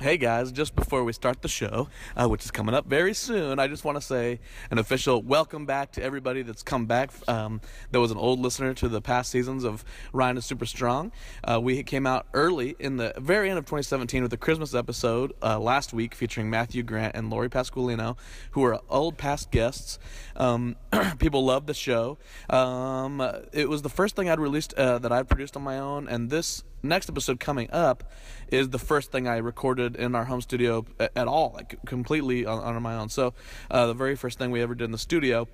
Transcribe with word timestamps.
Hey 0.00 0.16
guys, 0.16 0.52
just 0.52 0.76
before 0.76 1.02
we 1.02 1.12
start 1.12 1.42
the 1.42 1.48
show, 1.48 1.88
uh, 2.16 2.28
which 2.28 2.44
is 2.44 2.52
coming 2.52 2.72
up 2.72 2.86
very 2.86 3.12
soon, 3.12 3.58
I 3.58 3.66
just 3.66 3.84
want 3.84 3.96
to 3.96 4.00
say 4.00 4.38
an 4.70 4.78
official 4.78 5.20
welcome 5.20 5.66
back 5.66 5.90
to 5.92 6.02
everybody 6.04 6.42
that's 6.42 6.62
come 6.62 6.86
back. 6.86 7.10
Um, 7.26 7.60
that 7.90 7.98
was 7.98 8.12
an 8.12 8.16
old 8.16 8.38
listener 8.38 8.74
to 8.74 8.88
the 8.88 9.00
past 9.00 9.28
seasons 9.28 9.64
of 9.64 9.84
Ryan 10.12 10.36
is 10.36 10.46
Super 10.46 10.66
Strong. 10.66 11.10
Uh, 11.42 11.60
we 11.60 11.82
came 11.82 12.06
out 12.06 12.28
early 12.32 12.76
in 12.78 12.96
the 12.96 13.12
very 13.16 13.50
end 13.50 13.58
of 13.58 13.64
2017 13.64 14.22
with 14.22 14.32
a 14.32 14.36
Christmas 14.36 14.72
episode 14.72 15.32
uh, 15.42 15.58
last 15.58 15.92
week 15.92 16.14
featuring 16.14 16.48
Matthew 16.48 16.84
Grant 16.84 17.16
and 17.16 17.28
Lori 17.28 17.48
Pasqualino, 17.48 18.16
who 18.52 18.62
are 18.62 18.80
old 18.88 19.18
past 19.18 19.50
guests. 19.50 19.98
Um, 20.36 20.76
people 21.18 21.44
love 21.44 21.66
the 21.66 21.74
show. 21.74 22.18
Um, 22.48 23.20
it 23.52 23.68
was 23.68 23.82
the 23.82 23.88
first 23.88 24.14
thing 24.14 24.30
I'd 24.30 24.38
released 24.38 24.74
uh, 24.74 25.00
that 25.00 25.10
I'd 25.10 25.28
produced 25.28 25.56
on 25.56 25.64
my 25.64 25.80
own, 25.80 26.06
and 26.06 26.30
this 26.30 26.62
next 26.82 27.08
episode 27.08 27.40
coming 27.40 27.70
up 27.70 28.04
is 28.48 28.70
the 28.70 28.78
first 28.78 29.12
thing 29.12 29.28
I 29.28 29.38
recorded 29.38 29.96
in 29.96 30.14
our 30.14 30.24
home 30.24 30.40
studio 30.40 30.86
at, 30.98 31.28
all, 31.28 31.52
like 31.54 31.76
completely 31.86 32.46
on, 32.46 32.76
on 32.76 32.82
my 32.82 32.96
own. 32.96 33.08
So, 33.08 33.34
uh, 33.70 33.86
the 33.86 33.94
very 33.94 34.16
first 34.16 34.38
thing 34.38 34.50
we 34.50 34.62
ever 34.62 34.74
did 34.74 34.84
in 34.84 34.92
the 34.92 34.98
studio. 34.98 35.48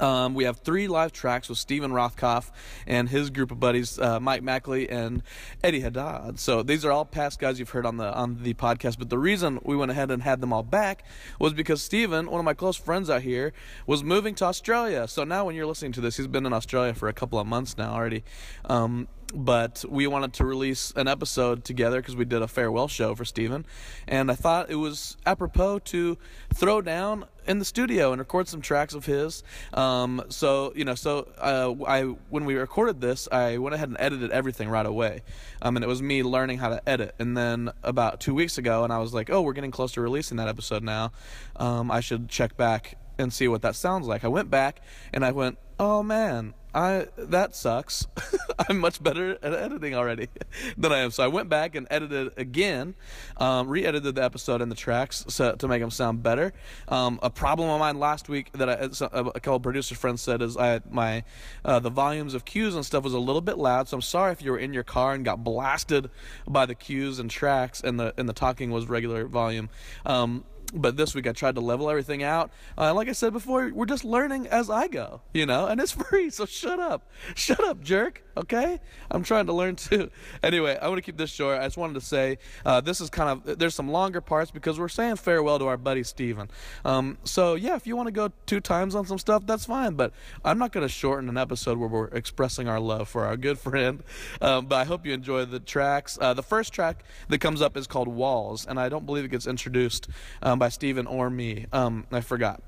Um, 0.00 0.34
we 0.34 0.44
have 0.44 0.58
three 0.58 0.86
live 0.86 1.12
tracks 1.12 1.48
with 1.48 1.58
Steven 1.58 1.90
Rothkopf 1.90 2.50
and 2.86 3.08
his 3.08 3.30
group 3.30 3.50
of 3.50 3.58
buddies, 3.58 3.98
uh, 3.98 4.20
Mike 4.20 4.42
Mackley 4.42 4.88
and 4.88 5.22
Eddie 5.62 5.80
Haddad. 5.80 6.38
So 6.38 6.62
these 6.62 6.84
are 6.84 6.92
all 6.92 7.04
past 7.04 7.40
guys 7.40 7.58
you've 7.58 7.70
heard 7.70 7.86
on 7.86 7.96
the 7.96 8.12
on 8.14 8.42
the 8.42 8.54
podcast. 8.54 8.98
But 8.98 9.10
the 9.10 9.18
reason 9.18 9.58
we 9.64 9.76
went 9.76 9.90
ahead 9.90 10.10
and 10.10 10.22
had 10.22 10.40
them 10.40 10.52
all 10.52 10.62
back 10.62 11.04
was 11.40 11.52
because 11.52 11.82
Steven, 11.82 12.30
one 12.30 12.38
of 12.38 12.44
my 12.44 12.54
close 12.54 12.76
friends 12.76 13.10
out 13.10 13.22
here, 13.22 13.52
was 13.86 14.04
moving 14.04 14.34
to 14.36 14.44
Australia. 14.44 15.08
So 15.08 15.24
now 15.24 15.44
when 15.44 15.56
you're 15.56 15.66
listening 15.66 15.92
to 15.92 16.00
this, 16.00 16.16
he's 16.16 16.28
been 16.28 16.46
in 16.46 16.52
Australia 16.52 16.94
for 16.94 17.08
a 17.08 17.12
couple 17.12 17.38
of 17.38 17.46
months 17.46 17.76
now 17.76 17.92
already. 17.92 18.22
Um, 18.66 19.08
but 19.34 19.84
we 19.88 20.06
wanted 20.06 20.32
to 20.34 20.44
release 20.44 20.92
an 20.96 21.08
episode 21.08 21.64
together 21.64 22.00
because 22.00 22.16
we 22.16 22.24
did 22.24 22.42
a 22.42 22.48
farewell 22.48 22.88
show 22.88 23.14
for 23.14 23.24
Steven. 23.24 23.66
And 24.06 24.30
I 24.30 24.34
thought 24.34 24.70
it 24.70 24.76
was 24.76 25.16
apropos 25.26 25.80
to 25.80 26.16
throw 26.54 26.80
down 26.80 27.26
in 27.46 27.58
the 27.58 27.64
studio 27.64 28.12
and 28.12 28.20
record 28.20 28.48
some 28.48 28.60
tracks 28.60 28.94
of 28.94 29.06
his. 29.06 29.42
Um, 29.74 30.22
so, 30.28 30.72
you 30.74 30.84
know, 30.84 30.94
so 30.94 31.28
uh, 31.38 31.74
I 31.86 32.02
when 32.30 32.44
we 32.44 32.54
recorded 32.54 33.00
this, 33.00 33.28
I 33.30 33.58
went 33.58 33.74
ahead 33.74 33.88
and 33.88 33.96
edited 34.00 34.30
everything 34.30 34.68
right 34.68 34.86
away. 34.86 35.22
Um, 35.60 35.76
and 35.76 35.84
it 35.84 35.88
was 35.88 36.02
me 36.02 36.22
learning 36.22 36.58
how 36.58 36.70
to 36.70 36.88
edit. 36.88 37.14
And 37.18 37.36
then 37.36 37.70
about 37.82 38.20
two 38.20 38.34
weeks 38.34 38.58
ago, 38.58 38.84
and 38.84 38.92
I 38.92 38.98
was 38.98 39.12
like, 39.12 39.30
oh, 39.30 39.42
we're 39.42 39.52
getting 39.52 39.70
close 39.70 39.92
to 39.92 40.00
releasing 40.00 40.36
that 40.38 40.48
episode 40.48 40.82
now. 40.82 41.12
Um, 41.56 41.90
I 41.90 42.00
should 42.00 42.28
check 42.28 42.56
back 42.56 42.96
and 43.18 43.32
see 43.32 43.48
what 43.48 43.62
that 43.62 43.74
sounds 43.74 44.06
like. 44.06 44.24
I 44.24 44.28
went 44.28 44.50
back 44.50 44.80
and 45.12 45.24
I 45.24 45.32
went, 45.32 45.58
oh 45.78 46.02
man, 46.02 46.54
I 46.74 47.06
that 47.16 47.54
sucks. 47.54 48.06
I'm 48.68 48.78
much 48.78 49.02
better 49.02 49.38
at 49.42 49.54
editing 49.54 49.94
already 49.94 50.28
than 50.76 50.92
I 50.92 50.98
am. 50.98 51.10
So 51.10 51.24
I 51.24 51.28
went 51.28 51.48
back 51.48 51.74
and 51.74 51.86
edited 51.90 52.32
again, 52.36 52.94
um, 53.38 53.68
re-edited 53.68 54.14
the 54.14 54.22
episode 54.22 54.60
and 54.60 54.70
the 54.70 54.76
tracks 54.76 55.24
so, 55.28 55.54
to 55.54 55.68
make 55.68 55.80
them 55.80 55.90
sound 55.90 56.22
better. 56.22 56.52
Um, 56.88 57.18
a 57.22 57.30
problem 57.30 57.70
of 57.70 57.80
mine 57.80 57.98
last 57.98 58.28
week 58.28 58.52
that 58.52 58.68
I, 58.68 59.08
a 59.10 59.40
couple 59.40 59.60
producer 59.60 59.94
friends 59.94 60.20
said 60.20 60.42
is 60.42 60.56
I 60.56 60.80
my 60.90 61.24
uh, 61.64 61.78
the 61.78 61.90
volumes 61.90 62.34
of 62.34 62.44
cues 62.44 62.74
and 62.74 62.84
stuff 62.84 63.04
was 63.04 63.14
a 63.14 63.18
little 63.18 63.40
bit 63.40 63.58
loud. 63.58 63.88
So 63.88 63.96
I'm 63.96 64.02
sorry 64.02 64.32
if 64.32 64.42
you 64.42 64.50
were 64.50 64.58
in 64.58 64.74
your 64.74 64.84
car 64.84 65.14
and 65.14 65.24
got 65.24 65.42
blasted 65.42 66.10
by 66.46 66.66
the 66.66 66.74
cues 66.74 67.18
and 67.18 67.30
tracks 67.30 67.80
and 67.80 67.98
the 67.98 68.12
and 68.18 68.28
the 68.28 68.34
talking 68.34 68.70
was 68.70 68.88
regular 68.88 69.26
volume. 69.26 69.70
Um, 70.04 70.44
but 70.74 70.96
this 70.96 71.14
week 71.14 71.26
I 71.26 71.32
tried 71.32 71.54
to 71.54 71.60
level 71.60 71.88
everything 71.88 72.22
out. 72.22 72.50
Uh, 72.76 72.92
like 72.94 73.08
I 73.08 73.12
said 73.12 73.32
before, 73.32 73.70
we're 73.72 73.86
just 73.86 74.04
learning 74.04 74.46
as 74.46 74.68
I 74.70 74.88
go, 74.88 75.22
you 75.32 75.46
know, 75.46 75.66
and 75.66 75.80
it's 75.80 75.92
free. 76.08 76.30
So 76.30 76.46
shut 76.46 76.78
up, 76.78 77.08
shut 77.34 77.60
up, 77.60 77.82
jerk. 77.82 78.22
Okay, 78.36 78.78
I'm 79.10 79.24
trying 79.24 79.46
to 79.46 79.52
learn 79.52 79.76
too. 79.76 80.10
Anyway, 80.42 80.78
I 80.80 80.88
want 80.88 80.98
to 80.98 81.02
keep 81.02 81.16
this 81.16 81.30
short. 81.30 81.58
I 81.58 81.64
just 81.64 81.76
wanted 81.76 81.94
to 81.94 82.00
say 82.00 82.38
uh, 82.64 82.80
this 82.80 83.00
is 83.00 83.10
kind 83.10 83.28
of 83.28 83.58
there's 83.58 83.74
some 83.74 83.90
longer 83.90 84.20
parts 84.20 84.50
because 84.50 84.78
we're 84.78 84.88
saying 84.88 85.16
farewell 85.16 85.58
to 85.58 85.66
our 85.66 85.76
buddy 85.76 86.02
Steven. 86.02 86.48
Um, 86.84 87.18
so 87.24 87.54
yeah, 87.54 87.74
if 87.74 87.86
you 87.86 87.96
want 87.96 88.06
to 88.06 88.12
go 88.12 88.30
two 88.46 88.60
times 88.60 88.94
on 88.94 89.06
some 89.06 89.18
stuff, 89.18 89.46
that's 89.46 89.64
fine. 89.64 89.94
But 89.94 90.12
I'm 90.44 90.58
not 90.58 90.72
going 90.72 90.86
to 90.86 90.88
shorten 90.88 91.28
an 91.28 91.36
episode 91.36 91.78
where 91.78 91.88
we're 91.88 92.08
expressing 92.08 92.68
our 92.68 92.78
love 92.78 93.08
for 93.08 93.24
our 93.24 93.36
good 93.36 93.58
friend. 93.68 94.02
Um, 94.40 94.66
but 94.66 94.76
I 94.76 94.84
hope 94.84 95.04
you 95.04 95.12
enjoy 95.12 95.44
the 95.44 95.60
tracks. 95.60 96.18
Uh, 96.20 96.34
the 96.34 96.42
first 96.42 96.72
track 96.72 97.04
that 97.28 97.40
comes 97.40 97.60
up 97.60 97.76
is 97.76 97.86
called 97.86 98.08
Walls, 98.08 98.66
and 98.66 98.78
I 98.78 98.88
don't 98.88 99.06
believe 99.06 99.24
it 99.24 99.30
gets 99.30 99.46
introduced. 99.46 100.08
Um, 100.42 100.57
by 100.58 100.68
Steven 100.68 101.06
or 101.06 101.30
me. 101.30 101.66
Um, 101.72 102.06
I 102.12 102.20
forgot. 102.20 102.62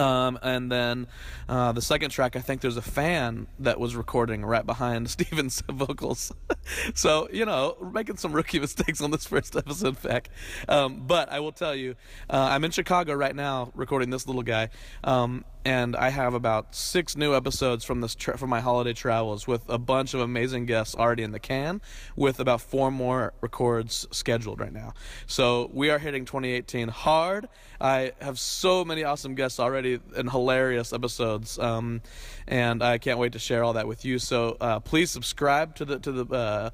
Um, 0.00 0.38
and 0.42 0.72
then 0.72 1.06
uh, 1.48 1.72
the 1.72 1.82
second 1.82 2.10
track, 2.10 2.34
I 2.34 2.40
think 2.40 2.62
there's 2.62 2.76
a 2.76 2.82
fan 2.82 3.46
that 3.58 3.78
was 3.78 3.94
recording 3.94 4.44
right 4.44 4.64
behind 4.64 5.10
Steven's 5.16 5.62
vocals. 5.68 6.32
so, 6.94 7.28
you 7.30 7.44
know, 7.44 7.76
making 7.92 8.16
some 8.16 8.32
rookie 8.32 8.58
mistakes 8.60 9.00
on 9.00 9.10
this 9.10 9.26
first 9.26 9.56
episode 9.56 10.00
back. 10.02 10.30
Um, 10.68 11.06
but 11.06 11.30
I 11.30 11.40
will 11.40 11.52
tell 11.52 11.74
you, 11.74 11.96
uh, 12.30 12.48
I'm 12.50 12.64
in 12.64 12.70
Chicago 12.70 13.14
right 13.14 13.34
now 13.34 13.72
recording 13.74 14.10
this 14.10 14.26
little 14.26 14.42
guy. 14.42 14.70
Um, 15.04 15.44
and 15.64 15.94
I 15.94 16.08
have 16.08 16.34
about 16.34 16.74
six 16.74 17.16
new 17.16 17.34
episodes 17.34 17.84
from 17.84 18.00
this 18.00 18.14
tra- 18.14 18.38
from 18.38 18.50
my 18.50 18.60
holiday 18.60 18.92
travels 18.92 19.46
with 19.46 19.62
a 19.68 19.78
bunch 19.78 20.14
of 20.14 20.20
amazing 20.20 20.66
guests 20.66 20.94
already 20.94 21.22
in 21.22 21.32
the 21.32 21.38
can, 21.38 21.82
with 22.16 22.40
about 22.40 22.60
four 22.60 22.90
more 22.90 23.34
records 23.40 24.06
scheduled 24.10 24.60
right 24.60 24.72
now. 24.72 24.94
So 25.26 25.70
we 25.72 25.90
are 25.90 25.98
hitting 25.98 26.24
2018 26.24 26.88
hard. 26.88 27.48
I 27.80 28.12
have 28.20 28.38
so 28.38 28.84
many 28.84 29.04
awesome 29.04 29.34
guests 29.34 29.60
already 29.60 30.00
and 30.16 30.30
hilarious 30.30 30.92
episodes, 30.92 31.58
um, 31.58 32.00
and 32.46 32.82
I 32.82 32.98
can't 32.98 33.18
wait 33.18 33.32
to 33.32 33.38
share 33.38 33.62
all 33.62 33.74
that 33.74 33.86
with 33.86 34.04
you. 34.04 34.18
So 34.18 34.56
uh, 34.60 34.80
please 34.80 35.10
subscribe 35.10 35.74
to 35.76 35.84
the 35.84 35.98
to 35.98 36.12
the. 36.12 36.34
Uh, 36.34 36.70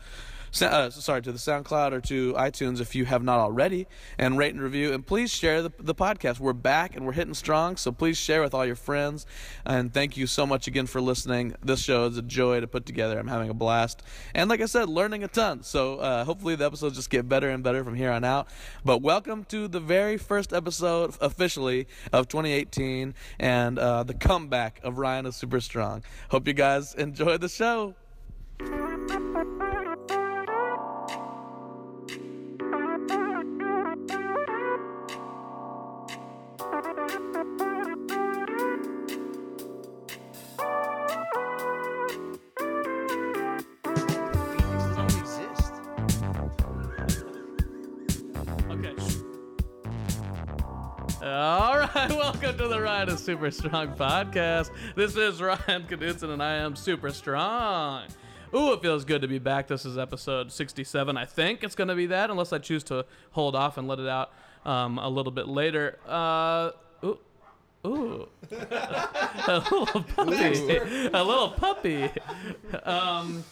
uh, 0.63 0.91
sorry, 0.91 1.23
to 1.23 1.33
the 1.33 1.39
SoundCloud 1.39 1.93
or 1.93 2.01
to 2.03 2.33
iTunes 2.35 2.81
if 2.81 2.95
you 2.95 3.05
have 3.05 3.23
not 3.23 3.39
already, 3.39 3.87
and 4.19 4.39
rate 4.39 4.55
and 4.55 4.63
review. 4.63 4.93
And 4.93 5.07
please 5.07 5.33
share 5.33 5.63
the, 5.63 5.73
the 5.79 5.95
podcast. 5.95 6.41
We're 6.41 6.53
back 6.53 6.97
and 6.97 7.07
we're 7.07 7.13
hitting 7.13 7.35
strong, 7.35 7.77
so 7.77 7.93
please 7.93 8.17
share 8.17 8.43
with 8.43 8.55
all 8.55 8.65
your 8.65 8.77
friends. 8.77 9.27
And 9.65 9.93
thank 9.93 10.17
you 10.17 10.27
so 10.27 10.47
much 10.47 10.67
again 10.67 10.87
for 10.87 11.01
listening. 11.01 11.55
This 11.63 11.81
show 11.81 12.07
is 12.07 12.17
a 12.17 12.23
joy 12.23 12.61
to 12.61 12.67
put 12.67 12.87
together. 12.87 13.19
I'm 13.19 13.29
having 13.29 13.51
a 13.51 13.55
blast. 13.55 14.03
And 14.35 14.49
like 14.49 14.61
I 14.61 14.67
said, 14.67 14.89
learning 14.89 15.25
a 15.25 15.29
ton. 15.29 15.63
So 15.63 15.99
uh, 15.99 16.25
hopefully 16.25 16.57
the 16.57 16.67
episodes 16.67 16.97
just 16.97 17.11
get 17.11 17.29
better 17.29 17.51
and 17.51 17.63
better 17.63 17.85
from 17.85 17.95
here 17.95 18.11
on 18.11 18.25
out. 18.25 18.49
But 18.85 19.03
welcome 19.03 19.45
to 19.47 19.69
the 19.69 19.81
very 19.81 20.17
first 20.17 20.53
episode 20.53 21.15
officially 21.21 21.87
of 22.13 22.29
2018 22.29 23.15
and 23.39 23.79
uh, 23.79 24.03
the 24.03 24.15
comeback 24.15 24.81
of 24.83 24.99
Ryan 24.99 25.27
is 25.27 25.37
Super 25.37 25.61
Strong. 25.61 26.05
Hope 26.31 26.47
you 26.47 26.55
guys 26.55 26.95
enjoy 26.95 27.39
the 27.39 27.49
show. 27.49 27.95
welcome 52.11 52.57
to 52.57 52.69
the 52.69 52.81
Ryan 52.81 53.09
is 53.09 53.21
Super 53.21 53.51
Strong 53.51 53.97
podcast. 53.97 54.71
This 54.95 55.17
is 55.17 55.43
Ryan 55.43 55.87
Knudsen, 55.89 56.31
and 56.31 56.43
I 56.43 56.55
am 56.55 56.77
super 56.77 57.11
strong. 57.11 58.05
Ooh, 58.55 58.73
it 58.75 58.83
feels 58.83 59.05
good 59.05 59.23
to 59.23 59.29
be 59.29 59.41
back. 59.41 59.67
This 59.67 59.85
is 59.85 59.99
episode 59.99 60.53
67. 60.53 61.17
I 61.17 61.25
think 61.25 61.65
it's 61.65 61.75
going 61.75 61.89
to 61.89 61.97
be 61.97 62.07
that, 62.07 62.31
unless 62.31 62.53
I 62.53 62.59
choose 62.59 62.85
to 62.85 63.07
hold 63.33 63.57
off 63.57 63.77
and 63.77 63.89
let 63.89 63.99
it 63.99 64.07
out 64.07 64.33
um, 64.65 64.99
a 64.99 65.09
little 65.09 65.33
bit 65.33 65.49
later. 65.49 65.99
Uh, 66.07 66.71
ooh. 67.03 67.19
Ooh. 67.85 68.29
a 68.53 69.65
little 69.71 70.03
puppy. 70.03 70.79
a 71.13 71.25
little 71.25 71.51
puppy. 71.51 72.11
Um, 72.85 73.43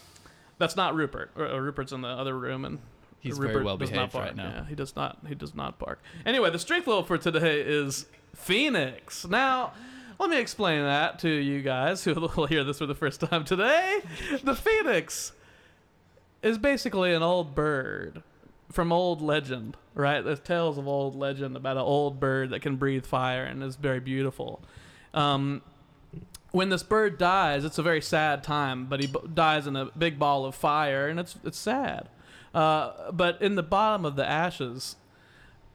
that's 0.58 0.76
not 0.76 0.94
Rupert. 0.94 1.32
Rupert's 1.34 1.92
in 1.92 2.02
the 2.02 2.08
other 2.08 2.38
room, 2.38 2.64
and 2.64 2.78
He's 3.18 3.38
Rupert 3.38 3.54
very 3.54 3.64
well 3.64 3.78
behaved 3.78 4.14
right 4.14 4.36
now. 4.36 4.52
Yeah, 4.54 4.66
he 4.66 4.74
does 4.74 4.94
not. 4.94 5.18
He 5.26 5.34
does 5.34 5.54
not 5.54 5.78
bark. 5.78 6.02
Anyway, 6.26 6.50
the 6.50 6.58
strength 6.58 6.86
level 6.86 7.02
for 7.04 7.16
today 7.16 7.62
is 7.62 8.04
Phoenix. 8.34 9.26
Now, 9.26 9.72
let 10.18 10.30
me 10.30 10.38
explain 10.38 10.82
that 10.82 11.18
to 11.20 11.28
you 11.28 11.62
guys 11.62 12.04
who 12.04 12.14
will 12.36 12.46
hear 12.46 12.64
this 12.64 12.78
for 12.78 12.86
the 12.86 12.94
first 12.94 13.20
time 13.20 13.44
today. 13.44 14.00
The 14.42 14.54
Phoenix 14.54 15.32
is 16.42 16.58
basically 16.58 17.14
an 17.14 17.22
old 17.22 17.54
bird 17.54 18.22
from 18.70 18.92
old 18.92 19.22
legend, 19.22 19.76
right? 19.94 20.22
There's 20.22 20.40
tales 20.40 20.78
of 20.78 20.86
old 20.86 21.14
legend 21.16 21.56
about 21.56 21.76
an 21.76 21.82
old 21.82 22.20
bird 22.20 22.50
that 22.50 22.60
can 22.60 22.76
breathe 22.76 23.06
fire 23.06 23.44
and 23.44 23.62
is 23.62 23.76
very 23.76 24.00
beautiful. 24.00 24.62
Um, 25.12 25.62
when 26.50 26.68
this 26.68 26.82
bird 26.82 27.18
dies, 27.18 27.64
it's 27.64 27.78
a 27.78 27.82
very 27.82 28.00
sad 28.00 28.42
time, 28.44 28.86
but 28.86 29.00
he 29.00 29.06
b- 29.08 29.18
dies 29.32 29.66
in 29.66 29.74
a 29.74 29.86
big 29.86 30.18
ball 30.18 30.44
of 30.44 30.54
fire, 30.54 31.08
and 31.08 31.18
it's 31.18 31.36
it's 31.44 31.58
sad. 31.58 32.08
Uh, 32.54 33.10
but 33.10 33.42
in 33.42 33.56
the 33.56 33.62
bottom 33.62 34.04
of 34.04 34.14
the 34.14 34.28
ashes, 34.28 34.94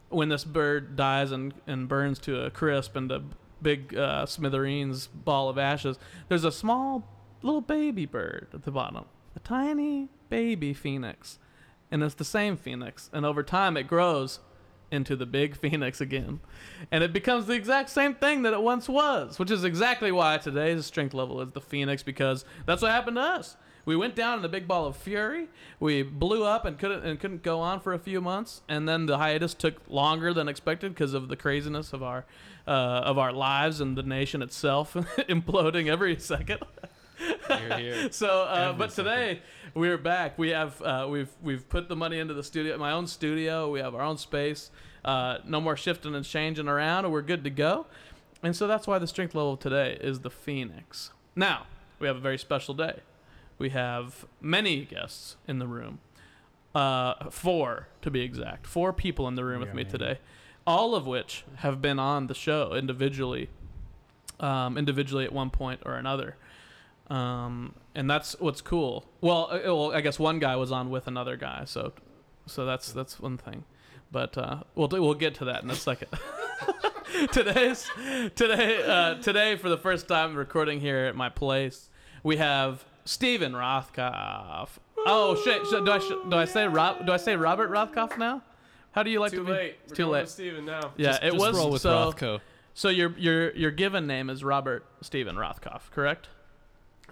when 0.10 0.30
this 0.30 0.44
bird 0.44 0.96
dies 0.96 1.32
and, 1.32 1.54
and 1.68 1.88
burns 1.88 2.20
to 2.20 2.42
a 2.42 2.50
crisp 2.50 2.96
and 2.96 3.12
a 3.12 3.24
big 3.62 3.96
uh, 3.96 4.26
smithereens 4.26 5.08
ball 5.08 5.50
of 5.50 5.58
ashes, 5.58 5.98
there's 6.28 6.44
a 6.44 6.52
small 6.52 7.08
little 7.42 7.62
baby 7.62 8.06
bird 8.06 8.48
at 8.54 8.64
the 8.64 8.72
bottom, 8.72 9.06
a 9.36 9.40
tiny 9.40 10.10
baby 10.30 10.74
phoenix. 10.74 11.40
and 11.92 12.04
it's 12.04 12.16
the 12.16 12.26
same 12.26 12.56
phoenix, 12.58 13.10
and 13.14 13.26
over 13.26 13.44
time 13.44 13.76
it 13.78 13.84
grows 13.88 14.40
into 14.92 15.16
the 15.16 15.26
big 15.26 15.56
phoenix 15.62 16.02
again, 16.02 16.40
and 16.92 17.04
it 17.04 17.14
becomes 17.14 17.46
the 17.46 17.54
exact 17.54 17.90
same 17.90 18.16
thing 18.16 18.42
that 18.44 18.54
it 18.54 18.62
once 18.62 18.90
was, 18.90 19.40
which 19.40 19.52
is 19.52 19.64
exactly 19.64 20.12
why 20.12 20.38
today's 20.38 20.86
strength 20.86 21.14
level 21.14 21.42
is 21.42 21.52
the 21.52 21.62
phoenix 21.62 22.04
because 22.04 22.46
that's 22.66 22.82
what 22.82 22.92
happened 22.92 23.18
to 23.18 23.22
us. 23.22 23.58
We 23.86 23.96
went 23.96 24.16
down 24.16 24.40
in 24.40 24.46
a 24.46 24.50
big 24.50 24.68
ball 24.68 24.86
of 24.86 24.96
fury. 24.96 25.48
We 25.80 26.04
blew 26.04 26.44
up 26.44 26.66
and 26.66 26.78
couldn't 26.78 27.04
and 27.04 27.20
couldn't 27.20 27.44
go 27.44 27.60
on 27.60 27.80
for 27.80 27.94
a 27.94 28.00
few 28.00 28.22
months, 28.22 28.62
and 28.68 28.88
then 28.88 29.06
the 29.06 29.18
hiatus 29.18 29.54
took 29.54 29.76
longer 29.90 30.34
than 30.34 30.48
expected 30.48 30.94
because 30.94 31.14
of 31.14 31.28
the 31.28 31.36
craziness 31.36 31.94
of 31.94 32.04
our 32.04 32.26
uh, 32.68 32.72
of 32.72 33.18
our 33.18 33.32
lives 33.32 33.82
and 33.82 33.98
the 33.98 34.04
nation 34.04 34.42
itself 34.42 34.94
imploding 35.28 35.90
every 35.90 36.20
second. 36.20 36.60
Here, 37.48 37.78
here. 37.78 38.10
So, 38.12 38.44
uh, 38.44 38.74
but 38.74 38.92
today 38.92 39.42
we're 39.74 39.98
back. 39.98 40.38
We 40.38 40.50
have 40.50 40.82
uh, 40.82 41.08
we've 41.10 41.30
we've 41.42 41.68
put 41.68 41.90
the 41.90 41.96
money 41.96 42.20
into 42.20 42.34
the 42.34 42.44
studio, 42.44 42.78
my 42.78 42.92
own 42.92 43.08
studio. 43.08 43.70
We 43.70 43.80
have 43.80 43.96
our 43.96 44.02
own 44.02 44.18
space. 44.18 44.72
Uh, 45.04 45.38
no 45.46 45.62
more 45.62 45.78
shifting 45.78 46.14
and 46.16 46.26
changing 46.26 46.68
around, 46.68 47.06
and 47.06 47.14
we're 47.14 47.22
good 47.22 47.44
to 47.46 47.50
go. 47.50 47.88
And 48.44 48.56
so 48.56 48.68
that's 48.68 48.88
why 48.88 49.00
the 49.00 49.08
strength 49.08 49.36
level 49.36 49.58
today 49.58 49.98
is 50.00 50.20
the 50.22 50.30
Phoenix. 50.30 51.12
Now 51.36 51.68
we 52.00 52.08
have 52.08 52.18
a 52.18 52.22
very 52.22 52.38
special 52.38 52.74
day. 52.74 53.00
We 53.60 53.70
have 53.70 54.26
many 54.42 54.86
guests 54.86 55.36
in 55.48 55.60
the 55.60 55.68
room. 55.68 56.00
Uh, 56.74 57.30
four 57.30 57.88
to 58.02 58.10
be 58.10 58.22
exact. 58.22 58.66
Four 58.66 58.94
people 58.94 59.28
in 59.28 59.36
the 59.36 59.44
room 59.44 59.60
with 59.60 59.70
Yeah, 59.70 59.76
me 59.76 59.84
man. 59.84 59.92
today, 59.92 60.20
all 60.66 60.96
of 60.96 61.06
which 61.06 61.44
have 61.58 61.82
been 61.82 62.00
on 62.00 62.28
the 62.28 62.34
show 62.36 62.74
individually, 62.74 63.50
um, 64.40 64.78
individually 64.78 65.26
at 65.26 65.34
one 65.34 65.50
point 65.50 65.82
or 65.86 65.96
another. 65.96 66.36
Um, 67.10 67.74
and 67.96 68.10
that's 68.10 68.40
what's 68.40 68.62
cool. 68.62 69.06
Well, 69.20 69.50
uh, 69.52 69.60
well, 69.66 69.92
I 69.92 70.02
guess 70.02 70.20
one 70.20 70.40
guy 70.40 70.56
was 70.56 70.72
on 70.72 70.90
with 70.92 71.08
another 71.08 71.36
guy, 71.38 71.64
so 71.66 71.94
so 72.46 72.66
that's 72.66 72.92
that's 72.94 73.20
one 73.20 73.38
thing. 73.38 73.66
But 74.12 74.38
uh, 74.38 74.62
we'll 74.76 74.88
we'll 74.90 75.16
get 75.16 75.34
to 75.36 75.46
that 75.46 75.64
in 75.64 75.70
a 75.72 75.76
second. 75.76 76.10
Today's 77.32 77.90
today 78.36 78.84
uh, 78.86 79.16
today 79.16 79.56
for 79.56 79.70
the 79.70 79.78
first 79.78 80.08
time 80.08 80.36
recording 80.36 80.80
here 80.80 81.06
at 81.06 81.16
my 81.16 81.30
place, 81.30 81.90
we 82.24 82.38
have 82.38 82.86
Steven 83.06 83.54
Rothkopf. 83.54 84.70
Oh 85.06 85.36
shit! 85.44 85.66
Sh- 85.66 85.70
do 85.86 85.92
I 85.92 86.00
sh- 86.00 86.30
do 86.30 86.36
I 86.36 86.46
say 86.46 86.68
Rob? 86.68 87.06
Do 87.06 87.12
I 87.12 87.18
say 87.18 87.36
Robert 87.36 87.72
Rothkopf 87.72 88.18
now? 88.18 88.42
How 88.92 89.04
do 89.04 89.10
you 89.10 89.20
like 89.20 89.32
Too 89.32 89.38
to 89.40 89.44
be? 89.46 89.52
late. 89.52 89.76
It's 89.84 89.92
We're 89.92 89.96
too 89.96 90.04
going 90.04 90.14
late. 90.14 90.22
with 90.22 90.30
Steven 90.30 90.66
now. 90.66 90.92
Yeah, 90.98 91.08
Just- 91.12 91.24
it 91.24 91.32
just 91.32 91.40
was 91.40 91.58
roll 91.58 91.72
with 91.72 91.82
so. 91.82 92.12
Rothko. 92.12 92.42
So 92.74 92.90
your 92.90 93.18
your 93.18 93.52
your 93.56 93.72
given 93.72 94.08
name 94.08 94.30
is 94.30 94.44
Robert 94.44 94.86
Stephen 95.02 95.36
Rothkopf, 95.36 95.90
correct? 95.92 96.28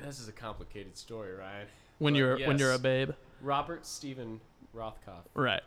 This 0.02 0.20
is 0.20 0.28
a 0.28 0.32
complicated 0.32 0.98
story, 0.98 1.34
Ryan. 1.34 1.68
When 2.00 2.14
But 2.14 2.18
you're 2.20 2.40
when 2.48 2.58
you're 2.60 2.74
a 2.74 2.80
babe, 2.80 3.12
Robert 3.42 3.86
Stephen 3.86 4.40
Rothkopf 4.76 5.26
right? 5.34 5.62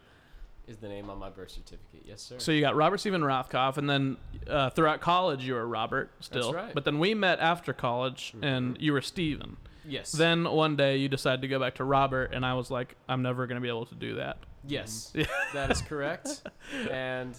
is 0.68 0.76
the 0.76 0.88
name 0.88 1.10
on 1.10 1.18
my 1.18 1.28
birth 1.30 1.50
certificate. 1.50 2.02
Yes, 2.04 2.22
sir. 2.22 2.38
So 2.38 2.52
you 2.52 2.60
got 2.60 2.76
Robert 2.76 2.98
Stephen 2.98 3.22
Rothkopf, 3.22 3.76
and 3.76 3.90
then 3.90 4.16
uh, 4.46 4.70
throughout 4.70 5.00
college 5.00 5.44
you 5.44 5.54
were 5.54 5.66
Robert 5.66 6.10
still. 6.20 6.52
right. 6.52 6.72
But 6.72 6.84
then 6.84 6.98
we 7.00 7.12
met 7.14 7.40
after 7.40 7.72
college, 7.72 8.34
and 8.40 8.76
you 8.80 8.92
were 8.92 9.00
Steven. 9.02 9.56
Yes. 9.86 10.12
Then 10.12 10.44
one 10.44 10.76
day 10.76 10.96
you 10.96 11.08
decided 11.08 11.42
to 11.42 11.48
go 11.48 11.58
back 11.58 11.76
to 11.76 11.84
Robert, 11.84 12.32
and 12.32 12.44
I 12.44 12.54
was 12.54 12.70
like, 12.70 12.96
I'm 13.08 13.22
never 13.22 13.46
gonna 13.46 13.60
be 13.60 13.68
able 13.68 13.86
to 13.86 13.94
do 13.94 14.16
that. 14.16 14.38
yes, 14.66 15.12
that 15.54 15.70
is 15.70 15.82
correct. 15.82 16.42
and 16.90 17.34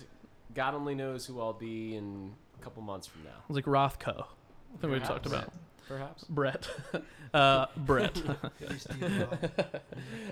God 0.54 0.74
only 0.74 0.96
knows 0.96 1.26
who 1.26 1.40
I'll 1.40 1.54
be 1.54 1.96
in 1.96 2.34
a 2.60 2.64
couple 2.64 2.82
months 2.84 3.08
from 3.08 3.24
now. 3.24 3.30
I 3.30 3.44
was 3.48 3.56
like 3.56 3.66
Rothko. 3.66 4.26
I 4.74 4.78
think 4.82 4.94
we 4.94 5.00
talked 5.00 5.26
about 5.26 5.52
Perhaps. 5.92 6.24
Brett. 6.26 6.70
uh, 7.34 7.66
Brett. 7.76 8.18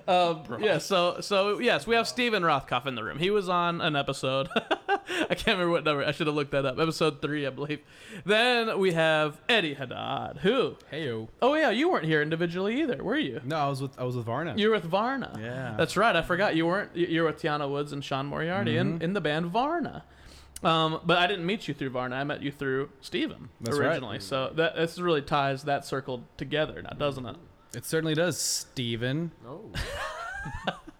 um, 0.07 0.43
yeah. 0.61 0.77
So 0.77 1.19
so 1.21 1.59
yes, 1.59 1.85
we 1.85 1.95
have 1.95 2.07
Steven 2.07 2.43
Rothkopf 2.43 2.85
in 2.85 2.95
the 2.95 3.03
room. 3.03 3.19
He 3.19 3.29
was 3.29 3.49
on 3.49 3.81
an 3.81 3.95
episode. 3.95 4.47
I 4.55 5.35
can't 5.35 5.57
remember 5.57 5.71
what 5.71 5.83
number. 5.83 6.03
I 6.05 6.11
should 6.11 6.27
have 6.27 6.35
looked 6.35 6.51
that 6.51 6.65
up. 6.65 6.79
Episode 6.79 7.21
three, 7.21 7.45
I 7.45 7.49
believe. 7.49 7.79
Then 8.25 8.79
we 8.79 8.93
have 8.93 9.41
Eddie 9.49 9.73
Haddad. 9.73 10.37
Who? 10.37 10.77
Hey 10.89 11.05
yo. 11.05 11.29
Oh 11.41 11.55
yeah, 11.55 11.71
you 11.71 11.89
weren't 11.89 12.05
here 12.05 12.21
individually 12.21 12.79
either, 12.81 13.03
were 13.03 13.17
you? 13.17 13.41
No, 13.43 13.57
I 13.57 13.67
was 13.67 13.81
with 13.81 13.99
I 13.99 14.03
was 14.03 14.15
with 14.15 14.25
Varna. 14.25 14.53
You 14.55 14.69
were 14.69 14.75
with 14.75 14.85
Varna. 14.85 15.37
Yeah. 15.39 15.75
That's 15.77 15.97
right. 15.97 16.15
I 16.15 16.21
forgot 16.21 16.55
you 16.55 16.65
weren't. 16.67 16.95
you- 16.95 17.07
You 17.07 17.21
were 17.23 17.27
with 17.31 17.41
Tiana 17.41 17.69
Woods 17.69 17.91
and 17.91 18.03
Sean 18.03 18.27
Moriarty 18.27 18.77
in, 18.77 19.01
in 19.01 19.13
the 19.13 19.21
band 19.21 19.47
Varna. 19.47 20.03
Um, 20.63 20.99
but 21.05 21.17
I 21.17 21.27
didn't 21.27 21.45
meet 21.45 21.67
you 21.67 21.73
through 21.73 21.91
Varna. 21.91 22.17
I 22.17 22.23
met 22.23 22.41
you 22.41 22.51
through 22.51 22.89
Steven 23.01 23.49
That's 23.61 23.77
right. 23.77 23.87
originally. 23.87 24.19
So 24.19 24.51
that 24.55 24.75
this 24.75 24.99
really 24.99 25.21
ties 25.21 25.63
that 25.63 25.85
circle 25.85 26.23
together 26.37 26.81
now, 26.81 26.89
doesn't 26.97 27.25
it? 27.25 27.35
It 27.75 27.85
certainly 27.85 28.15
does, 28.15 28.39
Steven. 28.39 29.31
Oh. 29.47 29.71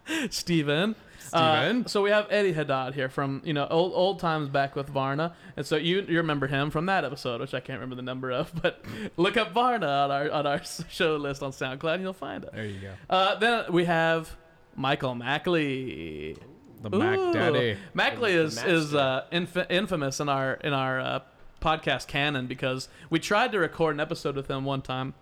Steven. 0.29 0.95
Steven. 1.19 1.85
Uh, 1.85 1.87
so 1.87 2.01
we 2.01 2.09
have 2.09 2.27
Eddie 2.29 2.53
Haddad 2.53 2.95
here 2.95 3.09
from 3.09 3.41
you 3.45 3.53
know 3.53 3.67
old 3.69 3.91
old 3.93 4.19
times 4.19 4.49
back 4.49 4.75
with 4.75 4.87
Varna, 4.89 5.35
and 5.57 5.65
so 5.65 5.75
you 5.75 6.01
you 6.07 6.17
remember 6.17 6.47
him 6.47 6.71
from 6.71 6.87
that 6.87 7.05
episode, 7.05 7.41
which 7.41 7.53
I 7.53 7.59
can't 7.59 7.79
remember 7.79 7.95
the 7.95 8.01
number 8.01 8.31
of, 8.31 8.51
but 8.61 8.83
look 9.17 9.37
up 9.37 9.51
Varna 9.51 9.87
on 9.87 10.11
our 10.11 10.31
on 10.31 10.47
our 10.47 10.61
show 10.89 11.17
list 11.17 11.43
on 11.43 11.51
SoundCloud, 11.51 11.95
and 11.95 12.03
you'll 12.03 12.13
find 12.13 12.43
it. 12.43 12.53
There 12.53 12.65
you 12.65 12.79
go. 12.79 12.93
Uh, 13.09 13.35
then 13.35 13.71
we 13.71 13.85
have 13.85 14.35
Michael 14.75 15.15
Mackley. 15.15 16.37
The 16.81 16.89
Mac 16.89 17.19
Daddy. 17.33 17.77
Mackley 17.93 18.33
The 18.35 18.43
is 18.43 18.63
is 18.63 18.95
uh, 18.95 19.25
inf- 19.31 19.69
infamous 19.69 20.19
in 20.19 20.29
our 20.29 20.53
in 20.53 20.73
our 20.73 20.99
uh, 20.99 21.19
podcast 21.61 22.07
canon 22.07 22.47
because 22.47 22.87
we 23.09 23.19
tried 23.19 23.51
to 23.51 23.59
record 23.59 23.95
an 23.95 23.99
episode 23.99 24.35
with 24.35 24.49
him 24.49 24.63
one 24.65 24.81
time 24.81 25.13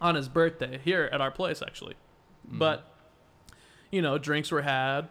on 0.00 0.14
his 0.16 0.28
birthday 0.28 0.80
here 0.84 1.08
at 1.12 1.20
our 1.20 1.30
place 1.30 1.62
actually, 1.62 1.94
but 2.44 2.84
you 3.90 4.02
know 4.02 4.18
drinks 4.18 4.50
were 4.50 4.62
had, 4.62 5.08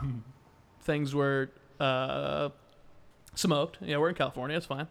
things 0.82 1.14
were 1.14 1.50
uh, 1.80 2.48
smoked. 3.34 3.78
Yeah, 3.82 3.98
we're 3.98 4.08
in 4.10 4.14
California. 4.14 4.56
It's 4.56 4.66
fine. 4.66 4.88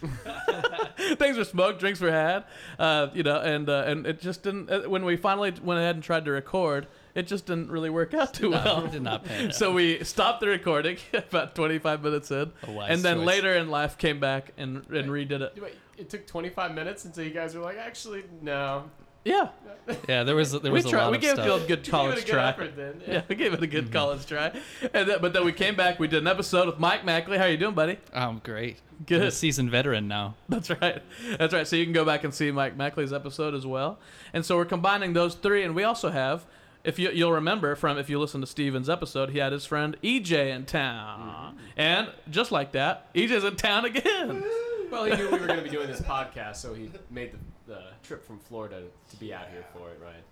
things 1.16 1.36
were 1.36 1.44
smoked, 1.44 1.80
drinks 1.80 2.00
were 2.00 2.12
had, 2.12 2.44
uh, 2.78 3.08
you 3.14 3.24
know, 3.24 3.40
and 3.40 3.68
uh, 3.68 3.82
and 3.86 4.06
it 4.06 4.20
just 4.20 4.42
didn't. 4.44 4.70
uh, 4.70 4.82
When 4.88 5.04
we 5.04 5.16
finally 5.16 5.52
went 5.62 5.80
ahead 5.80 5.96
and 5.96 6.04
tried 6.04 6.24
to 6.26 6.30
record, 6.30 6.86
it 7.18 7.26
just 7.26 7.46
didn't 7.46 7.70
really 7.70 7.90
work 7.90 8.14
out 8.14 8.32
too 8.34 8.50
well. 8.50 8.86
did 8.86 9.02
not 9.02 9.24
pan 9.24 9.46
out. 9.48 9.54
So 9.54 9.72
we 9.72 10.02
stopped 10.04 10.40
the 10.40 10.48
recording 10.48 10.96
about 11.12 11.54
25 11.54 12.02
minutes 12.02 12.30
in, 12.30 12.52
and 12.66 13.00
then 13.02 13.18
choice. 13.18 13.26
later 13.26 13.54
in 13.54 13.68
life 13.70 13.98
came 13.98 14.20
back 14.20 14.52
and 14.56 14.86
and 14.90 15.08
redid 15.10 15.40
it. 15.42 15.60
Wait, 15.60 15.74
it 15.96 16.08
took 16.10 16.26
25 16.26 16.74
minutes 16.74 17.04
until 17.04 17.24
you 17.24 17.30
guys 17.30 17.54
were 17.54 17.62
like, 17.62 17.76
actually, 17.78 18.24
no. 18.42 18.84
Yeah, 19.24 19.48
Yeah, 20.08 20.22
there 20.22 20.36
was 20.36 20.52
there 20.52 20.60
we 20.62 20.70
was 20.70 20.86
a 20.86 20.90
tried. 20.90 21.02
lot 21.02 21.10
We 21.10 21.16
of 21.18 21.22
gave 21.22 21.32
stuff. 21.32 21.46
it 21.46 21.64
a 21.64 21.66
good 21.66 21.82
Give 21.82 21.90
college 21.90 22.18
it 22.18 22.22
a 22.22 22.26
good 22.26 22.32
try. 22.32 22.48
effort 22.48 22.76
then. 22.76 23.02
Yeah, 23.06 23.22
we 23.28 23.34
gave 23.34 23.52
it 23.52 23.62
a 23.62 23.66
good 23.66 23.86
Mm-hmm. 23.86 23.92
college 23.92 24.24
try, 24.26 24.52
and 24.94 25.08
then, 25.08 25.18
but 25.20 25.32
then 25.34 25.44
we 25.44 25.52
came 25.52 25.74
back. 25.74 25.98
We 25.98 26.06
did 26.08 26.22
an 26.22 26.28
episode 26.28 26.66
with 26.66 26.78
Mike 26.78 27.04
Mackley. 27.04 27.36
How 27.36 27.44
you 27.46 27.56
doing, 27.58 27.74
buddy? 27.74 27.98
I'm 28.14 28.38
great. 28.38 28.78
Good. 29.06 29.20
I'm 29.22 29.28
a 29.28 29.30
seasoned 29.32 29.70
veteran 29.70 30.08
now. 30.08 30.36
That's 30.48 30.70
right. 30.70 31.02
That's 31.38 31.52
right. 31.52 31.66
So 31.66 31.76
you 31.76 31.84
can 31.84 31.92
go 31.92 32.04
back 32.06 32.24
and 32.24 32.32
see 32.32 32.50
Mike 32.52 32.76
Mackley's 32.76 33.12
episode 33.12 33.54
as 33.54 33.66
well. 33.66 33.98
And 34.32 34.46
so 34.46 34.56
we're 34.56 34.64
combining 34.64 35.12
those 35.12 35.34
three, 35.34 35.62
and 35.62 35.74
we 35.74 35.82
also 35.84 36.08
have, 36.10 36.46
if 36.88 36.98
you 36.98 37.10
you'll 37.10 37.32
remember 37.32 37.76
from 37.76 37.98
if 37.98 38.08
you 38.08 38.18
listen 38.18 38.40
to 38.40 38.46
Steven's 38.46 38.88
episode, 38.88 39.28
he 39.28 39.38
had 39.38 39.52
his 39.52 39.66
friend 39.66 39.94
EJ 40.02 40.54
in 40.54 40.64
town, 40.64 41.58
and 41.76 42.08
just 42.30 42.50
like 42.50 42.72
that, 42.72 43.12
EJ's 43.14 43.44
in 43.44 43.56
town 43.56 43.84
again. 43.84 44.42
Well, 44.90 45.04
he 45.04 45.14
knew 45.14 45.30
we 45.30 45.38
were 45.38 45.46
going 45.46 45.58
to 45.58 45.62
be 45.62 45.68
doing 45.68 45.86
this 45.86 46.00
podcast, 46.00 46.56
so 46.56 46.72
he 46.72 46.90
made 47.10 47.32
the, 47.32 47.74
the 47.74 47.82
trip 48.02 48.26
from 48.26 48.38
Florida 48.38 48.84
to 49.10 49.16
be 49.16 49.34
out 49.34 49.50
here 49.52 49.66
for 49.74 49.90
it, 49.90 50.00
right? 50.02 50.22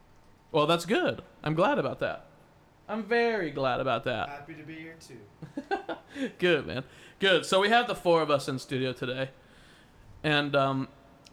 Well, 0.50 0.66
that's 0.66 0.86
good. 0.86 1.20
I'm 1.44 1.52
glad 1.52 1.78
about 1.78 2.00
that. 2.00 2.24
I'm 2.88 3.02
very 3.02 3.50
glad 3.50 3.80
about 3.80 4.04
that. 4.04 4.30
Happy 4.30 4.54
to 4.54 4.62
be 4.62 4.76
here 4.76 4.96
too. 4.98 6.30
Good, 6.38 6.66
man. 6.66 6.84
Good. 7.18 7.44
So 7.44 7.60
we 7.60 7.68
have 7.68 7.86
the 7.86 7.94
four 7.94 8.22
of 8.22 8.30
us 8.30 8.48
in 8.48 8.58
studio 8.58 8.94
today, 8.94 9.28
and 10.24 10.56
um, 10.56 10.88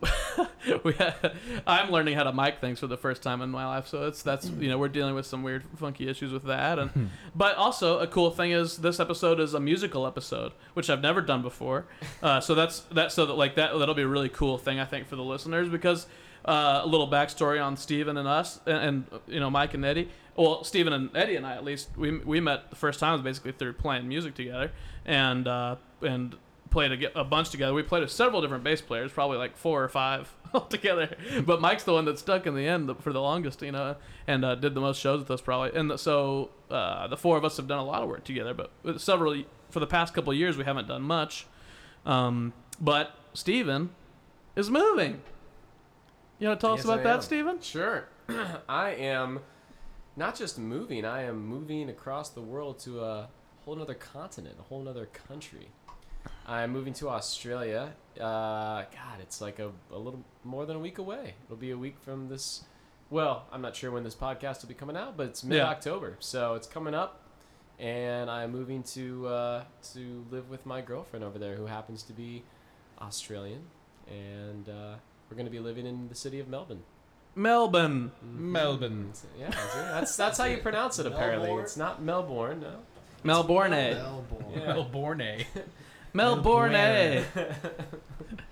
I'm 1.68 1.92
learning 1.92 2.16
how 2.16 2.24
to 2.24 2.34
mic 2.34 2.60
things 2.60 2.80
for 2.80 2.88
the 2.88 2.98
first 2.98 3.22
time 3.22 3.42
in 3.42 3.50
my 3.50 3.66
life. 3.66 3.88
So 3.88 4.08
it's 4.08 4.22
that's 4.22 4.50
you 4.50 4.70
know 4.70 4.78
we're 4.78 4.88
dealing 4.88 5.16
with 5.16 5.26
some 5.26 5.44
weird, 5.44 5.64
funky 5.76 6.08
issues 6.08 6.32
with 6.32 6.44
that, 6.44 6.80
and 6.80 7.10
but 7.36 7.56
also 7.58 8.00
a 8.00 8.08
cool 8.08 8.32
thing 8.32 8.52
is 8.52 8.78
this 8.78 9.00
episode 9.00 9.40
is 9.40 9.54
a 9.54 9.60
musical 9.60 10.08
episode, 10.08 10.54
which 10.74 10.90
I've 10.90 11.02
never 11.02 11.22
done 11.22 11.42
before. 11.42 11.86
Uh, 12.22 12.40
so 12.40 12.56
that's 12.56 12.82
that. 12.92 13.12
So 13.12 13.26
that 13.26 13.34
like 13.34 13.56
that 13.56 13.78
that'll 13.78 13.96
be 13.96 14.02
a 14.02 14.08
really 14.08 14.30
cool 14.30 14.58
thing 14.58 14.80
I 14.80 14.86
think 14.86 15.08
for 15.08 15.16
the 15.16 15.24
listeners 15.24 15.70
because. 15.70 16.08
Uh, 16.46 16.82
a 16.84 16.88
little 16.88 17.10
backstory 17.10 17.64
on 17.64 17.78
Steven 17.78 18.18
and 18.18 18.28
us, 18.28 18.60
and, 18.66 18.78
and 18.78 19.22
you 19.28 19.40
know 19.40 19.50
Mike 19.50 19.74
and 19.76 19.86
Eddie. 19.86 20.10
Well, 20.36 20.66
Steven 20.66 20.92
and 20.92 21.16
Eddie 21.16 21.38
and 21.38 21.46
I, 21.46 21.56
at 21.56 21.64
least, 21.64 21.90
we, 21.96 22.18
we 22.18 22.42
met 22.42 22.70
the 22.70 22.76
first 22.76 23.00
time 23.00 23.14
was 23.14 23.22
basically 23.22 23.54
through 23.54 23.74
playing 23.74 24.10
music 24.10 24.36
together, 24.36 24.74
and 25.06 25.48
uh, 25.48 25.78
and 26.02 26.36
played 26.74 27.04
a, 27.04 27.20
a 27.20 27.24
bunch 27.24 27.52
together. 27.52 27.72
We 27.74 27.84
played 27.84 28.02
with 28.02 28.12
several 28.12 28.42
different 28.42 28.64
bass 28.64 28.82
players, 28.82 29.12
probably 29.12 29.38
like 29.38 29.56
four 29.56 29.84
or 29.84 29.88
five 29.88 30.36
altogether. 30.54 31.16
But 31.46 31.62
Mike's 31.62 31.84
the 31.84 31.94
one 31.94 32.06
that 32.06 32.18
stuck 32.18 32.48
in 32.48 32.56
the 32.56 32.68
end 32.68 32.92
for 33.00 33.14
the 33.14 33.22
longest, 33.22 33.62
you 33.62 33.72
know, 33.72 33.96
and 34.28 34.44
uh, 34.44 34.56
did 34.56 34.74
the 34.74 34.82
most 34.82 35.00
shows 35.00 35.20
with 35.20 35.32
us 35.32 35.40
probably. 35.40 35.80
And 35.80 35.98
so 36.00 36.50
uh, 36.72 37.08
the 37.08 37.16
four 37.16 37.38
of 37.38 37.46
us 37.46 37.58
have 37.58 37.68
done 37.68 37.78
a 37.78 37.86
lot 37.86 38.02
of 38.02 38.10
work 38.10 38.24
together, 38.24 38.56
but 38.56 38.72
several 39.00 39.44
for 39.70 39.80
the 39.80 39.88
past 39.88 40.14
couple 40.14 40.32
of 40.32 40.38
years 40.38 40.58
we 40.58 40.66
haven't 40.66 40.88
done 40.88 41.04
much. 41.04 41.46
Um, 42.08 42.54
but 42.82 43.16
Steven 43.34 43.92
is 44.56 44.70
moving. 44.70 45.22
You 46.40 46.48
want 46.48 46.60
to 46.60 46.66
tell 46.66 46.74
us 46.74 46.84
about 46.84 47.00
I 47.00 47.04
that, 47.04 47.16
am. 47.16 47.22
Steven? 47.22 47.62
Sure. 47.62 48.10
I 48.68 48.90
am 48.96 49.42
not 50.16 50.36
just 50.36 50.58
moving, 50.58 51.06
I 51.06 51.24
am 51.24 51.46
moving 51.46 51.90
across 51.90 52.30
the 52.30 52.42
world 52.42 52.80
to 52.80 53.02
a 53.02 53.30
whole 53.64 53.80
other 53.80 53.94
continent, 53.94 54.56
a 54.60 54.64
whole 54.64 54.88
other 54.90 55.06
country. 55.06 55.70
I'm 56.48 56.72
moving 56.72 56.94
to 56.96 57.10
Australia. 57.10 57.94
Uh, 58.20 58.84
God, 58.84 59.20
it's 59.22 59.42
like 59.42 59.60
a, 59.60 59.72
a 59.92 59.98
little 59.98 60.24
more 60.44 60.66
than 60.66 60.76
a 60.76 60.80
week 60.80 60.98
away. 60.98 61.36
It'll 61.46 61.56
be 61.56 61.72
a 61.72 61.78
week 61.78 61.96
from 62.04 62.30
this. 62.30 62.64
Well, 63.10 63.46
I'm 63.52 63.62
not 63.62 63.76
sure 63.76 63.92
when 63.92 64.04
this 64.04 64.16
podcast 64.16 64.62
will 64.62 64.70
be 64.70 64.74
coming 64.76 64.98
out, 64.98 65.16
but 65.18 65.28
it's 65.28 65.44
mid 65.44 65.62
October, 65.62 66.18
so 66.20 66.56
it's 66.56 66.68
coming 66.68 66.94
up. 66.94 67.22
And 67.80 68.30
I'm 68.30 68.52
moving 68.52 68.84
to 68.84 69.28
uh, 69.28 69.64
to 69.94 70.26
live 70.30 70.50
with 70.50 70.66
my 70.66 70.82
girlfriend 70.82 71.26
over 71.26 71.40
there, 71.40 71.56
who 71.56 71.66
happens 71.66 72.04
to 72.04 72.14
be 72.14 72.44
Australian, 73.02 73.62
and 74.08 74.70
uh, 74.70 74.96
we're 75.30 75.36
going 75.36 75.46
to 75.46 75.52
be 75.52 75.60
living 75.60 75.86
in 75.86 76.08
the 76.08 76.16
city 76.16 76.40
of 76.40 76.48
Melbourne. 76.48 76.84
Melbourne. 77.36 78.12
Melbourne. 78.22 79.12
Yeah, 79.40 79.50
see, 79.50 79.80
that's 79.80 80.16
that's 80.16 80.38
how 80.38 80.46
you 80.46 80.58
pronounce 80.58 81.00
it. 81.00 81.08
Apparently, 81.08 81.48
Melbourne? 81.48 81.64
it's 81.64 81.78
not 81.78 82.02
Melbourne. 82.02 82.62
No. 82.62 82.76
Melbourne. 83.24 83.72
Melbourne. 83.72 84.46
Yeah. 84.54 84.74
Melbourne. 84.74 85.22
Melbourne. 86.14 86.76
Eh? 86.76 87.24
Melbourne. 87.36 87.56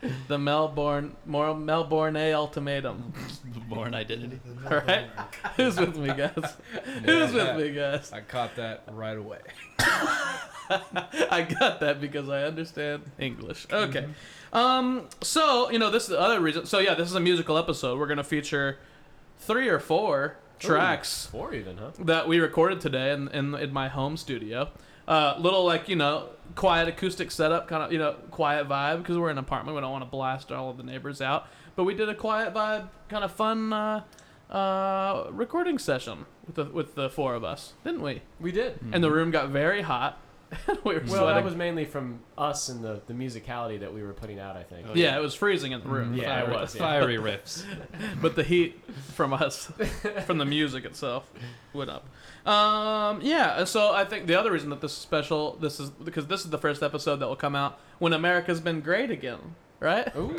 the 0.28 0.38
Melbourne 0.38 1.16
Mor- 1.26 1.56
Melbourne 1.56 2.16
eh, 2.16 2.34
ultimatum. 2.34 3.14
Bourne 3.70 3.94
identity. 3.94 4.40
The 4.46 4.70
All 4.76 4.86
right. 4.86 5.08
Who's 5.56 5.80
with 5.80 5.96
me, 5.96 6.08
guys? 6.08 6.56
Who's 7.06 7.34
with 7.34 7.58
me, 7.58 7.72
guys? 7.72 8.12
I 8.12 8.22
caught 8.22 8.56
that 8.56 8.84
right 8.92 9.18
away. 9.18 9.40
I 10.70 11.48
got 11.60 11.80
that 11.80 12.02
because 12.02 12.30
I 12.30 12.44
understand 12.44 13.04
English. 13.20 13.68
Mm-hmm. 13.68 13.90
Okay. 13.90 14.08
Um. 14.54 15.08
So 15.22 15.70
you 15.70 15.80
know 15.80 15.90
this 15.90 16.04
is 16.04 16.10
the 16.10 16.20
other 16.20 16.40
reason. 16.42 16.66
So 16.66 16.80
yeah, 16.80 16.94
this 16.96 17.10
is 17.10 17.16
a 17.16 17.20
musical 17.22 17.58
episode. 17.58 17.98
We're 17.98 18.08
gonna 18.08 18.24
feature 18.24 18.80
three 19.40 19.70
or 19.70 19.80
four 19.80 20.38
tracks 20.60 21.28
Four 21.28 21.54
even, 21.54 21.78
huh? 21.78 21.92
that 22.00 22.28
we 22.28 22.40
recorded 22.40 22.82
today 22.82 23.12
in 23.14 23.28
in, 23.30 23.56
in 23.56 23.74
my 23.74 23.88
home 23.88 24.18
studio. 24.18 24.70
Uh, 25.12 25.36
little 25.40 25.66
like 25.66 25.90
you 25.90 25.96
know 25.98 26.30
quiet 26.56 26.88
acoustic 26.88 27.32
setup, 27.32 27.68
kind 27.68 27.84
of 27.84 27.92
you 27.92 28.00
know 28.00 28.14
quiet 28.32 28.66
vibe 28.70 29.00
because 29.00 29.18
we're 29.18 29.30
in 29.30 29.38
an 29.38 29.44
apartment. 29.44 29.76
We 29.76 29.82
don't 29.82 29.92
want 29.92 30.06
to 30.06 30.10
blast 30.10 30.54
all 30.54 30.70
of 30.70 30.78
the 30.78 30.84
neighbors 30.84 31.22
out, 31.22 31.48
but 31.76 31.84
we 31.84 31.94
did 31.94 32.08
a 32.08 32.16
quiet 32.16 32.54
vibe, 32.54 32.88
kind 33.10 33.26
of 33.26 33.32
fun 33.34 33.74
uh, 33.74 34.04
uh, 34.50 35.28
recording 35.32 35.78
session 35.80 36.26
with 36.46 36.56
the 36.56 36.64
with 36.64 36.96
the 36.96 37.10
four 37.10 37.36
of 37.36 37.44
us, 37.44 37.74
didn't 37.84 38.02
we? 38.02 38.22
We 38.40 38.54
did. 38.54 38.80
And 38.94 39.04
the 39.04 39.12
room 39.12 39.32
got 39.32 39.50
very 39.50 39.82
hot. 39.82 40.18
we 40.84 40.94
were 40.96 41.00
Well, 41.00 41.08
sweating. 41.08 41.28
that 41.36 41.44
was 41.44 41.56
mainly 41.56 41.86
from 41.86 42.20
us 42.38 42.70
and 42.70 42.84
the, 42.84 43.02
the 43.08 43.14
musicality 43.14 43.80
that 43.80 43.94
we 43.94 44.04
were 44.04 44.14
putting 44.14 44.40
out. 44.40 44.58
I 44.58 44.64
think. 44.64 44.88
yeah, 44.96 45.18
it 45.18 45.22
was 45.22 45.34
freezing 45.34 45.72
in 45.72 45.82
the 45.82 45.88
room. 45.90 46.14
Yeah, 46.14 46.40
it 46.42 46.46
Fiery- 46.46 46.54
was, 46.62 46.76
yeah. 46.76 46.82
Fiery 46.82 47.16
riffs. 47.18 47.64
but 48.22 48.36
the 48.36 48.44
heat 48.44 48.80
from 49.14 49.34
us, 49.34 49.72
from 50.26 50.38
the 50.38 50.46
music 50.46 50.84
itself, 50.86 51.30
went 51.74 51.90
up. 51.90 52.06
Um, 52.48 53.22
yeah, 53.22 53.64
so 53.66 53.94
I 53.94 54.04
think 54.04 54.28
the 54.28 54.36
other 54.40 54.52
reason 54.52 54.70
that 54.72 54.82
this 54.82 54.92
is 54.92 54.98
special, 54.98 55.58
this 55.62 55.80
is 55.80 55.90
because 55.90 56.28
this 56.28 56.44
is 56.44 56.50
the 56.50 56.58
first 56.58 56.82
episode 56.84 57.18
that 57.18 57.28
will 57.28 57.36
come 57.36 57.56
out 57.56 57.80
when 58.00 58.14
America's 58.14 58.60
been 58.60 58.82
great 58.82 59.12
again, 59.12 59.56
right? 59.80 60.14
Ooh. 60.16 60.36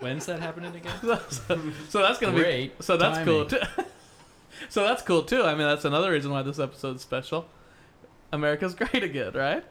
When's 0.00 0.26
that 0.26 0.40
happening 0.40 0.74
again? 0.74 0.92
so, 1.30 1.60
so 1.88 2.02
that's 2.02 2.18
gonna 2.18 2.36
Great 2.36 2.76
be 2.76 2.82
so 2.84 2.96
that's 2.98 3.24
cool 3.24 3.46
too. 3.46 3.60
so 4.68 4.82
that's 4.82 5.02
cool 5.02 5.22
too. 5.22 5.42
I 5.44 5.50
mean, 5.54 5.66
that's 5.66 5.84
another 5.84 6.10
reason 6.10 6.30
why 6.30 6.42
this 6.42 6.58
episode's 6.58 7.00
special. 7.02 7.46
America's 8.34 8.74
great 8.80 9.02
again, 9.02 9.32
right? 9.32 9.64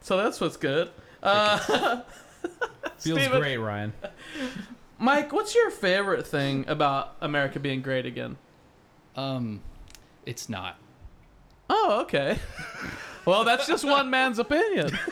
So 0.00 0.16
that's 0.16 0.40
what's 0.40 0.56
good. 0.56 0.90
Uh, 1.22 1.58
Feels 2.98 3.20
Steven. 3.20 3.40
great, 3.40 3.56
Ryan. 3.56 3.92
Mike, 4.98 5.32
what's 5.32 5.54
your 5.54 5.70
favorite 5.70 6.26
thing 6.26 6.64
about 6.68 7.16
America 7.20 7.58
being 7.58 7.82
great 7.82 8.06
again? 8.06 8.36
Um, 9.16 9.60
it's 10.24 10.48
not. 10.48 10.76
Oh, 11.76 12.00
okay. 12.02 12.38
well, 13.26 13.42
that's 13.44 13.66
just 13.66 13.84
one 13.84 14.08
man's 14.10 14.38
opinion. 14.38 14.96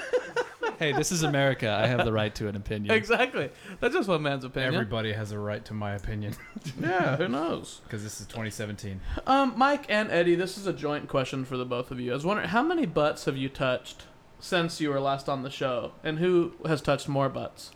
Hey, 0.78 0.92
this 0.92 1.12
is 1.12 1.23
America. 1.23 1.71
I 1.71 1.87
have 1.87 2.04
the 2.04 2.12
right 2.12 2.35
to 2.37 2.49
an 2.49 2.57
opinion. 2.57 2.92
exactly. 2.95 3.50
That's 3.78 3.95
just 3.95 4.09
one 4.09 4.23
man's 4.23 4.42
opinion. 4.42 4.75
Everybody 4.75 5.12
has 5.12 5.31
a 5.31 5.38
right 5.38 5.64
to 5.66 5.75
my 5.75 5.95
opinion 5.95 6.35
yeah, 6.81 7.16
who 7.16 7.28
knows? 7.28 7.81
because 7.85 8.02
this 8.02 8.21
is 8.21 8.26
2017. 8.26 9.00
Um, 9.26 9.52
Mike 9.57 9.85
and 9.88 10.11
Eddie, 10.11 10.35
this 10.35 10.59
is 10.59 10.66
a 10.66 10.73
joint 10.73 11.09
question 11.09 11.45
for 11.45 11.57
the 11.57 11.64
both 11.64 11.92
of 11.92 12.00
you. 12.00 12.11
I 12.11 12.14
was 12.14 12.25
wondering, 12.25 12.49
how 12.49 12.62
many 12.64 12.85
butts 12.87 13.26
have 13.26 13.37
you 13.37 13.49
touched 13.49 14.07
since 14.40 14.81
you 14.81 14.90
were 14.90 14.99
last 14.99 15.28
on 15.28 15.42
the 15.45 15.50
show, 15.50 15.92
and 16.02 16.19
who 16.19 16.52
has 16.66 16.81
touched 16.81 17.09
more 17.09 17.28
butts? 17.28 17.71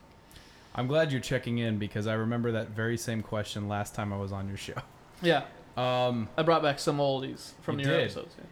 I'm 0.74 0.88
glad 0.88 1.12
you're 1.12 1.20
checking 1.20 1.58
in 1.58 1.78
because 1.78 2.08
I 2.08 2.14
remember 2.14 2.50
that 2.52 2.70
very 2.70 2.96
same 2.96 3.22
question 3.22 3.68
last 3.68 3.94
time 3.94 4.12
I 4.12 4.16
was 4.16 4.32
on 4.32 4.48
your 4.48 4.56
show. 4.58 4.74
Yeah, 5.22 5.44
Um, 5.76 6.28
I 6.36 6.42
brought 6.42 6.62
back 6.62 6.80
some 6.80 6.98
oldies 6.98 7.52
from 7.62 7.78
You 7.78 7.86
your 7.86 7.94
did. 7.96 8.04
episodes. 8.04 8.34
yeah. 8.38 8.44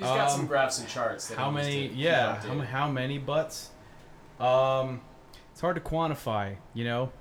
He's 0.00 0.08
got 0.08 0.30
some 0.30 0.40
Um, 0.40 0.46
graphs 0.46 0.78
and 0.78 0.88
charts. 0.88 1.28
That 1.28 1.36
how 1.38 1.50
he 1.50 1.56
many? 1.56 1.88
to 1.88 1.94
Yeah, 1.94 2.40
how, 2.40 2.58
how 2.60 2.88
many 2.90 3.18
butts? 3.18 3.68
Um, 4.38 5.02
it's 5.52 5.60
hard 5.60 5.76
to 5.76 5.82
quantify. 5.82 6.56
You 6.72 6.84
know, 6.84 7.12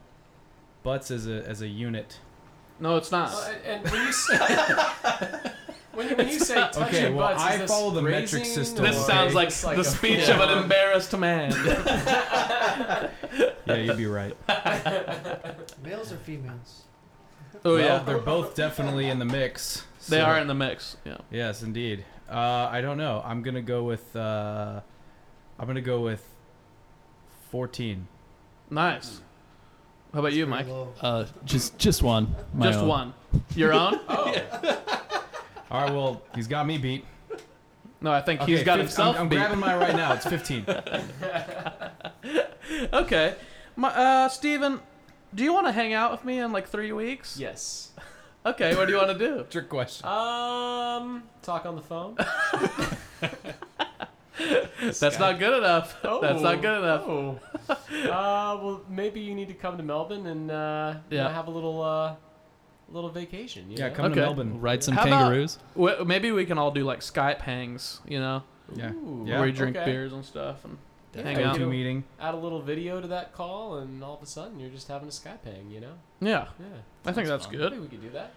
butts 0.84 1.12
as 1.12 1.28
a 1.28 1.44
as 1.48 1.62
a 1.62 1.68
unit. 1.68 2.20
No, 2.80 2.96
it's 2.96 3.12
not. 3.12 3.32
Well, 3.32 3.52
and, 3.66 3.84
and 3.84 3.92
when 3.92 4.06
you 4.06 4.14
say 4.14 4.38
when 5.94 6.10
you, 6.10 6.16
when 6.16 6.28
you 6.30 6.40
say 6.40 6.56
touching 6.56 6.84
Okay, 6.84 7.10
well, 7.10 7.28
butts, 7.34 7.44
I 7.44 7.66
follow 7.68 7.92
the 7.92 8.02
metric 8.02 8.46
system, 8.46 8.86
this 8.86 8.96
or 8.98 9.04
sounds 9.04 9.34
like, 9.36 9.50
it's 9.50 9.62
the 9.62 9.84
speech 9.84 10.24
full- 10.26 10.36
of 10.42 10.50
an 10.50 10.64
embarrassed 10.64 11.18
man. 11.18 11.52
Yeah, 13.66 13.76
you'd 13.76 13.98
be 13.98 14.08
right. 14.08 14.36
Males 15.84 16.12
or 16.12 16.18
females? 16.18 16.84
oh 17.64 17.76
well, 17.76 17.80
yeah, 17.80 18.00
they're 18.00 18.18
both 18.18 18.56
definitely 18.56 19.10
in 19.10 19.20
the 19.20 19.26
mix. 19.26 19.84
they 20.08 20.22
are 20.22 20.40
in 20.40 20.48
the 20.48 20.56
mix. 20.56 20.98
Yeah. 21.06 21.18
Yes, 21.30 21.62
indeed. 21.62 22.04
Uh, 22.30 22.70
I 22.72 22.82
don't 22.82 22.98
know. 22.98 23.22
I'm 23.26 23.42
gonna 23.42 23.62
go 23.62 23.84
with. 23.84 24.16
Uh, 24.16 24.82
I'm 25.60 25.68
gonna 25.68 25.82
go 25.82 26.02
with. 26.02 26.24
Fourteen. 27.52 28.08
Nice. 28.70 29.22
How 30.14 30.20
about 30.20 30.34
you, 30.34 30.46
Mike? 30.46 30.68
Low. 30.68 30.94
Uh, 31.02 31.26
just 31.46 31.78
just 31.80 32.04
one. 32.04 32.36
My 32.54 32.68
Just 32.68 32.80
own. 32.80 32.88
one. 32.88 33.14
Your 33.56 33.74
own? 33.74 34.00
Oh, 34.10 34.34
All 35.72 35.82
right. 35.82 35.92
Well, 35.94 36.22
he's 36.36 36.48
got 36.48 36.66
me 36.68 36.78
beat. 36.78 37.06
No, 38.02 38.12
I 38.12 38.22
think 38.22 38.42
Okay, 38.42 38.52
he's 38.54 38.64
got 38.64 38.78
fif- 38.78 38.88
himself 38.88 39.16
I'm, 39.18 39.24
I'm 39.24 39.30
beat. 39.30 39.36
grabbing 39.38 39.60
mine 39.60 39.78
right 39.80 39.96
now. 39.96 40.14
It's 40.14 40.26
15. 40.30 40.66
Okay. 42.94 43.36
My, 43.76 43.90
uh, 43.90 44.30
Steven, 44.30 44.80
do 45.34 45.44
you 45.44 45.54
want 45.54 45.68
to 45.68 45.72
hang 45.72 45.94
out 45.94 46.12
with 46.12 46.24
me 46.26 46.40
in 46.40 46.52
like 46.52 46.68
three 46.68 46.92
weeks? 46.92 47.38
yes. 47.40 47.92
Okay, 48.46 48.76
what 48.76 48.86
do 48.88 48.94
you 48.94 48.98
want 48.98 49.12
to 49.12 49.18
do? 49.18 49.44
Trick 49.50 49.68
question. 49.70 50.08
Um, 50.08 51.24
talk 51.42 51.66
on 51.66 51.76
the 51.76 51.82
phone. 51.82 52.16
That's 55.00 55.20
not 55.20 55.40
good 55.40 55.58
enough. 55.58 55.98
That's 56.04 56.42
not 56.42 56.62
good 56.62 56.78
enough. 56.80 57.04
Oh. 57.06 57.40
uh, 57.70 57.76
well, 58.64 58.82
maybe 58.90 59.20
you 59.20 59.36
need 59.36 59.50
to 59.50 59.54
come 59.54 59.76
to 59.78 59.84
Melbourne 59.84 60.26
and 60.26 60.50
uh, 60.50 60.96
you 61.10 61.18
know, 61.18 61.24
Yeah. 61.26 61.34
have 61.34 61.48
a 61.48 61.52
little 61.52 61.82
uh, 61.82 62.16
little 62.90 63.10
vacation. 63.10 63.70
You 63.70 63.78
Yeah, 63.78 63.90
know? 63.90 63.96
come 63.96 64.06
Okay. 64.06 64.16
to 64.16 64.22
Melbourne. 64.22 64.62
Ride 64.62 64.84
some 64.84 64.96
How 64.96 65.06
about- 65.06 65.20
kangaroos. 65.24 65.60
W- 65.76 66.06
Maybe 66.06 66.32
we 66.32 66.46
can 66.46 66.58
all 66.58 66.72
do 66.72 66.84
like 66.86 67.02
Skype 67.02 67.42
hangs, 67.42 68.00
you 68.08 68.20
know, 68.20 68.44
Yeah. 68.74 68.92
Ooh, 68.94 69.26
Yeah. 69.28 69.36
where 69.40 69.48
we 69.48 69.52
drink 69.52 69.76
okay. 69.76 69.86
beers 69.86 70.14
and 70.14 70.24
stuff 70.26 70.64
and 70.64 70.78
Yeah, 71.16 71.22
hang 71.24 71.42
out. 71.44 71.60
Meeting. 71.60 72.04
Add 72.20 72.36
a 72.36 72.38
little 72.38 72.62
video 72.62 73.02
to 73.02 73.08
that 73.08 73.34
call, 73.34 73.78
and 73.78 74.04
all 74.04 74.16
of 74.16 74.22
a 74.22 74.26
sudden 74.26 74.60
you're 74.60 74.70
just 74.70 74.88
having 74.88 75.08
a 75.08 75.12
Skype 75.12 75.44
hang. 75.44 75.70
You 75.72 75.82
know? 75.82 75.94
Yeah, 76.22 76.48
Yeah. 76.60 76.66
I 77.06 77.12
think 77.12 77.28
that's 77.28 77.46
fun. 77.46 77.56
Good. 77.56 77.72
think 77.72 77.82
we 77.84 77.88
could 77.90 78.02
do 78.02 78.10
that. 78.12 78.34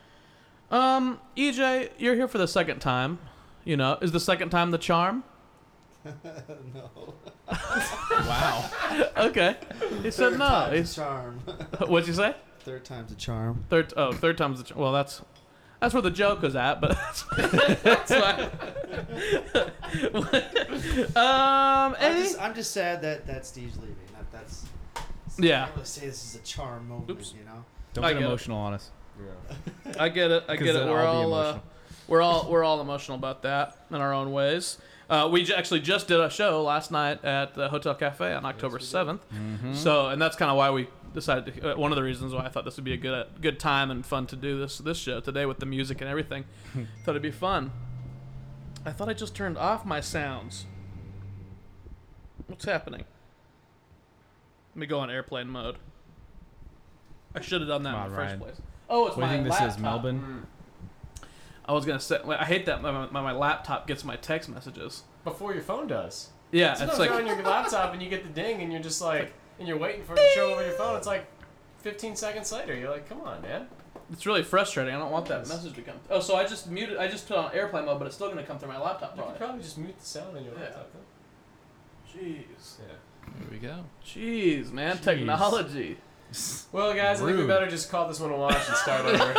Um, 0.71 1.21
EJ, 1.37 1.91
you're 1.99 2.15
here 2.15 2.29
for 2.29 2.39
the 2.39 2.49
second 2.49 2.81
time. 2.81 3.19
You 3.65 3.77
know, 3.77 3.99
is 4.01 4.11
the 4.13 4.21
second 4.21 4.49
time 4.51 4.71
the 4.71 4.79
charm? 4.79 5.23
no. 6.05 7.15
Wow. 8.11 8.71
Okay. 9.17 9.57
He 10.03 10.11
said 10.11 10.31
Third 10.31 10.39
no. 10.39 10.49
time's 10.49 10.77
He's, 10.79 10.95
charm. 10.95 11.39
what'd 11.87 12.09
you 12.09 12.15
say? 12.15 12.35
Third 12.61 12.85
time's 12.85 13.13
a 13.13 13.15
charm. 13.15 13.65
Third. 13.69 13.93
Oh, 13.97 14.13
third 14.13 14.37
time's 14.39 14.59
the. 14.59 14.65
Ch- 14.65 14.77
well, 14.77 14.93
that's 14.93 15.23
that's 15.83 15.95
where 15.95 16.03
the 16.03 16.13
joke 16.13 16.43
was 16.43 16.55
at, 16.55 16.81
but 16.81 16.91
that's, 17.35 17.83
that's 17.83 18.13
um, 21.17 21.97
I'm 21.99 22.17
just, 22.23 22.41
I'm 22.41 22.55
just 22.55 22.71
sad 22.71 23.03
that, 23.03 23.27
that 23.27 23.45
Steve's 23.45 23.77
leaving. 23.79 23.97
That, 24.13 24.31
that's. 24.31 24.65
Yeah. 25.39 25.63
I 25.63 25.65
can't 25.65 25.75
really 25.75 25.87
say 25.87 26.07
this 26.07 26.25
is 26.25 26.37
a 26.37 26.45
charm 26.45 26.89
moment, 26.89 27.11
Oops. 27.11 27.35
you 27.37 27.45
know? 27.45 27.65
Don't 27.95 28.05
I 28.05 28.13
get 28.13 28.21
get 28.21 28.23
it. 28.23 28.27
emotional 28.29 28.59
on 28.59 28.75
us. 28.75 28.91
Yeah. 29.19 29.93
I 29.99 30.09
get 30.09 30.31
it. 30.31 30.45
I 30.49 30.55
get 30.55 30.77
it. 30.77 30.87
We're 30.87 31.01
I'll 31.01 31.17
all 31.17 31.35
uh, 31.35 31.41
emotional. 31.41 31.63
we're 32.07 32.23
all 32.23 32.49
we're 32.49 32.65
all 32.65 32.81
emotional 32.81 33.19
about 33.19 33.43
that 33.43 33.77
in 33.91 33.97
our 33.97 34.15
own 34.15 34.31
ways. 34.31 34.79
Uh, 35.11 35.29
we 35.33 35.43
j- 35.43 35.55
actually 35.55 35.81
just 35.81 36.07
did 36.07 36.21
a 36.21 36.31
show 36.31 36.63
last 36.63 36.93
night 36.93 37.25
at 37.25 37.55
the 37.55 37.69
Hotel 37.69 37.97
Cafe 37.97 38.33
on 38.33 38.45
October 38.45 38.75
we 38.75 38.79
did. 38.81 38.87
seventh. 38.87 39.21
Mm-hmm. 39.35 39.75
So, 39.75 40.07
and 40.09 40.23
that's 40.23 40.37
kind 40.37 40.51
of 40.51 40.57
why 40.57 40.71
we 40.71 40.87
decided. 41.15 41.55
To, 41.55 41.73
uh, 41.73 41.77
one 41.77 41.93
of 41.93 41.97
the 41.97 42.03
reasons 42.03 42.35
why 42.35 42.45
I 42.45 42.49
thought 42.49 42.65
this 42.65 42.77
would 42.77 42.85
be 42.85 42.93
a 42.93 42.97
good 42.97 43.27
good 43.41 43.59
time 43.61 43.91
and 43.91 44.05
fun 44.05 44.27
to 44.29 44.37
do 44.37 44.59
this 44.59 44.79
this 44.79 44.99
show 44.99 45.21
today 45.21 45.47
with 45.47 45.59
the 45.59 45.67
music 45.67 46.01
and 46.01 46.09
everything. 46.09 46.45
thought 47.05 47.13
it'd 47.13 47.23
be 47.23 47.31
fun. 47.31 47.73
I 48.85 48.93
thought 48.93 49.09
I 49.09 49.15
just 49.15 49.35
turned 49.35 49.57
off 49.59 49.85
my 49.85 50.01
sounds. 50.01 50.67
What's 52.47 52.65
happening? 52.65 53.05
Let 54.75 54.81
me 54.81 54.87
go 54.87 54.99
on 54.99 55.11
airplane 55.11 55.49
mode. 55.49 55.77
I 57.35 57.41
should 57.41 57.61
have 57.61 57.69
done 57.69 57.83
that 57.85 57.95
Come 57.95 58.05
in 58.07 58.11
the 58.11 58.17
first 58.17 58.39
place. 58.41 58.61
Oh, 58.89 59.07
it's 59.07 59.17
What 59.17 59.23
do 59.23 59.27
my 59.27 59.37
you 59.37 59.43
think 59.43 59.49
this 59.49 59.55
is, 59.57 59.61
laptop. 59.61 59.81
Melbourne? 59.81 60.47
I 61.65 61.73
was 61.73 61.85
gonna 61.85 62.01
say 62.01 62.19
I 62.27 62.45
hate 62.45 62.67
that 62.67 62.83
my, 62.83 62.91
my, 62.91 63.21
my 63.21 63.33
laptop 63.33 63.87
gets 63.87 64.05
my 64.05 64.17
text 64.17 64.49
messages. 64.49 65.05
Before 65.25 65.55
your 65.55 65.63
phone 65.63 65.87
does. 65.87 66.31
Yeah, 66.51 66.75
Sometimes 66.75 66.91
it's 66.91 66.99
like 66.99 67.11
you're 67.11 67.21
on 67.21 67.27
your 67.27 67.43
laptop 67.43 67.93
and 67.95 68.03
you 68.03 68.11
get 68.11 68.25
the 68.25 68.29
ding 68.29 68.61
and 68.61 68.71
you're 68.71 68.83
just 68.83 69.01
like, 69.01 69.33
and 69.63 69.69
you're 69.69 69.79
waiting 69.79 70.03
for 70.03 70.15
it 70.15 70.17
to 70.17 70.29
show 70.35 70.53
over 70.53 70.63
your 70.65 70.75
phone. 70.75 70.97
It's 70.97 71.07
like 71.07 71.25
15 71.79 72.17
seconds 72.17 72.51
later. 72.53 72.75
You're 72.75 72.91
like, 72.91 73.09
come 73.09 73.21
on, 73.23 73.41
man. 73.43 73.69
it's 74.13 74.27
really 74.27 74.43
frustrating. 74.43 74.93
I 74.95 74.99
don't 74.99 75.11
want 75.13 75.27
that 75.27 75.39
Yes. 75.41 75.49
message 75.49 75.75
to 75.75 75.83
come. 75.83 75.95
Oh, 76.11 76.21
so 76.21 76.35
I 76.37 76.45
just 76.45 76.69
muted. 76.69 76.99
I 76.99 77.07
just 77.09 77.27
put 77.29 77.37
on 77.37 77.53
airplane 77.55 77.85
mode, 77.87 77.99
but 77.99 78.07
it's 78.07 78.15
still 78.17 78.29
gonna 78.29 78.43
come 78.43 78.59
through 78.59 78.69
my 78.69 78.79
laptop. 78.81 79.17
You 79.17 79.23
could 79.23 79.37
Probably. 79.37 79.39
probably 79.39 79.63
just 79.63 79.79
mute 79.79 79.99
the 79.99 80.05
sound 80.05 80.37
on 80.37 80.45
your 80.45 80.55
Yeah. 80.55 80.61
laptop. 80.61 80.89
Though. 80.93 82.19
Jeez. 82.21 82.79
Yeah. 82.81 83.33
Here 83.39 83.49
we 83.51 83.59
go. 83.59 83.85
Jeez, 84.05 84.73
man, 84.73 84.99
Jeez. 84.99 85.03
technology. 85.05 85.99
Well, 86.73 86.95
guys, 86.95 87.21
I 87.23 87.27
think 87.27 87.39
we 87.39 87.47
better 87.47 87.69
just 87.69 87.91
call 87.91 88.09
this 88.09 88.19
one 88.21 88.31
a 88.31 88.37
wash 88.37 88.67
and 88.69 88.77
start 88.77 89.05
over. 89.07 89.35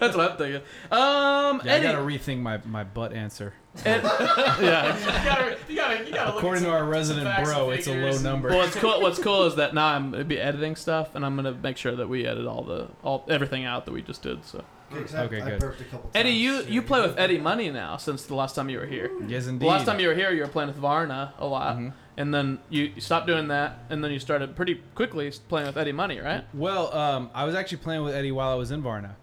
That's 0.00 0.16
what 0.16 0.32
I'm 0.32 0.36
thinking. 0.36 0.62
Um, 0.90 1.62
Yeah, 1.64 1.74
I 1.76 1.80
gotta 1.80 1.98
rethink 1.98 2.40
my, 2.40 2.60
my 2.64 2.84
butt 2.84 3.12
answer. 3.12 3.54
Ed- 3.84 4.02
yeah. 4.60 4.96
you 4.98 5.24
gotta, 5.24 5.56
you 5.68 5.76
gotta, 5.76 6.04
you 6.06 6.12
gotta 6.12 6.36
According 6.36 6.64
at 6.64 6.68
to 6.68 6.72
our 6.74 6.84
resident 6.84 7.26
facts 7.26 7.48
bro, 7.50 7.70
and 7.70 7.78
it's 7.78 7.86
a 7.86 7.90
low 7.90 7.96
figures 7.96 8.22
number. 8.22 8.48
Well, 8.48 8.58
what's 8.58 8.76
cool. 8.76 9.00
What's 9.00 9.18
cool 9.18 9.44
is 9.44 9.56
that 9.56 9.74
now 9.74 9.86
I'm 9.88 10.10
gonna 10.10 10.24
be 10.24 10.38
editing 10.40 10.76
stuff, 10.76 11.14
and 11.14 11.24
I'm 11.24 11.36
gonna 11.36 11.52
make 11.52 11.76
sure 11.76 11.94
that 11.96 12.08
we 12.08 12.26
edit 12.26 12.46
all 12.46 12.62
the 12.64 12.88
all 13.02 13.24
everything 13.28 13.64
out 13.64 13.84
that 13.86 13.92
we 13.92 14.02
just 14.02 14.22
did. 14.22 14.44
So, 14.44 14.64
Okay, 14.90 15.02
'cause 15.02 15.14
I- 15.14 15.24
Okay, 15.24 15.40
I 15.42 15.50
good. 15.50 15.60
burped 15.60 15.80
a 15.80 15.84
couple 15.84 16.10
Eddie, 16.14 16.30
times 16.30 16.40
you 16.40 16.56
sharing 16.60 16.72
you 16.72 16.82
play 16.82 17.00
with 17.02 17.18
Eddie 17.18 17.38
Money 17.38 17.70
now 17.70 17.96
since 17.98 18.24
the 18.24 18.34
last 18.34 18.54
time 18.54 18.68
you 18.70 18.78
were 18.78 18.86
here. 18.86 19.10
yes, 19.26 19.44
The 19.44 19.50
indeed. 19.50 19.66
last 19.66 19.84
time 19.86 20.00
you 20.00 20.08
were 20.08 20.14
here, 20.14 20.30
you 20.30 20.40
were 20.42 20.48
playing 20.48 20.68
with 20.68 20.78
Varna 20.78 21.34
a 21.38 21.46
lot, 21.46 21.76
Mhm. 21.76 21.92
and 22.16 22.32
then 22.34 22.58
you, 22.70 22.92
you 22.94 23.00
stopped 23.02 23.26
doing 23.26 23.48
that, 23.48 23.80
and 23.90 24.02
then 24.02 24.10
you 24.12 24.18
started 24.18 24.56
pretty 24.56 24.80
quickly 24.94 25.30
playing 25.48 25.66
with 25.66 25.76
Eddie 25.76 25.92
Money, 25.92 26.18
right? 26.20 26.44
Well, 26.54 26.92
um, 26.96 27.30
I 27.34 27.44
was 27.44 27.54
actually 27.54 27.78
playing 27.78 28.02
with 28.02 28.14
Eddie 28.14 28.32
while 28.32 28.50
I 28.50 28.54
was 28.54 28.70
in 28.70 28.80
Varna. 28.82 29.16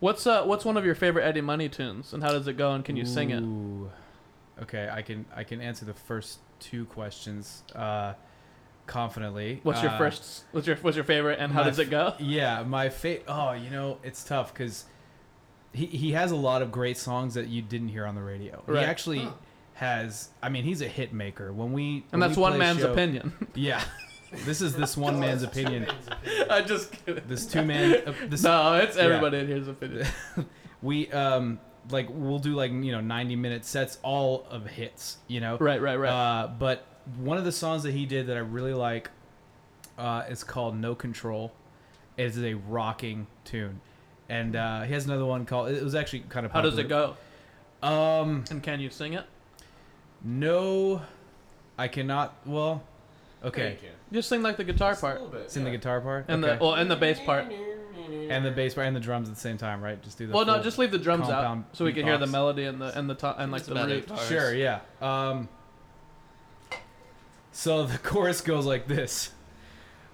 What's 0.00 0.26
uh 0.26 0.44
what's 0.44 0.64
one 0.64 0.76
of 0.76 0.84
your 0.84 0.94
favorite 0.94 1.24
Eddie 1.24 1.40
Money 1.40 1.68
tunes, 1.68 2.12
and 2.12 2.22
how 2.22 2.32
does 2.32 2.46
it 2.48 2.56
go, 2.56 2.72
and 2.72 2.84
can 2.84 2.96
you 2.96 3.04
sing 3.06 3.30
it? 3.30 3.40
Ooh. 3.42 3.90
Okay, 4.62 4.88
I 4.92 5.02
can 5.02 5.24
I 5.34 5.44
can 5.44 5.60
answer 5.60 5.84
the 5.84 5.94
first 5.94 6.38
two 6.60 6.84
questions 6.86 7.62
uh, 7.74 8.14
confidently. 8.86 9.60
What's 9.62 9.82
your 9.82 9.92
Uh, 9.92 9.98
first? 9.98 10.44
What's 10.52 10.66
your 10.66 10.76
what's 10.76 10.96
your 10.96 11.04
favorite, 11.04 11.38
and 11.40 11.52
how 11.52 11.60
my 11.62 11.68
does 11.68 11.78
it 11.78 11.90
go? 11.90 12.14
Yeah, 12.18 12.62
my 12.62 12.88
fa 12.88 13.18
Oh, 13.28 13.52
you 13.52 13.70
know, 13.70 13.98
it's 14.02 14.22
tough 14.24 14.52
because 14.52 14.84
he 15.72 15.86
he 15.86 16.12
has 16.12 16.30
a 16.30 16.36
lot 16.36 16.62
of 16.62 16.70
great 16.72 16.96
songs 16.98 17.34
that 17.34 17.48
you 17.48 17.62
didn't 17.62 17.88
hear 17.88 18.06
on 18.06 18.14
the 18.14 18.22
radio. 18.22 18.62
Right. 18.66 18.80
He 18.80 18.84
actually 18.84 19.18
Huh. 19.20 19.32
has. 19.74 20.28
I 20.42 20.48
mean, 20.50 20.64
he's 20.64 20.80
a 20.82 20.88
hit 20.88 21.12
maker. 21.12 21.52
When 21.52 21.72
we 21.72 22.04
And 22.12 22.20
when 22.20 22.20
that's 22.20 22.36
we 22.36 22.42
one 22.42 22.52
play 22.52 22.58
man's 22.58 22.80
show- 22.80 22.92
opinion. 22.92 23.32
Yeah, 23.54 23.82
this 24.44 24.60
is 24.60 24.74
this 24.74 24.96
one 24.96 25.18
man's 25.20 25.42
opinion. 25.42 25.86
I 26.50 26.62
just 26.62 26.92
kidding. 26.92 27.22
This 27.28 27.46
two 27.46 27.62
man. 27.64 28.02
Uh, 28.06 28.12
this 28.28 28.42
no, 28.42 28.74
it's 28.74 28.96
yeah. 28.96 29.02
everybody 29.04 29.38
in 29.38 29.46
here's 29.46 29.68
opinion. 29.68 30.06
we 30.82 31.10
um 31.12 31.58
like 31.90 32.06
we'll 32.10 32.38
do 32.40 32.54
like 32.54 32.72
you 32.72 32.92
know 32.92 33.00
90 33.00 33.36
minute 33.36 33.64
sets 33.64 33.98
all 34.02 34.44
of 34.50 34.66
hits 34.66 35.18
you 35.28 35.38
know 35.40 35.56
Right, 35.58 35.80
right, 35.80 35.94
right. 35.96 36.10
uh 36.10 36.48
but 36.48 36.84
one 37.16 37.38
of 37.38 37.44
the 37.44 37.52
songs 37.52 37.84
that 37.84 37.92
he 37.92 38.06
did 38.06 38.26
that 38.26 38.36
i 38.36 38.40
really 38.40 38.74
like 38.74 39.08
uh 39.96 40.24
is 40.28 40.42
called 40.42 40.76
no 40.76 40.96
control 40.96 41.52
it 42.16 42.24
is 42.24 42.42
a 42.42 42.54
rocking 42.54 43.28
tune 43.44 43.80
and 44.28 44.56
uh 44.56 44.82
he 44.82 44.92
has 44.94 45.04
another 45.06 45.24
one 45.24 45.46
called 45.46 45.68
it 45.70 45.80
was 45.82 45.94
actually 45.94 46.20
kind 46.28 46.44
of 46.44 46.50
how 46.50 46.60
does 46.60 46.76
it 46.76 46.88
go? 46.88 47.14
go 47.82 47.88
um 47.88 48.44
And 48.50 48.60
can 48.62 48.80
you 48.80 48.90
sing 48.90 49.12
it? 49.12 49.24
no 50.24 51.02
i 51.78 51.86
cannot 51.88 52.34
well 52.44 52.82
okay 53.44 53.70
Thank 53.70 53.82
you. 53.84 53.88
Just 54.12 54.28
sing 54.28 54.42
like 54.42 54.56
the 54.56 54.64
guitar 54.64 54.92
Just 54.92 55.02
a 55.02 55.06
part. 55.06 55.22
little 55.22 55.38
bit, 55.38 55.50
Sing 55.50 55.64
the 55.64 55.70
guitar 55.70 56.00
part 56.00 56.26
and 56.28 56.44
Okay. 56.44 56.56
the 56.56 56.64
well 56.64 56.74
and 56.74 56.90
the 56.90 56.96
bass 56.96 57.18
part. 57.20 57.46
and 57.50 58.44
the 58.44 58.50
bass 58.50 58.74
part 58.74 58.86
and 58.86 58.94
the 58.94 59.00
drums 59.00 59.28
at 59.28 59.34
the 59.34 59.40
same 59.40 59.58
time, 59.58 59.82
right? 59.82 60.00
Just 60.02 60.18
do 60.18 60.26
the. 60.26 60.32
Well, 60.32 60.44
no, 60.44 60.62
just 60.62 60.78
leave 60.78 60.92
the 60.92 60.98
drums 60.98 61.28
out 61.28 61.64
so 61.72 61.84
we 61.84 61.92
can 61.92 62.06
hear 62.06 62.18
the 62.18 62.26
melody 62.26 62.64
and 62.64 62.80
the 62.80 62.96
and 62.96 63.10
the 63.10 63.14
top 63.14 63.38
and 63.38 63.50
like 63.50 63.64
the 63.64 63.74
root. 63.74 64.10
Sure, 64.28 64.54
yeah. 64.54 64.80
Um, 65.00 65.48
so 67.52 67.84
the 67.84 67.98
chorus 68.02 68.40
goes 68.40 68.66
like 68.66 68.86
this. 68.86 69.30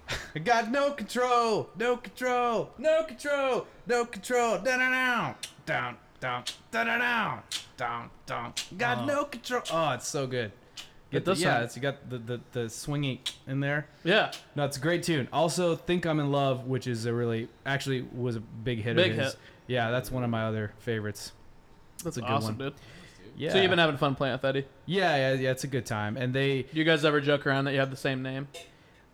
I 0.35 0.39
got 0.39 0.71
no 0.71 0.91
control, 0.91 1.69
no 1.77 1.97
control, 1.97 2.71
no 2.77 3.03
control, 3.03 3.67
no 3.85 4.05
control. 4.05 4.57
Down, 4.57 4.79
down, 4.79 5.35
down, 5.65 5.97
down, 6.19 6.43
down, 6.71 6.97
down, 6.97 7.41
down, 7.77 8.09
down. 8.25 8.53
Got 8.77 8.97
oh. 8.99 9.05
no 9.05 9.25
control. 9.25 9.61
Oh, 9.71 9.91
it's 9.91 10.07
so 10.07 10.27
good. 10.27 10.51
It 11.13 11.23
Get 11.23 11.25
the, 11.25 11.33
yeah, 11.35 11.37
sound- 11.53 11.63
it's 11.65 11.75
you 11.75 11.81
got 11.81 12.09
the, 12.09 12.17
the 12.17 12.41
the 12.53 12.69
swinging 12.69 13.19
in 13.47 13.59
there. 13.59 13.87
Yeah, 14.03 14.31
No, 14.55 14.65
it's 14.65 14.77
a 14.77 14.79
great 14.79 15.03
tune. 15.03 15.27
Also, 15.31 15.75
"Think 15.75 16.05
I'm 16.05 16.19
in 16.19 16.31
Love," 16.31 16.65
which 16.65 16.87
is 16.87 17.05
a 17.05 17.13
really 17.13 17.49
actually 17.65 18.01
was 18.15 18.35
a 18.35 18.39
big 18.39 18.81
hit. 18.81 18.95
Big 18.95 19.11
of 19.11 19.17
his. 19.17 19.31
hit. 19.33 19.39
Yeah, 19.67 19.91
that's 19.91 20.11
one 20.11 20.23
of 20.23 20.29
my 20.29 20.43
other 20.45 20.73
favorites. 20.79 21.31
that's 22.03 22.17
a 22.17 22.21
good 22.21 22.29
awesome, 22.29 22.57
one. 22.57 22.69
dude. 22.69 22.73
Yeah. 23.37 23.51
So 23.51 23.59
you've 23.61 23.69
been 23.69 23.79
having 23.79 23.97
fun 23.97 24.15
playing 24.15 24.33
with 24.33 24.45
Eddie. 24.45 24.65
yeah, 24.85 25.15
yeah, 25.15 25.33
yeah. 25.33 25.51
It's 25.51 25.63
a 25.63 25.67
good 25.67 25.85
time, 25.85 26.17
and 26.17 26.33
they 26.33 26.63
Do 26.63 26.69
you 26.79 26.83
guys 26.83 27.05
ever 27.05 27.21
joke 27.21 27.45
around 27.47 27.65
that 27.65 27.73
you 27.73 27.79
have 27.79 27.91
the 27.91 27.97
same 27.97 28.21
name? 28.23 28.47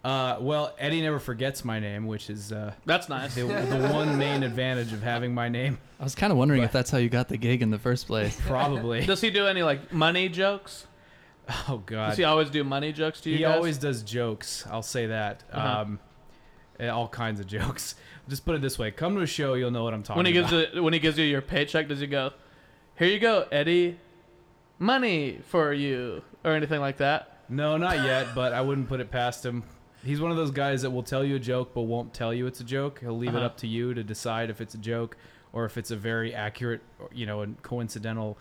Uh, 0.03 0.38
well, 0.39 0.73
Eddie 0.79 1.01
never 1.01 1.19
forgets 1.19 1.65
my 1.65 1.77
name, 1.81 2.07
which 2.07 2.29
is 2.29 2.53
uh, 2.53 2.73
That's 2.85 3.09
nice. 3.09 3.35
the, 3.35 3.41
the 3.43 3.89
one 3.91 4.17
main 4.17 4.43
advantage 4.43 4.93
of 4.93 5.03
having 5.03 5.33
my 5.33 5.49
name. 5.49 5.77
I 5.99 6.03
was 6.05 6.15
kind 6.15 6.31
of 6.31 6.38
wondering 6.38 6.62
But- 6.62 6.65
if 6.67 6.71
that's 6.71 6.89
how 6.89 6.97
you 6.99 7.09
got 7.09 7.27
the 7.27 7.35
gig 7.35 7.62
in 7.62 7.69
the 7.69 7.79
first 7.79 8.07
place. 8.07 8.39
Probably. 8.47 9.05
Does 9.05 9.19
he 9.19 9.29
do 9.29 9.45
any 9.45 9.62
like 9.62 9.91
money 9.91 10.29
jokes? 10.29 10.88
oh 11.67 11.81
God. 11.85 12.09
Does 12.09 12.17
he 12.17 12.23
always 12.23 12.49
do 12.49 12.63
money 12.63 12.91
jokes 12.93 13.21
to 13.21 13.29
you 13.29 13.38
He 13.38 13.43
guys? 13.43 13.55
always 13.55 13.77
does 13.77 14.03
jokes. 14.03 14.65
I'll 14.69 14.81
say 14.83 15.07
that. 15.07 15.43
Uh-huh. 15.51 15.81
Um, 15.81 15.99
eh, 16.79 16.88
all 16.89 17.07
kinds 17.07 17.39
of 17.39 17.47
jokes. 17.47 17.95
Just 18.29 18.45
put 18.45 18.55
it 18.55 18.62
this 18.62 18.77
way: 18.77 18.91
come 18.91 19.15
to 19.15 19.21
a 19.21 19.27
show, 19.27 19.55
you'll 19.55 19.71
know 19.71 19.83
what 19.83 19.93
I'm 19.93 20.03
talking 20.03 20.17
when 20.19 20.25
he 20.27 20.38
about. 20.38 20.51
gives 20.51 20.75
you, 20.75 20.83
when 20.83 20.93
he 20.93 20.99
gives 20.99 21.17
you 21.17 21.25
your 21.25 21.41
paycheck, 21.41 21.88
does 21.88 21.99
he 21.99 22.07
go, 22.07 22.31
"Here 22.97 23.07
you 23.07 23.19
go, 23.19 23.47
Eddie, 23.51 23.97
money 24.77 25.39
for 25.47 25.73
you," 25.73 26.23
or 26.43 26.53
anything 26.53 26.79
like 26.81 26.97
that? 26.97 27.38
no, 27.49 27.77
not 27.77 27.97
yet, 28.05 28.27
but 28.35 28.53
I 28.53 28.62
wouldn't 28.62 28.88
put 28.88 28.99
it 28.99 29.09
past 29.09 29.43
him. 29.45 29.63
He's 30.03 30.21
one 30.21 30.29
of 30.31 30.38
those 30.38 30.51
guys 30.51 30.83
that 30.83 30.91
will 30.91 31.03
tell 31.03 31.23
you 31.25 31.35
a 31.35 31.39
joke 31.39 31.71
but 31.73 31.81
won't 31.81 32.13
tell 32.13 32.33
you 32.33 32.45
it's 32.47 32.59
a 32.62 32.63
joke. 32.63 32.99
He'll 33.01 33.17
leave 33.17 33.31
it 33.33 33.38
Uh-huh. 33.38 33.45
up 33.47 33.57
to 33.57 33.67
you 33.67 33.93
to 33.95 34.03
decide 34.03 34.49
if 34.49 34.62
it's 34.62 34.73
a 34.75 34.77
joke 34.77 35.17
or 35.51 35.65
if 35.65 35.77
it's 35.77 35.89
a 35.91 35.97
very 35.97 36.33
accurate, 36.33 36.81
you 37.12 37.25
know, 37.25 37.41
and 37.41 37.62
coincidental 37.63 38.38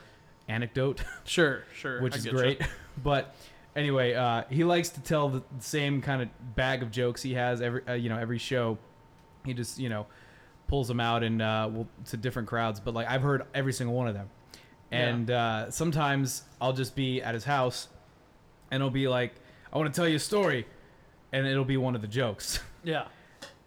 anecdote. 0.49 1.03
Sure, 1.25 1.65
sure. 1.75 2.01
which 2.01 2.15
I 2.15 2.19
is 2.19 2.27
great. 2.27 2.63
but 3.03 3.35
anyway, 3.77 4.15
uh, 4.15 4.45
he 4.51 4.65
likes 4.65 4.89
to 4.91 5.01
tell 5.03 5.29
the 5.29 5.43
same 5.59 6.01
kind 6.01 6.23
of 6.23 6.29
bag 6.57 6.83
of 6.83 6.91
jokes 6.91 7.23
he 7.23 7.35
has 7.35 7.61
every 7.61 7.87
uh, 7.87 7.93
you 7.95 8.09
know 8.09 8.19
every 8.19 8.39
show. 8.39 8.79
He 9.45 9.53
just 9.55 9.79
you 9.79 9.89
know 9.91 10.07
pulls 10.67 10.89
them 10.89 11.01
out 11.01 11.23
and 11.23 11.41
uh, 11.43 11.69
will 11.73 11.87
to 12.07 12.17
different 12.17 12.49
crowds. 12.49 12.81
But 12.81 12.95
like 12.95 13.07
I've 13.09 13.23
heard 13.23 13.43
every 13.55 13.73
single 13.75 13.95
one 13.95 14.09
of 14.09 14.15
them, 14.15 14.31
Yeah. 14.91 14.99
and 15.09 15.31
uh, 15.31 15.71
sometimes 15.71 16.43
I'll 16.61 16.73
just 16.73 16.97
be 16.97 17.21
at 17.23 17.35
his 17.35 17.45
house, 17.45 17.89
and 18.71 18.81
it'll 18.81 18.91
be 18.91 19.07
like 19.09 19.35
I 19.73 19.77
want 19.79 19.93
to 19.93 19.97
tell 19.99 20.09
you 20.09 20.17
a 20.17 20.21
story, 20.21 20.67
and 21.33 21.47
it'll 21.47 21.65
be 21.65 21.77
one 21.77 21.95
of 21.95 22.01
the 22.01 22.09
jokes, 22.09 22.61
Yeah. 22.85 23.05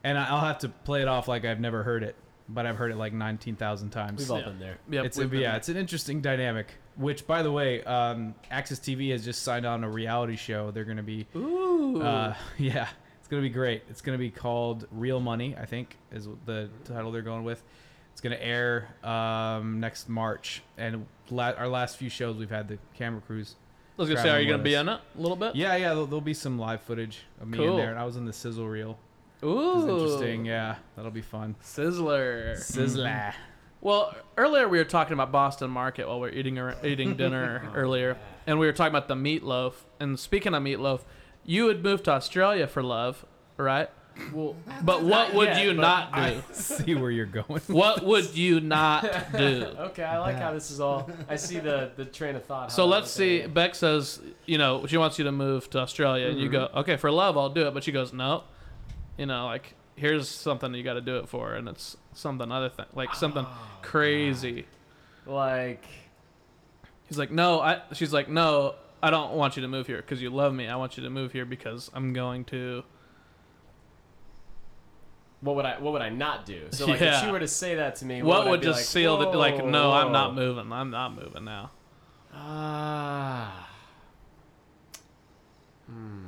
and 0.04 0.18
I'll 0.18 0.40
have 0.46 0.58
to 0.60 0.70
play 0.70 1.04
it 1.04 1.08
off 1.08 1.28
like 1.28 1.46
I've 1.46 1.60
never 1.60 1.84
heard 1.84 2.02
it, 2.02 2.16
but 2.54 2.66
I've 2.66 2.78
heard 2.78 2.92
it 2.92 2.98
like 2.98 3.14
nineteen 3.14 3.56
thousand 3.56 3.90
times. 3.92 4.20
We've 4.20 4.32
all 4.32 4.40
Yeah. 4.40 4.46
been 4.46 4.60
there. 4.60 4.78
Yep, 4.90 5.06
It's 5.06 5.18
a, 5.18 5.28
been 5.28 5.40
yeah, 5.42 5.48
there. 5.50 5.58
it's 5.58 5.70
an 5.70 5.78
interesting 5.78 6.22
dynamic. 6.22 6.68
Which, 6.98 7.26
by 7.26 7.42
the 7.42 7.52
way, 7.52 7.84
um, 7.86 8.36
AXS 8.52 8.80
TV 8.82 9.12
has 9.12 9.24
just 9.24 9.44
signed 9.44 9.66
on 9.66 9.84
a 9.84 9.90
reality 9.90 10.36
show. 10.36 10.72
They're 10.72 10.84
going 10.84 10.98
to 10.98 11.04
be, 11.04 11.26
Ooh. 11.36 12.02
uh, 12.02 12.36
yeah, 12.58 12.88
it's 13.20 13.28
going 13.30 13.42
to 13.42 13.48
be 13.48 13.54
great. 13.54 13.84
It's 13.90 14.02
going 14.02 14.18
to 14.18 14.20
be 14.20 14.30
called 14.30 14.88
Real 14.92 15.20
Money, 15.22 15.56
I 15.60 15.66
think, 15.66 15.98
is 16.12 16.28
the 16.46 16.70
title 16.84 17.12
they're 17.12 17.22
going 17.22 17.44
with. 17.46 17.64
It's 18.12 18.20
going 18.20 18.36
to 18.38 18.44
air 18.46 18.90
um, 19.06 19.80
next 19.80 20.10
March, 20.10 20.62
and 20.78 21.06
la- 21.30 21.52
our 21.54 21.70
last 21.70 21.96
few 21.96 22.10
shows 22.10 22.36
we've 22.36 22.50
had 22.50 22.68
the 22.68 22.78
camera 22.94 23.22
crews. 23.22 23.56
I 23.98 24.02
was 24.02 24.10
gonna 24.10 24.22
say, 24.22 24.30
are 24.30 24.40
you 24.40 24.50
gonna 24.50 24.64
be 24.64 24.76
us. 24.76 24.82
in 24.82 24.90
it 24.90 25.00
a 25.18 25.22
little 25.22 25.36
bit? 25.38 25.56
Yeah, 25.56 25.76
yeah, 25.76 25.90
there'll, 25.90 26.08
there'll 26.08 26.22
be 26.22 26.34
some 26.34 26.58
live 26.58 26.82
footage 26.82 27.20
of 27.40 27.48
me 27.48 27.58
in 27.60 27.64
Cool. 27.66 27.78
there, 27.78 27.90
and 27.92 28.00
I 28.00 28.04
was 28.06 28.16
in 28.18 28.26
the 28.26 28.34
sizzle 28.34 28.68
reel. 28.68 28.98
Ooh. 29.44 29.90
Interesting. 29.90 30.46
Yeah, 30.46 30.76
that'll 30.96 31.12
be 31.12 31.22
fun. 31.22 31.56
Sizzler. 31.64 32.58
Sizzler. 32.58 33.08
Mm-hmm. 33.08 33.42
Well, 33.82 34.16
earlier 34.38 34.70
we 34.70 34.78
were 34.78 34.84
talking 34.84 35.14
about 35.14 35.32
Boston 35.32 35.72
Market 35.72 36.08
while 36.08 36.20
we 36.20 36.30
are 36.30 36.32
eating 36.32 36.60
ar- 36.60 36.76
eating 36.84 37.16
dinner 37.16 37.72
earlier, 37.76 38.18
and 38.46 38.60
we 38.60 38.68
were 38.68 38.74
talking 38.74 38.96
about 38.96 39.08
the 39.08 39.16
meatloaf. 39.16 39.74
And 40.00 40.20
speaking 40.20 40.54
of 40.54 40.62
meatloaf, 40.62 41.02
you 41.44 41.68
had 41.68 41.84
moved 41.84 42.06
to 42.06 42.12
Australia 42.12 42.68
for 42.68 42.84
love, 42.84 43.26
right? 43.58 43.90
Well, 44.34 44.56
But 44.84 45.04
what 45.04 45.34
would 45.34 45.48
yet, 45.48 45.64
you 45.64 45.74
not 45.74 46.14
do? 46.14 46.20
I 46.20 46.42
see 46.52 46.94
where 46.94 47.10
you're 47.10 47.26
going. 47.26 47.62
what 47.68 48.06
would 48.06 48.36
you 48.36 48.60
not 48.60 49.32
do? 49.36 49.66
okay, 49.80 50.04
I 50.04 50.20
like 50.20 50.36
how 50.36 50.54
this 50.54 50.70
is 50.70 50.80
all. 50.80 51.10
I 51.28 51.38
see 51.38 51.60
the 51.60 51.92
the 51.96 52.06
train 52.06 52.36
of 52.36 52.46
thought. 52.46 52.72
So 52.72 52.86
let's 52.86 53.10
see. 53.10 53.48
Beck 53.48 53.74
says, 53.74 54.22
you 54.46 54.58
know, 54.60 54.86
she 54.86 54.98
wants 54.98 55.18
you 55.18 55.26
to 55.26 55.32
move 55.32 55.70
to 55.72 55.80
Australia, 55.80 56.28
and 56.28 56.40
you 56.40 56.50
mm-hmm. 56.50 56.74
go, 56.76 56.82
okay, 56.82 56.98
for 56.98 57.10
love, 57.10 57.38
I'll 57.38 57.50
do 57.50 57.68
it. 57.68 57.74
But 57.74 57.84
she 57.84 57.92
goes, 57.92 58.14
no, 58.14 58.44
you 59.18 59.26
know, 59.26 59.46
like 59.46 59.74
here's 59.96 60.28
something 60.28 60.74
you 60.74 60.84
got 60.84 60.94
to 60.94 61.02
do 61.02 61.18
it 61.18 61.30
for, 61.30 61.54
and 61.54 61.68
it's 61.68 61.98
something 62.14 62.52
other 62.52 62.70
thing, 62.70 62.86
like 62.94 63.14
something 63.16 63.46
crazy. 63.82 64.66
Like, 65.26 65.86
He's 67.08 67.18
like, 67.18 67.30
no, 67.32 67.60
I. 67.60 67.82
She's 67.94 68.14
like, 68.14 68.30
no, 68.30 68.76
I 69.04 69.10
don't 69.10 69.34
want 69.34 69.56
you 69.58 69.62
to 69.64 69.68
move 69.68 69.86
here 69.88 69.98
because 69.98 70.22
you 70.22 70.30
love 70.30 70.54
me. 70.54 70.68
I 70.68 70.76
want 70.78 70.96
you 70.98 71.04
to 71.04 71.10
move 71.10 71.32
here 71.34 71.46
because 71.46 71.92
I'm 71.94 72.14
going 72.14 72.46
to. 72.46 72.84
what 75.42 75.56
would 75.56 75.66
I 75.66 75.80
what 75.80 75.92
would 75.94 76.02
I 76.02 76.10
not 76.10 76.46
do? 76.46 76.68
So 76.72 76.86
like 76.86 77.02
if 77.02 77.20
she 77.20 77.30
were 77.30 77.40
to 77.40 77.48
say 77.48 77.76
that 77.76 77.98
to 77.98 78.06
me, 78.06 78.24
what 78.24 78.48
I 78.48 78.50
would 78.52 78.62
be 78.62 78.68
just 78.68 78.80
like, 78.80 78.86
seal 78.86 79.18
the 79.18 79.26
like? 79.38 79.58
"Whoa, 79.58 79.70
No, 79.70 79.92
I'm 79.92 80.12
not 80.12 80.36
moving. 80.36 80.72
I'm 80.72 80.90
not 80.90 81.16
moving 81.16 81.44
now. 81.44 81.72
Ah. 82.34 83.68
Hmm. 85.88 86.21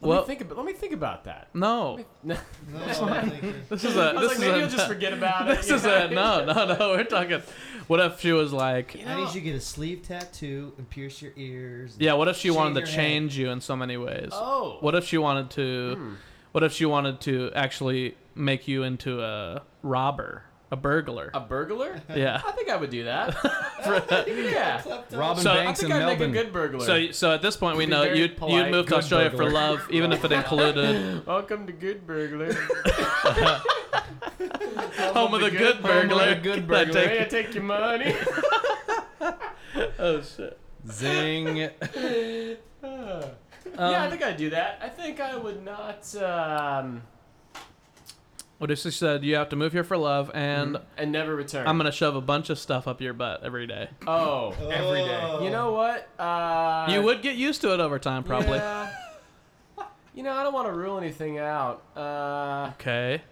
Let 0.00 0.08
Well- 0.08 0.20
me 0.20 0.26
think 0.26 0.40
about. 0.42 0.56
Let 0.58 0.66
me 0.66 0.72
think 0.74 0.92
about 0.92 1.24
that. 1.24 1.48
No, 1.54 1.98
No, 2.22 2.36
I'm 2.76 3.30
this 3.68 3.82
is 3.84 3.96
a. 3.96 4.00
I 4.00 4.12
was 4.12 4.20
This 4.22 4.28
like, 4.28 4.32
is 4.32 4.38
maybe 4.40 4.52
a, 4.52 4.58
you'll 4.58 4.68
just 4.68 4.86
forget 4.94 5.12
about 5.12 5.50
it. 5.50 5.56
This 5.56 5.70
is 5.70 5.82
know? 5.84 6.06
a 6.06 6.10
no, 6.10 6.44
no, 6.52 6.74
no. 6.76 6.90
We're 6.90 7.04
talking. 7.04 7.42
What 7.88 8.00
if 8.00 8.20
she 8.20 8.32
was 8.32 8.52
like? 8.52 8.94
You 8.94 9.02
I 9.06 9.14
know, 9.14 9.24
need 9.24 9.34
you 9.34 9.40
to 9.40 9.40
get 9.40 9.54
a 9.56 9.60
sleeve 9.60 10.02
tattoo 10.02 10.72
and 10.78 10.88
pierce 10.88 11.20
your 11.22 11.32
ears. 11.36 11.96
Yeah. 11.98 12.12
What 12.12 12.28
if 12.28 12.36
she 12.36 12.50
wanted 12.50 12.74
to 12.74 12.80
your 12.80 12.86
head. 12.88 12.94
change 12.96 13.38
you 13.38 13.50
in 13.50 13.60
so 13.60 13.74
many 13.74 13.96
ways? 13.96 14.28
Oh. 14.32 14.76
What 14.80 14.94
if 14.94 15.04
she 15.04 15.18
wanted 15.18 15.50
to? 15.50 15.94
Hmm. 15.96 16.14
What 16.52 16.62
if 16.64 16.72
she 16.72 16.84
wanted 16.86 17.20
to 17.22 17.50
actually 17.54 18.16
make 18.34 18.68
you 18.68 18.82
into 18.84 19.20
a 19.22 19.62
robber, 19.82 20.44
a 20.70 20.76
burglar? 20.76 21.30
A 21.34 21.40
burglar? 21.40 22.00
yeah. 22.14 22.42
I 22.46 22.52
think 22.52 22.68
I 22.68 22.76
would 22.76 22.90
do 22.90 23.04
that. 23.04 23.34
yeah. 24.26 24.82
Robin 25.12 25.42
So- 25.42 25.50
I 25.52 25.64
Banks 25.64 25.80
think 25.80 25.92
in 25.92 25.96
I'd 25.96 26.06
make 26.06 26.16
a 26.16 26.20
Melbourne. 26.20 26.32
good 26.32 26.52
burglar. 26.52 26.84
So, 26.84 27.10
so 27.12 27.32
at 27.32 27.40
this 27.42 27.56
point, 27.56 27.76
we 27.78 27.86
Be 27.86 27.90
know 27.92 28.02
very 28.02 28.18
you'd 28.18 28.36
polite, 28.36 28.66
you'd 28.66 28.72
move 28.72 28.86
to 28.86 28.90
good 28.90 28.98
Australia 28.98 29.30
for 29.30 29.36
burglar. 29.38 29.52
love, 29.52 29.86
even 29.90 30.12
if 30.12 30.24
it 30.24 30.32
included 30.32 31.26
Welcome 31.26 31.66
to 31.66 31.72
Good 31.72 32.06
Burglar. 32.06 32.52
home 35.12 35.34
of 35.34 35.40
the 35.40 35.50
good 35.50 35.82
burglar. 35.82 36.34
good 36.40 36.68
That 36.68 36.86
burglar. 36.88 36.92
take- 36.92 37.10
Hey, 37.10 37.20
I 37.20 37.24
take 37.24 37.54
your 37.54 37.64
money. 37.64 38.14
oh 39.98 40.22
shit. 40.22 40.58
Zing. 40.90 41.56
yeah, 41.56 41.70
I 41.92 42.56
Um, 43.76 44.10
think 44.10 44.22
I'd 44.22 44.36
do 44.36 44.50
that. 44.50 44.78
I 44.82 44.88
think 44.88 45.20
I 45.20 45.36
would 45.36 45.64
not. 45.64 46.14
Um, 46.16 47.02
What 48.58 48.72
if 48.72 48.80
she 48.80 48.90
said 48.90 49.22
you 49.24 49.36
have 49.36 49.50
to 49.50 49.56
move 49.56 49.72
here 49.72 49.84
for 49.84 49.96
love, 49.96 50.30
and 50.34 50.78
and 50.96 51.12
never 51.12 51.36
return. 51.36 51.66
I'm 51.68 51.76
gonna 51.76 51.92
shove 51.92 52.16
a 52.16 52.20
bunch 52.20 52.50
of 52.50 52.58
stuff 52.58 52.88
up 52.88 53.00
your 53.00 53.12
butt 53.12 53.44
every 53.44 53.66
day? 53.68 53.88
Oh, 54.06 54.50
Every 54.70 55.00
day. 55.04 55.38
You 55.44 55.50
know 55.50 55.72
what? 55.72 56.08
Uh, 56.18 56.88
you 56.90 57.00
would 57.02 57.22
get 57.22 57.36
used 57.36 57.60
to 57.60 57.72
it 57.72 57.78
over 57.80 57.98
time, 58.00 58.24
probably. 58.24 58.58
Yeah. 58.58 58.90
You 60.14 60.24
know, 60.24 60.32
I 60.32 60.42
don't 60.42 60.52
want 60.52 60.66
to 60.66 60.72
rule 60.72 60.98
anything 60.98 61.38
out. 61.38 61.84
Uh, 61.96 62.72
Okay. 62.74 63.22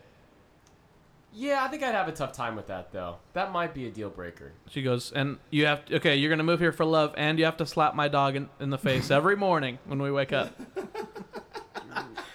yeah, 1.33 1.65
I 1.65 1.69
think 1.69 1.83
I'd 1.83 1.93
have 1.97 2.07
a 2.07 2.13
tough 2.13 2.33
time 2.33 2.55
with 2.55 2.69
that 2.69 2.93
though. 2.93 3.17
That 3.33 3.51
might 3.51 3.75
be 3.75 3.89
a 3.89 3.91
deal 3.91 4.11
breaker. 4.11 4.53
She 4.71 4.83
goes, 4.83 5.11
and 5.11 5.39
you 5.51 5.67
have 5.67 5.85
to, 5.87 5.97
okay, 5.97 6.15
you're 6.15 6.31
gonna 6.31 6.45
move 6.45 6.61
here 6.61 6.71
for 6.71 6.85
love, 6.85 7.13
and 7.17 7.41
you 7.41 7.45
have 7.47 7.57
to 7.57 7.67
slap 7.67 7.97
my 7.97 8.07
dog 8.07 8.37
in, 8.37 8.49
in 8.61 8.71
the 8.71 8.79
face 8.79 9.11
every 9.11 9.35
morning 9.35 9.81
when 9.87 10.01
we 10.01 10.13
wake 10.13 10.33
up. 10.33 10.55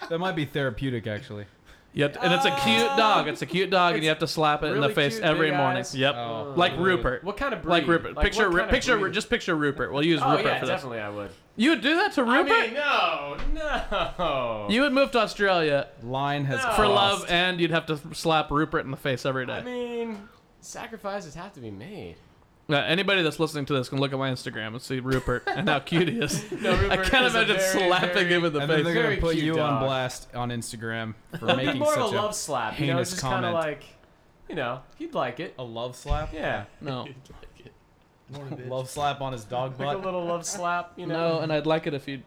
That 0.09 0.19
might 0.19 0.35
be 0.35 0.43
therapeutic, 0.43 1.07
actually. 1.07 1.45
You 1.93 2.07
to, 2.07 2.21
and 2.23 2.33
it's 2.33 2.45
a 2.45 2.51
cute 2.51 2.87
dog. 2.95 3.27
It's 3.27 3.41
a 3.41 3.45
cute 3.45 3.69
dog, 3.69 3.95
and 3.95 4.03
you 4.03 4.07
have 4.09 4.19
to 4.19 4.27
slap 4.27 4.63
it 4.63 4.67
in 4.67 4.75
the 4.75 4.79
Really 4.81 4.93
face 4.93 5.15
cute, 5.15 5.25
every 5.25 5.49
big 5.49 5.57
morning. 5.57 5.79
eyes? 5.79 5.93
Yep. 5.93 6.15
Oh. 6.15 6.53
Like 6.55 6.73
Uh, 6.73 6.77
Rupert. 6.77 7.23
What 7.25 7.35
kind 7.35 7.53
of 7.53 7.61
breed? 7.61 7.71
Like 7.71 7.87
Rupert. 7.87 8.15
Like, 8.15 8.23
picture, 8.23 8.43
what 8.43 8.53
Ru- 8.53 8.59
kind 8.59 8.69
of 8.69 8.73
picture, 8.73 8.97
breed? 8.97 9.13
just 9.13 9.29
picture 9.29 9.55
Rupert. 9.55 9.91
We'll 9.91 10.05
use 10.05 10.21
Oh 10.23 10.31
Rupert 10.31 10.45
yeah, 10.45 10.59
for 10.59 10.65
this. 10.67 10.75
definitely 10.75 10.99
I 10.99 11.09
would. 11.09 11.31
You 11.57 11.71
would 11.71 11.81
do 11.81 11.95
that 11.97 12.13
to 12.13 12.23
Rupert? 12.23 12.49
I 12.53 12.61
mean, 12.67 12.73
no, 12.75 13.37
no. 13.53 14.67
you 14.69 14.81
would 14.83 14.93
move 14.93 15.11
to 15.11 15.19
Australia 15.19 15.87
Line 16.01 16.45
has 16.45 16.63
No. 16.63 16.69
for 16.69 16.75
crossed. 16.85 17.21
love, 17.21 17.25
and 17.29 17.59
you'd 17.59 17.71
have 17.71 17.85
to 17.87 17.99
slap 18.13 18.51
Rupert 18.51 18.85
in 18.85 18.91
the 18.91 18.97
face 18.97 19.25
every 19.25 19.45
day. 19.45 19.53
I 19.53 19.61
mean, 19.61 20.29
sacrifices 20.61 21.35
have 21.35 21.51
to 21.53 21.59
be 21.59 21.71
made. 21.71 22.15
Uh, 22.71 22.77
anybody 22.77 23.21
that's 23.21 23.39
listening 23.39 23.65
to 23.65 23.73
this 23.73 23.89
can 23.89 23.99
look 23.99 24.13
at 24.13 24.19
my 24.19 24.29
Instagram 24.31 24.67
and 24.67 24.81
see 24.81 24.99
Rupert 24.99 25.43
and 25.47 25.67
how 25.67 25.79
cute 25.79 26.07
he 26.07 26.19
is. 26.19 26.43
No, 26.61 26.71
I 26.71 26.81
Rupert 26.81 27.05
can't 27.07 27.25
is 27.25 27.35
a 27.35 27.39
imagine 27.39 27.57
very, 27.57 27.87
slapping 27.87 28.13
very- 28.13 28.33
him 28.33 28.45
in 28.45 28.53
the 28.53 28.59
And 28.59 28.69
then 28.69 28.77
face. 28.77 28.85
they're 28.85 28.93
gonna 28.93 29.07
Very 29.07 29.17
put 29.17 29.33
cute 29.33 29.45
you 29.45 29.59
on 29.59 29.83
blast 29.83 30.27
on 30.35 30.49
Instagram 30.49 31.13
for 31.39 31.45
making 31.55 31.79
more 31.79 31.93
such 31.93 32.03
of 32.03 32.13
a 32.13 32.15
love 32.15 32.35
slap. 32.35 32.79
You 32.79 32.87
know, 32.87 32.93
heinous 32.93 33.09
it's 33.13 33.21
just 33.21 33.21
kind 33.23 33.45
of 33.45 33.53
comment. 33.53 33.65
like, 33.79 33.83
you 34.49 34.55
know, 34.55 34.81
he'd 34.97 35.13
like 35.13 35.39
it. 35.39 35.53
a 35.59 35.63
love 35.63 35.95
slap. 35.95 36.33
Yeah, 36.33 36.65
No, 36.81 37.07
Morning. 38.31 38.69
Love 38.69 38.89
slap 38.89 39.19
on 39.19 39.33
his 39.33 39.43
dog 39.43 39.77
like 39.79 39.97
a 39.97 39.99
little 39.99 40.23
love 40.23 40.45
slap. 40.45 40.93
You 40.95 41.05
know. 41.05 41.33
no, 41.35 41.39
and 41.41 41.51
I'd 41.51 41.65
like 41.65 41.85
it 41.87 41.93
if 41.93 42.07
you'd 42.07 42.23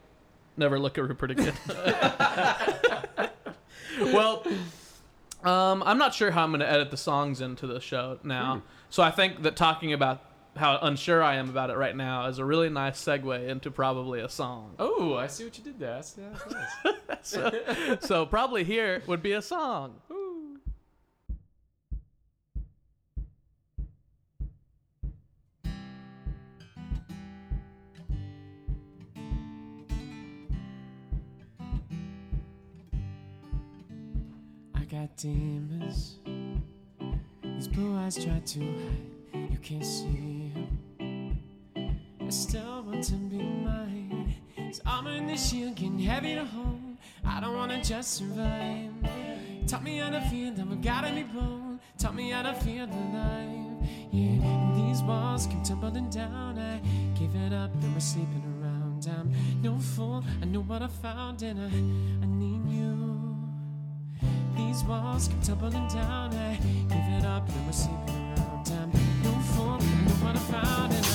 never 0.57 0.78
look 0.78 0.98
at 0.98 1.04
Rupert 1.09 1.30
again. 1.30 1.54
well, 4.12 4.44
um, 5.44 5.83
I'm 5.85 5.98
not 5.98 6.12
sure 6.14 6.30
how 6.30 6.44
I'm 6.44 6.50
going 6.50 6.61
to 6.61 6.70
edit 6.70 6.90
the 6.90 6.96
songs 6.96 7.40
into 7.40 7.66
the 7.66 7.80
show 7.80 8.18
now. 8.22 8.62
So 8.90 9.02
I 9.02 9.11
think 9.11 9.42
that 9.42 9.57
talking 9.57 9.92
about 9.92 10.20
how 10.57 10.79
unsure 10.83 11.23
I 11.23 11.37
am 11.37 11.49
about 11.49 11.71
it 11.71 11.77
right 11.77 11.97
now 11.97 12.27
is 12.27 12.38
a 12.38 12.45
really 12.45 12.69
nice 12.69 13.03
segue 13.03 13.49
into 13.49 13.71
probably 13.71 14.21
a 14.21 14.29
song. 14.29 14.75
Oh, 14.79 15.14
I 15.14 15.27
see 15.27 15.45
what 15.45 15.59
you 15.59 15.64
did 15.64 15.79
there. 15.79 15.95
That's, 15.95 16.12
that's 16.12 16.53
nice. 17.09 17.21
so, 17.23 17.97
so 18.01 18.27
probably 18.27 18.64
here 18.64 19.03
would 19.07 19.23
be 19.23 19.33
a 19.33 19.43
song. 19.43 19.95
I 34.75 34.85
got 34.85 35.17
demons. 35.17 36.19
These 37.43 37.69
blue 37.69 37.97
eyes 37.97 38.17
try 38.23 38.38
to 38.38 38.61
hide. 38.61 39.51
You 39.51 39.59
can't 39.62 39.85
see 39.85 40.05
'em. 40.07 40.43
I 42.27 42.31
still 42.31 42.83
want 42.83 43.05
to 43.05 43.15
be 43.15 43.37
mine. 43.37 44.35
Armor 44.87 45.11
and 45.11 45.29
the 45.29 45.37
shield 45.37 45.75
getting 45.77 45.99
heavy 45.99 46.35
to 46.35 46.45
hold. 46.45 46.97
I 47.25 47.41
don't 47.41 47.55
wanna 47.55 47.83
just 47.83 48.15
survive. 48.15 48.91
Taught 49.67 49.83
me 49.83 49.99
how 49.99 50.11
to 50.11 50.21
feel 50.23 50.53
we 50.53 50.77
gotta 50.77 51.13
be 51.13 51.23
bold. 51.23 51.79
Taught 51.99 52.15
me 52.15 52.31
how 52.31 52.43
to 52.43 52.55
feel 52.55 52.85
alive. 52.85 53.89
Yeah, 54.11 54.73
these 54.75 55.03
walls 55.03 55.47
keep 55.47 55.63
tumbling 55.65 56.11
down. 56.11 56.59
I 56.59 56.81
give 57.19 57.35
it 57.35 57.53
up 57.53 57.73
and 57.83 57.95
we're 57.95 58.01
sleeping 58.01 58.43
around. 58.61 59.07
I'm 59.07 59.33
no 59.63 59.79
fool. 59.79 60.25
I 60.41 60.45
know 60.47 60.61
what 60.61 60.83
I 60.83 60.89
found 60.89 61.43
and 61.43 61.61
I, 61.61 62.25
I 62.25 62.27
need 62.27 62.65
you. 62.73 63.37
These 64.57 64.85
walls 64.85 65.29
keep 65.29 65.43
tumbling 65.43 65.89
down. 65.89 66.33
I 66.35 66.57
give 66.89 67.09
it 67.19 67.25
up 67.25 67.49
and 67.49 67.67
we're 67.67 67.73
sleeping 67.73 68.35
around. 68.39 68.69
I'm 68.69 68.91
no 69.23 69.33
fool. 69.53 69.79
I 69.81 70.05
know 70.07 70.15
what 70.25 70.37
I 70.37 70.41
found 70.41 70.93
and 70.93 71.07
I, 71.07 71.13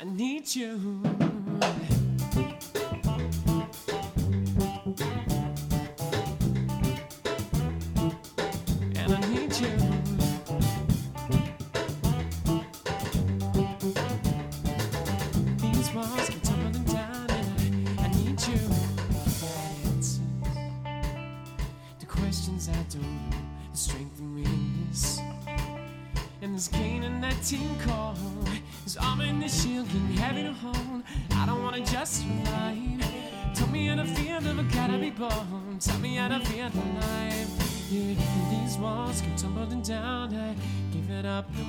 I 0.00 0.04
need 0.04 0.54
you. 0.54 1.37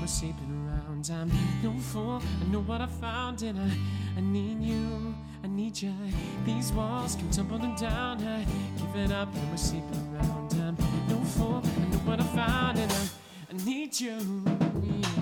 Sleeping 0.10 0.68
around. 0.68 1.10
I'm 1.12 1.32
no 1.62 1.80
fool, 1.80 2.22
I 2.42 2.52
know 2.52 2.62
what 2.62 2.82
I 2.82 2.88
found, 2.88 3.44
and 3.44 3.60
I, 3.60 3.72
I 4.18 4.22
need 4.22 4.62
you. 4.62 5.16
I 5.44 5.48
need 5.48 5.82
you. 5.82 5.94
These 6.46 6.74
walls 6.74 7.16
keep 7.16 7.32
tumbling 7.32 7.76
down. 7.76 8.22
I 8.24 8.44
give 8.78 8.96
it 8.96 9.12
up, 9.12 9.34
and 9.34 9.52
we're 9.52 9.58
sleeping 9.58 10.16
around. 10.16 10.54
I'm 10.54 10.76
no 11.08 11.18
fool, 11.24 11.62
I 11.64 11.80
know 11.92 11.98
what 12.00 12.20
I 12.20 12.24
found, 12.24 12.80
and 12.80 12.92
I, 12.92 13.08
I 13.52 13.66
need 13.66 14.00
you. 14.00 14.18
Yeah. 14.82 15.19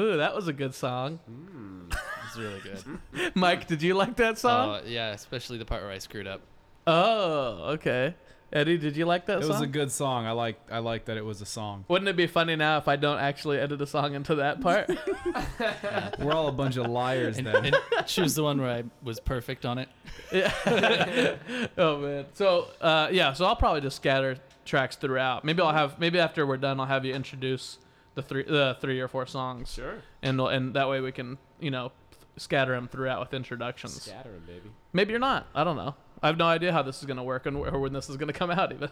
Ooh, 0.00 0.16
that 0.16 0.34
was 0.34 0.48
a 0.48 0.52
good 0.52 0.74
song. 0.74 1.18
It's 2.26 2.36
really 2.38 2.60
good. 2.60 3.32
Mike, 3.34 3.66
did 3.66 3.82
you 3.82 3.94
like 3.94 4.16
that 4.16 4.38
song? 4.38 4.76
Uh, 4.76 4.82
yeah, 4.86 5.10
especially 5.10 5.58
the 5.58 5.64
part 5.64 5.82
where 5.82 5.90
I 5.90 5.98
screwed 5.98 6.26
up. 6.26 6.40
oh, 6.86 7.72
okay. 7.74 8.14
Eddie, 8.52 8.78
did 8.78 8.96
you 8.96 9.04
like 9.04 9.26
that 9.26 9.38
It 9.38 9.42
song? 9.42 9.50
was 9.52 9.60
a 9.60 9.66
good 9.68 9.92
song. 9.92 10.26
I 10.26 10.32
like 10.32 10.58
I 10.72 10.78
like 10.78 11.04
that 11.04 11.16
it 11.16 11.24
was 11.24 11.40
a 11.40 11.46
song. 11.46 11.84
Wouldn't 11.86 12.08
it 12.08 12.16
be 12.16 12.26
funny 12.26 12.56
now 12.56 12.78
if 12.78 12.88
I 12.88 12.96
don't 12.96 13.18
actually 13.20 13.58
edit 13.58 13.80
a 13.80 13.86
song 13.86 14.14
into 14.14 14.34
that 14.36 14.60
part? 14.60 14.88
We're 16.18 16.32
all 16.32 16.48
a 16.48 16.52
bunch 16.52 16.76
of 16.76 16.86
liars 16.90 17.38
And, 17.38 17.46
then. 17.46 17.66
and 17.66 17.76
choose 18.06 18.34
the 18.34 18.42
one 18.42 18.60
where 18.60 18.70
I 18.70 18.82
was 19.04 19.20
perfect 19.20 19.64
on 19.64 19.78
it. 19.78 19.88
Yeah. 20.32 21.36
oh 21.78 21.98
man. 21.98 22.26
So 22.34 22.68
uh, 22.80 23.08
yeah, 23.12 23.32
so 23.34 23.44
I'll 23.44 23.54
probably 23.56 23.82
just 23.82 23.96
scatter 23.96 24.36
tracks 24.64 24.96
throughout. 24.96 25.44
Maybe 25.44 25.62
I'll 25.62 25.72
have 25.72 26.00
maybe 26.00 26.18
after 26.18 26.44
we're 26.44 26.56
done, 26.56 26.80
I'll 26.80 26.86
have 26.86 27.04
you 27.04 27.14
introduce 27.14 27.78
the 28.14 28.22
three 28.22 28.44
the 28.44 28.76
three 28.80 29.00
or 29.00 29.08
four 29.08 29.26
songs, 29.26 29.72
Sure. 29.72 30.02
and 30.22 30.40
and 30.40 30.74
that 30.74 30.88
way 30.88 31.00
we 31.00 31.12
can 31.12 31.38
you 31.60 31.70
know 31.70 31.92
scatter 32.36 32.72
them 32.74 32.88
throughout 32.88 33.20
with 33.20 33.34
introductions. 33.34 34.02
Scatter 34.02 34.30
'em, 34.34 34.42
baby. 34.46 34.70
Maybe 34.92 35.10
you're 35.10 35.20
not. 35.20 35.46
I 35.54 35.62
don't 35.64 35.76
know. 35.76 35.94
I 36.22 36.26
have 36.26 36.36
no 36.36 36.44
idea 36.46 36.72
how 36.72 36.82
this 36.82 36.98
is 37.00 37.06
gonna 37.06 37.24
work 37.24 37.46
and 37.46 37.56
wh- 37.56 37.72
or 37.72 37.80
when 37.80 37.92
this 37.94 38.08
is 38.10 38.16
gonna 38.16 38.32
come 38.34 38.50
out 38.50 38.72
even. 38.72 38.90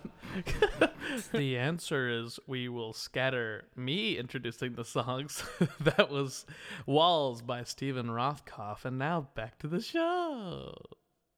the 1.33 1.59
answer 1.59 2.09
is 2.09 2.39
we 2.47 2.69
will 2.69 2.93
scatter 2.93 3.65
me 3.77 4.17
introducing 4.19 4.75
the 4.75 4.85
songs. 4.85 5.43
that 5.81 6.11
was 6.11 6.47
Walls 6.87 7.43
by 7.43 7.65
Stephen 7.65 8.07
Rothkopf, 8.07 8.85
and 8.85 8.99
now 8.99 9.29
back 9.35 9.59
to 9.59 9.69
the 9.69 9.81
show. 9.81 10.75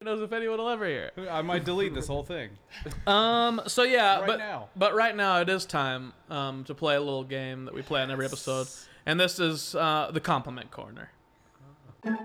Who 0.02 0.06
knows 0.06 0.22
if 0.22 0.32
anyone 0.32 0.56
will 0.56 0.70
ever 0.70 0.86
hear 0.86 1.10
it. 1.14 1.28
I 1.30 1.42
might 1.42 1.62
delete 1.66 1.92
this 1.92 2.06
whole 2.06 2.22
thing. 2.22 2.48
Um. 3.06 3.60
So 3.66 3.82
yeah, 3.82 4.20
Right 4.20 4.26
but 4.26 4.38
now. 4.38 4.70
but 4.74 4.94
right 4.94 5.14
now 5.14 5.42
it 5.42 5.50
is 5.50 5.66
time 5.66 6.14
um 6.30 6.64
to 6.64 6.74
play 6.74 6.94
a 6.96 7.00
little 7.00 7.22
game 7.22 7.66
that 7.66 7.74
we 7.74 7.82
play 7.82 8.00
on 8.00 8.10
every 8.10 8.24
episode, 8.24 8.66
and 9.04 9.20
this 9.20 9.38
is 9.38 9.74
uh, 9.74 10.10
the 10.10 10.20
compliment 10.20 10.70
corner. 10.70 11.10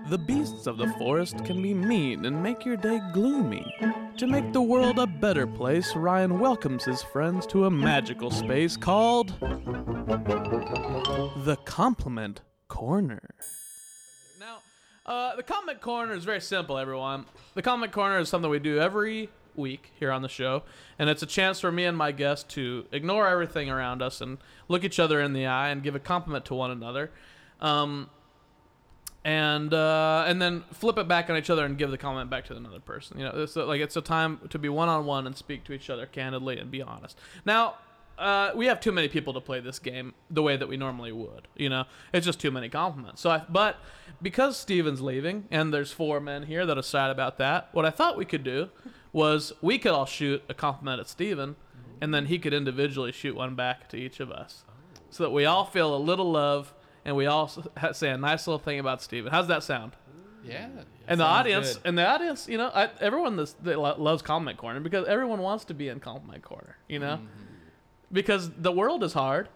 The 0.08 0.16
beasts 0.16 0.66
of 0.66 0.78
the 0.78 0.88
forest 0.98 1.44
can 1.44 1.60
be 1.60 1.74
mean 1.74 2.24
and 2.24 2.42
make 2.42 2.64
your 2.64 2.78
day 2.78 2.98
gloomy. 3.12 3.70
To 4.16 4.26
make 4.26 4.54
the 4.54 4.62
world 4.62 4.98
a 4.98 5.06
better 5.06 5.46
place, 5.46 5.94
Ryan 5.94 6.38
welcomes 6.38 6.82
his 6.82 7.02
friends 7.02 7.46
to 7.48 7.66
a 7.66 7.70
magical 7.70 8.30
space 8.30 8.78
called 8.78 9.38
the 11.44 11.58
Compliment 11.66 12.40
Corner. 12.68 13.20
Uh, 15.06 15.36
the 15.36 15.42
Compliment 15.42 15.80
Corner 15.80 16.14
is 16.14 16.24
very 16.24 16.40
simple, 16.40 16.76
everyone. 16.76 17.26
The 17.54 17.62
Compliment 17.62 17.92
Corner 17.92 18.18
is 18.18 18.28
something 18.28 18.50
we 18.50 18.58
do 18.58 18.80
every 18.80 19.30
week 19.54 19.92
here 20.00 20.10
on 20.10 20.22
the 20.22 20.28
show, 20.28 20.64
and 20.98 21.08
it's 21.08 21.22
a 21.22 21.26
chance 21.26 21.60
for 21.60 21.70
me 21.70 21.84
and 21.84 21.96
my 21.96 22.10
guest 22.10 22.48
to 22.50 22.86
ignore 22.90 23.28
everything 23.28 23.70
around 23.70 24.02
us 24.02 24.20
and 24.20 24.38
look 24.66 24.82
each 24.82 24.98
other 24.98 25.20
in 25.20 25.32
the 25.32 25.46
eye 25.46 25.68
and 25.68 25.84
give 25.84 25.94
a 25.94 26.00
compliment 26.00 26.44
to 26.46 26.54
one 26.54 26.72
another. 26.72 27.12
Um, 27.60 28.10
and 29.24 29.72
uh, 29.72 30.24
and 30.26 30.42
then 30.42 30.64
flip 30.72 30.98
it 30.98 31.08
back 31.08 31.30
on 31.30 31.36
each 31.36 31.50
other 31.50 31.64
and 31.64 31.78
give 31.78 31.90
the 31.90 31.98
comment 31.98 32.28
back 32.28 32.44
to 32.46 32.56
another 32.56 32.80
person. 32.80 33.18
You 33.18 33.24
know, 33.24 33.32
it's 33.34 33.56
a, 33.56 33.64
like 33.64 33.80
it's 33.80 33.96
a 33.96 34.00
time 34.00 34.40
to 34.50 34.58
be 34.58 34.68
one 34.68 34.88
on 34.88 35.04
one 35.04 35.26
and 35.26 35.36
speak 35.36 35.64
to 35.64 35.72
each 35.72 35.88
other 35.88 36.06
candidly 36.06 36.58
and 36.58 36.70
be 36.70 36.82
honest. 36.82 37.18
Now, 37.44 37.74
uh, 38.18 38.52
we 38.54 38.66
have 38.66 38.80
too 38.80 38.92
many 38.92 39.08
people 39.08 39.32
to 39.34 39.40
play 39.40 39.60
this 39.60 39.78
game 39.78 40.14
the 40.30 40.42
way 40.42 40.56
that 40.56 40.68
we 40.68 40.76
normally 40.76 41.12
would. 41.12 41.48
You 41.56 41.68
know, 41.68 41.84
it's 42.12 42.26
just 42.26 42.40
too 42.40 42.50
many 42.50 42.68
compliments. 42.68 43.20
So, 43.20 43.30
I, 43.30 43.42
but 43.48 43.76
because 44.22 44.56
Steven's 44.56 45.00
leaving 45.00 45.46
and 45.50 45.72
there's 45.72 45.92
four 45.92 46.20
men 46.20 46.44
here 46.44 46.64
that 46.66 46.78
are 46.78 46.82
sad 46.82 47.10
about 47.10 47.38
that, 47.38 47.68
what 47.72 47.84
I 47.84 47.90
thought 47.90 48.16
we 48.16 48.24
could 48.24 48.44
do 48.44 48.70
was 49.12 49.52
we 49.60 49.78
could 49.78 49.92
all 49.92 50.06
shoot 50.06 50.42
a 50.48 50.54
compliment 50.54 51.00
at 51.00 51.08
Steven, 51.08 51.56
and 52.00 52.12
then 52.12 52.26
he 52.26 52.38
could 52.38 52.52
individually 52.52 53.12
shoot 53.12 53.34
one 53.34 53.54
back 53.54 53.88
to 53.88 53.96
each 53.96 54.20
of 54.20 54.30
us, 54.30 54.64
so 55.10 55.22
that 55.24 55.30
we 55.30 55.44
all 55.44 55.64
feel 55.64 55.94
a 55.94 55.98
little 55.98 56.30
love 56.30 56.74
and 57.04 57.16
we 57.16 57.24
all 57.26 57.48
say 57.92 58.10
a 58.10 58.18
nice 58.18 58.46
little 58.46 58.58
thing 58.58 58.78
about 58.78 59.00
Steven. 59.00 59.30
How's 59.30 59.46
that 59.46 59.62
sound? 59.62 59.92
Yeah. 60.44 60.68
And 61.08 61.20
the 61.20 61.24
audience, 61.24 61.74
good. 61.74 61.82
and 61.84 61.98
the 61.98 62.06
audience, 62.06 62.48
you 62.48 62.58
know, 62.58 62.70
I, 62.74 62.90
everyone 63.00 63.36
this, 63.36 63.54
loves 63.62 64.22
Compliment 64.22 64.58
Corner 64.58 64.80
because 64.80 65.06
everyone 65.06 65.40
wants 65.40 65.64
to 65.66 65.74
be 65.74 65.88
in 65.88 66.00
Compliment 66.00 66.42
Corner, 66.42 66.76
you 66.88 66.98
know, 66.98 67.20
because 68.12 68.50
the 68.50 68.72
world 68.72 69.02
is 69.04 69.12
hard. 69.12 69.48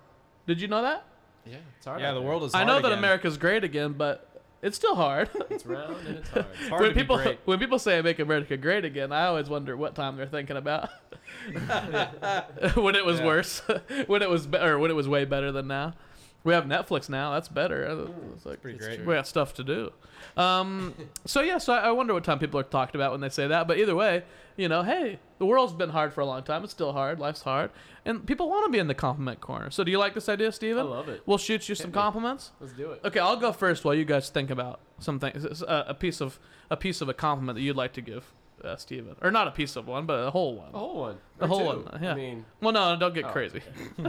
Did 0.46 0.60
you 0.60 0.68
know 0.68 0.82
that? 0.82 1.04
Yeah. 1.46 1.56
It's 1.76 1.86
hard. 1.86 2.00
Yeah, 2.00 2.12
the 2.12 2.22
world 2.22 2.42
is. 2.44 2.52
Hard. 2.52 2.62
I 2.66 2.70
hard 2.70 2.82
know 2.82 2.88
that 2.88 2.92
again. 2.94 2.98
America's 3.04 3.38
great 3.38 3.64
again, 3.64 3.92
but 3.94 4.26
it's 4.62 4.76
still 4.76 4.94
hard. 4.94 5.30
It's 5.48 5.64
round 5.66 6.06
and 6.06 6.18
it's 6.18 6.28
hard. 6.30 6.46
It's 6.60 6.68
hard 6.68 6.80
when 6.82 6.90
to 6.90 6.94
be 6.94 7.00
people 7.00 7.16
great. 7.16 7.38
when 7.44 7.58
people 7.58 7.78
say 7.78 7.98
"I 7.98 8.02
make 8.02 8.18
America 8.18 8.56
great 8.56 8.84
again, 8.84 9.10
I 9.12 9.26
always 9.26 9.48
wonder 9.48 9.76
what 9.76 9.94
time 9.94 10.16
they're 10.16 10.26
thinking 10.26 10.56
about. 10.56 10.90
when 12.76 12.94
it 12.96 13.04
was 13.04 13.20
Yeah. 13.20 13.26
worse, 13.26 13.62
when 14.06 14.22
it 14.22 14.28
was 14.30 14.46
better, 14.46 14.78
when 14.78 14.90
it 14.90 14.94
was 14.94 15.08
way 15.08 15.24
better 15.24 15.50
than 15.52 15.66
now. 15.68 15.94
We 16.42 16.54
have 16.54 16.64
Netflix 16.64 17.08
now. 17.10 17.32
That's 17.34 17.48
better. 17.48 18.08
It's 18.34 18.46
like 18.46 18.62
pretty 18.62 18.78
great. 18.78 19.04
we 19.04 19.14
got 19.14 19.26
stuff 19.26 19.52
to 19.54 19.64
do. 19.64 19.92
Um, 20.36 20.94
so 21.26 21.42
yeah, 21.42 21.58
so 21.58 21.72
I 21.74 21.88
I 21.88 21.90
wonder 21.90 22.14
what 22.14 22.24
time 22.24 22.38
people 22.38 22.58
are 22.58 22.62
talked 22.64 22.94
about 22.94 23.12
when 23.12 23.20
they 23.20 23.28
say 23.28 23.46
that. 23.48 23.68
But 23.68 23.78
either 23.78 23.94
way, 23.94 24.22
you 24.56 24.68
know, 24.68 24.82
hey, 24.82 25.18
the 25.38 25.44
world's 25.46 25.72
been 25.74 25.90
hard 25.90 26.14
for 26.14 26.22
a 26.22 26.26
long 26.26 26.42
time. 26.42 26.64
It's 26.64 26.72
still 26.72 26.92
hard. 26.92 27.18
Life's 27.18 27.42
hard, 27.42 27.70
and 28.06 28.26
people 28.26 28.48
want 28.48 28.64
to 28.66 28.72
be 28.72 28.78
in 28.78 28.86
the 28.86 28.94
compliment 28.94 29.40
corner. 29.40 29.70
So 29.70 29.84
do 29.84 29.90
you 29.90 29.98
like 29.98 30.14
this 30.14 30.28
idea, 30.30 30.50
Steven? 30.52 30.78
I 30.86 30.88
love 30.88 31.08
it. 31.10 31.22
We'll 31.26 31.36
shoot 31.38 31.68
you 31.68 31.74
some 31.74 31.90
me. 31.90 31.94
compliments. 31.94 32.52
Let's 32.60 32.72
do 32.72 32.92
it. 32.92 33.00
Okay, 33.04 33.18
I'll 33.20 33.36
go 33.36 33.52
first 33.52 33.84
while 33.84 33.94
you 33.94 34.04
guys 34.06 34.30
think 34.30 34.48
about 34.50 34.80
something. 34.98 35.32
A, 35.66 35.84
a 35.88 35.94
piece 35.94 36.20
of 36.22 36.38
a 36.70 36.76
piece 36.76 37.00
of 37.02 37.08
a 37.10 37.14
compliment 37.14 37.56
that 37.56 37.62
you'd 37.62 37.76
like 37.76 37.92
to 37.94 38.00
give 38.00 38.32
uh, 38.64 38.76
Steven, 38.76 39.16
or 39.20 39.30
not 39.30 39.46
a 39.48 39.50
piece 39.50 39.76
of 39.76 39.86
one, 39.88 40.06
but 40.06 40.26
a 40.26 40.30
whole 40.30 40.54
one. 40.56 40.70
A 40.72 40.78
whole 40.78 41.00
one. 41.00 41.18
A 41.40 41.46
whole 41.46 41.58
two. 41.58 41.64
one, 41.90 42.02
yeah. 42.02 42.12
I 42.12 42.14
mean, 42.14 42.44
Well, 42.62 42.72
no, 42.72 42.96
don't 42.98 43.14
get 43.14 43.24
Oh, 43.26 43.30
crazy. 43.30 43.60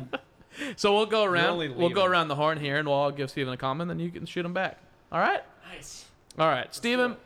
so 0.76 0.94
we'll 0.96 1.06
go 1.06 1.24
around. 1.24 1.58
We'll 1.76 1.90
go 1.90 2.06
around 2.06 2.28
the 2.28 2.36
horn 2.36 2.60
here, 2.60 2.78
and 2.78 2.88
we'll 2.88 2.98
all 2.98 3.12
give 3.12 3.30
Steven 3.30 3.54
a 3.54 3.58
comment, 3.58 3.88
then 3.90 4.00
you 4.00 4.10
can 4.12 4.26
shoot 4.26 4.46
him 4.46 4.54
back. 4.54 4.78
All 5.12 5.20
right. 5.20 5.42
nice. 5.74 6.06
All 6.40 6.48
right, 6.48 6.74
Steven. 6.74 7.18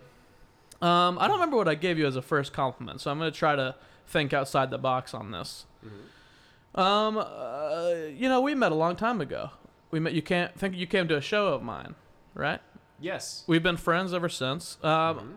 Um, 0.81 1.17
I 1.19 1.27
don't 1.27 1.35
remember 1.37 1.57
what 1.57 1.67
I 1.67 1.75
gave 1.75 1.97
you 1.97 2.05
as 2.07 2.15
a 2.15 2.21
first 2.21 2.53
compliment, 2.53 3.01
so 3.01 3.09
I'm 3.11 3.17
gonna 3.17 3.31
try 3.31 3.55
to 3.55 3.75
think 4.07 4.33
outside 4.33 4.69
the 4.71 4.77
box 4.77 5.13
on 5.13 5.31
this. 5.31 5.65
Um, 6.75 7.17
uh, 7.17 7.89
you 8.13 8.27
know, 8.27 8.41
we 8.41 8.53
met 8.55 8.71
a 8.71 8.75
long 8.75 8.95
time 8.95 9.21
ago. 9.21 9.51
We 9.91 9.99
met. 9.99 10.13
You 10.13 10.21
can't 10.21 10.57
think 10.59 10.75
you 10.75 10.85
came 10.87 11.07
to 11.07 11.15
a 11.15 11.21
show 11.21 11.47
of 11.53 11.63
mine, 11.63 11.95
right? 12.33 12.59
Yes. 12.99 13.43
We've 13.47 13.63
been 13.63 13.77
friends 13.77 14.13
ever 14.13 14.29
since. 14.29 14.77
Um, 14.83 14.89
Mm-hmm. 14.91 15.31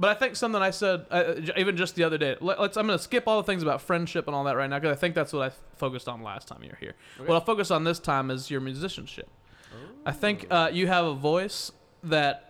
But 0.00 0.08
I 0.08 0.14
think 0.14 0.34
something 0.34 0.62
I 0.62 0.70
said 0.70 1.04
uh, 1.10 1.34
even 1.58 1.76
just 1.76 1.94
the 1.94 2.04
other 2.04 2.16
day. 2.16 2.34
Let, 2.40 2.58
us 2.58 2.78
I'm 2.78 2.86
gonna 2.86 2.98
skip 2.98 3.24
all 3.26 3.36
the 3.36 3.44
things 3.44 3.62
about 3.62 3.82
friendship 3.82 4.26
and 4.26 4.34
all 4.34 4.44
that 4.44 4.56
right 4.56 4.68
now 4.68 4.78
because 4.78 4.96
I 4.96 4.98
think 4.98 5.14
that's 5.14 5.30
what 5.30 5.42
I 5.42 5.46
f- 5.48 5.60
focused 5.76 6.08
on 6.08 6.22
last 6.22 6.48
time 6.48 6.62
you 6.62 6.70
were 6.70 6.78
here. 6.80 6.94
Okay. 7.18 7.28
What 7.28 7.34
I'll 7.34 7.44
focus 7.44 7.70
on 7.70 7.84
this 7.84 7.98
time 7.98 8.30
is 8.30 8.50
your 8.50 8.62
musicianship. 8.62 9.28
I 10.06 10.12
think 10.12 10.46
uh, 10.50 10.70
you 10.72 10.86
have 10.88 11.04
a 11.04 11.14
voice 11.14 11.70
that. 12.02 12.46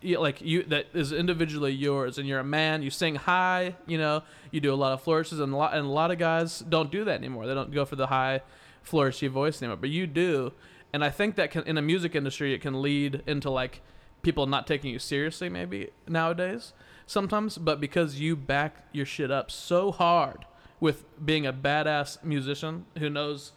You, 0.00 0.20
like 0.20 0.42
you 0.42 0.64
that 0.64 0.88
is 0.92 1.12
individually 1.12 1.72
yours 1.72 2.18
and 2.18 2.28
you're 2.28 2.40
a 2.40 2.44
man 2.44 2.82
you 2.82 2.90
sing 2.90 3.14
high 3.14 3.74
you 3.86 3.96
know 3.96 4.22
you 4.50 4.60
do 4.60 4.70
a 4.70 4.76
lot 4.76 4.92
of 4.92 5.00
flourishes 5.00 5.40
and 5.40 5.54
a 5.54 5.56
lot 5.56 5.72
and 5.72 5.86
a 5.86 5.88
lot 5.88 6.10
of 6.10 6.18
guys 6.18 6.58
don't 6.58 6.90
do 6.90 7.06
that 7.06 7.14
anymore 7.14 7.46
they 7.46 7.54
don't 7.54 7.72
go 7.72 7.86
for 7.86 7.96
the 7.96 8.08
high 8.08 8.42
flourishy 8.86 9.30
voice 9.30 9.62
anymore 9.62 9.78
but 9.78 9.88
you 9.88 10.06
do 10.06 10.52
and 10.92 11.02
i 11.02 11.08
think 11.08 11.36
that 11.36 11.50
can 11.50 11.62
in 11.62 11.76
the 11.76 11.80
music 11.80 12.14
industry 12.14 12.52
it 12.52 12.60
can 12.60 12.82
lead 12.82 13.22
into 13.26 13.48
like 13.48 13.80
people 14.20 14.46
not 14.46 14.66
taking 14.66 14.90
you 14.90 14.98
seriously 14.98 15.48
maybe 15.48 15.88
nowadays 16.06 16.74
sometimes 17.06 17.58
but 17.58 17.80
because 17.80 18.18
you 18.20 18.34
back 18.36 18.76
your 18.92 19.06
shit 19.06 19.30
up 19.30 19.50
so 19.50 19.92
hard 19.92 20.44
with 20.80 21.04
being 21.24 21.46
a 21.46 21.52
badass 21.52 22.22
musician 22.24 22.84
who 22.98 23.08
knows 23.10 23.52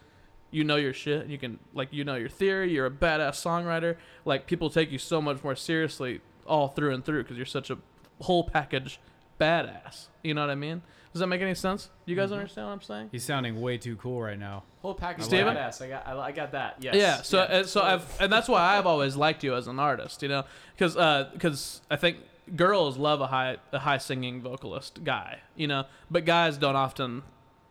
you 0.52 0.64
know 0.64 0.76
your 0.76 0.94
shit 0.94 1.28
you 1.28 1.38
can 1.38 1.60
like 1.74 1.92
you 1.92 2.04
know 2.04 2.16
your 2.16 2.30
theory 2.30 2.72
you're 2.72 2.86
a 2.86 2.92
badass 2.92 3.36
songwriter 3.36 3.96
like 4.26 4.48
people 4.48 4.70
take 4.70 4.92
you 4.92 4.98
so 4.98 5.22
much 5.22 5.44
more 5.44 5.56
seriously 5.56 6.22
all 6.46 6.68
through 6.68 6.94
and 6.94 7.04
through 7.06 7.24
because 7.24 7.38
you're 7.38 7.46
such 7.46 7.70
a 7.70 7.78
whole 8.22 8.44
package 8.44 9.00
badass 9.40 10.08
you 10.24 10.34
know 10.34 10.42
what 10.42 10.50
i 10.50 10.56
mean 10.56 10.82
does 11.14 11.20
that 11.20 11.28
make 11.28 11.42
any 11.42 11.56
sense 11.56 11.90
you 12.06 12.16
guys 12.16 12.32
understand 12.32 12.68
what 12.68 12.74
i'm 12.74 12.82
saying 12.82 13.10
He's 13.12 13.24
sounding 13.24 13.60
way 13.60 13.78
too 13.78 13.96
cool 13.96 14.22
right 14.22 14.38
now. 14.38 14.64
Whole 14.82 14.94
package 14.94 15.22
of 15.22 15.26
Steven? 15.26 15.56
badass. 15.56 15.82
I 15.82 15.90
got. 15.90 16.08
I, 16.08 16.20
I 16.20 16.32
got 16.32 16.52
that. 16.52 16.76
Yes. 16.80 16.96
Yeah. 16.96 17.22
So 17.24 17.40
uh, 17.40 17.64
so 17.64 17.82
I've 17.82 18.22
and 18.22 18.32
that's 18.32 18.48
why 18.48 18.78
I've 18.78 18.86
always 18.86 19.16
liked 19.16 19.44
you 19.44 19.56
as 19.56 19.68
an 19.68 19.80
artist, 19.80 20.22
you 20.22 20.30
know, 20.30 20.44
because 20.78 20.94
because 21.34 21.82
I 21.90 21.96
think 21.96 22.18
girls 22.56 22.98
love 22.98 23.22
a 23.22 23.28
high 23.28 23.58
a 23.72 23.80
high 23.80 23.98
singing 23.98 24.42
vocalist 24.42 25.04
guy, 25.04 25.40
you 25.56 25.68
know, 25.68 25.86
but 26.10 26.26
guys 26.26 26.58
don't 26.58 26.76
often 26.76 27.24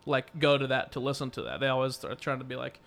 like 0.04 0.38
go 0.38 0.56
to 0.58 0.66
that 0.68 0.92
to 0.92 1.00
listen 1.00 1.30
to 1.32 1.42
that. 1.42 1.60
They 1.60 1.68
always 1.68 2.04
are 2.04 2.14
trying 2.14 2.38
to 2.38 2.44
be 2.44 2.56
like, 2.56 2.80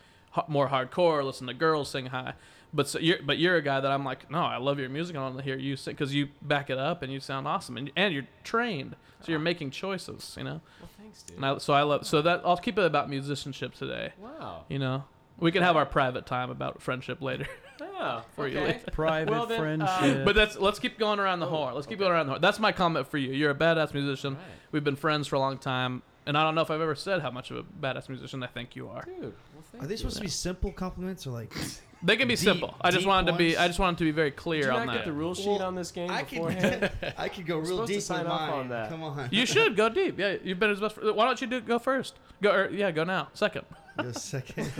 more 0.48 0.70
hardcore, 0.70 1.24
listen 1.24 1.48
to 1.48 1.54
girls 1.54 1.90
sing 1.90 2.08
high. 2.08 2.34
But 2.74 2.88
so 2.88 3.00
you're 3.00 3.18
but 3.24 3.40
you're 3.40 3.56
a 3.56 3.62
guy 3.64 3.80
that 3.80 3.92
I'm 3.92 4.06
like, 4.06 4.30
no, 4.30 4.42
I 4.44 4.58
love 4.58 4.78
your 4.80 4.90
music. 4.90 5.16
I 5.16 5.20
want 5.22 5.38
to 5.38 5.44
hear 5.44 5.58
you 5.58 5.76
sing 5.76 5.94
because 5.96 6.14
you 6.14 6.30
back 6.42 6.70
it 6.70 6.78
up 6.78 7.02
and 7.02 7.12
you 7.12 7.20
sound 7.20 7.48
awesome 7.48 7.78
and 7.78 7.92
and 7.96 8.14
you're 8.14 8.28
trained, 8.44 8.96
so 9.22 9.32
you're 9.32 9.40
making 9.40 9.72
choices. 9.72 10.36
You 10.38 10.44
know, 10.44 10.62
Well, 10.80 10.90
thanks, 11.00 11.24
dude. 11.24 11.38
and 11.38 11.46
I, 11.46 11.58
so 11.58 11.74
I 11.74 11.82
love 11.82 12.06
so 12.06 12.22
that 12.22 12.42
I'll 12.46 12.58
keep 12.58 12.78
it 12.78 12.86
about 12.86 13.10
musicianship 13.10 13.74
today. 13.74 14.14
Wow. 14.20 14.66
You 14.70 14.78
know, 14.78 15.04
we 15.40 15.52
can 15.52 15.64
have 15.64 15.76
our 15.78 15.86
private 15.88 16.28
time 16.28 16.52
about 16.52 16.80
friendship 16.82 17.22
later. 17.24 17.48
Yeah. 17.82 18.22
For 18.36 18.48
you, 18.48 18.60
okay. 18.60 18.74
Lee. 18.74 18.92
Private 18.92 19.32
Well, 19.32 19.46
then, 19.46 19.82
uh, 19.82 19.98
friendship. 19.98 20.26
But 20.26 20.36
that's 20.36 20.58
let's 20.58 20.80
keep 20.80 20.98
going 21.00 21.20
around 21.20 21.40
the 21.40 21.46
Oh, 21.48 21.50
horn. 21.50 21.76
Let's 21.76 21.88
keep 21.88 21.98
okay. 21.98 22.06
going 22.06 22.12
around 22.14 22.26
the 22.28 22.32
horn. 22.34 22.42
That's 22.42 22.60
my 22.60 22.72
comment 22.72 23.08
for 23.08 23.18
you. 23.18 23.32
You're 23.32 23.52
a 23.52 23.56
badass 23.56 23.94
musician. 23.94 24.36
Right. 24.36 24.44
We've 24.72 24.84
been 24.84 24.96
friends 24.96 25.28
for 25.28 25.36
a 25.36 25.40
long 25.40 25.58
time, 25.58 26.02
and 26.26 26.38
I 26.38 26.44
don't 26.44 26.56
know 26.56 26.62
if 26.62 26.72
I've 26.72 26.82
ever 26.82 26.96
said 26.96 27.22
how 27.22 27.32
much 27.32 27.52
of 27.52 27.58
a 27.58 27.64
badass 27.64 28.10
musician 28.10 28.44
I 28.44 28.48
think 28.48 28.76
you 28.76 28.88
are. 28.90 29.04
Dude. 29.06 29.22
Well, 29.22 29.34
thank 29.72 29.84
Are 29.84 29.88
they 29.88 29.94
you. 29.94 29.98
supposed 29.98 30.18
to 30.18 30.22
be 30.24 30.28
simple 30.30 30.72
compliments 30.72 31.26
or 31.28 31.32
like? 31.32 31.54
They 32.02 32.16
can 32.16 32.30
be 32.30 32.36
Deep- 32.36 32.46
simple. 32.46 32.74
I 32.80 32.92
just 32.92 33.00
deep 33.02 33.10
wanted 33.10 33.34
to 33.34 33.38
be. 33.38 33.58
I 33.58 33.68
just 33.68 33.78
wanted 33.78 33.98
to 33.98 34.06
be 34.06 34.12
very 34.12 34.30
Did 34.30 34.38
clear 34.38 34.64
you 34.68 34.72
on 34.72 34.86
not 34.88 34.94
that. 34.94 35.00
get 35.00 35.06
the 35.06 35.12
rule 35.12 35.36
sheet 35.36 35.48
Well, 35.48 35.64
on 35.64 35.76
this 35.76 35.92
game 35.92 36.10
I 36.10 36.24
can, 36.24 36.38
beforehand? 36.38 36.92
I 37.18 37.28
could 37.28 37.46
go 37.46 37.58
We're 37.58 37.64
real 37.64 37.72
supposed 37.72 37.88
to 37.90 37.94
deep 37.96 38.02
sign 38.04 38.26
off 38.26 38.54
on 38.54 38.70
that. 38.70 38.88
Come 38.90 39.04
on. 39.04 39.28
you 39.34 39.46
should 39.46 39.76
go 39.76 39.90
deep. 39.90 40.18
Yeah, 40.18 40.38
you've 40.42 40.60
been 40.62 40.70
his 40.70 40.80
best. 40.80 40.96
friend. 40.96 41.14
Why 41.14 41.26
don't 41.26 41.42
you 41.42 41.48
do 41.48 41.60
go 41.60 41.78
first? 41.78 42.16
Go. 42.42 42.52
Or, 42.54 42.70
yeah, 42.70 42.90
go 42.92 43.04
now. 43.04 43.28
Second. 43.34 43.66
Go 44.02 44.08
a 44.08 44.14
second. 44.14 44.72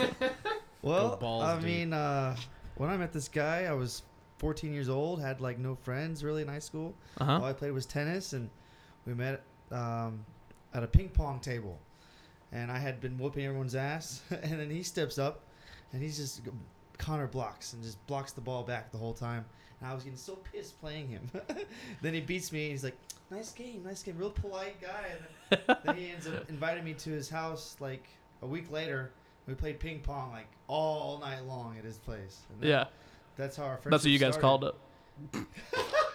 well, 0.82 1.20
I 1.44 1.56
deep. 1.56 1.66
mean, 1.66 1.92
uh, 1.92 2.38
when 2.80 2.90
I 2.90 2.96
met 2.96 3.12
this 3.12 3.28
guy, 3.28 3.66
I 3.66 3.74
was 3.74 4.04
14 4.38 4.74
years 4.74 4.88
old, 4.88 5.22
had 5.22 5.42
like 5.42 5.60
no 5.60 5.76
friends 5.76 6.24
really 6.24 6.42
in 6.42 6.48
high 6.48 6.60
school. 6.60 6.96
Uh 7.20 7.26
All. 7.26 7.44
I 7.44 7.54
played 7.54 7.74
was 7.74 7.86
tennis, 7.86 8.32
and 8.32 8.50
we 9.06 9.14
met 9.14 9.44
um, 9.70 10.26
at 10.74 10.82
a 10.82 10.88
ping 10.88 11.10
pong 11.10 11.40
table. 11.42 11.78
And 12.52 12.72
I 12.72 12.80
had 12.80 13.00
been 13.02 13.18
whooping 13.18 13.46
everyone's 13.46 13.76
ass, 13.76 14.22
and 14.30 14.60
then 14.60 14.72
he 14.72 14.82
steps 14.82 15.20
up, 15.20 15.42
and 15.92 16.02
he's 16.02 16.18
just 16.18 16.42
Connor 16.98 17.28
blocks 17.28 17.74
and 17.74 17.84
just 17.84 18.06
blocks 18.08 18.32
the 18.32 18.42
ball 18.42 18.64
back 18.64 18.92
the 18.92 18.98
whole 18.98 19.14
time. 19.14 19.46
And 19.82 19.90
I 19.90 19.94
was 19.94 20.04
getting 20.04 20.18
so 20.18 20.36
pissed 20.36 20.80
playing 20.80 21.10
him. 21.10 21.30
then 22.02 22.14
he 22.14 22.22
beats 22.22 22.52
me, 22.54 22.64
and 22.64 22.72
he's 22.72 22.84
like, 22.86 22.98
"Nice 23.30 23.52
game, 23.52 23.84
nice 23.84 24.04
game, 24.04 24.18
real 24.18 24.32
polite 24.32 24.82
guy." 24.82 25.06
And 25.12 25.62
then, 25.68 25.78
then 25.84 25.96
he 25.98 26.12
ends 26.12 26.28
up 26.28 26.50
inviting 26.50 26.86
me 26.86 26.94
to 26.94 27.10
his 27.10 27.30
house 27.30 27.76
like 27.82 28.08
a 28.42 28.48
week 28.48 28.72
later. 28.72 29.12
We 29.50 29.56
played 29.56 29.80
ping 29.80 30.00
pong 30.00 30.32
like 30.32 30.48
all 30.68 31.18
night 31.20 31.44
long 31.46 31.76
at 31.78 31.84
his 31.84 31.98
place. 31.98 32.42
And 32.52 32.62
that- 32.62 32.68
Yeah, 32.68 32.86
that's 33.36 33.58
how 33.58 33.64
our 33.64 33.70
friendship. 33.78 33.92
that's 33.92 34.04
what 34.04 34.12
you 34.12 34.20
guys 34.20 34.36
started. 34.36 34.42
called 34.42 34.64
it. 34.66 34.76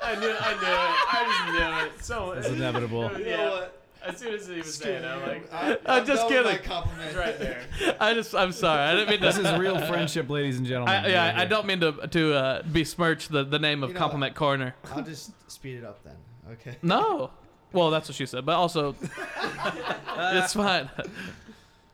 I 0.03 0.15
knew. 0.15 0.35
I 0.39 0.53
knew 0.55 0.73
it. 0.73 0.95
I 1.13 1.25
just 1.29 1.53
knew 1.53 1.97
it. 1.99 2.05
So 2.05 2.33
It's 2.33 2.47
inevitable. 2.49 3.11
You 3.19 3.25
know 3.25 3.31
Yeah. 3.31 3.51
what? 3.51 3.81
As 4.07 4.19
soon 4.19 4.35
as 4.35 4.47
he 4.47 4.57
was 4.59 4.75
saying, 4.75 5.03
it, 5.03 5.07
I'm 5.07 5.23
like, 5.23 5.53
I, 5.53 5.79
I'm 5.87 6.05
just 6.07 6.29
done 6.29 6.45
my 6.45 6.51
kidding. 6.53 6.67
compliment. 6.67 7.17
right 7.17 7.39
there. 7.39 7.63
I 7.99 8.13
just. 8.15 8.35
I'm 8.35 8.53
sorry. 8.53 8.83
I 8.83 8.93
didn't 8.95 9.09
mean 9.09 9.19
to. 9.21 9.27
This 9.27 9.39
is 9.39 9.59
real 9.59 9.79
friendship, 9.87 10.29
ladies 10.29 10.59
and 10.59 10.67
gentlemen. 10.67 10.95
I, 10.95 11.09
yeah, 11.09 11.27
Right 11.31 11.39
I 11.39 11.45
don't 11.47 11.67
mean 11.67 11.81
to 11.81 11.93
to 12.07 12.35
uh, 12.35 12.63
besmirch 12.71 13.29
the, 13.29 13.45
the 13.45 13.59
name 13.59 13.83
of 13.83 13.89
You 13.91 13.95
know- 13.95 14.01
Compliment 14.01 14.35
Corner. 14.35 14.75
I'll 14.93 15.03
just 15.03 15.33
speed 15.51 15.79
it 15.79 15.85
up 15.85 16.05
then. 16.05 16.17
Okay. 16.53 16.77
No. 16.83 17.31
Well, 17.73 17.91
that's 17.91 18.09
what 18.09 18.15
she 18.15 18.27
said, 18.27 18.45
but 18.47 18.57
also 18.57 18.95
it's 20.19 20.53
fine. 20.53 20.89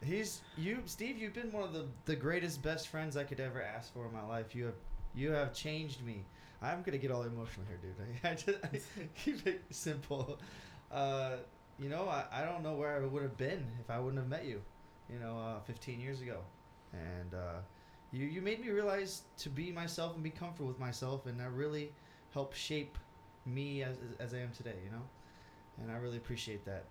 He's 0.05 0.41
you, 0.61 0.83
Steve. 0.87 1.19
You've 1.19 1.33
been 1.33 1.51
one 1.53 1.63
of 1.63 1.73
the, 1.73 1.87
the 2.05 2.17
greatest 2.17 2.63
best 2.63 2.89
friends 2.89 3.17
I 3.17 3.25
could 3.25 3.41
ever 3.41 3.63
ask 3.63 3.93
for 3.93 4.07
in 4.07 4.13
my 4.13 4.25
life. 4.25 4.55
You 4.55 4.67
have 4.67 4.75
you 5.15 5.31
have 5.33 5.53
changed 5.53 6.05
me. 6.05 6.25
I'm 6.63 6.83
gonna 6.83 6.99
get 6.99 7.11
all 7.11 7.23
emotional 7.23 7.67
here, 7.67 7.79
dude. 7.83 7.95
I, 8.25 8.31
I 8.31 8.35
just 8.35 8.65
I 8.65 8.81
keep 9.15 9.47
it 9.47 9.63
simple. 9.71 10.39
Uh, 10.93 11.37
you 11.79 11.89
know, 11.89 12.09
I, 12.09 12.25
I 12.31 12.45
don't 12.45 12.63
know 12.63 12.75
where 12.75 12.97
I 12.97 13.07
would 13.07 13.23
have 13.23 13.37
been 13.37 13.67
if 13.81 13.91
I 13.91 13.99
wouldn't 13.99 14.21
have 14.21 14.29
met 14.29 14.45
you. 14.45 14.61
You 15.13 15.19
know, 15.19 15.39
uh, 15.39 15.61
15 15.61 15.99
years 15.99 16.21
ago, 16.21 16.39
and 16.93 17.35
uh, 17.35 17.59
you 18.13 18.27
you 18.27 18.43
made 18.43 18.61
me 18.61 18.71
realize 18.71 19.23
to 19.39 19.49
be 19.49 19.73
myself 19.73 20.15
and 20.15 20.23
be 20.23 20.31
comfortable 20.31 20.69
with 20.69 20.79
myself, 20.79 21.27
and 21.27 21.41
that 21.41 21.51
really 21.53 21.93
helped 22.33 22.57
shape 22.57 22.97
me 23.47 23.83
as 23.83 23.97
as 24.21 24.35
I 24.35 24.39
am 24.39 24.51
today. 24.53 24.77
You 24.85 24.91
know, 24.91 25.03
and 25.81 25.91
I 25.91 25.97
really 25.97 26.19
appreciate 26.19 26.65
that. 26.67 26.85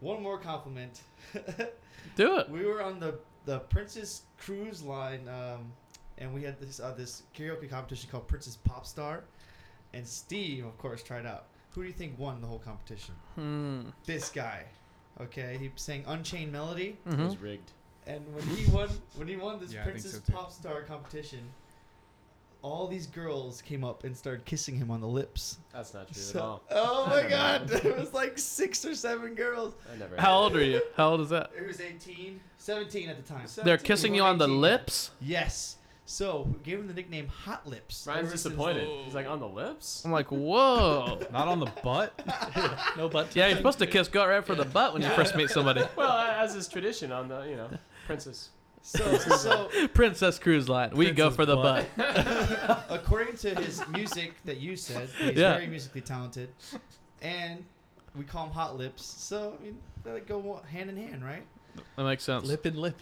One 0.00 0.22
more 0.22 0.38
compliment. 0.38 1.00
Do 2.16 2.38
it. 2.38 2.48
We 2.50 2.64
were 2.64 2.82
on 2.82 3.00
the 3.00 3.18
the 3.46 3.60
Princess 3.60 4.22
Cruise 4.38 4.82
Line, 4.82 5.28
um, 5.28 5.72
and 6.18 6.32
we 6.34 6.42
had 6.42 6.58
this 6.60 6.80
uh, 6.80 6.92
this 6.96 7.22
karaoke 7.36 7.68
competition 7.68 8.08
called 8.10 8.26
Princess 8.28 8.56
Pop 8.56 8.86
Star, 8.86 9.24
and 9.92 10.06
Steve, 10.06 10.64
of 10.64 10.76
course, 10.78 11.02
tried 11.02 11.26
out. 11.26 11.44
Who 11.70 11.82
do 11.82 11.88
you 11.88 11.92
think 11.94 12.18
won 12.18 12.40
the 12.40 12.46
whole 12.46 12.58
competition? 12.60 13.14
Hmm. 13.34 13.80
This 14.04 14.28
guy. 14.30 14.64
Okay, 15.20 15.56
he 15.60 15.70
sang 15.76 16.02
Unchained 16.06 16.50
Melody, 16.52 16.96
It 17.06 17.10
Mhm. 17.12 17.24
was 17.26 17.36
rigged. 17.38 17.70
and 18.06 18.22
when 18.34 18.44
he 18.48 18.70
won 18.70 18.88
when 19.16 19.28
he 19.28 19.36
won 19.36 19.60
this 19.60 19.72
Yeah, 19.72 19.84
Princess 19.84 20.20
so. 20.26 20.32
Pop 20.32 20.52
Star 20.52 20.82
competition, 20.82 21.40
all 22.64 22.86
these 22.88 23.06
girls 23.06 23.60
came 23.60 23.84
up 23.84 24.04
and 24.04 24.16
started 24.16 24.42
kissing 24.46 24.74
him 24.74 24.90
on 24.90 25.02
the 25.02 25.06
lips. 25.06 25.58
That's 25.74 25.92
not 25.92 26.06
true 26.10 26.22
So- 26.22 26.38
at 26.70 26.76
all. 26.78 27.04
oh 27.04 27.06
my 27.10 27.28
God! 27.28 27.70
it 27.84 27.98
was 27.98 28.14
like 28.14 28.38
six 28.38 28.84
or 28.86 28.94
seven 28.94 29.34
girls. 29.34 29.74
I 29.92 29.98
never. 29.98 30.16
How 30.16 30.38
old 30.38 30.56
are 30.56 30.64
you? 30.64 30.80
How 30.96 31.10
old 31.10 31.20
is 31.20 31.28
that? 31.28 31.50
It 31.56 31.66
was 31.66 31.80
18, 31.82 32.40
17 32.56 33.08
at 33.10 33.16
the 33.16 33.22
time. 33.34 33.46
They're 33.62 33.76
kissing 33.76 34.14
you 34.14 34.22
on 34.22 34.38
the 34.38 34.48
lips. 34.48 35.10
Yes. 35.20 35.76
So 36.06 36.48
we 36.52 36.58
gave 36.62 36.78
him 36.78 36.86
the 36.86 36.94
nickname 36.94 37.28
Hot 37.28 37.66
Lips. 37.66 38.06
Ryan's 38.06 38.28
ever 38.28 38.30
since 38.36 38.42
disappointed. 38.44 38.88
then. 38.88 39.04
He's 39.04 39.14
like 39.14 39.26
on 39.28 39.40
the 39.40 39.48
lips. 39.48 40.02
I'm 40.04 40.12
like, 40.12 40.30
whoa. 40.30 41.18
Not 41.32 41.48
on 41.48 41.60
the 41.60 41.70
butt. 41.82 42.12
No 42.96 43.08
butt. 43.08 43.34
Yeah, 43.36 43.48
you're 43.48 43.56
supposed 43.58 43.78
to 43.78 43.86
kiss 43.86 44.08
gut 44.08 44.28
right 44.28 44.44
for 44.44 44.54
the 44.54 44.64
butt 44.66 44.92
when 44.94 45.02
you 45.02 45.08
first 45.10 45.34
meet 45.36 45.50
somebody. 45.50 45.82
Well, 45.96 46.10
as 46.12 46.54
is 46.54 46.66
tradition 46.68 47.10
on 47.12 47.28
the 47.28 47.42
you 47.42 47.56
know 47.56 47.68
princess. 48.06 48.50
So, 48.86 49.16
so 49.16 49.68
Princess 49.94 50.38
Cruise 50.38 50.68
Line. 50.68 50.90
We 50.94 51.10
go 51.10 51.30
for 51.30 51.46
the 51.46 51.56
butt. 51.56 51.86
butt. 51.96 52.84
according 52.90 53.36
to 53.38 53.54
his 53.54 53.82
music 53.88 54.34
that 54.44 54.58
you 54.58 54.76
said, 54.76 55.08
he's 55.18 55.38
Yeah. 55.38 55.54
very 55.54 55.66
musically 55.66 56.02
talented, 56.02 56.50
and 57.22 57.64
we 58.14 58.24
call 58.24 58.44
him 58.44 58.52
Hot 58.52 58.76
Lips. 58.76 59.02
So 59.04 59.56
I 59.58 59.64
mean, 59.64 59.78
they 60.04 60.20
go 60.20 60.60
hand 60.70 60.90
in 60.90 60.96
hand, 60.98 61.24
right? 61.24 61.42
That 61.96 62.04
makes 62.04 62.24
sense. 62.24 62.44
Lip 62.46 62.66
and 62.66 62.76
lip. 62.76 63.00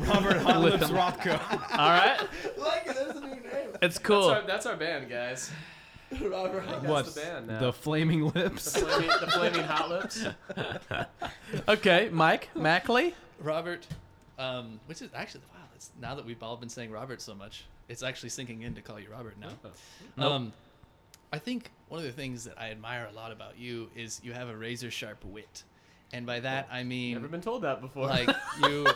Robert 0.00 0.36
Hot 0.36 0.60
Lip 0.60 0.72
Lips 0.74 0.88
and- 0.90 0.98
Rothko. 0.98 1.40
All 1.78 1.88
right. 1.88 2.20
like 2.58 2.86
it, 2.86 2.94
there's 2.94 3.16
a 3.16 3.20
new 3.20 3.26
name. 3.36 3.70
It's 3.80 3.98
cool. 3.98 4.28
That's 4.28 4.40
our, 4.42 4.46
that's 4.46 4.66
our 4.66 4.76
band, 4.76 5.08
guys. 5.08 5.50
Robert 6.20 6.62
Hot 6.64 6.82
That's 6.82 6.86
What? 6.92 7.06
the 7.06 7.20
band 7.22 7.46
now. 7.46 7.58
The 7.60 7.72
Flaming 7.72 8.20
The 8.30 8.38
Lips. 8.40 8.76
flaming, 8.78 9.08
the 9.20 9.26
flaming 9.30 9.64
hot 9.64 9.88
lips. 9.88 10.24
Okay, 11.68 12.10
Mike 12.12 12.50
Mackley. 12.54 13.14
Robert, 13.40 13.86
um, 14.38 14.80
which 14.86 15.02
is 15.02 15.10
actually 15.14 15.42
wow. 15.54 15.60
It's 15.74 15.90
now 16.00 16.14
that 16.14 16.24
we've 16.24 16.42
all 16.42 16.56
been 16.56 16.68
saying 16.68 16.90
Robert 16.90 17.20
so 17.20 17.34
much, 17.34 17.64
it's 17.88 18.02
actually 18.02 18.30
sinking 18.30 18.62
in 18.62 18.74
to 18.74 18.80
call 18.82 18.98
you 18.98 19.08
Robert 19.10 19.36
now. 19.40 19.48
Nope. 20.16 20.32
Um, 20.32 20.52
I 21.32 21.38
think 21.38 21.70
one 21.88 21.98
of 22.00 22.06
the 22.06 22.12
things 22.12 22.44
that 22.44 22.54
I 22.58 22.70
admire 22.70 23.06
a 23.10 23.14
lot 23.14 23.32
about 23.32 23.58
you 23.58 23.88
is 23.96 24.20
you 24.24 24.32
have 24.32 24.48
a 24.48 24.56
razor 24.56 24.90
sharp 24.90 25.24
wit, 25.24 25.64
and 26.12 26.24
by 26.24 26.40
that 26.40 26.68
I 26.70 26.82
mean 26.82 27.14
Never 27.14 27.28
been 27.28 27.40
told 27.40 27.62
that 27.62 27.80
before. 27.80 28.06
like 28.06 28.28
you 28.62 28.86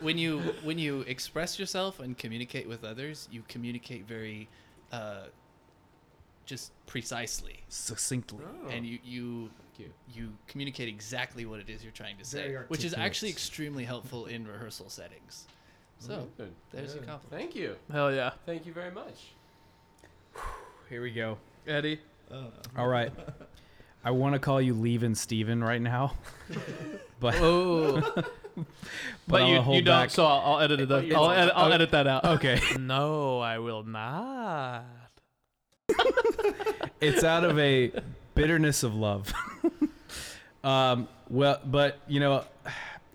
when 0.00 0.18
you 0.18 0.40
when 0.62 0.78
you 0.78 1.00
express 1.02 1.58
yourself 1.58 2.00
and 2.00 2.16
communicate 2.18 2.68
with 2.68 2.84
others, 2.84 3.28
you 3.30 3.42
communicate 3.48 4.06
very 4.06 4.48
uh, 4.92 5.24
just 6.44 6.72
precisely, 6.86 7.60
Succinctly. 7.68 8.44
Oh. 8.44 8.68
and 8.68 8.84
you 8.86 8.98
you 9.04 9.50
Thank 9.78 9.92
you 10.12 10.32
communicate 10.46 10.88
exactly 10.88 11.46
what 11.46 11.60
it 11.60 11.68
is 11.70 11.82
you're 11.82 11.92
trying 11.92 12.16
to 12.18 12.24
say, 12.24 12.56
which 12.68 12.84
is 12.84 12.94
actually 12.94 13.30
extremely 13.30 13.84
helpful 13.84 14.26
in 14.26 14.46
rehearsal 14.46 14.88
settings. 14.88 15.46
So 16.00 16.28
Good. 16.36 16.52
there's 16.72 16.94
your 16.94 17.00
Good. 17.02 17.08
compliment. 17.08 17.42
Thank 17.42 17.54
you. 17.56 17.76
Hell 17.92 18.12
yeah. 18.12 18.30
Thank 18.46 18.66
you 18.66 18.72
very 18.72 18.90
much. 18.90 19.32
Here 20.88 21.02
we 21.02 21.10
go. 21.10 21.38
Eddie. 21.66 22.00
Uh. 22.30 22.44
All 22.76 22.88
right. 22.88 23.12
I 24.04 24.10
want 24.12 24.34
to 24.34 24.38
call 24.38 24.60
you 24.60 24.74
Leavin' 24.74 25.16
Steven 25.16 25.62
right 25.62 25.80
now. 25.82 26.14
but 27.20 27.34
Oh. 27.36 28.00
but, 28.14 28.26
but 29.26 29.42
you, 29.48 29.54
you 29.74 29.82
don't, 29.82 30.02
back. 30.02 30.10
so 30.10 30.24
I'll, 30.24 30.54
I'll 30.54 30.60
edit 30.60 30.80
it. 30.80 30.88
thought 30.88 31.06
you 31.06 31.14
I'll, 31.14 31.28
had 31.30 31.38
edit, 31.40 31.52
I'll 31.56 31.64
Okay. 31.66 31.74
edit 31.74 31.90
that 31.92 32.06
out. 32.06 32.24
Okay. 32.38 32.60
No, 32.78 33.38
I 33.40 33.58
will 33.58 33.82
not. 33.84 34.84
it's 37.00 37.24
out 37.24 37.44
of 37.44 37.58
a 37.58 37.92
bitterness 38.38 38.82
of 38.84 38.94
love. 38.94 39.32
um, 40.64 41.08
well, 41.28 41.60
but 41.64 41.98
you 42.06 42.20
know, 42.20 42.44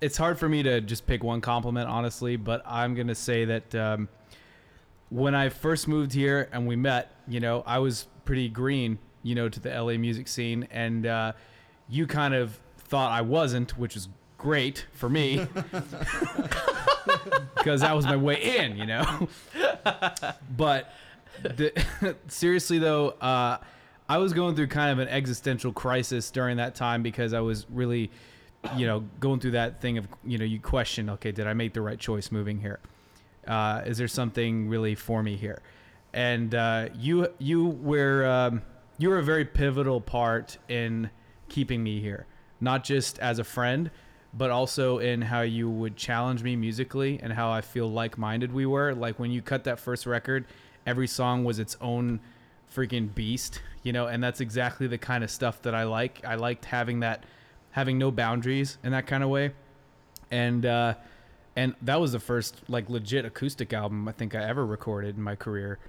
it's 0.01 0.17
hard 0.17 0.37
for 0.37 0.49
me 0.49 0.63
to 0.63 0.81
just 0.81 1.07
pick 1.07 1.23
one 1.23 1.41
compliment, 1.41 1.89
honestly. 1.89 2.35
But 2.35 2.61
I'm 2.65 2.93
gonna 2.93 3.15
say 3.15 3.45
that 3.45 3.73
um, 3.75 4.09
when 5.09 5.33
I 5.33 5.49
first 5.49 5.87
moved 5.87 6.13
here 6.13 6.49
and 6.51 6.67
we 6.67 6.75
met, 6.75 7.15
you 7.27 7.39
know, 7.39 7.63
I 7.65 7.79
was 7.79 8.07
pretty 8.25 8.49
green, 8.49 8.99
you 9.23 9.33
know, 9.35 9.47
to 9.47 9.59
the 9.59 9.69
LA 9.69 9.93
music 9.93 10.27
scene, 10.27 10.67
and 10.71 11.05
uh, 11.05 11.31
you 11.87 12.05
kind 12.05 12.33
of 12.33 12.59
thought 12.77 13.11
I 13.11 13.21
wasn't, 13.21 13.77
which 13.77 13.95
is 13.95 14.09
great 14.37 14.85
for 14.91 15.09
me. 15.09 15.47
Because 17.55 17.79
that 17.79 17.95
was 17.95 18.05
my 18.05 18.17
way 18.17 18.57
in, 18.57 18.75
you 18.75 18.85
know. 18.85 19.29
but 20.57 20.91
the, 21.41 21.71
seriously 22.27 22.77
though, 22.77 23.09
uh, 23.21 23.57
I 24.09 24.17
was 24.17 24.33
going 24.33 24.55
through 24.55 24.67
kind 24.67 24.91
of 24.91 24.99
an 24.99 25.07
existential 25.07 25.71
crisis 25.71 26.29
during 26.29 26.57
that 26.57 26.75
time 26.75 27.03
because 27.03 27.33
I 27.33 27.39
was 27.39 27.65
really, 27.69 28.11
you 28.75 28.85
know, 28.85 29.05
going 29.19 29.39
through 29.39 29.51
that 29.51 29.81
thing 29.81 29.97
of 29.97 30.07
you 30.25 30.37
know 30.37 30.45
you 30.45 30.59
question, 30.59 31.09
okay, 31.11 31.31
did 31.31 31.47
I 31.47 31.53
make 31.53 31.73
the 31.73 31.81
right 31.81 31.99
choice 31.99 32.31
moving 32.31 32.59
here? 32.59 32.79
Uh, 33.47 33.81
is 33.85 33.97
there 33.97 34.07
something 34.07 34.67
really 34.67 34.95
for 34.95 35.23
me 35.23 35.35
here? 35.35 35.61
And 36.13 36.53
uh, 36.53 36.89
you 36.95 37.27
you 37.39 37.65
were 37.67 38.25
um, 38.25 38.61
you 38.97 39.09
were 39.09 39.19
a 39.19 39.23
very 39.23 39.45
pivotal 39.45 40.01
part 40.01 40.57
in 40.67 41.09
keeping 41.49 41.83
me 41.83 41.99
here, 41.99 42.25
not 42.59 42.83
just 42.83 43.19
as 43.19 43.39
a 43.39 43.43
friend, 43.43 43.89
but 44.33 44.51
also 44.51 44.97
in 44.99 45.21
how 45.21 45.41
you 45.41 45.69
would 45.69 45.95
challenge 45.95 46.43
me 46.43 46.55
musically 46.55 47.19
and 47.21 47.31
how 47.33 47.51
I 47.51 47.61
feel 47.61 47.89
like-minded 47.89 48.51
we 48.51 48.65
were. 48.65 48.93
Like 48.93 49.19
when 49.19 49.31
you 49.31 49.41
cut 49.41 49.63
that 49.65 49.79
first 49.79 50.05
record, 50.05 50.45
every 50.85 51.07
song 51.07 51.43
was 51.43 51.59
its 51.59 51.77
own 51.81 52.19
freaking 52.73 53.13
beast, 53.13 53.61
you 53.83 53.93
know, 53.93 54.07
and 54.07 54.23
that's 54.23 54.41
exactly 54.41 54.87
the 54.87 54.97
kind 54.97 55.23
of 55.23 55.31
stuff 55.31 55.61
that 55.63 55.75
I 55.75 55.83
like. 55.83 56.23
I 56.25 56.35
liked 56.35 56.65
having 56.65 57.01
that 57.01 57.23
having 57.71 57.97
no 57.97 58.11
boundaries 58.11 58.77
in 58.83 58.91
that 58.91 59.07
kind 59.07 59.23
of 59.23 59.29
way. 59.29 59.51
And 60.31 60.65
uh 60.65 60.95
and 61.55 61.75
that 61.83 61.99
was 61.99 62.11
the 62.11 62.19
first 62.19 62.61
like 62.67 62.89
legit 62.89 63.25
acoustic 63.25 63.73
album 63.73 64.07
I 64.07 64.11
think 64.11 64.35
I 64.35 64.43
ever 64.43 64.65
recorded 64.65 65.17
in 65.17 65.23
my 65.23 65.35
career. 65.35 65.79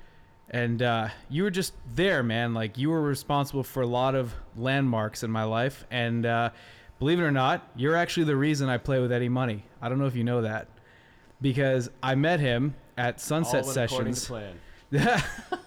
And 0.51 0.83
uh 0.83 1.09
you 1.29 1.43
were 1.43 1.51
just 1.51 1.75
there, 1.95 2.23
man. 2.23 2.55
Like 2.55 2.79
you 2.79 2.91
were 2.91 3.03
responsible 3.03 3.63
for 3.63 3.83
a 3.83 3.87
lot 3.87 4.15
of 4.15 4.35
landmarks 4.57 5.23
in 5.23 5.31
my 5.31 5.45
life 5.45 5.85
and 5.91 6.27
uh 6.27 6.51
believe 6.99 7.19
it 7.19 7.23
or 7.23 7.33
not, 7.33 7.69
you're 7.77 7.97
actually 7.97 8.25
the 8.25 8.37
reason 8.37 8.69
I 8.69 8.79
play 8.79 9.01
with 9.01 9.13
Eddie 9.13 9.29
Money. 9.29 9.65
I 9.81 9.89
don't 9.89 9.99
know 9.99 10.07
if 10.07 10.17
you 10.17 10.25
know 10.25 10.43
that. 10.43 10.69
Because 11.41 11.91
I 12.03 12.15
met 12.15 12.41
him 12.41 12.75
at 12.97 13.21
Sunset 13.21 13.65
All 13.65 13.75
went 13.75 13.91
according 13.91 14.15
to 14.15 14.21
Sessions 14.21 14.27
plan. 14.29 15.23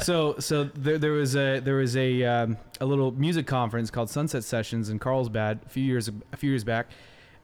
so 0.00 0.36
so 0.38 0.64
there, 0.64 0.98
there 0.98 1.12
was 1.12 1.36
a 1.36 1.60
there 1.60 1.76
was 1.76 1.96
a 1.96 2.22
um, 2.24 2.56
a 2.80 2.86
little 2.86 3.12
music 3.12 3.46
conference 3.46 3.90
called 3.90 4.10
Sunset 4.10 4.44
Sessions 4.44 4.88
in 4.88 4.98
Carlsbad 4.98 5.60
a 5.66 5.68
few 5.68 5.82
years 5.84 6.10
a 6.32 6.36
few 6.36 6.50
years 6.50 6.64
back, 6.64 6.90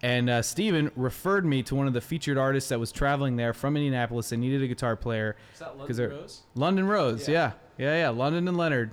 and 0.02 0.28
uh, 0.28 0.42
Steven 0.42 0.90
referred 0.96 1.44
me 1.44 1.62
to 1.64 1.74
one 1.74 1.86
of 1.86 1.92
the 1.92 2.00
featured 2.00 2.38
artists 2.38 2.68
that 2.70 2.80
was 2.80 2.90
traveling 2.92 3.36
there 3.36 3.52
from 3.52 3.76
Indianapolis 3.76 4.32
and 4.32 4.40
needed 4.40 4.62
a 4.62 4.66
guitar 4.68 4.96
player. 4.96 5.36
Is 5.52 5.60
that 5.60 5.76
London 5.78 6.10
Rose? 6.10 6.42
London 6.54 6.86
Rose, 6.88 7.28
yeah, 7.28 7.52
Yeah. 7.78 7.86
yeah, 7.86 7.96
yeah, 8.02 8.08
London 8.10 8.48
and 8.48 8.56
Leonard. 8.56 8.90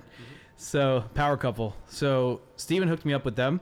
So 0.56 1.04
power 1.14 1.36
couple. 1.36 1.76
So 1.86 2.40
Steven 2.56 2.88
hooked 2.88 3.04
me 3.04 3.12
up 3.12 3.24
with 3.24 3.36
them, 3.36 3.60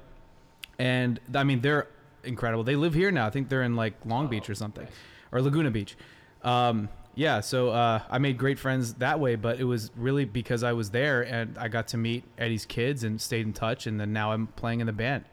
and 0.79 1.19
I 1.35 1.45
mean 1.45 1.61
they're 1.61 1.89
incredible. 2.23 2.65
They 2.65 2.77
live 2.77 2.95
here 2.95 3.11
now. 3.11 3.27
I 3.27 3.31
think 3.31 3.49
they're 3.49 3.63
in 3.63 3.77
like 3.77 3.95
Long 4.05 4.29
Beach 4.29 4.49
or 4.49 4.55
something, 4.55 4.87
or 5.33 5.41
Laguna 5.43 5.71
Beach. 5.71 5.97
Um, 6.43 6.89
yeah, 7.15 7.41
so 7.41 7.71
uh, 7.71 8.03
I 8.11 8.19
made 8.19 8.39
great 8.39 8.59
friends 8.59 8.95
that 8.95 9.21
way, 9.21 9.37
but 9.37 9.61
it 9.61 9.65
was 9.65 9.91
really 9.97 10.25
because 10.25 10.63
I 10.63 10.73
was 10.73 10.91
there 10.91 11.23
and 11.23 11.57
I 11.59 11.69
got 11.69 11.89
to 11.89 11.97
meet 11.97 12.25
Eddie's 12.39 12.67
kids 12.67 13.05
and 13.05 13.21
stayed 13.21 13.47
in 13.47 13.53
touch, 13.53 13.87
and 13.87 14.01
then 14.01 14.13
now 14.13 14.33
I'm 14.33 14.49
playing 14.49 14.81
in 14.81 14.87
the 14.87 14.93
band. 14.93 15.25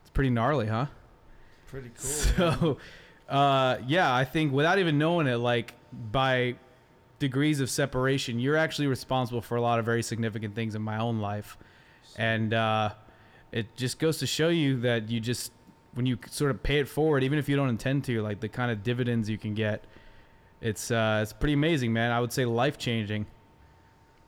It's 0.00 0.10
pretty 0.10 0.30
gnarly, 0.30 0.66
huh? 0.66 0.86
Pretty 1.66 1.90
cool. 1.90 2.76
So, 3.28 3.34
uh, 3.34 3.78
yeah, 3.86 4.14
I 4.14 4.24
think 4.24 4.52
without 4.52 4.78
even 4.78 4.98
knowing 4.98 5.26
it, 5.26 5.36
like 5.36 5.74
by 6.10 6.56
degrees 7.18 7.60
of 7.60 7.70
separation, 7.70 8.40
you're 8.40 8.56
actually 8.56 8.88
responsible 8.88 9.40
for 9.40 9.56
a 9.56 9.62
lot 9.62 9.78
of 9.78 9.84
very 9.84 10.02
significant 10.02 10.54
things 10.54 10.74
in 10.74 10.82
my 10.82 10.98
own 10.98 11.20
life, 11.20 11.56
and 12.16 12.52
uh, 12.52 12.90
it 13.52 13.74
just 13.76 13.98
goes 13.98 14.18
to 14.18 14.26
show 14.26 14.48
you 14.48 14.80
that 14.80 15.08
you 15.08 15.20
just 15.20 15.52
when 15.94 16.06
you 16.06 16.18
sort 16.28 16.50
of 16.50 16.62
pay 16.62 16.78
it 16.78 16.88
forward, 16.88 17.22
even 17.22 17.38
if 17.38 17.48
you 17.48 17.56
don't 17.56 17.68
intend 17.68 18.04
to, 18.04 18.22
like 18.22 18.40
the 18.40 18.48
kind 18.48 18.70
of 18.70 18.82
dividends 18.82 19.28
you 19.28 19.38
can 19.38 19.54
get, 19.54 19.84
it's 20.62 20.90
uh, 20.90 21.20
it's 21.22 21.32
pretty 21.32 21.52
amazing, 21.54 21.92
man. 21.92 22.10
I 22.12 22.20
would 22.20 22.32
say 22.32 22.44
life 22.46 22.78
changing. 22.78 23.26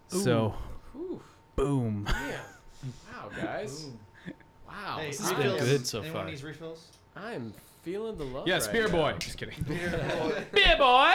So, 0.08 0.54
Whew. 0.92 1.20
boom. 1.56 2.04
Damn. 2.06 2.40
Wow, 3.12 3.30
guys. 3.40 3.86
Wow. 4.68 4.98
Hey, 4.98 5.06
this 5.08 5.20
has 5.20 5.30
been 5.32 5.38
refills? 5.52 5.60
good 5.70 5.86
so 5.86 6.00
Anyone 6.00 6.16
far. 6.22 6.26
needs 6.30 6.42
refills? 6.44 6.88
I'm 7.16 7.54
feeling 7.82 8.16
the 8.18 8.24
love. 8.24 8.46
Yeah, 8.46 8.54
right 8.54 8.62
Spear 8.62 8.86
now. 8.88 8.92
Boy. 8.92 9.14
Just 9.18 9.38
kidding. 9.38 9.54
Beer 9.66 9.90
boy, 10.20 10.44
beer 10.52 10.76
boy, 10.76 11.12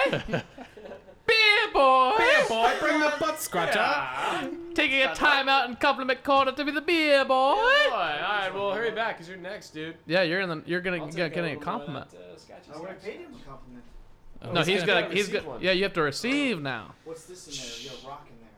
Beer 1.28 1.72
boy, 1.74 2.16
Beer 2.18 2.46
boy. 2.50 2.74
bring 2.80 3.00
the 3.00 3.14
butt 3.20 3.40
scratcher. 3.40 4.50
taking 4.74 5.02
a 5.04 5.14
time 5.14 5.48
out 5.48 5.70
in 5.70 5.76
compliment 5.76 6.24
corner 6.24 6.52
to 6.52 6.66
be 6.66 6.72
the 6.72 6.82
beer 6.82 7.24
boy. 7.24 7.54
Boy. 7.54 7.60
All 7.92 7.92
right, 7.92 8.50
well, 8.54 8.72
hurry 8.74 8.92
back, 8.92 9.18
cause 9.18 9.28
you're 9.30 9.38
next, 9.38 9.70
dude. 9.72 9.96
Yeah, 10.08 10.24
you're 10.24 10.42
in 10.42 10.50
the. 10.50 10.64
You're 10.66 10.82
gonna 10.82 10.98
I'll 10.98 11.06
get 11.08 11.26
take 11.28 11.34
getting 11.36 11.56
a 11.56 11.60
little 11.60 11.66
more 11.74 11.76
of 11.76 11.86
compliment. 11.86 12.10
that, 12.10 12.18
uh, 12.18 12.38
scotchy 12.38 12.72
I 12.74 12.80
would 12.80 12.90
have 12.90 13.04
paid 13.04 13.20
him 13.20 13.32
a 13.40 13.48
compliment. 13.48 13.84
Oh, 14.42 14.52
no, 14.54 14.60
it's 14.62 14.70
he's 14.70 14.84
gonna- 14.84 15.02
gonna. 15.04 15.14
He's 15.14 15.28
receive 15.28 15.46
one. 15.46 15.62
Yeah, 15.62 15.72
you 15.72 15.84
have 15.84 15.94
to 15.94 16.02
receive 16.02 16.62
now. 16.62 16.94
What's 17.04 17.26
this 17.26 17.48
in 17.48 17.54
there? 17.90 17.94
You 17.96 18.02
got 18.02 18.10
rock 18.10 18.28
in 18.30 18.36
there. 18.40 18.50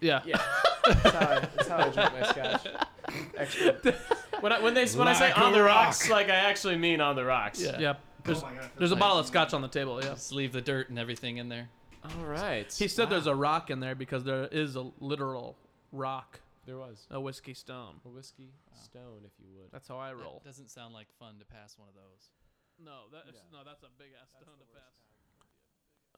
Yeah. 0.00 0.22
Yeah, 0.24 0.42
that's 0.86 1.02
how, 1.16 1.28
I, 1.28 1.40
that's 1.56 1.68
how 1.68 1.76
I 1.78 1.88
drink 1.90 2.12
my 2.12 2.22
scotch. 2.26 2.66
Extra. 3.36 3.94
When 4.40 4.52
I 4.52 4.60
when 4.62 4.74
they 4.74 4.86
when 4.86 5.08
I 5.08 5.12
say 5.14 5.28
Like 5.28 5.38
on 5.38 5.52
the 5.52 5.62
rock. 5.62 5.86
rocks, 5.86 6.08
like 6.08 6.28
I 6.28 6.36
actually 6.36 6.76
mean 6.78 7.00
on 7.00 7.16
the 7.16 7.24
rocks. 7.24 7.60
Yeah. 7.60 7.78
Yep. 7.78 8.00
Oh 8.00 8.22
there's, 8.24 8.42
oh 8.42 8.46
my 8.46 8.54
God, 8.54 8.70
there's 8.78 8.90
a 8.92 8.94
that's 8.94 9.00
bottle 9.00 9.18
of 9.18 9.26
scotch 9.26 9.52
on 9.52 9.62
the 9.62 9.68
table. 9.68 10.00
Yeah. 10.02 10.10
Just 10.10 10.32
leave 10.32 10.52
the 10.52 10.60
dirt 10.62 10.88
and 10.90 10.98
everything 10.98 11.38
in 11.38 11.48
there. 11.48 11.68
All 12.04 12.24
right. 12.24 12.72
He 12.72 12.88
said 12.88 13.10
there's 13.10 13.26
a 13.26 13.34
rock 13.34 13.68
in 13.70 13.80
there 13.80 13.94
because 13.94 14.24
there 14.24 14.46
is 14.50 14.76
a 14.76 14.90
literal 15.00 15.56
rock, 15.92 16.40
there 16.66 16.78
was 16.78 17.06
a 17.10 17.20
whiskey 17.20 17.52
stone. 17.52 17.96
a 18.06 18.08
whiskey 18.08 18.52
stone, 18.82 19.20
if 19.24 19.32
you 19.38 19.48
would. 19.56 19.70
That's 19.72 19.88
how 19.88 19.98
I 19.98 20.12
roll. 20.12 20.18
That 20.18 20.24
roll. 20.24 20.42
doesn't 20.46 20.70
sound 20.70 20.94
like 20.94 21.08
fun 21.18 21.34
to 21.40 21.44
pass 21.44 21.76
one 21.78 21.88
of 21.88 21.94
those. 21.94 22.30
No, 22.82 23.10
that 23.12 23.28
is, 23.28 23.36
no, 23.52 23.58
that's 23.66 23.82
a 23.82 23.88
big 23.98 24.08
ass 24.22 24.30
stone 24.30 24.56
to 24.56 24.64
pass. 24.72 24.96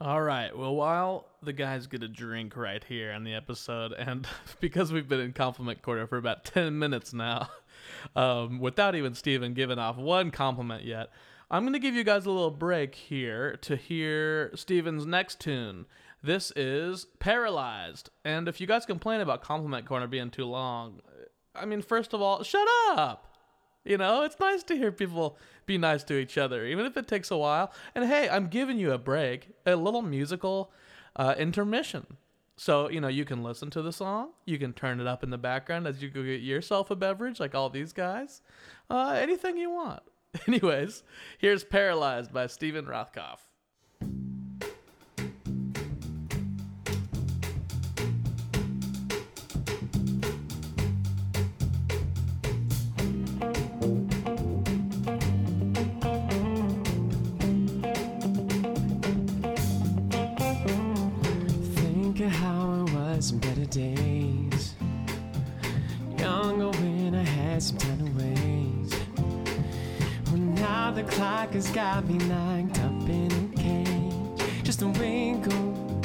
All 0.02 0.20
right. 0.20 0.56
Well, 0.58 0.74
while 0.74 1.28
the 1.44 1.52
guys 1.52 1.86
get 1.86 2.02
a 2.02 2.08
drink 2.08 2.56
right 2.56 2.82
here 2.82 3.12
on 3.12 3.22
the 3.22 3.34
episode, 3.34 3.92
and 3.92 4.26
because 4.60 4.92
we've 4.92 5.08
been 5.08 5.20
in 5.20 5.32
compliment 5.32 5.80
corner 5.80 6.08
for 6.08 6.16
about 6.16 6.44
ten 6.44 6.76
minutes 6.76 7.12
now, 7.12 7.48
um, 8.16 8.58
without 8.58 8.96
even 8.96 9.14
Steven 9.14 9.54
giving 9.54 9.78
off 9.78 9.96
one 9.96 10.32
compliment 10.32 10.82
yet, 10.82 11.10
I'm 11.52 11.64
gonna 11.64 11.78
give 11.78 11.94
you 11.94 12.02
guys 12.02 12.26
a 12.26 12.32
little 12.32 12.50
break 12.50 12.96
here 12.96 13.56
to 13.58 13.76
hear 13.76 14.50
Steven's 14.56 15.06
next 15.06 15.38
tune. 15.38 15.86
This 16.20 16.50
is 16.56 17.06
Paralyzed, 17.20 18.10
and 18.24 18.48
if 18.48 18.60
you 18.60 18.66
guys 18.66 18.84
complain 18.84 19.20
about 19.20 19.40
compliment 19.40 19.86
corner 19.86 20.08
being 20.08 20.30
too 20.30 20.46
long, 20.46 21.00
I 21.54 21.64
mean, 21.64 21.80
first 21.80 22.12
of 22.12 22.20
all, 22.20 22.42
shut 22.42 22.66
up. 22.88 23.28
You 23.84 23.98
know, 23.98 24.24
it's 24.24 24.40
nice 24.40 24.64
to 24.64 24.76
hear 24.76 24.90
people 24.90 25.38
be 25.66 25.78
nice 25.78 26.04
to 26.04 26.18
each 26.18 26.38
other, 26.38 26.64
even 26.66 26.86
if 26.86 26.96
it 26.96 27.08
takes 27.08 27.30
a 27.30 27.36
while. 27.36 27.72
And 27.94 28.04
hey, 28.04 28.28
I'm 28.28 28.48
giving 28.48 28.78
you 28.78 28.92
a 28.92 28.98
break, 28.98 29.48
a 29.66 29.76
little 29.76 30.02
musical 30.02 30.70
uh, 31.16 31.34
intermission. 31.38 32.18
So, 32.56 32.88
you 32.88 33.00
know, 33.00 33.08
you 33.08 33.24
can 33.24 33.42
listen 33.42 33.70
to 33.70 33.82
the 33.82 33.92
song, 33.92 34.30
you 34.44 34.58
can 34.58 34.72
turn 34.72 35.00
it 35.00 35.06
up 35.06 35.22
in 35.22 35.30
the 35.30 35.38
background 35.38 35.86
as 35.86 36.02
you 36.02 36.10
go 36.10 36.22
get 36.22 36.42
yourself 36.42 36.90
a 36.90 36.96
beverage, 36.96 37.40
like 37.40 37.54
all 37.54 37.70
these 37.70 37.92
guys. 37.92 38.42
Uh, 38.90 39.16
anything 39.18 39.56
you 39.56 39.70
want. 39.70 40.02
Anyways, 40.48 41.02
here's 41.38 41.64
Paralyzed 41.64 42.32
by 42.32 42.46
Steven 42.46 42.86
Rothkopf. 42.86 43.38
Days. 63.72 64.74
Younger 66.18 66.68
when 66.78 67.14
I 67.14 67.24
had 67.24 67.62
some 67.62 67.78
time 67.78 68.04
to 68.04 68.12
waste. 68.22 69.02
Well, 70.26 70.36
now 70.36 70.90
the 70.90 71.04
clock 71.04 71.54
has 71.54 71.70
got 71.70 72.06
me 72.06 72.18
locked 72.26 72.78
up 72.80 73.08
in 73.08 73.32
a 73.32 73.56
cage. 73.56 74.62
Just 74.62 74.82
a 74.82 74.86
goes. 75.40 76.04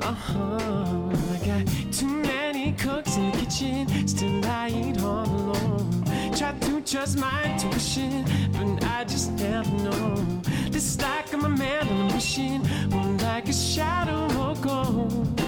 Uh 0.00 0.14
huh. 0.14 1.10
I 1.34 1.46
got 1.46 1.92
too 1.92 2.06
many 2.06 2.72
cooks 2.72 3.18
in 3.18 3.30
the 3.30 3.36
kitchen. 3.36 4.08
Still 4.08 4.46
I 4.46 4.68
eat 4.70 5.02
all 5.02 5.26
alone. 5.26 6.04
Try 6.34 6.52
to 6.58 6.80
trust 6.80 7.18
my 7.18 7.52
intuition, 7.52 8.24
but 8.52 8.82
I 8.82 9.04
just 9.04 9.32
never 9.32 9.70
know. 9.82 10.14
This 10.70 10.86
is 10.86 11.02
like 11.02 11.34
I'm 11.34 11.44
a 11.44 11.50
man 11.50 11.86
on 11.86 12.10
a 12.10 12.14
mission, 12.14 12.62
or 12.94 13.04
like 13.26 13.46
a 13.50 13.52
shadow 13.52 14.24
or 14.40 14.54
ghost. 14.56 15.47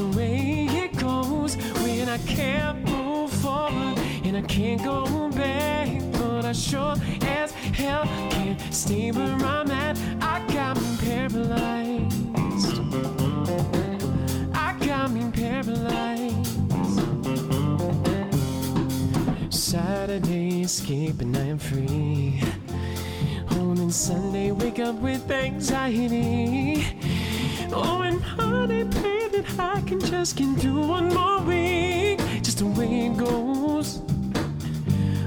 The 0.00 0.16
way 0.16 0.66
it 0.70 0.96
goes 0.96 1.56
when 1.82 2.08
I 2.08 2.16
can't 2.24 2.88
move 2.88 3.30
forward 3.30 3.98
and 4.24 4.34
I 4.34 4.40
can't 4.40 4.82
go 4.82 5.28
back. 5.28 5.88
But 6.12 6.46
I 6.46 6.52
sure 6.52 6.94
as 7.20 7.52
hell 7.52 8.04
can't 8.30 8.58
stay 8.74 9.12
where 9.12 9.34
I'm 9.34 9.70
at. 9.70 9.98
I 10.22 10.42
got 10.54 10.80
me 10.80 10.96
paralyzed. 11.04 12.16
I 14.54 14.74
got 14.86 15.10
me 15.10 15.30
paralyzed. 15.32 16.46
Saturday 19.52 20.62
escape 20.62 21.20
and 21.20 21.36
I 21.36 21.40
am 21.40 21.58
free. 21.58 22.42
And 23.50 23.92
Sunday 23.92 24.50
wake 24.52 24.78
up 24.78 24.94
with 24.94 25.30
anxiety. 25.30 26.86
Oh, 27.72 28.00
and 28.02 28.22
pray 28.90 29.19
that 29.42 29.60
I 29.60 29.80
can 29.82 30.00
just 30.00 30.36
get 30.36 30.58
through 30.58 30.86
one 30.86 31.08
more 31.14 31.40
week. 31.40 32.18
Just 32.42 32.58
the 32.58 32.66
way 32.66 33.06
it 33.06 33.16
goes. 33.16 34.00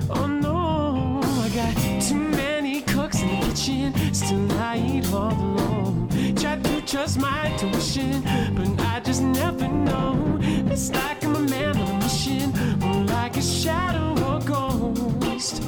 Oh 0.10 0.28
no, 0.28 1.22
I 1.24 1.50
got 1.50 2.02
too 2.02 2.16
many 2.16 2.82
cooks 2.82 3.22
in 3.22 3.40
the 3.40 3.48
kitchen. 3.48 4.14
Still 4.14 4.52
I 4.54 4.78
eat 4.78 5.12
all 5.14 5.32
alone. 5.32 6.10
Try 6.36 6.58
to 6.58 6.82
trust 6.82 7.20
my 7.20 7.52
intuition, 7.52 8.22
but 8.56 8.86
I 8.86 9.00
just 9.00 9.22
never 9.22 9.68
know. 9.68 10.38
It's 10.42 10.92
like 10.92 11.24
I'm 11.24 11.36
a 11.36 11.40
man 11.40 11.78
on 11.78 11.90
a 11.90 12.00
mission, 12.00 12.52
more 12.80 13.06
like 13.06 13.38
a 13.38 13.42
shadow 13.42 14.12
or 14.28 14.40
ghost. 14.42 15.64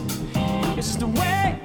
It's 0.77 0.87
just 0.87 0.99
the 0.99 1.07
way 1.07 1.64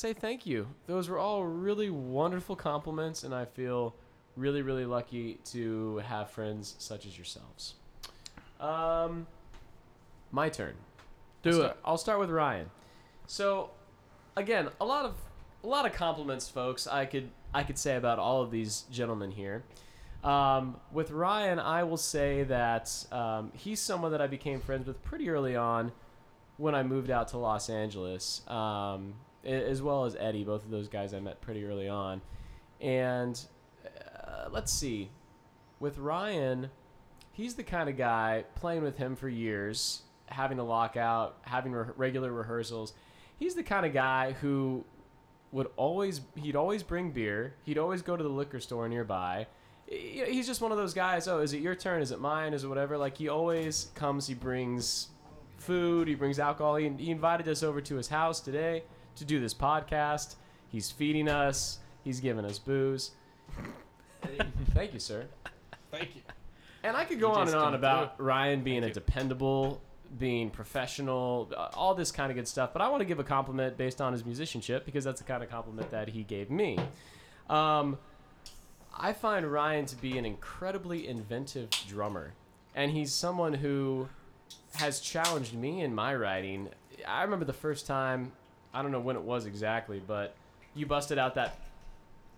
say 0.00 0.12
thank 0.12 0.46
you. 0.46 0.66
Those 0.86 1.08
were 1.08 1.18
all 1.18 1.44
really 1.44 1.90
wonderful 1.90 2.56
compliments, 2.56 3.22
and 3.22 3.34
I 3.34 3.44
feel 3.44 3.94
really, 4.36 4.62
really 4.62 4.86
lucky 4.86 5.38
to 5.46 5.98
have 5.98 6.30
friends 6.30 6.74
such 6.78 7.06
as 7.06 7.16
yourselves. 7.16 7.74
Um, 8.58 9.26
my 10.32 10.48
turn. 10.48 10.74
I'll 11.44 11.52
Do 11.52 11.52
start, 11.52 11.70
it. 11.70 11.76
I'll 11.84 11.98
start 11.98 12.18
with 12.18 12.30
Ryan. 12.30 12.70
So, 13.26 13.70
again, 14.36 14.68
a 14.80 14.84
lot 14.84 15.04
of 15.04 15.14
a 15.62 15.66
lot 15.66 15.84
of 15.84 15.92
compliments, 15.92 16.48
folks. 16.48 16.86
I 16.86 17.04
could 17.04 17.28
I 17.52 17.62
could 17.62 17.78
say 17.78 17.96
about 17.96 18.18
all 18.18 18.42
of 18.42 18.50
these 18.50 18.84
gentlemen 18.90 19.30
here. 19.30 19.62
Um, 20.24 20.76
with 20.92 21.10
Ryan, 21.10 21.58
I 21.58 21.84
will 21.84 21.96
say 21.96 22.42
that 22.44 23.06
um, 23.10 23.52
he's 23.54 23.80
someone 23.80 24.12
that 24.12 24.20
I 24.20 24.26
became 24.26 24.60
friends 24.60 24.86
with 24.86 25.02
pretty 25.02 25.30
early 25.30 25.56
on 25.56 25.92
when 26.58 26.74
I 26.74 26.82
moved 26.82 27.10
out 27.10 27.28
to 27.28 27.38
Los 27.38 27.70
Angeles, 27.70 28.42
um, 28.46 29.14
as 29.44 29.82
well 29.82 30.04
as 30.04 30.16
Eddie. 30.16 30.44
Both 30.44 30.64
of 30.64 30.70
those 30.70 30.88
guys 30.88 31.14
I 31.14 31.20
met 31.20 31.40
pretty 31.40 31.64
early 31.64 31.88
on. 31.88 32.20
And 32.80 33.40
uh, 33.84 34.48
let's 34.50 34.72
see, 34.72 35.10
with 35.78 35.98
Ryan, 35.98 36.70
he's 37.32 37.54
the 37.54 37.62
kind 37.62 37.88
of 37.88 37.96
guy 37.96 38.44
playing 38.54 38.82
with 38.82 38.96
him 38.96 39.16
for 39.16 39.28
years, 39.28 40.02
having 40.26 40.58
a 40.58 40.64
lockout, 40.64 41.38
having 41.42 41.72
re- 41.72 41.88
regular 41.96 42.32
rehearsals. 42.32 42.94
He's 43.38 43.54
the 43.54 43.62
kind 43.62 43.86
of 43.86 43.92
guy 43.92 44.32
who 44.32 44.84
would 45.52 45.68
always 45.76 46.20
he'd 46.36 46.56
always 46.56 46.82
bring 46.82 47.10
beer. 47.10 47.54
He'd 47.64 47.78
always 47.78 48.02
go 48.02 48.16
to 48.16 48.22
the 48.22 48.28
liquor 48.28 48.60
store 48.60 48.88
nearby. 48.88 49.46
He's 49.86 50.46
just 50.46 50.60
one 50.60 50.70
of 50.70 50.78
those 50.78 50.94
guys. 50.94 51.26
Oh, 51.26 51.40
is 51.40 51.52
it 51.52 51.60
your 51.60 51.74
turn? 51.74 52.00
Is 52.00 52.12
it 52.12 52.20
mine? 52.20 52.54
Is 52.54 52.62
it 52.62 52.68
whatever? 52.68 52.96
Like 52.96 53.16
he 53.16 53.28
always 53.28 53.88
comes. 53.96 54.26
He 54.28 54.34
brings 54.34 55.08
food. 55.56 56.06
He 56.06 56.14
brings 56.14 56.38
alcohol. 56.38 56.76
He, 56.76 56.88
he 56.96 57.10
invited 57.10 57.48
us 57.48 57.64
over 57.64 57.80
to 57.80 57.96
his 57.96 58.06
house 58.06 58.40
today 58.40 58.84
to 59.20 59.26
do 59.26 59.38
this 59.38 59.54
podcast. 59.54 60.36
He's 60.68 60.90
feeding 60.90 61.28
us. 61.28 61.78
He's 62.02 62.20
giving 62.20 62.44
us 62.44 62.58
booze. 62.58 63.12
Thank 64.74 64.94
you, 64.94 64.98
sir. 64.98 65.26
Thank 65.90 66.16
you. 66.16 66.22
And 66.82 66.96
I 66.96 67.04
could 67.04 67.20
go 67.20 67.30
on 67.32 67.46
and 67.46 67.54
on 67.54 67.64
come 67.66 67.74
about 67.74 68.20
Ryan 68.20 68.62
being 68.62 68.80
Thank 68.80 68.96
a 68.96 69.00
you. 69.00 69.04
dependable, 69.06 69.82
being 70.18 70.48
professional, 70.48 71.50
uh, 71.54 71.68
all 71.74 71.94
this 71.94 72.10
kind 72.10 72.30
of 72.30 72.36
good 72.36 72.48
stuff. 72.48 72.72
But 72.72 72.80
I 72.80 72.88
want 72.88 73.02
to 73.02 73.04
give 73.04 73.18
a 73.18 73.24
compliment 73.24 73.76
based 73.76 74.00
on 74.00 74.14
his 74.14 74.24
musicianship 74.24 74.86
because 74.86 75.04
that's 75.04 75.20
the 75.20 75.26
kind 75.26 75.42
of 75.42 75.50
compliment 75.50 75.90
that 75.90 76.08
he 76.08 76.22
gave 76.22 76.50
me. 76.50 76.78
Um, 77.50 77.98
I 78.96 79.12
find 79.12 79.44
Ryan 79.46 79.84
to 79.86 79.96
be 79.96 80.16
an 80.16 80.24
incredibly 80.24 81.06
inventive 81.06 81.68
drummer, 81.86 82.32
and 82.74 82.90
he's 82.90 83.12
someone 83.12 83.52
who 83.52 84.08
has 84.76 85.00
challenged 85.00 85.52
me 85.52 85.82
in 85.82 85.94
my 85.94 86.14
writing. 86.14 86.70
I 87.06 87.22
remember 87.22 87.44
the 87.44 87.52
first 87.52 87.86
time, 87.86 88.32
I 88.72 88.82
don't 88.82 88.92
know 88.92 89.00
when 89.00 89.16
it 89.16 89.22
was 89.22 89.46
exactly, 89.46 90.00
but 90.06 90.34
you 90.74 90.86
busted 90.86 91.18
out 91.18 91.34
that 91.34 91.56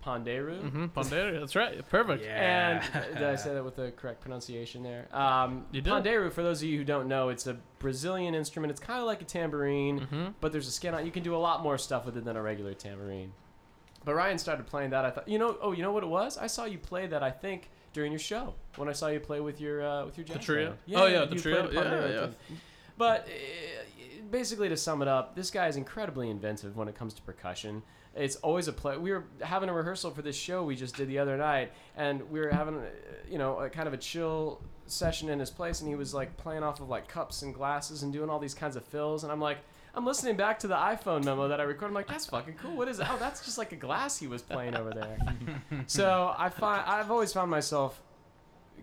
Ponderu. 0.04 0.60
Mm-hmm. 0.62 0.84
Ponderu. 0.86 1.38
That's 1.38 1.54
right. 1.54 1.88
Perfect. 1.88 2.24
And 2.28 2.82
did 3.14 3.22
I 3.22 3.36
say 3.36 3.54
that 3.54 3.64
with 3.64 3.76
the 3.76 3.92
correct 3.92 4.20
pronunciation 4.20 4.82
there? 4.82 5.06
Um, 5.12 5.64
You 5.70 5.80
did. 5.80 5.92
Pandeiro, 5.92 6.32
for 6.32 6.42
those 6.42 6.60
of 6.62 6.68
you 6.68 6.78
who 6.78 6.84
don't 6.84 7.06
know, 7.06 7.28
it's 7.28 7.46
a 7.46 7.56
Brazilian 7.78 8.34
instrument. 8.34 8.72
It's 8.72 8.80
kind 8.80 8.98
of 9.00 9.06
like 9.06 9.22
a 9.22 9.24
tambourine, 9.24 10.00
Mm-hmm. 10.00 10.26
but 10.40 10.50
there's 10.50 10.66
a 10.66 10.72
skin 10.72 10.94
on. 10.94 11.06
You 11.06 11.12
can 11.12 11.22
do 11.22 11.36
a 11.36 11.38
lot 11.38 11.62
more 11.62 11.78
stuff 11.78 12.04
with 12.04 12.16
it 12.16 12.24
than 12.24 12.36
a 12.36 12.42
regular 12.42 12.74
tambourine. 12.74 13.32
But 14.04 14.16
Ryan 14.16 14.38
started 14.38 14.66
playing 14.66 14.90
that. 14.90 15.04
I 15.04 15.10
thought, 15.10 15.28
you 15.28 15.38
know, 15.38 15.56
oh, 15.62 15.70
you 15.70 15.82
know 15.82 15.92
what 15.92 16.02
it 16.02 16.08
was? 16.08 16.36
I 16.36 16.48
saw 16.48 16.64
you 16.64 16.78
play 16.78 17.06
that. 17.06 17.22
I 17.22 17.30
think 17.30 17.70
during 17.92 18.10
your 18.10 18.18
show 18.18 18.54
when 18.76 18.88
I 18.88 18.92
saw 18.92 19.06
you 19.08 19.20
play 19.20 19.38
with 19.40 19.60
your 19.60 19.86
uh, 19.86 20.06
with 20.06 20.18
your 20.18 20.24
jazz 20.26 20.38
The 20.38 20.42
trio? 20.42 20.66
band. 20.70 20.78
Oh, 20.96 21.06
yeah, 21.06 21.24
the 21.26 21.36
trio. 21.36 21.68
played 21.68 21.84
Yeah, 21.86 22.08
yeah. 22.08 22.26
But 22.98 23.26
uh, 23.28 24.22
basically, 24.30 24.68
to 24.68 24.76
sum 24.76 25.02
it 25.02 25.08
up, 25.08 25.34
this 25.34 25.50
guy 25.50 25.68
is 25.68 25.76
incredibly 25.76 26.30
inventive 26.30 26.76
when 26.76 26.88
it 26.88 26.94
comes 26.94 27.14
to 27.14 27.22
percussion. 27.22 27.82
It's 28.14 28.36
always 28.36 28.68
a 28.68 28.72
play. 28.72 28.96
We 28.96 29.10
were 29.10 29.24
having 29.40 29.68
a 29.68 29.72
rehearsal 29.72 30.10
for 30.10 30.22
this 30.22 30.36
show 30.36 30.64
we 30.64 30.76
just 30.76 30.96
did 30.96 31.08
the 31.08 31.18
other 31.18 31.36
night, 31.36 31.72
and 31.96 32.30
we 32.30 32.40
were 32.40 32.50
having, 32.50 32.76
uh, 32.76 32.86
you 33.30 33.38
know, 33.38 33.58
a 33.60 33.70
kind 33.70 33.88
of 33.88 33.94
a 33.94 33.98
chill 33.98 34.60
session 34.86 35.28
in 35.28 35.38
his 35.38 35.50
place, 35.50 35.80
and 35.80 35.88
he 35.88 35.94
was 35.94 36.12
like 36.12 36.36
playing 36.36 36.62
off 36.62 36.80
of 36.80 36.88
like 36.88 37.08
cups 37.08 37.42
and 37.42 37.54
glasses 37.54 38.02
and 38.02 38.12
doing 38.12 38.28
all 38.28 38.38
these 38.38 38.54
kinds 38.54 38.76
of 38.76 38.84
fills, 38.84 39.22
and 39.22 39.32
I'm 39.32 39.40
like, 39.40 39.58
I'm 39.94 40.06
listening 40.06 40.36
back 40.36 40.58
to 40.60 40.68
the 40.68 40.74
iPhone 40.74 41.24
memo 41.24 41.48
that 41.48 41.60
I 41.60 41.64
recorded. 41.64 41.90
I'm 41.90 41.94
like, 41.94 42.08
that's 42.08 42.26
fucking 42.26 42.54
cool. 42.54 42.76
What 42.76 42.88
is 42.88 42.98
it? 42.98 43.06
Oh, 43.10 43.16
that's 43.18 43.44
just 43.44 43.58
like 43.58 43.72
a 43.72 43.76
glass 43.76 44.18
he 44.18 44.26
was 44.26 44.40
playing 44.40 44.74
over 44.74 44.90
there. 44.90 45.18
so 45.86 46.34
I 46.38 46.48
find 46.48 46.82
I've 46.86 47.10
always 47.10 47.32
found 47.32 47.50
myself 47.50 48.00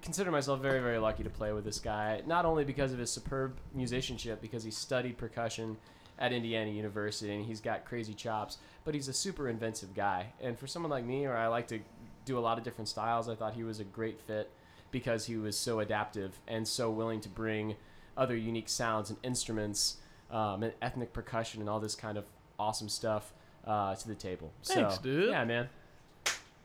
consider 0.01 0.31
myself 0.31 0.61
very 0.61 0.79
very 0.79 0.97
lucky 0.97 1.23
to 1.23 1.29
play 1.29 1.51
with 1.51 1.65
this 1.65 1.79
guy. 1.79 2.21
Not 2.25 2.45
only 2.45 2.63
because 2.63 2.93
of 2.93 2.99
his 2.99 3.11
superb 3.11 3.57
musicianship, 3.73 4.41
because 4.41 4.63
he 4.63 4.71
studied 4.71 5.17
percussion 5.17 5.77
at 6.17 6.33
Indiana 6.33 6.69
University 6.69 7.33
and 7.33 7.45
he's 7.45 7.61
got 7.61 7.85
crazy 7.85 8.13
chops, 8.13 8.57
but 8.83 8.93
he's 8.93 9.07
a 9.07 9.13
super 9.13 9.47
inventive 9.47 9.93
guy. 9.93 10.27
And 10.41 10.59
for 10.59 10.67
someone 10.67 10.91
like 10.91 11.05
me, 11.05 11.21
where 11.21 11.37
I 11.37 11.47
like 11.47 11.67
to 11.69 11.79
do 12.25 12.37
a 12.37 12.41
lot 12.41 12.57
of 12.57 12.63
different 12.63 12.89
styles, 12.89 13.29
I 13.29 13.35
thought 13.35 13.53
he 13.53 13.63
was 13.63 13.79
a 13.79 13.85
great 13.85 14.19
fit 14.19 14.51
because 14.91 15.25
he 15.25 15.37
was 15.37 15.57
so 15.57 15.79
adaptive 15.79 16.39
and 16.47 16.67
so 16.67 16.91
willing 16.91 17.21
to 17.21 17.29
bring 17.29 17.75
other 18.17 18.35
unique 18.35 18.67
sounds 18.67 19.09
and 19.09 19.17
instruments, 19.23 19.97
um, 20.29 20.61
and 20.63 20.73
ethnic 20.81 21.13
percussion, 21.13 21.61
and 21.61 21.69
all 21.69 21.79
this 21.79 21.95
kind 21.95 22.17
of 22.17 22.25
awesome 22.59 22.89
stuff 22.89 23.33
uh, 23.65 23.95
to 23.95 24.07
the 24.07 24.15
table. 24.15 24.51
Thanks, 24.63 24.95
so, 24.95 25.01
dude. 25.01 25.29
Yeah, 25.29 25.45
man. 25.45 25.69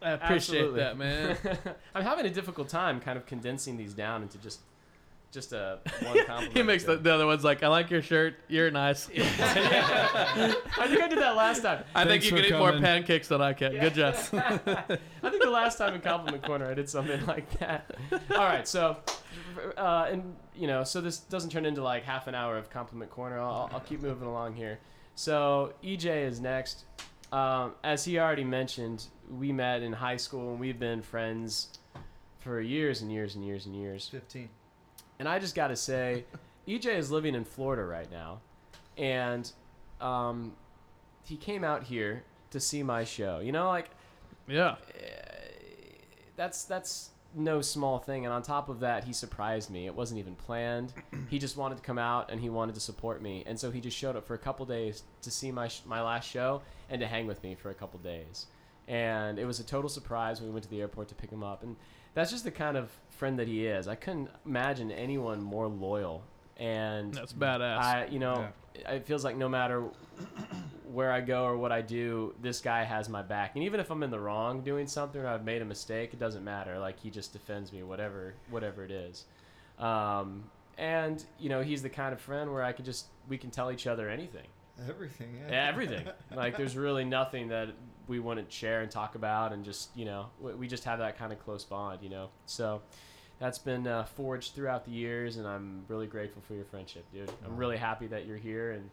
I 0.04 0.10
appreciate 0.10 0.58
Absolutely. 0.58 0.80
that, 0.80 0.98
man. 0.98 1.38
I'm 1.94 2.02
having 2.02 2.26
a 2.26 2.30
difficult 2.30 2.68
time 2.68 3.00
kind 3.00 3.16
of 3.16 3.24
condensing 3.24 3.76
these 3.76 3.94
down 3.94 4.22
into 4.22 4.38
just 4.38 4.60
just 5.32 5.52
a 5.52 5.80
one 6.02 6.24
compliment. 6.26 6.56
he 6.56 6.62
makes 6.62 6.84
the, 6.84 6.96
the 6.96 7.12
other 7.12 7.26
one's 7.26 7.42
like, 7.42 7.64
I 7.64 7.68
like 7.68 7.90
your 7.90 8.02
shirt. 8.02 8.36
You're 8.46 8.70
nice. 8.70 9.08
I 9.16 10.54
think 10.86 11.02
I 11.02 11.08
did 11.08 11.18
that 11.18 11.34
last 11.34 11.62
time. 11.62 11.82
I 11.94 12.04
think 12.04 12.22
you 12.22 12.30
for 12.30 12.36
can 12.36 12.44
eat 12.44 12.56
more 12.56 12.72
pancakes 12.78 13.28
than 13.28 13.40
I 13.40 13.52
can. 13.52 13.72
Good 13.72 13.94
job. 13.94 14.14
I 14.32 15.30
think 15.30 15.42
the 15.42 15.50
last 15.50 15.78
time 15.78 15.94
in 15.94 16.02
Compliment 16.02 16.44
Corner 16.44 16.70
I 16.70 16.74
did 16.74 16.88
something 16.88 17.24
like 17.26 17.50
that. 17.58 17.96
All 18.12 18.44
right, 18.44 18.68
so, 18.68 18.98
uh, 19.76 20.06
and 20.08 20.36
you 20.54 20.68
know, 20.68 20.84
so 20.84 21.00
this 21.00 21.18
doesn't 21.18 21.50
turn 21.50 21.66
into 21.66 21.82
like 21.82 22.04
half 22.04 22.28
an 22.28 22.36
hour 22.36 22.56
of 22.56 22.70
Compliment 22.70 23.10
Corner. 23.10 23.40
I'll, 23.40 23.68
I'll 23.72 23.80
keep 23.80 24.02
moving 24.02 24.28
along 24.28 24.54
here. 24.54 24.78
So 25.16 25.74
EJ 25.82 26.26
is 26.28 26.40
next. 26.40 26.84
Um, 27.32 27.72
as 27.82 28.04
he 28.04 28.20
already 28.20 28.44
mentioned, 28.44 29.06
we 29.30 29.52
met 29.52 29.82
in 29.82 29.92
high 29.92 30.16
school 30.16 30.50
and 30.50 30.60
we've 30.60 30.78
been 30.78 31.02
friends 31.02 31.78
for 32.40 32.60
years 32.60 33.00
and 33.02 33.10
years 33.12 33.34
and 33.34 33.44
years 33.44 33.66
and 33.66 33.74
years. 33.74 34.08
15. 34.08 34.48
And 35.18 35.28
I 35.28 35.38
just 35.38 35.54
got 35.54 35.68
to 35.68 35.76
say, 35.76 36.24
EJ 36.68 36.86
is 36.96 37.10
living 37.10 37.34
in 37.34 37.44
Florida 37.44 37.84
right 37.84 38.10
now, 38.10 38.40
and 38.98 39.50
um, 40.00 40.52
he 41.24 41.36
came 41.36 41.62
out 41.64 41.82
here 41.84 42.24
to 42.50 42.60
see 42.60 42.82
my 42.82 43.04
show. 43.04 43.40
You 43.40 43.52
know, 43.52 43.68
like 43.68 43.90
Yeah. 44.48 44.76
that's 46.36 46.64
that's 46.64 47.10
no 47.36 47.60
small 47.60 47.98
thing. 47.98 48.24
And 48.24 48.32
on 48.32 48.42
top 48.42 48.68
of 48.68 48.80
that, 48.80 49.04
he 49.04 49.12
surprised 49.12 49.70
me. 49.70 49.86
It 49.86 49.94
wasn't 49.94 50.20
even 50.20 50.34
planned. 50.36 50.92
he 51.30 51.38
just 51.38 51.56
wanted 51.56 51.76
to 51.76 51.82
come 51.82 51.98
out 51.98 52.30
and 52.30 52.40
he 52.40 52.48
wanted 52.48 52.74
to 52.76 52.80
support 52.80 53.22
me, 53.22 53.42
and 53.46 53.58
so 53.58 53.70
he 53.70 53.80
just 53.80 53.96
showed 53.96 54.16
up 54.16 54.26
for 54.26 54.34
a 54.34 54.38
couple 54.38 54.64
days 54.66 55.02
to 55.22 55.30
see 55.30 55.50
my 55.52 55.68
sh- 55.68 55.82
my 55.86 56.00
last 56.02 56.28
show 56.30 56.62
and 56.90 57.00
to 57.00 57.06
hang 57.06 57.26
with 57.26 57.42
me 57.42 57.54
for 57.54 57.70
a 57.70 57.74
couple 57.74 57.98
days. 58.00 58.46
And 58.88 59.38
it 59.38 59.46
was 59.46 59.60
a 59.60 59.64
total 59.64 59.88
surprise 59.88 60.40
when 60.40 60.48
we 60.48 60.52
went 60.52 60.64
to 60.64 60.70
the 60.70 60.80
airport 60.80 61.08
to 61.08 61.14
pick 61.14 61.30
him 61.30 61.42
up. 61.42 61.62
And 61.62 61.76
that's 62.14 62.30
just 62.30 62.44
the 62.44 62.50
kind 62.50 62.76
of 62.76 62.90
friend 63.10 63.38
that 63.38 63.48
he 63.48 63.66
is. 63.66 63.88
I 63.88 63.94
couldn't 63.94 64.28
imagine 64.44 64.90
anyone 64.90 65.40
more 65.42 65.68
loyal. 65.68 66.22
And 66.56 67.12
That's 67.14 67.32
badass. 67.32 67.78
I, 67.78 68.06
you 68.10 68.18
know, 68.18 68.46
it 68.74 69.06
feels 69.06 69.24
like 69.24 69.36
no 69.36 69.48
matter 69.48 69.84
where 70.92 71.10
I 71.10 71.20
go 71.20 71.44
or 71.44 71.56
what 71.56 71.72
I 71.72 71.80
do, 71.82 72.34
this 72.40 72.60
guy 72.60 72.84
has 72.84 73.08
my 73.08 73.22
back. 73.22 73.52
And 73.56 73.64
even 73.64 73.80
if 73.80 73.90
I'm 73.90 74.02
in 74.02 74.10
the 74.10 74.20
wrong 74.20 74.60
doing 74.60 74.86
something 74.86 75.20
or 75.20 75.26
I've 75.26 75.44
made 75.44 75.62
a 75.62 75.64
mistake, 75.64 76.12
it 76.12 76.20
doesn't 76.20 76.44
matter. 76.44 76.78
Like 76.78 77.00
he 77.00 77.10
just 77.10 77.32
defends 77.32 77.72
me, 77.72 77.82
whatever, 77.82 78.34
whatever 78.50 78.84
it 78.84 78.90
is. 78.92 79.24
Um, 79.78 80.44
and 80.78 81.24
you 81.38 81.48
know, 81.48 81.62
he's 81.62 81.82
the 81.82 81.90
kind 81.90 82.12
of 82.12 82.20
friend 82.20 82.52
where 82.52 82.62
I 82.62 82.72
could 82.72 82.84
just 82.84 83.06
we 83.28 83.38
can 83.38 83.50
tell 83.50 83.72
each 83.72 83.86
other 83.86 84.08
anything, 84.08 84.46
Everything. 84.88 85.36
Yeah. 85.48 85.68
everything. 85.68 86.06
like 86.34 86.56
there's 86.56 86.76
really 86.76 87.04
nothing 87.04 87.48
that 87.48 87.68
we 88.08 88.18
wouldn't 88.20 88.52
share 88.52 88.80
and 88.82 88.90
talk 88.90 89.14
about, 89.14 89.52
and 89.52 89.64
just 89.64 89.90
you 89.96 90.04
know, 90.04 90.26
we, 90.40 90.54
we 90.54 90.68
just 90.68 90.84
have 90.84 90.98
that 91.00 91.18
kind 91.18 91.32
of 91.32 91.38
close 91.44 91.64
bond, 91.64 92.00
you 92.02 92.10
know. 92.10 92.28
So. 92.46 92.82
That's 93.40 93.58
been 93.58 93.88
uh, 93.88 94.04
forged 94.04 94.54
throughout 94.54 94.84
the 94.84 94.92
years, 94.92 95.38
and 95.38 95.46
I'm 95.46 95.84
really 95.88 96.06
grateful 96.06 96.40
for 96.46 96.54
your 96.54 96.64
friendship, 96.64 97.04
dude. 97.12 97.28
I'm 97.44 97.56
really 97.56 97.76
happy 97.76 98.06
that 98.06 98.26
you're 98.26 98.36
here, 98.38 98.70
and 98.70 98.84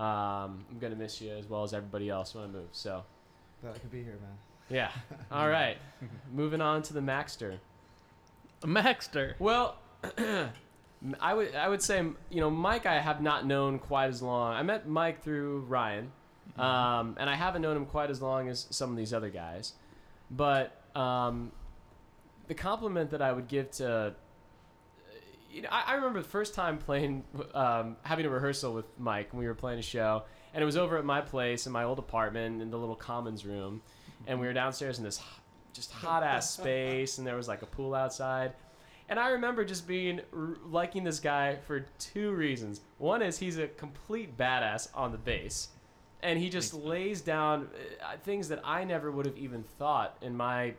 um, 0.00 0.64
I'm 0.70 0.78
gonna 0.80 0.94
miss 0.94 1.20
you 1.20 1.32
as 1.32 1.46
well 1.46 1.64
as 1.64 1.74
everybody 1.74 2.08
else 2.08 2.32
when 2.32 2.44
I 2.44 2.46
move. 2.46 2.68
So, 2.70 3.02
But 3.60 3.74
I 3.74 3.78
could 3.78 3.90
be 3.90 4.04
here, 4.04 4.16
man. 4.22 4.38
yeah. 4.70 4.92
All 5.32 5.48
right. 5.48 5.78
Moving 6.32 6.60
on 6.60 6.82
to 6.82 6.94
the 6.94 7.00
Maxter. 7.00 7.58
Maxter. 8.62 9.34
Well, 9.40 9.76
I 11.20 11.34
would 11.34 11.54
I 11.56 11.68
would 11.68 11.82
say 11.82 11.98
you 12.30 12.40
know 12.40 12.50
Mike 12.50 12.86
I 12.86 13.00
have 13.00 13.20
not 13.20 13.46
known 13.46 13.80
quite 13.80 14.08
as 14.08 14.22
long. 14.22 14.54
I 14.54 14.62
met 14.62 14.88
Mike 14.88 15.22
through 15.22 15.60
Ryan, 15.68 16.12
um, 16.58 17.16
and 17.18 17.28
I 17.30 17.34
haven't 17.34 17.62
known 17.62 17.76
him 17.76 17.86
quite 17.86 18.10
as 18.10 18.20
long 18.20 18.48
as 18.48 18.66
some 18.70 18.90
of 18.90 18.96
these 18.96 19.12
other 19.12 19.30
guys. 19.30 19.74
But 20.30 20.80
um, 20.94 21.52
the 22.46 22.54
compliment 22.54 23.10
that 23.10 23.22
I 23.22 23.32
would 23.32 23.48
give 23.48 23.70
to 23.72 24.14
you 25.50 25.62
know, 25.62 25.68
I, 25.70 25.92
I 25.92 25.94
remember 25.94 26.20
the 26.20 26.28
first 26.28 26.54
time 26.54 26.78
playing, 26.78 27.24
um, 27.54 27.96
having 28.02 28.26
a 28.26 28.30
rehearsal 28.30 28.74
with 28.74 28.86
Mike 28.98 29.32
when 29.32 29.40
we 29.40 29.46
were 29.46 29.54
playing 29.54 29.78
a 29.78 29.82
show, 29.82 30.24
and 30.52 30.62
it 30.62 30.64
was 30.66 30.76
over 30.76 30.98
at 30.98 31.04
my 31.04 31.20
place 31.20 31.66
in 31.66 31.72
my 31.72 31.84
old 31.84 31.98
apartment 31.98 32.60
in 32.62 32.70
the 32.70 32.78
little 32.78 32.94
commons 32.94 33.44
room, 33.44 33.82
and 34.26 34.38
we 34.38 34.46
were 34.46 34.52
downstairs 34.52 34.98
in 34.98 35.04
this 35.04 35.20
just 35.72 35.92
hot 35.92 36.22
ass 36.22 36.50
space, 36.54 37.18
and 37.18 37.26
there 37.26 37.36
was 37.36 37.48
like 37.48 37.62
a 37.62 37.66
pool 37.66 37.94
outside, 37.94 38.52
and 39.08 39.18
I 39.18 39.30
remember 39.30 39.64
just 39.64 39.88
being 39.88 40.20
liking 40.66 41.04
this 41.04 41.20
guy 41.20 41.56
for 41.66 41.80
two 41.98 42.32
reasons. 42.32 42.82
One 42.98 43.22
is 43.22 43.38
he's 43.38 43.58
a 43.58 43.68
complete 43.68 44.36
badass 44.36 44.88
on 44.94 45.12
the 45.12 45.18
bass, 45.18 45.68
and 46.22 46.38
he 46.38 46.48
just 46.48 46.74
lays 46.74 47.20
down 47.20 47.68
uh, 48.02 48.16
things 48.24 48.48
that 48.48 48.60
I 48.64 48.84
never 48.84 49.10
would 49.10 49.26
have 49.26 49.36
even 49.36 49.62
thought 49.62 50.16
in 50.20 50.36
my 50.36 50.74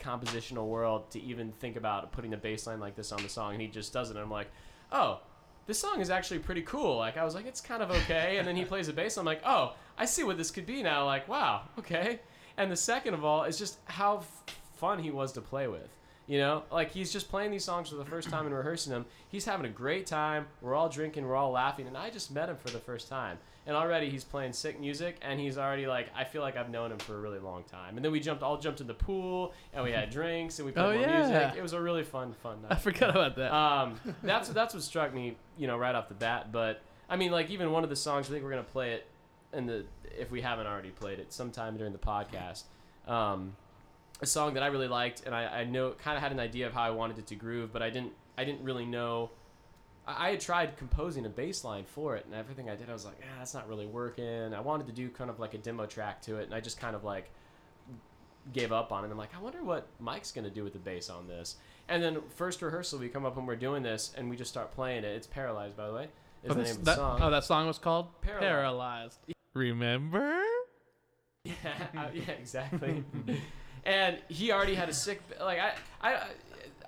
compositional 0.00 0.66
world 0.66 1.10
to 1.12 1.22
even 1.22 1.52
think 1.52 1.76
about 1.76 2.12
putting 2.12 2.34
a 2.34 2.36
bass 2.36 2.66
line 2.66 2.80
like 2.80 2.96
this 2.96 3.12
on 3.12 3.22
the 3.22 3.28
song 3.28 3.52
and 3.52 3.62
he 3.62 3.68
just 3.68 3.92
does 3.92 4.10
it 4.10 4.16
and 4.16 4.24
I'm 4.24 4.30
like, 4.30 4.50
oh, 4.92 5.20
this 5.66 5.78
song 5.78 6.00
is 6.00 6.10
actually 6.10 6.40
pretty 6.40 6.62
cool. 6.62 6.96
Like 6.96 7.16
I 7.16 7.24
was 7.24 7.34
like, 7.34 7.46
it's 7.46 7.60
kind 7.60 7.82
of 7.82 7.90
okay, 7.90 8.36
and 8.38 8.46
then 8.46 8.56
he 8.56 8.64
plays 8.64 8.88
a 8.88 8.92
bass. 8.92 9.16
I'm 9.16 9.24
like, 9.24 9.40
oh, 9.46 9.74
I 9.96 10.04
see 10.04 10.22
what 10.22 10.36
this 10.36 10.50
could 10.50 10.66
be 10.66 10.82
now. 10.82 11.06
Like, 11.06 11.28
wow, 11.28 11.62
okay. 11.78 12.20
And 12.56 12.70
the 12.70 12.76
second 12.76 13.14
of 13.14 13.24
all 13.24 13.44
is 13.44 13.58
just 13.58 13.78
how 13.86 14.18
f- 14.18 14.42
fun 14.76 14.98
he 14.98 15.10
was 15.10 15.32
to 15.32 15.40
play 15.40 15.66
with. 15.66 15.88
You 16.26 16.38
know, 16.38 16.62
like 16.70 16.90
he's 16.90 17.12
just 17.12 17.28
playing 17.28 17.50
these 17.50 17.64
songs 17.64 17.90
for 17.90 17.96
the 17.96 18.04
first 18.04 18.30
time 18.30 18.46
and 18.46 18.54
rehearsing 18.54 18.92
them. 18.92 19.04
He's 19.28 19.44
having 19.44 19.66
a 19.66 19.70
great 19.70 20.06
time. 20.06 20.46
We're 20.62 20.74
all 20.74 20.88
drinking, 20.88 21.26
we're 21.26 21.36
all 21.36 21.50
laughing, 21.50 21.86
and 21.86 21.96
I 21.96 22.10
just 22.10 22.30
met 22.30 22.48
him 22.48 22.56
for 22.56 22.70
the 22.70 22.78
first 22.78 23.08
time. 23.08 23.38
And 23.66 23.74
already 23.74 24.10
he's 24.10 24.24
playing 24.24 24.52
sick 24.52 24.78
music, 24.78 25.16
and 25.22 25.40
he's 25.40 25.56
already 25.56 25.86
like, 25.86 26.10
I 26.14 26.24
feel 26.24 26.42
like 26.42 26.54
I've 26.56 26.68
known 26.68 26.92
him 26.92 26.98
for 26.98 27.16
a 27.16 27.20
really 27.20 27.38
long 27.38 27.62
time. 27.64 27.96
And 27.96 28.04
then 28.04 28.12
we 28.12 28.20
jumped, 28.20 28.42
all 28.42 28.58
jumped 28.58 28.82
in 28.82 28.86
the 28.86 28.92
pool, 28.92 29.54
and 29.72 29.82
we 29.82 29.90
had 29.90 30.10
drinks, 30.18 30.58
and 30.58 30.66
we 30.66 30.72
played 30.72 30.84
Oh, 30.84 30.92
more 30.92 31.00
yeah. 31.00 31.18
music. 31.28 31.56
It 31.58 31.62
was 31.62 31.72
a 31.72 31.80
really 31.80 32.02
fun, 32.04 32.34
fun 32.42 32.60
night 32.60 32.72
I 32.72 32.74
forgot 32.76 33.10
about 33.10 33.36
that. 33.36 33.54
um, 33.54 33.98
that's 34.22 34.48
that's 34.50 34.74
what 34.74 34.82
struck 34.82 35.14
me, 35.14 35.36
you 35.56 35.66
know, 35.66 35.78
right 35.78 35.94
off 35.94 36.08
the 36.08 36.14
bat. 36.14 36.52
But 36.52 36.82
I 37.08 37.16
mean, 37.16 37.32
like 37.32 37.48
even 37.50 37.72
one 37.72 37.84
of 37.84 37.90
the 37.90 37.96
songs, 37.96 38.28
I 38.28 38.32
think 38.32 38.44
we're 38.44 38.50
gonna 38.50 38.62
play 38.64 38.92
it 38.92 39.06
in 39.54 39.64
the 39.66 39.86
if 40.18 40.30
we 40.30 40.42
haven't 40.42 40.66
already 40.66 40.90
played 40.90 41.18
it 41.18 41.32
sometime 41.32 41.76
during 41.78 41.92
the 41.94 41.98
podcast. 41.98 42.64
Um, 43.08 43.56
a 44.20 44.26
song 44.26 44.54
that 44.54 44.62
I 44.62 44.66
really 44.66 44.88
liked, 44.88 45.22
and 45.26 45.34
I, 45.34 45.60
I 45.60 45.64
know 45.64 45.92
kind 45.92 46.16
of 46.18 46.22
had 46.22 46.32
an 46.32 46.38
idea 46.40 46.66
of 46.66 46.72
how 46.74 46.82
I 46.82 46.90
wanted 46.90 47.18
it 47.18 47.26
to 47.28 47.34
groove, 47.34 47.72
but 47.72 47.80
I 47.82 47.88
didn't 47.88 48.12
I 48.36 48.44
didn't 48.44 48.62
really 48.62 48.84
know. 48.84 49.30
I 50.06 50.26
I 50.26 50.30
had 50.30 50.40
tried 50.40 50.76
composing 50.76 51.24
a 51.26 51.28
bass 51.28 51.64
line 51.64 51.84
for 51.84 52.16
it, 52.16 52.24
and 52.26 52.34
everything 52.34 52.68
I 52.70 52.76
did, 52.76 52.90
I 52.90 52.92
was 52.92 53.04
like, 53.04 53.20
ah, 53.22 53.38
that's 53.38 53.54
not 53.54 53.68
really 53.68 53.86
working. 53.86 54.52
I 54.54 54.60
wanted 54.60 54.86
to 54.88 54.92
do 54.92 55.08
kind 55.08 55.30
of 55.30 55.38
like 55.40 55.54
a 55.54 55.58
demo 55.58 55.86
track 55.86 56.20
to 56.22 56.36
it, 56.36 56.44
and 56.44 56.54
I 56.54 56.60
just 56.60 56.78
kind 56.80 56.94
of 56.94 57.04
like 57.04 57.30
gave 58.52 58.72
up 58.72 58.92
on 58.92 59.04
it. 59.04 59.10
I'm 59.10 59.16
like, 59.18 59.34
I 59.34 59.40
wonder 59.40 59.62
what 59.62 59.86
Mike's 60.00 60.30
gonna 60.32 60.50
do 60.50 60.62
with 60.64 60.72
the 60.74 60.78
bass 60.78 61.08
on 61.08 61.26
this. 61.28 61.56
And 61.88 62.02
then 62.02 62.18
first 62.36 62.60
rehearsal, 62.62 62.98
we 62.98 63.08
come 63.08 63.24
up 63.26 63.36
and 63.36 63.46
we're 63.46 63.56
doing 63.56 63.82
this, 63.82 64.12
and 64.16 64.28
we 64.30 64.36
just 64.36 64.50
start 64.50 64.72
playing 64.72 64.98
it. 65.04 65.16
It's 65.16 65.26
paralyzed, 65.26 65.76
by 65.76 65.86
the 65.88 65.94
way. 65.94 66.08
Is 66.42 66.50
Oh, 66.50 66.54
the 66.54 66.62
name 66.62 66.70
of 66.72 66.78
the 66.78 66.84
that, 66.84 66.96
song? 66.96 67.20
oh, 67.22 67.30
that 67.30 67.44
song 67.44 67.66
was 67.66 67.78
called 67.78 68.20
Paralyzed. 68.20 68.42
Paralyzed. 68.50 69.18
Remember? 69.54 70.40
yeah, 71.44 71.52
uh, 71.96 72.08
yeah, 72.12 72.30
exactly. 72.32 73.02
and 73.84 74.18
he 74.28 74.52
already 74.52 74.74
had 74.74 74.88
a 74.88 74.94
sick. 74.94 75.22
Like 75.40 75.58
I, 75.58 75.72
I, 76.02 76.22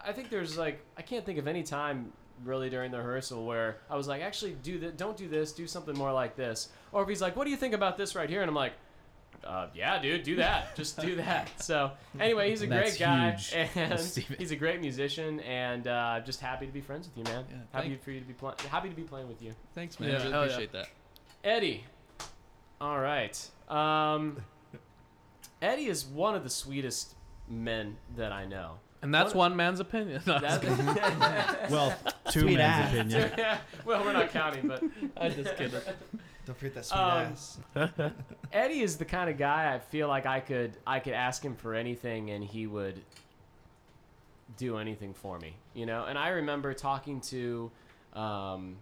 I 0.04 0.12
think 0.12 0.28
there's 0.30 0.58
like 0.58 0.80
I 0.96 1.02
can't 1.02 1.24
think 1.24 1.38
of 1.38 1.46
any 1.48 1.62
time 1.62 2.12
really 2.44 2.70
during 2.70 2.90
the 2.90 2.98
rehearsal 2.98 3.44
where 3.46 3.78
I 3.90 3.96
was 3.96 4.06
like, 4.08 4.22
actually 4.22 4.52
do 4.62 4.78
that. 4.80 4.96
Don't 4.96 5.16
do 5.16 5.28
this. 5.28 5.52
Do 5.52 5.66
something 5.66 5.96
more 5.96 6.12
like 6.12 6.36
this. 6.36 6.68
Or 6.92 7.02
if 7.02 7.08
he's 7.08 7.20
like, 7.22 7.36
what 7.36 7.44
do 7.44 7.50
you 7.50 7.56
think 7.56 7.74
about 7.74 7.96
this 7.96 8.14
right 8.14 8.28
here? 8.30 8.42
And 8.42 8.48
I'm 8.48 8.54
like. 8.54 8.72
Uh, 9.44 9.68
yeah, 9.74 10.00
dude, 10.00 10.24
do 10.24 10.36
that. 10.36 10.74
Just 10.74 10.98
do 10.98 11.14
that. 11.16 11.62
So, 11.62 11.92
anyway, 12.18 12.50
he's 12.50 12.62
a 12.62 12.66
That's 12.66 12.96
great 12.96 12.98
guy, 12.98 13.30
huge, 13.32 13.52
and 13.76 14.00
he's 14.38 14.50
a 14.50 14.56
great 14.56 14.80
musician, 14.80 15.38
and 15.40 15.86
uh, 15.86 16.20
just 16.24 16.40
happy 16.40 16.66
to 16.66 16.72
be 16.72 16.80
friends 16.80 17.06
with 17.06 17.18
you, 17.18 17.32
man. 17.32 17.44
Yeah, 17.48 17.56
happy 17.70 17.88
thank- 17.90 18.02
for 18.02 18.10
you 18.10 18.20
to 18.20 18.26
be 18.26 18.32
pl- 18.32 18.54
happy 18.70 18.88
to 18.88 18.94
be 18.96 19.02
playing 19.02 19.28
with 19.28 19.40
you. 19.42 19.52
Thanks, 19.74 20.00
man. 20.00 20.08
Yeah, 20.08 20.14
I 20.16 20.18
really 20.18 20.32
hell 20.32 20.40
yeah. 20.40 20.46
appreciate 20.46 20.72
that. 20.72 20.88
Eddie. 21.44 21.84
All 22.80 22.98
right. 22.98 23.48
Um, 23.68 24.38
Eddie 25.62 25.86
is 25.86 26.04
one 26.06 26.34
of 26.34 26.42
the 26.42 26.50
sweetest 26.50 27.14
men 27.48 27.98
that 28.16 28.32
I 28.32 28.46
know. 28.46 28.78
And 29.06 29.14
that's 29.14 29.34
What- 29.34 29.50
one 29.50 29.56
man's 29.56 29.78
opinion. 29.78 30.20
No, 30.26 30.40
That- 30.40 31.70
Well, 31.70 31.96
two 32.32 32.40
Sweet 32.40 32.56
men's 32.56 32.60
ass. 32.60 32.92
opinion. 32.92 33.32
yeah, 33.38 33.58
well, 33.84 34.02
we're 34.04 34.12
not 34.12 34.30
counting, 34.30 34.66
but 34.66 34.82
I'm 35.16 35.32
just 35.32 35.56
kidding. 35.56 35.80
Don't 36.44 36.58
forget 36.58 36.74
that 36.74 36.84
sweet 36.86 36.98
Um, 36.98 37.32
ass. 37.32 37.58
Eddie 38.52 38.80
is 38.80 38.96
the 38.98 39.04
kind 39.04 39.30
of 39.30 39.38
guy 39.38 39.72
I 39.72 39.78
feel 39.78 40.08
like 40.08 40.26
I 40.26 40.40
could 40.40 40.76
I 40.84 40.98
could 40.98 41.12
ask 41.12 41.40
him 41.44 41.54
for 41.54 41.74
anything 41.74 42.30
and 42.30 42.42
he 42.42 42.66
would 42.66 43.00
do 44.56 44.76
anything 44.78 45.14
for 45.14 45.38
me, 45.38 45.54
you 45.74 45.86
know. 45.86 46.04
And 46.06 46.18
I 46.18 46.28
remember 46.30 46.72
talking 46.74 47.20
to 47.22 47.70
um, 48.12 48.76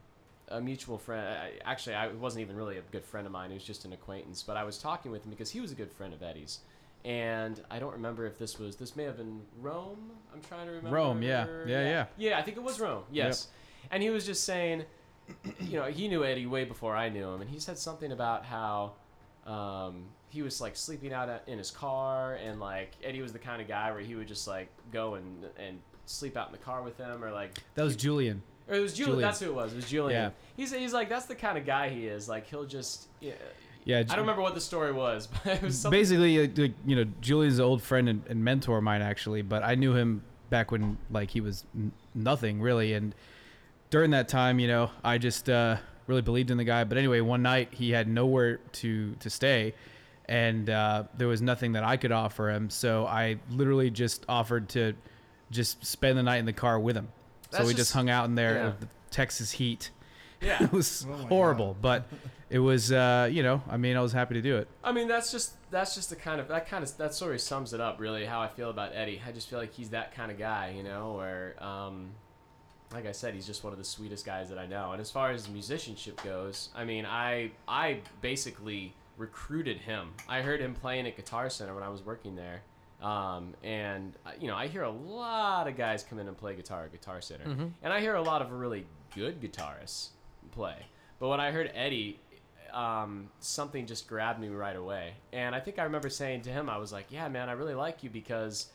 a 0.49 0.59
mutual 0.61 0.97
friend. 0.97 1.27
I- 1.27 1.53
Actually, 1.71 1.97
I 1.97 2.07
it 2.09 2.17
wasn't 2.17 2.43
even 2.43 2.57
really 2.57 2.79
a 2.79 2.83
good 2.93 3.05
friend 3.05 3.27
of 3.27 3.33
mine. 3.33 3.51
He 3.51 3.55
was 3.57 3.65
just 3.65 3.85
an 3.85 3.93
acquaintance. 3.93 4.43
But 4.43 4.57
I 4.57 4.65
was 4.65 4.79
talking 4.79 5.11
with 5.13 5.25
him 5.25 5.31
because 5.31 5.51
he 5.51 5.61
was 5.61 5.71
a 5.71 5.75
good 5.75 5.93
friend 5.93 6.15
of 6.15 6.23
Eddie's. 6.23 6.61
And 7.05 7.61
I 7.71 7.79
don't 7.79 7.93
remember 7.93 8.25
if 8.27 8.39
this 8.39 8.59
was 8.59 8.77
this 8.77 8.97
may 8.97 9.05
have 9.05 9.19
been 9.19 9.43
Rome. 9.61 10.11
I'm 10.33 10.41
trying 10.41 10.67
to 10.67 10.73
remember. 10.73 10.97
Rome, 10.97 11.23
yeah. 11.23 11.47
Yeah, 11.67 11.83
yeah. 11.85 12.07
Yeah, 12.17 12.39
I 12.39 12.43
think 12.43 12.57
it 12.57 12.63
was 12.63 12.81
Rome. 12.81 13.05
Yes. 13.13 13.49
And 13.91 14.03
he 14.03 14.09
was 14.11 14.25
just 14.25 14.45
saying, 14.45 14.85
you 15.61 15.79
know, 15.79 15.85
he 15.85 16.09
knew 16.09 16.25
Eddie 16.25 16.47
way 16.47 16.65
before 16.65 16.97
I 16.97 17.11
knew 17.11 17.29
him, 17.29 17.41
and 17.43 17.51
he 17.51 17.59
said 17.61 17.79
something 17.79 18.11
about 18.13 18.45
how 18.47 18.93
um, 19.47 20.05
he 20.31 20.41
was 20.43 20.61
like 20.61 20.77
sleeping 20.77 21.13
out 21.13 21.29
at- 21.29 21.45
in 21.47 21.59
his 21.59 21.71
car, 21.71 22.35
and 22.37 22.59
like 22.61 22.93
Eddie 23.03 23.21
was 23.23 23.33
the 23.33 23.39
kind 23.39 23.61
of 23.61 23.69
guy 23.69 23.91
where 23.93 24.01
he 24.01 24.15
would 24.15 24.29
just 24.29 24.49
like 24.49 24.69
go 24.93 25.15
and 25.17 25.45
and 25.59 25.79
sleep 26.07 26.37
out 26.37 26.47
in 26.49 26.53
the 26.53 26.59
car 26.59 26.83
with 26.83 26.97
him, 26.97 27.23
or 27.23 27.31
like 27.31 27.59
That 27.75 27.83
was 27.85 27.97
Julian. 27.97 28.43
or 28.69 28.77
it 28.77 28.81
was 28.81 28.95
Julian. 28.95 29.13
Julian. 29.17 29.29
That's 29.29 29.41
who 29.41 29.47
it 29.51 29.55
was. 29.55 29.73
It 29.73 29.77
was 29.77 29.89
Julian. 29.91 30.23
Yeah. 30.23 30.31
He's 30.57 30.73
he's 30.73 30.95
like 30.95 31.11
that's 31.11 31.27
the 31.27 31.35
kind 31.35 31.59
of 31.59 31.67
guy 31.67 31.91
he 31.91 32.07
is. 32.07 32.29
Like 32.31 32.47
he'll 32.47 32.65
just. 32.65 33.09
Yeah, 33.85 33.99
I 33.99 34.03
don't 34.05 34.21
remember 34.21 34.43
what 34.43 34.55
the 34.55 34.61
story 34.61 34.93
was, 34.93 35.27
but 35.45 35.55
it 35.57 35.63
was 35.63 35.79
something. 35.79 36.01
basically, 36.01 36.39
uh, 36.39 36.49
like, 36.57 36.73
you 36.87 36.97
know, 36.97 37.05
Julian's 37.21 37.59
an 37.59 37.65
old 37.65 37.83
friend 37.83 38.09
and, 38.09 38.23
and 38.29 38.43
mentor 38.43 38.79
of 38.79 38.85
mine 38.85 39.03
actually, 39.03 39.43
but 39.43 39.63
I 39.63 39.75
knew 39.75 39.95
him 39.95 40.23
back 40.51 40.71
when 40.71 40.97
like 41.11 41.31
he 41.31 41.41
was 41.41 41.65
n- 41.75 41.93
nothing 42.15 42.61
really, 42.61 42.95
and 42.95 43.15
during 43.91 44.11
that 44.13 44.29
time, 44.29 44.59
you 44.59 44.69
know, 44.69 44.91
I 45.05 45.19
just 45.19 45.49
uh, 45.51 45.77
really 46.07 46.23
believed 46.23 46.51
in 46.51 46.57
the 46.57 46.65
guy. 46.65 46.85
But 46.85 46.99
anyway, 46.99 47.21
one 47.21 47.43
night 47.43 47.69
he 47.73 47.91
had 47.91 48.09
nowhere 48.09 48.57
to 48.73 49.15
to 49.17 49.29
stay, 49.31 49.75
and 50.27 50.71
uh, 50.71 51.05
there 51.17 51.29
was 51.29 51.43
nothing 51.43 51.73
that 51.73 51.85
I 51.85 51.97
could 51.99 52.13
offer 52.13 52.51
him, 52.51 52.71
so 52.71 53.07
I 53.07 53.39
literally 53.51 53.91
just 53.91 54.25
offered 54.29 54.71
to 54.71 54.95
just 55.51 55.85
spend 55.85 56.17
the 56.19 56.23
night 56.23 56.39
in 56.39 56.47
the 56.47 56.53
car 56.55 56.81
with 56.81 56.97
him. 56.97 57.09
so 57.51 57.61
we 57.61 57.67
just, 57.67 57.77
just- 57.77 57.93
hung 57.93 58.09
out 58.09 58.25
in 58.25 58.35
there, 58.35 58.55
yeah. 58.55 58.73
the 58.81 58.89
Texas 59.11 59.51
heat. 59.53 59.91
Yeah. 60.45 60.63
it 60.65 60.73
was 60.73 61.07
Oh 61.09 61.17
my 61.17 61.29
horrible, 61.29 61.77
but 61.81 62.07
it 62.51 62.59
was, 62.59 62.93
uh, 62.93 63.29
you 63.31 63.43
know, 63.43 63.63
I 63.69 63.77
mean, 63.77 63.97
I 63.97 64.01
was 64.01 64.13
happy 64.13 64.35
to 64.35 64.43
do 64.43 64.57
it. 64.59 64.69
I 64.83 64.93
mean, 64.93 65.09
that's 65.09 65.33
just 65.33 65.55
that's 65.71 65.95
just 65.95 66.11
the 66.11 66.17
kind 66.17 66.41
of 66.41 66.49
that 66.49 66.69
kind 66.69 66.85
of 66.85 66.97
that 66.99 67.15
sort 67.15 67.35
of 67.35 67.41
sums 67.41 67.73
it 67.73 67.81
up. 67.81 67.99
Really, 67.99 68.25
how 68.27 68.41
I 68.41 68.49
feel 68.49 68.71
about 68.71 68.93
Eddie. 68.95 69.21
I 69.27 69.33
just 69.33 69.49
feel 69.49 69.59
like 69.59 69.73
he's 69.73 69.91
that 69.91 70.15
kind 70.15 70.31
of 70.31 70.39
guy, 70.39 70.73
you 70.77 70.83
know. 70.83 71.15
Where, 71.15 71.57
um, 71.63 72.11
like 72.93 73.07
I 73.07 73.13
said, 73.13 73.35
he's 73.35 73.47
just 73.47 73.65
one 73.65 73.73
of 73.73 73.79
the 73.79 73.85
sweetest 73.85 74.25
guys 74.25 74.49
that 74.51 74.59
I 74.59 74.67
know. 74.67 74.93
And 74.93 75.01
as 75.01 75.11
far 75.11 75.31
as 75.31 75.49
musicianship 75.49 76.23
goes, 76.23 76.69
I 76.77 76.85
mean, 76.85 77.07
I 77.07 77.51
I 77.67 78.01
basically 78.21 78.95
recruited 79.17 79.79
him. 79.79 80.11
I 80.29 80.43
heard 80.43 80.61
him 80.61 80.75
playing 80.75 81.07
at 81.07 81.17
Guitar 81.17 81.49
Center 81.51 81.75
when 81.75 81.83
I 81.83 81.89
was 81.89 82.03
working 82.03 82.37
there. 82.37 82.63
Um, 83.03 83.55
and 83.63 84.13
uh, 84.25 84.31
you 84.41 84.47
know, 84.49 84.57
I 84.57 84.69
hear 84.69 84.83
a 84.83 84.91
lot 84.91 85.67
of 85.67 85.77
guys 85.77 86.05
come 86.05 86.19
in 86.19 86.29
and 86.29 86.37
play 86.37 86.55
guitar 86.55 86.85
at 86.85 86.93
Guitar 86.93 87.21
Center, 87.21 87.45
and 87.83 87.93
I 87.93 88.01
hear 88.01 88.15
a 88.15 88.23
lot 88.23 88.41
of 88.43 88.53
really 88.53 88.87
good 89.15 89.41
guitarists 89.43 90.09
play. 90.55 90.77
But 91.19 91.29
when 91.29 91.41
I 91.41 91.51
heard 91.51 91.71
Eddie, 91.75 92.19
um, 92.73 93.29
something 93.41 93.87
just 93.87 94.09
grabbed 94.09 94.41
me 94.41 94.49
right 94.49 94.77
away. 94.77 95.15
And 95.33 95.55
I 95.55 95.61
think 95.61 95.79
I 95.79 95.85
remember 95.85 96.11
saying 96.11 96.43
to 96.43 96.51
him, 96.51 96.69
I 96.69 96.77
was 96.77 96.93
like, 96.93 97.07
"Yeah, 97.11 97.29
man, 97.29 97.49
I 97.49 97.53
really 97.53 97.75
like 97.75 98.03
you 98.03 98.11
because 98.11 98.67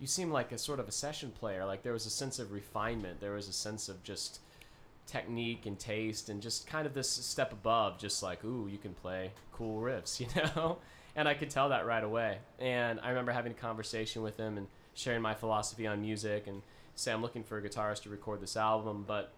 you 0.00 0.06
seem 0.06 0.30
like 0.30 0.52
a 0.52 0.58
sort 0.58 0.80
of 0.80 0.88
a 0.88 0.92
session 0.92 1.30
player. 1.30 1.64
Like 1.64 1.82
there 1.82 1.92
was 1.92 2.06
a 2.06 2.10
sense 2.10 2.38
of 2.38 2.52
refinement. 2.52 3.20
There 3.20 3.32
was 3.32 3.48
a 3.48 3.52
sense 3.52 3.88
of 3.88 4.02
just 4.02 4.40
technique 5.06 5.66
and 5.66 5.78
taste, 5.78 6.28
and 6.28 6.40
just 6.40 6.66
kind 6.66 6.86
of 6.86 6.94
this 6.94 7.10
step 7.10 7.52
above. 7.52 7.98
Just 7.98 8.22
like, 8.22 8.44
ooh, 8.44 8.68
you 8.70 8.78
can 8.78 8.94
play 8.94 9.32
cool 9.52 9.80
riffs, 9.80 10.20
you 10.20 10.26
know." 10.56 10.78
And 11.14 11.28
I 11.28 11.34
could 11.34 11.50
tell 11.50 11.68
that 11.68 11.84
right 11.84 12.02
away. 12.02 12.38
And 12.58 12.98
I 13.00 13.10
remember 13.10 13.32
having 13.32 13.52
a 13.52 13.54
conversation 13.54 14.22
with 14.22 14.38
him 14.38 14.56
and 14.56 14.66
sharing 14.94 15.20
my 15.20 15.34
philosophy 15.34 15.86
on 15.86 16.00
music 16.00 16.46
and 16.46 16.62
say 16.94 17.12
I'm 17.12 17.20
looking 17.20 17.44
for 17.44 17.58
a 17.58 17.62
guitarist 17.62 18.02
to 18.04 18.08
record 18.08 18.40
this 18.40 18.56
album, 18.56 19.04
but 19.06 19.32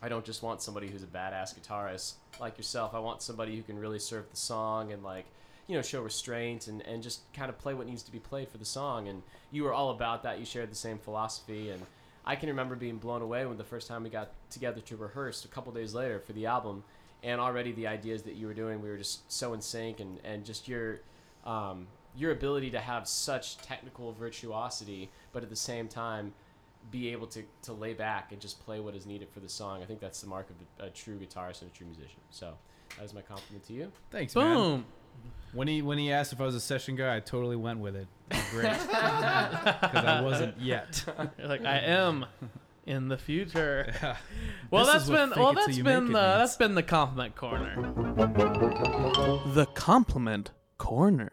I 0.00 0.08
don't 0.08 0.24
just 0.24 0.42
want 0.42 0.62
somebody 0.62 0.88
who's 0.88 1.02
a 1.02 1.06
badass 1.06 1.58
guitarist 1.58 2.14
like 2.40 2.56
yourself. 2.56 2.94
I 2.94 3.00
want 3.00 3.22
somebody 3.22 3.56
who 3.56 3.62
can 3.62 3.78
really 3.78 3.98
serve 3.98 4.30
the 4.30 4.36
song 4.36 4.92
and 4.92 5.02
like, 5.02 5.26
you 5.66 5.74
know, 5.74 5.82
show 5.82 6.02
restraint 6.02 6.68
and, 6.68 6.82
and 6.82 7.02
just 7.02 7.20
kind 7.32 7.48
of 7.48 7.58
play 7.58 7.74
what 7.74 7.86
needs 7.86 8.02
to 8.04 8.12
be 8.12 8.20
played 8.20 8.48
for 8.48 8.58
the 8.58 8.64
song. 8.64 9.08
And 9.08 9.22
you 9.50 9.64
were 9.64 9.72
all 9.72 9.90
about 9.90 10.22
that. 10.22 10.38
You 10.38 10.44
shared 10.44 10.70
the 10.70 10.76
same 10.76 10.98
philosophy. 10.98 11.70
And 11.70 11.82
I 12.24 12.36
can 12.36 12.48
remember 12.48 12.76
being 12.76 12.98
blown 12.98 13.22
away 13.22 13.44
when 13.44 13.58
the 13.58 13.64
first 13.64 13.88
time 13.88 14.04
we 14.04 14.10
got 14.10 14.30
together 14.50 14.80
to 14.80 14.96
rehearse 14.96 15.44
a 15.44 15.48
couple 15.48 15.72
days 15.72 15.94
later 15.94 16.20
for 16.20 16.32
the 16.32 16.46
album. 16.46 16.84
And 17.24 17.40
already 17.40 17.72
the 17.72 17.88
ideas 17.88 18.22
that 18.22 18.34
you 18.34 18.46
were 18.46 18.54
doing, 18.54 18.80
we 18.80 18.88
were 18.88 18.98
just 18.98 19.30
so 19.30 19.52
in 19.52 19.60
sync 19.60 19.98
and, 19.98 20.20
and 20.24 20.44
just 20.44 20.68
your 20.68 21.00
um, 21.44 21.88
your 22.16 22.32
ability 22.32 22.70
to 22.70 22.80
have 22.80 23.06
such 23.06 23.58
technical 23.58 24.12
virtuosity, 24.12 25.08
but 25.32 25.42
at 25.42 25.50
the 25.50 25.56
same 25.56 25.88
time 25.88 26.32
be 26.90 27.12
able 27.12 27.26
to, 27.28 27.42
to 27.62 27.72
lay 27.72 27.92
back 27.94 28.32
and 28.32 28.40
just 28.40 28.64
play 28.64 28.80
what 28.80 28.94
is 28.94 29.06
needed 29.06 29.28
for 29.30 29.40
the 29.40 29.48
song. 29.48 29.82
I 29.82 29.86
think 29.86 30.00
that's 30.00 30.20
the 30.20 30.26
mark 30.26 30.48
of 30.50 30.56
a, 30.84 30.88
a 30.88 30.90
true 30.90 31.16
guitarist 31.18 31.62
and 31.62 31.70
a 31.70 31.74
true 31.74 31.86
musician. 31.86 32.20
So 32.30 32.54
that 32.96 33.04
is 33.04 33.12
my 33.14 33.22
compliment 33.22 33.64
to 33.66 33.72
you. 33.72 33.92
Thanks, 34.10 34.34
man. 34.34 34.54
Boom. 34.54 34.84
When 35.52 35.66
he 35.66 35.82
when 35.82 35.98
he 35.98 36.12
asked 36.12 36.32
if 36.32 36.40
I 36.40 36.44
was 36.44 36.54
a 36.54 36.60
session 36.60 36.94
guy, 36.94 37.16
I 37.16 37.20
totally 37.20 37.56
went 37.56 37.80
with 37.80 37.96
it. 37.96 38.06
Great, 38.50 38.70
because 38.78 40.04
I 40.04 40.20
wasn't 40.22 40.60
yet. 40.60 41.04
You're 41.38 41.48
like 41.48 41.64
I 41.64 41.78
am 41.78 42.26
in 42.86 43.08
the 43.08 43.18
future. 43.18 43.92
Well, 44.70 44.84
This 44.84 44.92
that's 44.92 45.04
is 45.04 45.10
been 45.10 45.28
fake 45.30 45.38
well, 45.38 45.50
it 45.50 45.54
till 45.54 45.64
that's 45.66 45.78
you 45.78 45.84
make 45.84 45.94
been 45.94 46.10
it 46.10 46.14
uh, 46.16 46.38
that's 46.38 46.56
been 46.56 46.74
the 46.74 46.82
compliment 46.82 47.34
corner. 47.34 47.74
The 49.54 49.66
compliment 49.74 50.50
corner. 50.76 51.30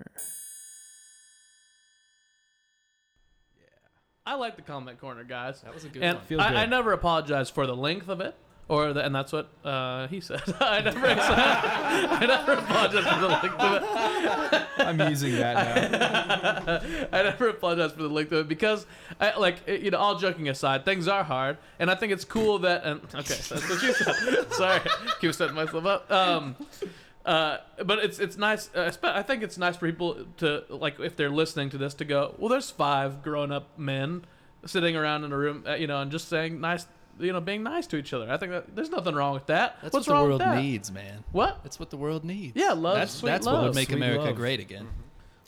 I 4.28 4.36
like 4.36 4.56
the 4.56 4.64
comment 4.64 5.00
corner, 5.00 5.24
guys. 5.24 5.62
That 5.62 5.74
was 5.74 5.86
a 5.86 5.90
good 5.90 6.02
and 6.02 6.18
one. 6.18 6.26
Feels 6.26 6.42
I, 6.42 6.64
I 6.64 6.66
never 6.66 6.94
apologize 6.94 7.52
for 7.52 7.68
the 7.68 7.76
length 7.76 8.10
of 8.10 8.22
it, 8.22 8.34
or 8.68 8.92
the, 8.92 9.06
and 9.06 9.14
that's 9.14 9.32
what 9.32 9.50
uh, 9.64 10.08
he 10.08 10.20
said. 10.20 10.42
I 10.60 10.82
never, 10.82 11.00
I 11.08 12.26
never 12.26 12.54
apologize 12.54 13.06
for 13.06 13.20
the 13.20 13.28
length 13.28 13.60
of 13.60 13.84
it. 13.84 14.68
I'm 14.80 15.00
using 15.10 15.36
that 15.36 15.92
now. 15.92 17.08
I 17.14 17.22
never 17.22 17.50
apologize 17.50 17.92
for 17.92 18.02
the 18.02 18.10
length 18.10 18.32
of 18.32 18.40
it 18.40 18.48
because, 18.48 18.88
I, 19.20 19.38
like, 19.38 19.58
you 19.68 19.92
know, 19.92 20.00
all 20.00 20.18
joking 20.18 20.50
aside, 20.50 20.86
things 20.86 21.08
are 21.08 21.24
hard, 21.24 21.58
and 21.78 21.92
I 21.92 21.96
think 21.96 22.12
it's 22.12 22.26
cool 22.26 22.58
that. 22.60 22.84
And 22.84 23.02
okay, 23.04 23.36
that's 23.36 23.52
what 23.52 23.84
you 23.84 23.94
said. 23.94 24.54
Sorry, 24.54 24.82
keep 25.22 25.36
setting 25.36 25.56
myself 25.56 25.86
up. 25.86 26.12
Um, 26.12 26.56
uh, 27.26 27.58
but 27.84 28.00
it's 28.00 28.20
it's 28.20 28.38
nice. 28.38 28.70
Uh, 28.74 28.92
spe- 28.92 29.06
I 29.06 29.24
think 29.24 29.44
it's 29.44 29.58
nice 29.58 29.76
for 29.78 29.88
people 29.90 30.26
to 30.38 30.64
like 30.70 31.00
if 31.00 31.16
they're 31.16 31.30
listening 31.30 31.70
to 31.72 31.78
this 31.78 31.94
to 31.96 32.06
go. 32.06 32.36
Well, 32.38 32.50
there's 32.50 32.70
five 32.72 33.22
grown 33.24 33.52
up 33.52 33.78
men 33.78 34.26
sitting 34.66 34.96
around 34.96 35.24
in 35.24 35.32
a 35.34 35.38
room, 35.38 35.64
uh, 35.68 35.74
you 35.76 35.88
know, 35.88 36.02
and 36.02 36.12
just 36.12 36.28
saying 36.28 36.60
nice, 36.62 36.86
you 37.20 37.32
know, 37.34 37.42
being 37.42 37.64
nice 37.64 37.88
to 37.88 37.98
each 37.98 38.14
other. 38.14 38.32
I 38.32 38.38
think 38.38 38.52
that, 38.52 38.76
there's 38.76 38.90
nothing 38.90 39.14
wrong 39.16 39.34
with 39.34 39.46
that. 39.48 39.78
That's 39.82 39.94
What's 39.94 40.08
what 40.08 40.14
the 40.14 40.20
wrong 40.30 40.40
world 40.40 40.64
needs, 40.64 40.92
man. 40.92 41.24
What? 41.32 41.60
That's 41.64 41.80
what 41.80 41.90
the 41.90 41.98
world 41.98 42.24
needs. 42.26 42.54
Yeah, 42.56 42.72
love, 42.74 42.96
That's 42.98 43.12
sweet 43.14 43.30
that's 43.32 43.46
what 43.46 43.62
would 43.64 43.76
make 43.76 43.88
Sweet 43.90 43.98
America 43.98 44.24
love. 44.26 44.36
great 44.36 44.60
again. 44.60 44.88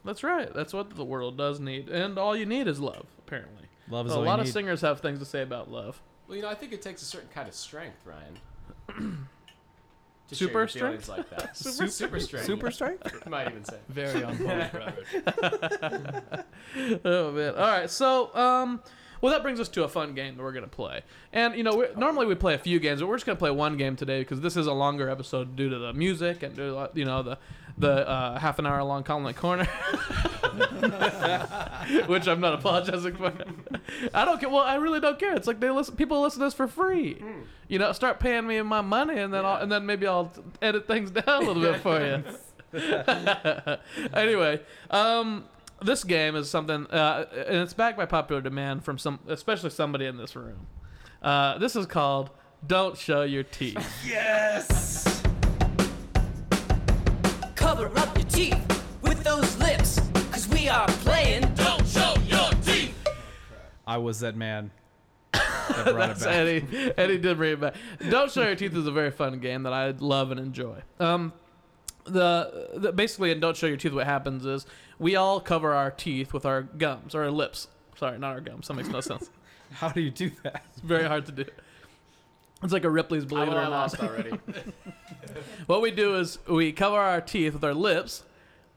That's 0.05 0.23
right. 0.23 0.53
That's 0.53 0.71
what 0.73 0.95
the 0.95 1.03
world 1.03 1.37
does 1.37 1.59
need, 1.59 1.89
and 1.89 2.17
all 2.17 2.35
you 2.35 2.45
need 2.45 2.67
is 2.67 2.79
love. 2.79 3.05
Apparently, 3.19 3.63
Love 3.89 4.05
is 4.07 4.13
a 4.13 4.19
lot 4.19 4.35
you 4.35 4.41
of 4.41 4.45
need. 4.47 4.53
singers 4.53 4.81
have 4.81 4.99
things 5.01 5.19
to 5.19 5.25
say 5.25 5.41
about 5.41 5.69
love. 5.71 6.01
Well, 6.27 6.35
you 6.37 6.43
know, 6.43 6.49
I 6.49 6.55
think 6.55 6.73
it 6.73 6.81
takes 6.81 7.01
a 7.01 7.05
certain 7.05 7.29
kind 7.29 7.47
of 7.47 7.53
strength, 7.53 8.05
Ryan. 8.05 9.27
to 10.27 10.35
Super 10.35 10.67
share 10.67 10.81
your 10.91 10.99
feelings 10.99 11.09
like 11.09 11.29
that. 11.29 11.55
Super- 11.57 11.87
super 11.87 12.19
strength. 12.19 12.45
Super 12.45 12.71
strength. 12.71 13.11
You 13.25 13.31
might 13.31 13.47
even 13.49 13.63
say. 13.63 13.77
Very 13.89 14.23
on 14.23 14.37
point, 14.37 14.73
Robert. 14.73 16.45
oh 17.05 17.31
man! 17.31 17.53
All 17.55 17.61
right, 17.61 17.89
so 17.89 18.35
um, 18.35 18.81
well 19.21 19.31
that 19.31 19.41
brings 19.41 19.59
us 19.59 19.69
to 19.69 19.83
a 19.83 19.87
fun 19.87 20.13
game 20.13 20.35
that 20.35 20.43
we're 20.43 20.51
gonna 20.51 20.67
play, 20.67 21.01
and 21.33 21.55
you 21.55 21.63
know 21.63 21.75
we 21.75 21.85
normally 21.95 22.25
we 22.25 22.35
play 22.35 22.53
a 22.53 22.59
few 22.59 22.79
games, 22.79 22.99
but 22.99 23.07
we're 23.07 23.15
just 23.15 23.25
gonna 23.25 23.37
play 23.37 23.51
one 23.51 23.77
game 23.77 23.95
today 23.95 24.19
because 24.19 24.41
this 24.41 24.57
is 24.57 24.67
a 24.67 24.73
longer 24.73 25.09
episode 25.09 25.55
due 25.55 25.69
to 25.69 25.77
the 25.79 25.93
music 25.93 26.43
and 26.43 26.55
due 26.55 26.71
to, 26.73 26.89
you 26.93 27.05
know 27.05 27.23
the 27.23 27.37
the 27.77 28.07
uh, 28.07 28.39
half 28.39 28.59
an 28.59 28.65
hour 28.65 28.81
long 28.83 29.03
Colin 29.03 29.33
corner, 29.35 29.65
which 32.07 32.27
I'm 32.27 32.39
not 32.39 32.55
apologizing 32.55 33.15
for. 33.15 33.31
I 34.13 34.25
don't 34.25 34.39
care. 34.39 34.49
Well, 34.49 34.63
I 34.63 34.75
really 34.75 34.99
don't 34.99 35.19
care. 35.19 35.35
It's 35.35 35.47
like 35.47 35.59
they 35.59 35.69
listen. 35.69 35.95
People 35.95 36.21
listen 36.21 36.39
to 36.39 36.45
this 36.45 36.53
for 36.53 36.67
free. 36.67 37.21
You 37.67 37.79
know, 37.79 37.91
start 37.91 38.19
paying 38.19 38.47
me 38.47 38.61
my 38.61 38.81
money, 38.81 39.19
and 39.19 39.33
then 39.33 39.45
I'll, 39.45 39.57
and 39.57 39.71
then 39.71 39.85
maybe 39.85 40.07
I'll 40.07 40.31
edit 40.61 40.87
things 40.87 41.11
down 41.25 41.27
a 41.27 41.39
little 41.39 41.61
bit 41.61 41.81
for 41.81 41.99
you. 42.03 42.23
anyway, 44.13 44.59
um, 44.89 45.45
this 45.81 46.03
game 46.03 46.35
is 46.35 46.49
something, 46.49 46.87
uh, 46.87 47.25
and 47.31 47.57
it's 47.57 47.73
backed 47.73 47.97
by 47.97 48.05
popular 48.05 48.41
demand 48.41 48.83
from 48.83 48.97
some, 48.97 49.19
especially 49.27 49.69
somebody 49.69 50.05
in 50.05 50.17
this 50.17 50.35
room. 50.35 50.67
Uh, 51.21 51.57
this 51.59 51.75
is 51.75 51.85
called 51.85 52.31
"Don't 52.65 52.97
Show 52.97 53.21
Your 53.21 53.43
Teeth." 53.43 53.85
Cover 57.67 57.91
up 57.99 58.17
your 58.17 58.25
teeth 58.27 58.85
with 59.01 59.21
those 59.25 59.57
lips, 59.57 59.99
cause 60.31 60.47
we 60.47 60.69
are 60.69 60.87
playing. 60.87 61.41
Don't 61.55 61.85
show 61.85 62.15
your 62.25 62.49
teeth. 62.61 62.95
I 63.85 63.97
was 63.97 64.21
that 64.21 64.37
man. 64.37 64.71
That 65.33 65.43
That's. 65.85 66.25
Eddie. 66.25 66.93
Eddie 66.97 67.17
did 67.17 67.35
bring 67.35 67.51
it 67.51 67.59
back. 67.59 67.75
Don't 68.09 68.31
Show 68.31 68.43
Your 68.43 68.55
Teeth 68.55 68.73
is 68.73 68.87
a 68.87 68.91
very 68.91 69.11
fun 69.11 69.39
game 69.39 69.63
that 69.63 69.73
I 69.73 69.89
love 69.89 70.31
and 70.31 70.39
enjoy. 70.39 70.81
Um, 71.01 71.33
the, 72.05 72.69
the 72.73 72.93
basically 72.93 73.33
and 73.33 73.41
don't 73.41 73.57
show 73.57 73.67
your 73.67 73.75
teeth. 73.75 73.91
What 73.91 74.05
happens 74.05 74.45
is 74.45 74.65
we 74.97 75.17
all 75.17 75.41
cover 75.41 75.73
our 75.73 75.91
teeth 75.91 76.31
with 76.31 76.45
our 76.45 76.61
gums 76.61 77.13
or 77.13 77.23
our 77.23 77.31
lips. 77.31 77.67
Sorry, 77.97 78.17
not 78.17 78.31
our 78.31 78.39
gums. 78.39 78.69
That 78.69 78.75
makes 78.75 78.87
no 78.87 79.01
sense. 79.01 79.29
How 79.73 79.89
do 79.89 79.99
you 79.99 80.11
do 80.11 80.31
that? 80.43 80.63
It's 80.71 80.79
very 80.79 81.03
hard 81.03 81.25
to 81.25 81.33
do. 81.33 81.43
It's 82.63 82.73
like 82.73 82.83
a 82.85 82.89
Ripley's 82.89 83.25
Believe 83.25 83.49
It 83.49 83.53
I 83.53 83.61
or 83.61 83.63
Not. 83.63 83.71
lost 83.71 83.99
already. 83.99 84.31
What 85.67 85.81
we 85.81 85.91
do 85.91 86.15
is 86.15 86.39
we 86.47 86.71
cover 86.71 86.97
our 86.97 87.21
teeth 87.21 87.53
with 87.53 87.63
our 87.63 87.73
lips, 87.73 88.23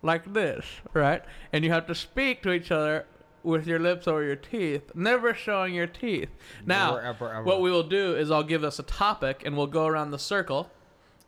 like 0.02 0.32
this, 0.34 0.66
right? 0.92 1.22
And 1.52 1.64
you 1.64 1.70
have 1.70 1.86
to 1.86 1.94
speak 1.94 2.42
to 2.42 2.52
each 2.52 2.70
other 2.70 3.06
with 3.42 3.66
your 3.66 3.78
lips 3.78 4.06
over 4.06 4.22
your 4.22 4.36
teeth, 4.36 4.90
never 4.94 5.32
showing 5.32 5.72
your 5.74 5.86
teeth. 5.86 6.28
Now, 6.66 6.96
Never, 6.96 7.02
ever, 7.02 7.32
ever. 7.34 7.42
what 7.44 7.62
we 7.62 7.70
will 7.70 7.84
do 7.84 8.14
is 8.14 8.30
I'll 8.30 8.42
give 8.42 8.64
us 8.64 8.78
a 8.78 8.82
topic, 8.82 9.42
and 9.46 9.56
we'll 9.56 9.66
go 9.68 9.86
around 9.86 10.10
the 10.10 10.18
circle, 10.18 10.70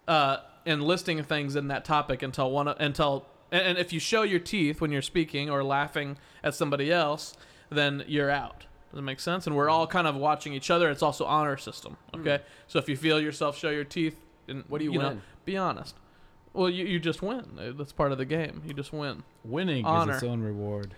uh, 0.06 0.38
and 0.66 0.82
listing 0.82 1.22
things 1.22 1.56
in 1.56 1.68
that 1.68 1.84
topic 1.84 2.22
until 2.22 2.50
one 2.50 2.68
until. 2.68 3.24
And, 3.50 3.62
and 3.68 3.78
if 3.78 3.92
you 3.92 4.00
show 4.00 4.22
your 4.22 4.40
teeth 4.40 4.80
when 4.80 4.90
you're 4.92 5.00
speaking 5.02 5.48
or 5.48 5.64
laughing 5.64 6.18
at 6.42 6.54
somebody 6.54 6.92
else, 6.92 7.34
then 7.70 8.04
you're 8.06 8.30
out. 8.30 8.66
Does 8.92 8.98
that 8.98 9.02
make 9.02 9.20
sense? 9.20 9.46
And 9.46 9.56
we're 9.56 9.70
all 9.70 9.86
kind 9.86 10.06
of 10.06 10.14
watching 10.16 10.52
each 10.52 10.70
other. 10.70 10.90
It's 10.90 11.02
also 11.02 11.24
honor 11.24 11.56
system. 11.56 11.96
Okay, 12.14 12.40
so 12.68 12.78
if 12.78 12.88
you 12.90 12.96
feel 12.96 13.18
yourself 13.18 13.56
show 13.58 13.70
your 13.70 13.84
teeth, 13.84 14.16
and 14.46 14.64
What 14.68 14.78
do 14.78 14.84
you 14.84 14.92
know, 14.98 15.08
win? 15.08 15.22
be 15.46 15.56
honest. 15.56 15.96
Well, 16.52 16.68
you, 16.68 16.84
you 16.84 16.98
just 17.00 17.22
win. 17.22 17.58
Uh, 17.58 17.72
That's 17.74 17.92
part 17.92 18.12
of 18.12 18.18
the 18.18 18.26
game. 18.26 18.60
You 18.66 18.74
just 18.74 18.92
win. 18.92 19.22
Winning 19.44 19.86
Honor. 19.86 20.12
is 20.12 20.16
its 20.18 20.24
own 20.30 20.42
reward. 20.42 20.94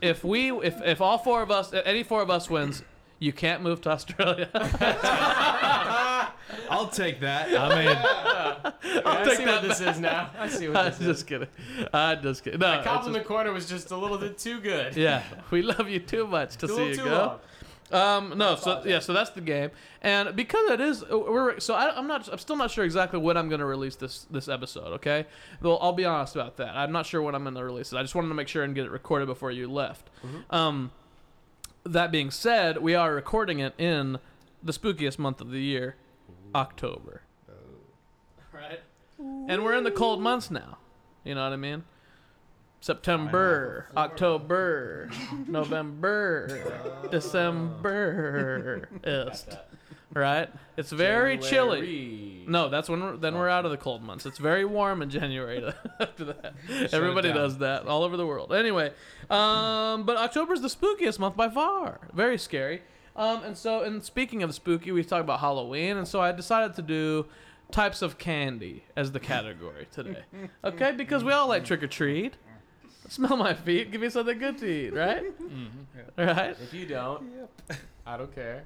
If 0.00 0.24
we, 0.24 0.50
if 0.50 0.80
if 0.82 1.00
all 1.00 1.18
four 1.18 1.42
of 1.42 1.50
us, 1.52 1.72
any 1.72 2.02
four 2.02 2.20
of 2.22 2.30
us 2.30 2.50
wins, 2.50 2.82
you 3.20 3.32
can't 3.32 3.62
move 3.62 3.80
to 3.82 3.90
Australia. 3.90 4.48
I'll 6.72 6.88
take 6.88 7.20
that. 7.20 7.48
I 7.56 7.84
mean, 7.84 9.02
I'll 9.06 9.24
take 9.24 9.36
see 9.38 9.44
that 9.44 9.62
what 9.62 9.68
this 9.68 9.80
is 9.80 10.00
now. 10.00 10.30
I 10.38 10.48
see 10.48 10.68
what 10.68 10.76
I'm 10.78 10.84
this 10.86 11.00
is. 11.00 11.06
just 11.06 11.26
kidding. 11.26 11.48
I'm 11.92 12.22
just 12.22 12.42
kidding. 12.44 12.60
No, 12.60 12.70
The 12.70 12.78
it's 12.78 12.84
cop 12.86 13.06
in 13.06 13.12
just- 13.12 13.22
the 13.22 13.28
corner 13.28 13.52
was 13.52 13.68
just 13.68 13.90
a 13.90 13.96
little 13.96 14.18
bit 14.18 14.38
too 14.38 14.60
good. 14.60 14.96
yeah, 14.96 15.22
we 15.50 15.62
love 15.62 15.88
you 15.88 16.00
too 16.00 16.26
much 16.26 16.56
to 16.56 16.66
Too 16.66 16.68
see 16.68 16.72
little 16.74 16.88
you 16.88 16.96
too 16.96 17.04
go. 17.04 17.10
long. 17.16 17.38
Um, 17.90 18.38
no, 18.38 18.56
so 18.56 18.82
yeah, 18.86 19.00
so 19.00 19.12
that's 19.12 19.30
the 19.30 19.42
game, 19.42 19.70
and 20.00 20.34
because 20.34 20.70
it 20.70 20.80
is, 20.80 21.04
we're 21.10 21.60
so 21.60 21.74
I, 21.74 21.94
I'm 21.94 22.06
not, 22.06 22.26
I'm 22.32 22.38
still 22.38 22.56
not 22.56 22.70
sure 22.70 22.84
exactly 22.84 23.18
when 23.18 23.36
I'm 23.36 23.50
going 23.50 23.58
to 23.58 23.66
release 23.66 23.96
this 23.96 24.26
this 24.30 24.48
episode. 24.48 24.94
Okay, 24.94 25.26
well, 25.60 25.78
I'll 25.82 25.92
be 25.92 26.06
honest 26.06 26.34
about 26.34 26.56
that. 26.56 26.74
I'm 26.74 26.90
not 26.90 27.04
sure 27.04 27.20
when 27.20 27.34
I'm 27.34 27.42
going 27.42 27.54
to 27.54 27.62
release 27.64 27.92
it. 27.92 27.98
I 27.98 28.02
just 28.02 28.14
wanted 28.14 28.28
to 28.28 28.34
make 28.34 28.48
sure 28.48 28.62
and 28.62 28.74
get 28.74 28.86
it 28.86 28.90
recorded 28.90 29.26
before 29.26 29.50
you 29.50 29.70
left. 29.70 30.08
Um, 30.48 30.90
that 31.84 32.10
being 32.10 32.30
said, 32.30 32.78
we 32.78 32.94
are 32.94 33.12
recording 33.14 33.58
it 33.58 33.74
in 33.78 34.18
the 34.62 34.72
spookiest 34.72 35.18
month 35.18 35.42
of 35.42 35.50
the 35.50 35.60
year, 35.60 35.96
October. 36.54 37.22
Right, 38.52 38.80
and 39.18 39.64
we're 39.64 39.74
in 39.74 39.84
the 39.84 39.90
cold 39.90 40.20
months 40.20 40.50
now. 40.50 40.78
You 41.24 41.34
know 41.34 41.44
what 41.44 41.52
I 41.52 41.56
mean? 41.56 41.84
September, 42.80 43.86
October, 43.96 45.08
November, 45.46 47.08
December. 47.10 48.88
ist. 49.04 49.56
Right? 50.14 50.50
It's 50.76 50.90
very 50.92 51.38
chilly. 51.38 52.44
No, 52.46 52.68
that's 52.68 52.88
when 52.90 53.00
we're, 53.00 53.16
then 53.16 53.34
we're 53.34 53.48
out 53.48 53.64
of 53.64 53.70
the 53.70 53.78
cold 53.78 54.02
months. 54.02 54.26
It's 54.26 54.36
very 54.36 54.64
warm 54.64 55.00
in 55.00 55.08
January 55.08 55.72
after 56.00 56.24
that. 56.24 56.54
Everybody 56.92 57.32
does 57.32 57.58
that 57.58 57.86
all 57.86 58.02
over 58.02 58.18
the 58.18 58.26
world. 58.26 58.52
Anyway, 58.52 58.92
um, 59.30 60.02
but 60.04 60.18
October's 60.18 60.60
the 60.60 60.68
spookiest 60.68 61.18
month 61.18 61.36
by 61.36 61.48
far. 61.48 62.00
Very 62.12 62.36
scary. 62.36 62.82
Um, 63.14 63.42
and 63.44 63.56
so, 63.56 63.82
and 63.82 64.02
speaking 64.02 64.42
of 64.42 64.54
spooky, 64.54 64.90
we 64.92 65.02
talked 65.04 65.20
about 65.20 65.40
Halloween, 65.40 65.96
and 65.98 66.08
so 66.08 66.20
I 66.20 66.32
decided 66.32 66.74
to 66.76 66.82
do 66.82 67.26
types 67.70 68.02
of 68.02 68.18
candy 68.18 68.84
as 68.96 69.12
the 69.12 69.20
category 69.20 69.86
today. 69.92 70.22
Okay, 70.64 70.92
because 70.92 71.24
we 71.24 71.32
all 71.32 71.48
like 71.48 71.64
trick 71.64 71.82
or 71.82 71.86
treat. 71.88 72.34
Smell 73.08 73.36
my 73.36 73.52
feet, 73.52 73.90
give 73.90 74.00
me 74.00 74.08
something 74.08 74.38
good 74.38 74.56
to 74.58 74.66
eat, 74.66 74.94
right? 74.94 75.38
mm-hmm 75.42 75.66
Right? 76.16 76.56
If 76.62 76.72
you 76.72 76.86
don't, 76.86 77.24
I 78.06 78.16
don't 78.16 78.34
care. 78.34 78.64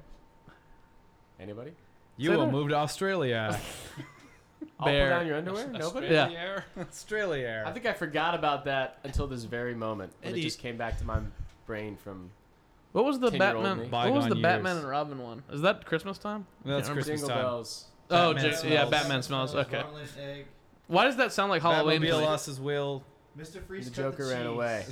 Anybody? 1.39 1.71
you 2.17 2.29
Say 2.31 2.35
will 2.35 2.45
that. 2.45 2.51
move 2.51 2.69
to 2.69 2.75
Australia. 2.75 3.59
I'll 4.79 4.85
Bear. 4.85 5.09
put 5.09 5.17
down 5.17 5.27
your 5.27 5.37
underwear. 5.37 5.67
Nobody. 5.67 6.07
Yeah. 6.07 6.61
Australia. 6.79 7.63
I 7.65 7.71
think 7.71 7.85
I 7.85 7.93
forgot 7.93 8.33
about 8.35 8.65
that 8.65 8.99
until 9.03 9.27
this 9.27 9.43
very 9.43 9.75
moment 9.75 10.13
and 10.23 10.35
it 10.35 10.41
just 10.41 10.59
came 10.59 10.77
back 10.77 10.97
to 10.99 11.05
my 11.05 11.19
brain 11.65 11.95
from 11.95 12.31
What 12.97 13.05
was 13.05 13.19
the 13.19 13.29
10-year-old 13.29 13.63
Batman? 13.63 13.77
me. 13.77 13.89
What 13.91 14.11
was 14.11 14.23
the 14.25 14.29
Bygone 14.31 14.41
Batman 14.41 14.71
years. 14.73 14.83
and 14.83 14.89
Robin 14.89 15.21
one? 15.21 15.43
Is 15.51 15.61
that 15.61 15.85
Christmas 15.85 16.17
time? 16.17 16.47
That's 16.65 16.89
remember. 16.89 16.93
Christmas 17.03 17.19
Jingle 17.21 17.29
time. 17.29 17.37
Bells. 17.45 17.85
Oh, 18.09 18.33
Batman 18.33 18.43
J- 18.43 18.49
yeah, 18.49 18.55
smells. 18.55 18.89
Batman 18.89 19.21
smells. 19.21 19.55
Okay. 19.55 19.81
Marmalade 19.83 20.07
egg. 20.19 20.45
Why 20.87 21.03
does 21.05 21.17
that 21.17 21.31
sound 21.31 21.51
like 21.51 21.61
Halloween? 21.61 22.01
to 22.01 22.07
Batmobile 22.07 22.19
me? 22.19 22.25
lost 22.25 22.45
his 22.47 22.59
will. 22.59 23.03
Mr. 23.37 23.63
Freeze 23.67 23.91
The 23.91 24.01
cut 24.01 24.11
Joker 24.17 24.25
the 24.25 24.31
ran 24.33 24.41
cheese. 24.45 24.47
away. 24.47 24.85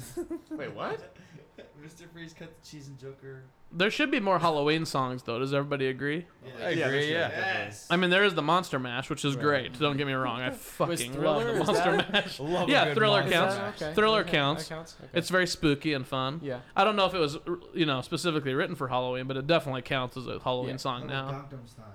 Wait, 0.51 0.74
what? 0.76 1.16
Mr. 1.86 2.10
Freeze 2.12 2.34
cut 2.34 2.49
the 2.62 2.68
cheese 2.70 2.88
and 2.88 2.97
Joker. 2.99 3.43
There 3.72 3.91
should 3.91 4.10
be 4.12 4.20
more 4.20 4.39
Halloween 4.39 4.86
songs, 4.86 5.24
though. 5.24 5.38
Does 5.39 5.53
everybody 5.53 5.88
agree? 5.88 6.26
I 6.64 6.70
Yeah, 6.70 6.86
agree, 6.88 7.08
for 7.08 7.14
yeah. 7.14 7.30
Yes. 7.30 7.88
I 7.89 7.97
mean, 7.97 8.10
there 8.10 8.24
is 8.24 8.34
the 8.34 8.41
Monster 8.41 8.80
Mash, 8.80 9.10
which 9.10 9.26
is 9.26 9.36
great. 9.36 9.78
Don't 9.80 9.97
get 9.97 10.08
me 10.08 10.14
wrong. 10.14 10.39
I 10.41 10.51
fucking 10.51 11.22
love 11.22 11.43
Thriller, 11.43 11.53
the 11.53 11.62
is 11.62 11.68
Monster 11.68 11.97
that- 11.97 12.12
Mash. 12.14 12.39
Love 12.39 12.70
a 12.70 12.72
Yeah, 12.72 12.86
good 12.86 12.95
Thriller 12.95 13.20
monster 13.22 13.34
counts. 13.38 13.56
mash. 13.58 13.82
Okay, 13.82 13.93
Thriller 13.95 14.20
okay, 14.22 14.32
counts. 14.32 14.68
That 14.70 14.76
counts. 14.76 14.95
Okay. 15.01 15.10
It's 15.18 15.30
very 15.30 15.47
spooky 15.47 15.93
and 15.93 16.08
fun. 16.08 16.39
yeah. 16.43 16.60
I 16.76 16.84
don't 16.84 16.95
know 16.95 17.06
if 17.06 17.14
it 17.14 17.20
was, 17.20 17.38
you 17.74 17.86
know, 17.86 18.01
specifically 18.01 18.53
written 18.53 18.76
for 18.76 18.88
Halloween, 18.88 19.28
but 19.28 19.36
it 19.36 19.45
definitely 19.47 19.82
counts 19.82 20.16
as 20.16 20.28
a 20.28 20.39
Halloween 20.39 20.72
Yeah. 20.72 20.78
song 20.78 21.08
now. 21.08 21.30
Gangnam 21.51 21.68
style. 21.70 21.86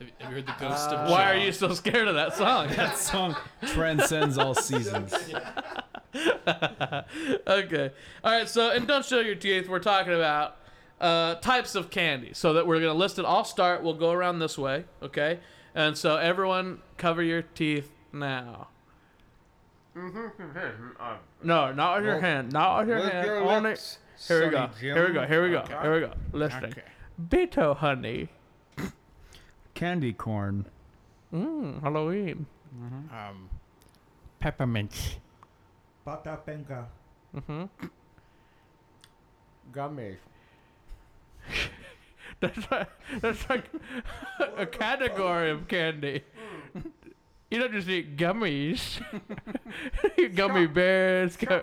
Have 0.00 0.10
have 0.18 0.30
you 0.30 0.36
heard 0.36 0.46
the 0.46 0.54
ghost 0.58 0.90
Uh, 0.90 0.96
of 0.96 1.10
Why 1.10 1.32
are 1.32 1.36
you 1.36 1.52
so 1.52 1.72
scared 1.74 2.08
of 2.08 2.14
that 2.14 2.34
song? 2.36 2.68
That 2.76 2.98
song 2.98 3.36
transcends 3.66 4.38
all 4.38 4.54
seasons. 4.54 5.14
okay. 7.46 7.90
All 8.22 8.32
right. 8.32 8.48
So, 8.48 8.70
and 8.70 8.86
don't 8.86 9.04
show 9.04 9.20
your 9.20 9.34
teeth. 9.34 9.68
We're 9.68 9.78
talking 9.78 10.12
about 10.14 10.56
uh, 11.00 11.36
types 11.36 11.74
of 11.74 11.90
candy. 11.90 12.30
So 12.34 12.52
that 12.54 12.66
we're 12.66 12.80
gonna 12.80 12.94
list 12.94 13.18
it. 13.18 13.24
I'll 13.24 13.44
start. 13.44 13.82
We'll 13.82 13.94
go 13.94 14.12
around 14.12 14.38
this 14.38 14.56
way. 14.58 14.84
Okay. 15.02 15.40
And 15.74 15.96
so 15.98 16.16
everyone, 16.16 16.80
cover 16.96 17.22
your 17.22 17.42
teeth 17.42 17.90
now. 18.12 18.68
No, 21.42 21.72
not 21.72 21.96
with 21.96 22.04
your 22.06 22.20
hand. 22.20 22.52
Not 22.52 22.80
with 22.80 22.88
your 22.88 23.08
hand. 23.08 23.28
Only. 23.30 23.76
Here 24.28 24.44
we 24.44 24.50
go. 24.50 24.68
Here 24.80 25.06
we 25.08 25.12
go. 25.14 25.26
Here 25.26 25.42
we 25.44 25.50
go. 25.50 25.64
Here 25.82 25.94
we 25.94 26.00
go. 26.00 26.12
Listening. 26.32 26.74
Bit-O-Honey. 27.28 28.28
Candy 29.74 30.12
corn. 30.12 30.66
Mmm. 31.32 31.82
Halloween. 31.82 32.46
Um, 33.12 33.48
Peppermint. 34.40 35.18
Bata 36.04 36.38
penka. 36.46 36.84
Mm-hmm. 37.36 37.64
Gummies. 39.72 40.16
That's 42.40 42.70
like, 42.70 42.88
that's 43.20 43.48
like 43.48 43.64
a 44.58 44.66
category 44.66 45.50
of 45.50 45.66
candy. 45.68 46.22
You 47.50 47.58
don't 47.60 47.72
just 47.72 47.88
eat 47.88 48.16
gummies. 48.16 49.00
You 50.18 50.24
eat 50.26 50.34
gummy 50.36 50.66
bears. 50.66 51.36
Gu- 51.36 51.62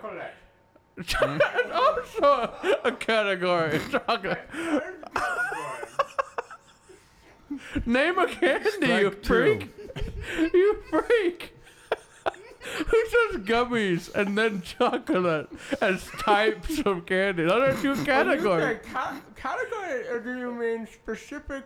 Chocolate. 1.04 1.70
also 1.72 2.52
a 2.84 2.92
category. 2.92 3.76
of 3.76 3.90
Chocolate. 3.90 4.48
Name 7.86 8.18
a 8.18 8.26
candy, 8.26 8.86
you 8.86 9.10
Strike 9.10 9.22
two. 9.22 9.22
freak. 9.22 9.70
you 10.54 10.82
freak. 10.90 11.56
Who 12.86 13.06
says 13.06 13.40
gummies 13.42 14.14
and 14.14 14.38
then 14.38 14.62
chocolate 14.62 15.48
as 15.80 16.04
types 16.18 16.78
of 16.86 17.04
candy? 17.06 17.42
Those 17.44 17.74
are 17.76 17.82
two 17.82 18.04
categories. 18.04 18.78
category, 19.36 20.06
or 20.08 20.20
do 20.20 20.38
you 20.38 20.54
mean 20.54 20.86
specific 20.86 21.64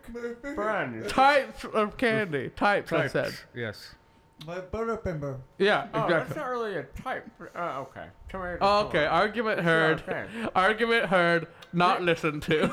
brands? 0.54 1.12
Types 1.12 1.64
of 1.64 1.96
candy. 1.98 2.48
Types, 2.56 2.92
I 2.92 3.08
said. 3.08 3.34
Yes. 3.54 3.94
My 4.46 4.60
butter 4.60 4.96
pepper. 4.98 5.38
Yeah, 5.58 5.88
Oh, 5.94 6.08
that's 6.08 6.30
exactly. 6.30 6.36
not 6.36 6.48
really 6.50 6.76
a 6.76 6.82
type. 7.02 7.26
Uh, 7.54 7.80
okay. 7.80 8.06
Tomato. 8.28 8.58
Oh, 8.60 8.86
okay, 8.86 9.06
argument 9.06 9.60
heard. 9.60 10.00
Okay. 10.06 10.26
Argument 10.54 11.06
heard, 11.06 11.46
not 11.72 12.02
listened 12.02 12.42
to. 12.44 12.68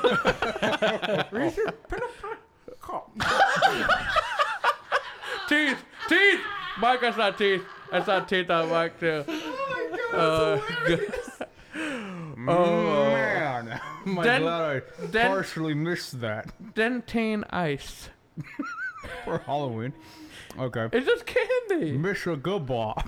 teeth! 5.48 5.78
Teeth! 6.08 6.40
Mike, 6.78 7.00
that's 7.00 7.16
not 7.16 7.36
teeth. 7.38 7.62
That's 7.90 8.06
not 8.06 8.28
teeth 8.28 8.50
on 8.50 8.68
Mike, 8.70 9.00
too. 9.00 9.24
Oh, 9.26 9.66
my 9.70 9.88
god. 10.18 10.18
Uh, 10.18 10.60
oh. 12.48 13.10
Man, 14.04 14.06
I'm 14.06 14.14
glad 14.14 14.42
I 14.42 14.82
then- 15.06 15.30
partially 15.30 15.74
missed 15.74 16.20
that 16.20 16.52
Dentyne 16.74 17.44
Ice. 17.50 18.10
for 19.24 19.38
Halloween. 19.38 19.92
Okay. 20.58 20.88
It's 20.92 21.06
just 21.06 21.24
candy. 21.26 21.92
Miss 21.92 22.26
a 22.26 22.36
good 22.36 22.66
ball. 22.66 23.00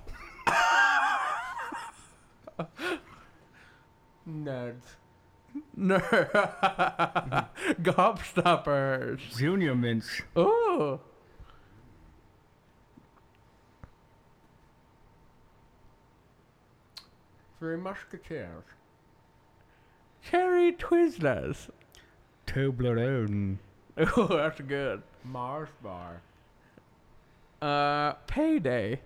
Nerds. 4.29 4.83
No. 5.77 5.99
Gobstoppers. 7.83 9.21
Junior 9.37 9.75
mints. 9.75 10.23
Ooh. 10.39 10.99
Three 17.59 17.77
Musketeers. 17.77 18.65
Cherry 20.31 20.73
Twizzlers. 20.73 21.69
Toblerone. 22.47 23.59
Oh, 24.17 24.27
that's 24.31 24.61
good. 24.61 25.03
Mars 25.25 25.69
Bar. 25.83 26.23
Uh, 27.61 28.13
Payday. 28.27 29.01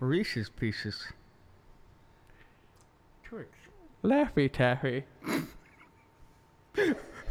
Reese's 0.00 0.48
Pieces. 0.48 1.12
Twix. 3.24 3.50
Laffy 4.02 4.50
Taffy. 4.50 5.04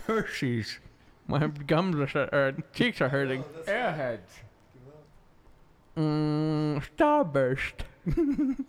Hershey's. 0.05 0.79
My 1.27 1.47
gums 1.47 1.95
are, 1.95 2.07
sh- 2.07 2.61
cheeks 2.73 3.01
are 3.01 3.09
hurting. 3.09 3.43
Airheads. 3.65 4.19
Mm, 5.97 6.81
Starburst. 6.95 7.83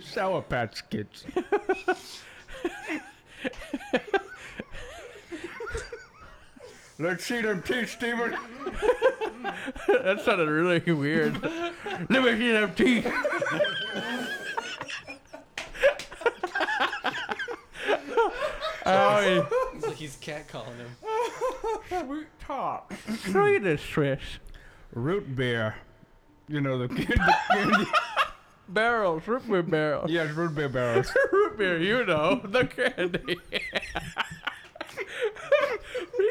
Sour 0.00 0.42
Patch 0.42 0.88
Kids. 0.90 1.24
Let's 6.98 7.24
see 7.24 7.42
them 7.42 7.62
teeth, 7.62 7.90
Steven. 7.90 8.36
that 9.88 10.20
sounded 10.24 10.48
really 10.48 10.92
weird. 10.92 11.42
Let 12.08 12.22
me 12.22 12.36
see 12.36 12.52
them 12.52 12.74
teeth. 12.74 13.06
oh, 18.86 19.48
It's 19.74 19.86
like 19.86 19.96
he's 19.96 20.16
catcalling 20.16 20.76
him. 20.76 22.06
Sweet 22.06 22.26
Top. 22.40 22.92
Swedish 23.18 23.82
Fish. 23.82 24.40
Root 24.92 25.34
beer. 25.36 25.74
You 26.48 26.60
know 26.60 26.78
the, 26.78 26.88
the 26.94 27.36
candy. 27.52 27.90
Barrels, 28.68 29.26
root 29.28 29.48
beer 29.48 29.62
barrels. 29.62 30.10
yes, 30.10 30.32
root 30.34 30.54
beer 30.54 30.68
barrels. 30.68 31.12
root 31.32 31.58
beer, 31.58 31.78
you 31.78 32.04
know, 32.04 32.40
the 32.44 32.64
candy. 32.66 33.36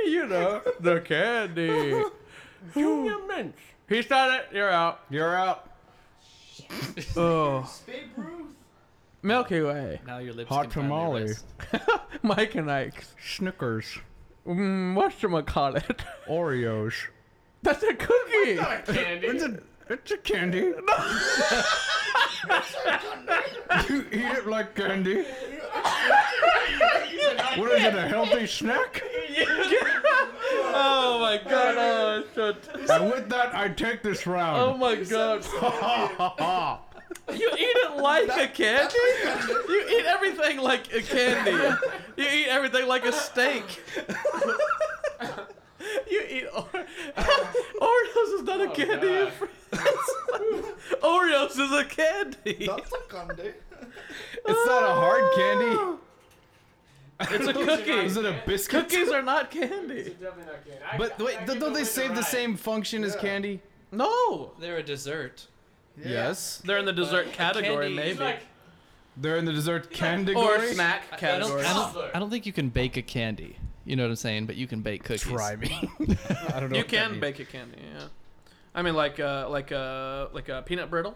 you 0.06 0.26
know, 0.28 0.62
the 0.80 1.00
candy. 1.02 2.02
Junior 2.74 3.26
Mints. 3.28 3.60
He 3.88 4.02
started 4.02 4.46
it, 4.50 4.56
you're 4.56 4.70
out. 4.72 5.02
You're 5.10 5.36
out. 5.36 5.70
Oh, 7.16 7.70
Baby 7.86 8.10
Ruth. 8.18 8.55
Milky 9.26 9.62
Way. 9.62 10.00
Now 10.06 10.20
your 10.20 10.34
lips 10.34 10.50
Hot 10.50 10.70
can 10.70 10.72
find 10.72 10.90
tamale. 10.90 11.24
rest. 11.24 11.46
Mike 12.22 12.54
and 12.56 12.72
Ike's. 12.72 13.14
Snickers. 13.26 13.98
Mm, 14.48 14.94
whatchamacallit? 14.96 16.00
Oreos. 16.28 16.94
That's 17.64 17.82
a 17.82 17.96
cookie. 17.96 18.58
Candy. 18.58 19.28
It's 19.28 19.44
a, 19.44 19.60
it's 19.90 20.12
a 20.12 20.18
candy. 20.18 20.58
you 23.90 24.06
eat 24.12 24.38
it 24.38 24.46
like 24.46 24.76
candy. 24.76 25.24
what 27.56 27.72
is 27.72 27.84
it, 27.84 27.96
a 27.96 28.08
healthy 28.08 28.46
snack? 28.46 29.02
Oh 30.78 31.18
my 31.20 31.42
god. 31.50 31.76
Oh, 31.78 32.24
it's 32.24 32.36
so 32.88 32.96
And 32.96 33.12
with 33.12 33.30
that, 33.30 33.56
I 33.56 33.70
take 33.70 34.04
this 34.04 34.28
round. 34.28 34.62
oh 34.62 34.78
my 34.78 34.96
god. 34.96 35.44
You 37.34 37.50
eat 37.54 37.58
it 37.58 37.98
like 37.98 38.30
a 38.30 38.48
candy? 38.48 38.96
You 39.68 39.86
eat 39.90 40.06
everything 40.06 40.58
like 40.60 40.94
a 40.94 41.02
candy. 41.02 41.52
You 42.18 42.24
eat 42.30 42.48
everything 42.48 42.88
like 42.88 43.06
a 43.06 43.12
steak. 43.12 43.64
You 46.10 46.22
eat 46.28 46.46
or- 46.56 46.64
Oreos 47.82 48.34
is 48.34 48.42
not 48.44 48.62
a 48.62 48.70
oh, 48.70 48.74
candy. 48.74 49.08
you 49.08 49.28
freaks. 49.30 49.54
Oreos 51.04 51.60
is 51.60 51.72
a 51.72 51.84
candy. 51.86 52.66
That's 52.66 52.92
a 52.92 53.14
candy. 53.14 53.54
it's 54.46 54.66
not 54.68 54.84
a 54.84 54.94
hard 54.96 55.32
candy. 55.36 56.00
It's 57.20 57.48
a 57.48 57.54
cookie. 57.54 57.92
Is 57.92 58.18
it 58.18 58.26
a 58.26 58.42
biscuit? 58.46 58.90
Cookies 58.90 59.10
are 59.12 59.22
not 59.22 59.52
candy. 59.52 60.16
Definitely 60.20 60.46
not 60.46 60.66
candy. 60.66 60.84
I- 60.92 60.98
But 60.98 61.20
I 61.20 61.24
wait, 61.24 61.38
give 61.40 61.48
don't 61.48 61.60
the 61.60 61.66
they 61.68 61.72
winner 61.74 61.86
save 61.86 62.10
the 62.10 62.16
right. 62.16 62.26
same 62.26 62.58
function 62.58 63.04
as 63.04 63.16
candy? 63.16 63.62
No. 63.92 64.52
They're 64.60 64.78
a 64.78 64.84
dessert. 64.84 65.48
Yes. 66.04 66.62
They're 66.66 66.78
in 66.78 66.86
the 66.86 66.94
dessert 66.94 67.32
category, 67.34 67.88
candy- 67.88 67.96
maybe. 67.96 68.20
Like 68.20 68.40
They're 69.18 69.38
in 69.38 69.46
the 69.46 69.54
dessert 69.54 69.92
candy 69.92 70.34
Or 70.34 70.44
category. 70.48 70.74
snack 70.74 71.04
I 71.08 71.10
don't, 71.12 71.20
category. 71.20 71.64
I, 71.66 71.74
don't, 71.74 72.16
I 72.16 72.20
don't 72.20 72.30
think 72.30 72.46
you 72.46 72.54
can 72.54 72.70
bake 72.70 72.98
a 72.98 73.02
candy. 73.02 73.58
You 73.86 73.96
know 73.96 74.04
what 74.04 74.10
I'm 74.10 74.16
saying? 74.16 74.46
But 74.48 74.56
you 74.56 74.68
can 74.68 74.82
bake 74.82 75.04
cookies. 75.04 75.22
Try 75.22 75.56
me. 75.56 75.70
I 76.54 76.60
don't 76.60 76.70
know. 76.72 76.78
You 76.78 76.82
what 76.84 76.88
that 76.88 76.88
can 76.88 77.12
means. 77.12 77.22
bake 77.22 77.40
a 77.40 77.46
candy, 77.46 77.78
yeah. 77.94 78.08
I 78.74 78.82
mean, 78.82 78.96
like 78.96 79.20
uh, 79.20 79.48
like 79.50 79.72
uh, 79.72 80.28
like 80.34 80.50
a 80.50 80.64
peanut 80.66 80.90
brittle, 80.90 81.16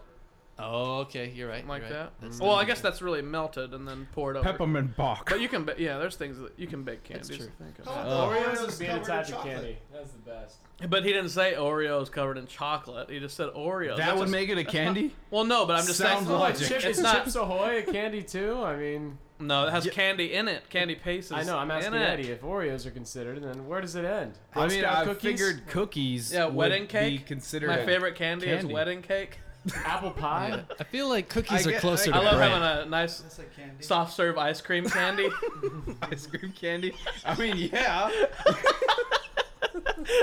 Oh, 0.62 0.98
okay. 1.00 1.30
You're 1.34 1.48
right. 1.48 1.66
like 1.66 1.82
you're 1.82 1.90
right. 1.90 1.98
that. 2.04 2.12
That's 2.20 2.40
well, 2.40 2.52
I 2.54 2.64
guess 2.64 2.80
that's 2.80 3.00
really 3.02 3.22
melted 3.22 3.72
and 3.74 3.86
then 3.88 4.06
poured 4.12 4.36
over. 4.36 4.44
peppermint 4.50 4.96
bark. 4.96 5.28
But 5.30 5.40
you 5.40 5.48
can, 5.48 5.64
ba- 5.64 5.74
yeah. 5.78 5.98
There's 5.98 6.16
things 6.16 6.38
that 6.38 6.52
you 6.58 6.66
can 6.66 6.82
bake 6.82 7.02
candies. 7.04 7.28
That's 7.28 7.38
true. 7.40 7.50
I 7.60 7.64
think. 7.64 7.76
Oh, 7.86 7.90
Uh, 7.90 8.26
Oreos 8.28 8.56
Oreos 8.56 8.68
is 8.68 8.78
being 8.78 8.90
a 8.90 8.94
covered 8.94 9.02
in 9.02 9.06
type 9.16 9.24
of 9.24 9.30
chocolate. 9.30 9.54
candy. 9.54 9.78
That's 9.92 10.10
the 10.12 10.18
best. 10.18 10.56
But 10.88 11.04
he 11.04 11.12
didn't 11.12 11.30
say 11.30 11.54
Oreos 11.54 12.10
covered 12.10 12.38
in 12.38 12.46
chocolate. 12.46 13.10
He 13.10 13.18
just 13.20 13.36
said 13.36 13.48
Oreos. 13.50 13.96
that 13.96 14.06
That's 14.06 14.18
would 14.18 14.28
a- 14.28 14.32
make 14.32 14.48
it 14.48 14.58
a 14.58 14.64
candy. 14.64 15.14
Well, 15.30 15.44
no, 15.44 15.64
but 15.66 15.76
I'm 15.76 15.86
just 15.86 15.98
Sounds 15.98 16.26
saying. 16.26 16.38
logic. 16.38 16.66
Chip, 16.68 16.76
It's 16.78 16.84
it's 16.86 16.98
not. 17.00 17.24
Chips 17.24 17.36
Ahoy 17.36 17.78
a 17.78 17.82
candy 17.82 18.22
too? 18.22 18.62
I 18.62 18.76
mean, 18.76 19.18
No, 19.38 19.66
it 19.66 19.70
has 19.70 19.86
Yeah. 19.86 19.92
candy 19.92 20.34
in 20.34 20.48
it. 20.48 20.68
Candy 20.70 20.94
pastes. 20.96 21.30
I 21.32 21.44
know. 21.44 21.56
I'm 21.56 21.70
asking 21.70 21.94
in 21.94 22.02
it. 22.02 22.04
Eddie 22.06 22.30
if 22.30 22.42
Oreos 22.42 22.84
are 22.84 22.90
considered, 22.90 23.36
and 23.38 23.46
then 23.46 23.66
where 23.68 23.80
does 23.80 23.94
it 23.94 24.04
end? 24.04 24.34
I 24.52 24.54
Girl 24.60 24.68
mean, 24.68 24.80
Scout 24.80 24.96
I 24.96 25.04
cookies? 25.04 25.22
figured 25.30 25.66
cookies. 25.68 26.32
Yeah, 26.32 26.46
would 26.46 26.54
wedding 26.56 26.82
Be 26.82 26.88
cake. 26.88 27.26
considered 27.26 27.68
My 27.68 27.76
a- 27.78 27.86
favorite 27.86 28.16
candy, 28.16 28.48
is 28.48 28.58
candy. 28.60 28.74
wedding 28.74 29.00
cake. 29.02 29.38
Apple 29.84 30.10
pie. 30.12 30.48
Yeah. 30.50 30.62
I 30.80 30.84
feel 30.84 31.08
like 31.08 31.28
cookies 31.28 31.66
I 31.66 31.70
are 31.70 31.72
get- 31.72 31.80
closer 31.80 32.10
I 32.12 32.18
to 32.18 32.20
I 32.20 32.24
love 32.24 32.36
bread. 32.36 32.50
having 32.50 32.86
a 32.86 32.90
nice 32.90 33.20
That's 33.20 33.38
a 33.40 33.44
candy. 33.44 33.82
soft 33.82 34.14
serve 34.14 34.38
ice 34.38 34.60
cream 34.60 34.88
candy. 34.88 35.28
ice 36.02 36.26
cream 36.26 36.52
candy. 36.52 36.94
I 37.24 37.36
mean, 37.38 37.56
yeah. 37.72 38.10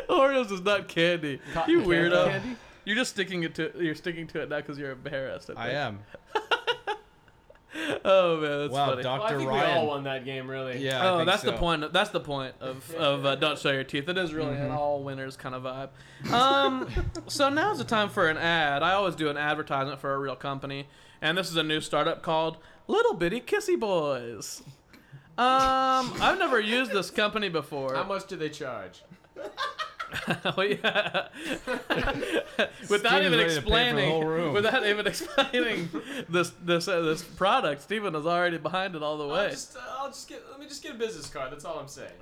Oreos 0.09 0.51
is 0.51 0.61
not 0.61 0.87
candy. 0.87 1.39
Cotton 1.53 1.71
you 1.73 1.81
candy 1.81 1.95
weirdo. 1.95 2.29
candy? 2.31 2.55
You're 2.85 2.95
just 2.95 3.11
sticking 3.11 3.43
it 3.43 3.53
to. 3.55 3.71
You're 3.77 3.95
sticking 3.95 4.27
to 4.27 4.41
it 4.41 4.49
now 4.49 4.57
because 4.57 4.77
you're 4.79 4.91
embarrassed. 4.91 5.49
I 5.55 5.65
think. 5.65 5.75
am. 5.77 5.99
Oh 8.05 8.37
man, 8.41 8.59
that's 8.59 8.73
wow, 8.73 8.89
funny. 8.89 9.03
Well, 9.03 9.13
I 9.13 9.17
Dr. 9.17 9.37
think 9.37 9.51
we 9.51 9.59
all 9.59 9.87
won 9.87 10.03
that 10.03 10.25
game, 10.25 10.49
really. 10.49 10.83
Yeah. 10.83 11.03
I 11.03 11.09
oh, 11.09 11.17
think 11.17 11.29
that's 11.29 11.43
the 11.43 11.53
point. 11.53 11.93
That's 11.93 12.09
the 12.09 12.19
point 12.19 12.55
of 12.59 12.91
of 12.95 13.25
uh, 13.25 13.35
don't 13.35 13.57
show 13.59 13.71
your 13.71 13.83
teeth. 13.83 14.09
It 14.09 14.17
is 14.17 14.33
really 14.33 14.47
Mm-hmm. 14.53 14.65
an 14.65 14.71
all 14.71 15.03
winners 15.03 15.35
kind 15.37 15.53
of 15.53 15.63
vibe. 15.63 16.31
Um, 16.31 16.87
so 17.27 17.49
now's 17.49 17.77
the 17.77 17.83
time 17.83 18.09
for 18.09 18.29
an 18.29 18.37
ad. 18.37 18.81
I 18.81 18.93
always 18.93 19.15
do 19.15 19.29
an 19.29 19.37
advertisement 19.37 19.99
for 19.99 20.13
a 20.13 20.17
real 20.17 20.35
company, 20.35 20.87
and 21.21 21.37
this 21.37 21.49
is 21.49 21.57
a 21.57 21.63
new 21.63 21.81
startup 21.81 22.21
called 22.23 22.57
Little 22.87 23.13
Bitty 23.13 23.41
Kissy 23.41 23.79
Boys. 23.79 24.63
Um, 25.37 26.13
I've 26.19 26.39
never 26.39 26.59
used 26.59 26.91
this 26.91 27.11
company 27.11 27.49
before. 27.49 27.93
How 27.93 28.03
much 28.03 28.25
do 28.27 28.35
they 28.35 28.49
charge? 28.49 29.03
Oh 30.57 30.61
yeah. 30.61 31.27
without 32.89 33.11
Steven's 33.19 33.25
even 33.25 33.39
ready 33.39 33.55
to 33.55 33.61
pay 33.61 33.61
for 33.61 33.95
the 33.99 34.05
explaining, 34.05 34.53
without 34.53 34.85
even 34.85 35.07
explaining 35.07 35.89
this 36.29 36.51
this 36.63 36.87
uh, 36.87 37.01
this 37.01 37.23
product, 37.23 37.81
Stephen 37.81 38.15
is 38.15 38.25
already 38.25 38.57
behind 38.57 38.95
it 38.95 39.03
all 39.03 39.17
the 39.17 39.25
I'll 39.27 39.33
way. 39.33 39.49
just, 39.49 39.75
uh, 39.75 39.81
I'll 39.99 40.07
just 40.07 40.27
get. 40.29 40.43
Let 40.49 40.59
me 40.59 40.67
just 40.67 40.81
get 40.81 40.95
a 40.95 40.97
business 40.97 41.29
card. 41.29 41.51
That's 41.51 41.65
all 41.65 41.79
I'm 41.79 41.87
saying. 41.87 42.11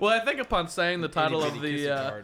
Well, 0.00 0.10
I 0.10 0.24
think 0.24 0.40
upon 0.40 0.68
saying 0.68 1.00
the 1.00 1.08
title 1.08 1.42
of 1.42 1.60
the 1.60 1.90
uh, 1.90 2.22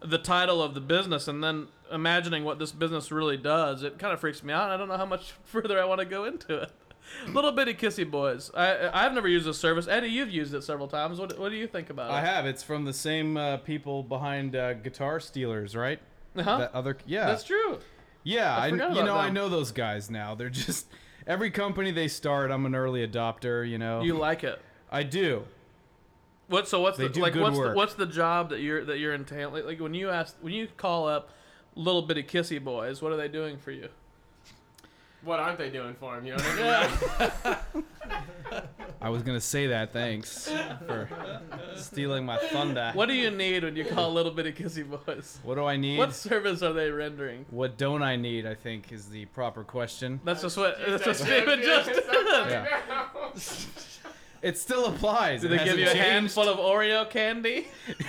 the 0.00 0.18
title 0.18 0.62
of 0.62 0.74
the 0.74 0.80
business 0.80 1.28
and 1.28 1.42
then 1.42 1.68
imagining 1.90 2.44
what 2.44 2.58
this 2.58 2.72
business 2.72 3.10
really 3.10 3.36
does, 3.36 3.82
it 3.82 3.98
kind 3.98 4.12
of 4.12 4.20
freaks 4.20 4.42
me 4.42 4.52
out. 4.52 4.70
I 4.70 4.76
don't 4.76 4.88
know 4.88 4.96
how 4.96 5.06
much 5.06 5.32
further 5.44 5.80
I 5.80 5.84
want 5.84 6.00
to 6.00 6.04
go 6.04 6.24
into 6.24 6.56
it. 6.62 6.70
Little 7.28 7.52
bitty 7.52 7.74
kissy 7.74 8.08
boys. 8.08 8.50
I 8.54 8.90
I've 8.92 9.12
never 9.12 9.28
used 9.28 9.46
this 9.46 9.58
service. 9.58 9.86
Eddie, 9.88 10.08
you've 10.08 10.30
used 10.30 10.54
it 10.54 10.62
several 10.62 10.88
times. 10.88 11.18
What 11.18 11.38
what 11.38 11.50
do 11.50 11.56
you 11.56 11.66
think 11.66 11.90
about 11.90 12.10
it? 12.10 12.14
I 12.14 12.20
have. 12.20 12.46
It's 12.46 12.62
from 12.62 12.84
the 12.84 12.92
same 12.92 13.36
uh, 13.36 13.58
people 13.58 14.02
behind 14.02 14.54
uh, 14.54 14.74
Guitar 14.74 15.20
Stealers, 15.20 15.74
right? 15.76 16.00
Huh? 16.36 16.58
That 16.58 16.74
other. 16.74 16.96
Yeah. 17.06 17.26
That's 17.26 17.44
true. 17.44 17.78
Yeah, 18.22 18.56
I 18.56 18.64
I, 18.64 18.68
you 18.68 19.04
know 19.04 19.16
I 19.16 19.30
know 19.30 19.48
those 19.48 19.72
guys 19.72 20.10
now. 20.10 20.34
They're 20.34 20.50
just 20.50 20.88
every 21.26 21.50
company 21.50 21.92
they 21.92 22.08
start. 22.08 22.50
I'm 22.50 22.66
an 22.66 22.74
early 22.74 23.06
adopter. 23.06 23.68
You 23.68 23.78
know. 23.78 24.02
You 24.02 24.14
like 24.14 24.44
it. 24.44 24.60
I 24.90 25.02
do. 25.02 25.44
What 26.48 26.68
so 26.68 26.80
what's 26.80 26.98
They 26.98 27.08
the 27.08 27.20
like 27.20 27.34
what's 27.34 27.58
the, 27.58 27.72
what's 27.72 27.94
the 27.94 28.06
job 28.06 28.50
that 28.50 28.60
you're 28.60 28.84
that 28.84 28.98
you're 28.98 29.14
entailing? 29.14 29.64
Like 29.66 29.80
when 29.80 29.94
you 29.94 30.10
ask 30.10 30.36
when 30.40 30.52
you 30.52 30.68
call 30.76 31.08
up 31.08 31.30
little 31.74 32.02
bitty 32.02 32.22
kissy 32.22 32.62
boys, 32.62 33.02
what 33.02 33.12
are 33.12 33.16
they 33.16 33.28
doing 33.28 33.58
for 33.58 33.70
you? 33.70 33.88
What 35.26 35.40
aren't 35.40 35.58
they 35.58 35.70
doing 35.70 35.94
for 35.98 36.16
him? 36.16 36.24
You 36.24 36.36
know 36.36 36.42
what 36.42 37.44
I 37.44 37.58
mean? 37.74 38.64
I 39.02 39.08
was 39.10 39.22
gonna 39.22 39.40
say 39.40 39.66
that. 39.66 39.92
Thanks 39.92 40.48
for 40.86 41.08
stealing 41.76 42.24
my 42.24 42.38
thunder. 42.38 42.92
What 42.94 43.06
do 43.06 43.14
you 43.14 43.30
need 43.30 43.64
when 43.64 43.74
you 43.76 43.84
call 43.84 44.10
a 44.10 44.14
little 44.14 44.32
bitty 44.32 44.52
kissy 44.52 44.88
boys? 44.88 45.38
What 45.42 45.56
do 45.56 45.64
I 45.64 45.76
need? 45.76 45.98
What 45.98 46.14
service 46.14 46.62
are 46.62 46.72
they 46.72 46.90
rendering? 46.90 47.44
What 47.50 47.76
don't 47.76 48.02
I 48.02 48.16
need? 48.16 48.46
I 48.46 48.54
think 48.54 48.92
is 48.92 49.08
the 49.08 49.24
proper 49.26 49.64
question. 49.64 50.20
That's 50.24 50.42
just 50.42 50.56
what 50.56 50.78
that's 50.86 51.04
what 51.04 51.16
Steven 51.16 51.60
just 51.60 51.88
did. 51.88 52.04
Yeah. 52.08 53.08
It 54.42 54.56
still 54.58 54.86
applies. 54.86 55.40
Do 55.42 55.48
they 55.48 55.58
give 55.58 55.78
you 55.78 55.86
a 55.86 55.88
changed. 55.88 55.98
handful 56.02 56.48
of 56.48 56.58
Oreo 56.58 57.08
candy? 57.10 57.66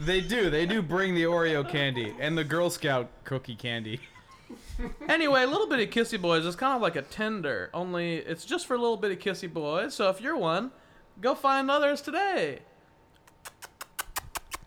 They 0.00 0.22
do. 0.22 0.48
They 0.48 0.64
do 0.64 0.80
bring 0.80 1.14
the 1.14 1.24
Oreo 1.24 1.68
candy 1.68 2.14
and 2.18 2.36
the 2.36 2.42
Girl 2.42 2.70
Scout 2.70 3.10
cookie 3.24 3.54
candy. 3.54 4.00
Anyway, 5.08 5.44
Little 5.46 5.66
Bitty 5.66 5.86
Kissy 5.88 6.20
Boys 6.20 6.44
is 6.46 6.56
kind 6.56 6.74
of 6.76 6.82
like 6.82 6.96
a 6.96 7.02
Tinder, 7.02 7.70
only 7.74 8.16
it's 8.16 8.44
just 8.44 8.66
for 8.66 8.78
little 8.78 8.96
bitty 8.96 9.16
kissy 9.16 9.52
boys. 9.52 9.94
So 9.94 10.08
if 10.10 10.20
you're 10.20 10.36
one, 10.36 10.70
go 11.20 11.34
find 11.34 11.70
others 11.70 12.00
today. 12.00 12.60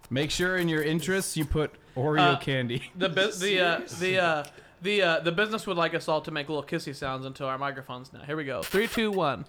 Make 0.10 0.32
sure 0.32 0.58
in 0.58 0.70
your 0.70 0.84
interests 0.84 1.36
you 1.38 1.46
put 1.46 1.72
Oreo 1.96 2.34
Uh, 2.34 2.38
candy. 2.38 2.92
The 2.96 3.10
bu- 3.10 3.32
the 3.32 3.60
uh, 3.60 3.82
the 4.00 4.20
uh, 4.20 4.44
the 4.82 5.02
uh, 5.02 5.20
the 5.22 5.32
business 5.32 5.66
would 5.66 5.78
like 5.78 5.94
us 5.96 6.08
all 6.08 6.22
to 6.22 6.32
make 6.32 6.50
little 6.50 6.64
kissy 6.64 6.96
sounds 6.96 7.26
into 7.26 7.46
our 7.46 7.58
microphones 7.58 8.12
now. 8.14 8.22
Here 8.22 8.36
we 8.38 8.44
go. 8.44 8.62
Three, 8.62 8.88
two, 8.88 9.12
one. 9.12 9.46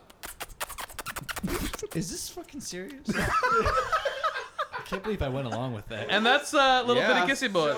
Is 1.95 2.11
this 2.11 2.29
fucking 2.31 2.61
serious? 2.61 3.09
I 3.15 4.81
can't 4.87 5.03
believe 5.03 5.23
I 5.23 5.29
went 5.29 5.47
along 5.47 5.75
with 5.75 5.87
that. 5.89 6.07
And 6.11 6.25
that's 6.25 6.53
uh, 6.55 6.83
Little 6.87 7.03
Yeah. 7.03 7.25
Bitty 7.27 7.33
Kissy 7.33 7.53
Boys. 7.53 7.77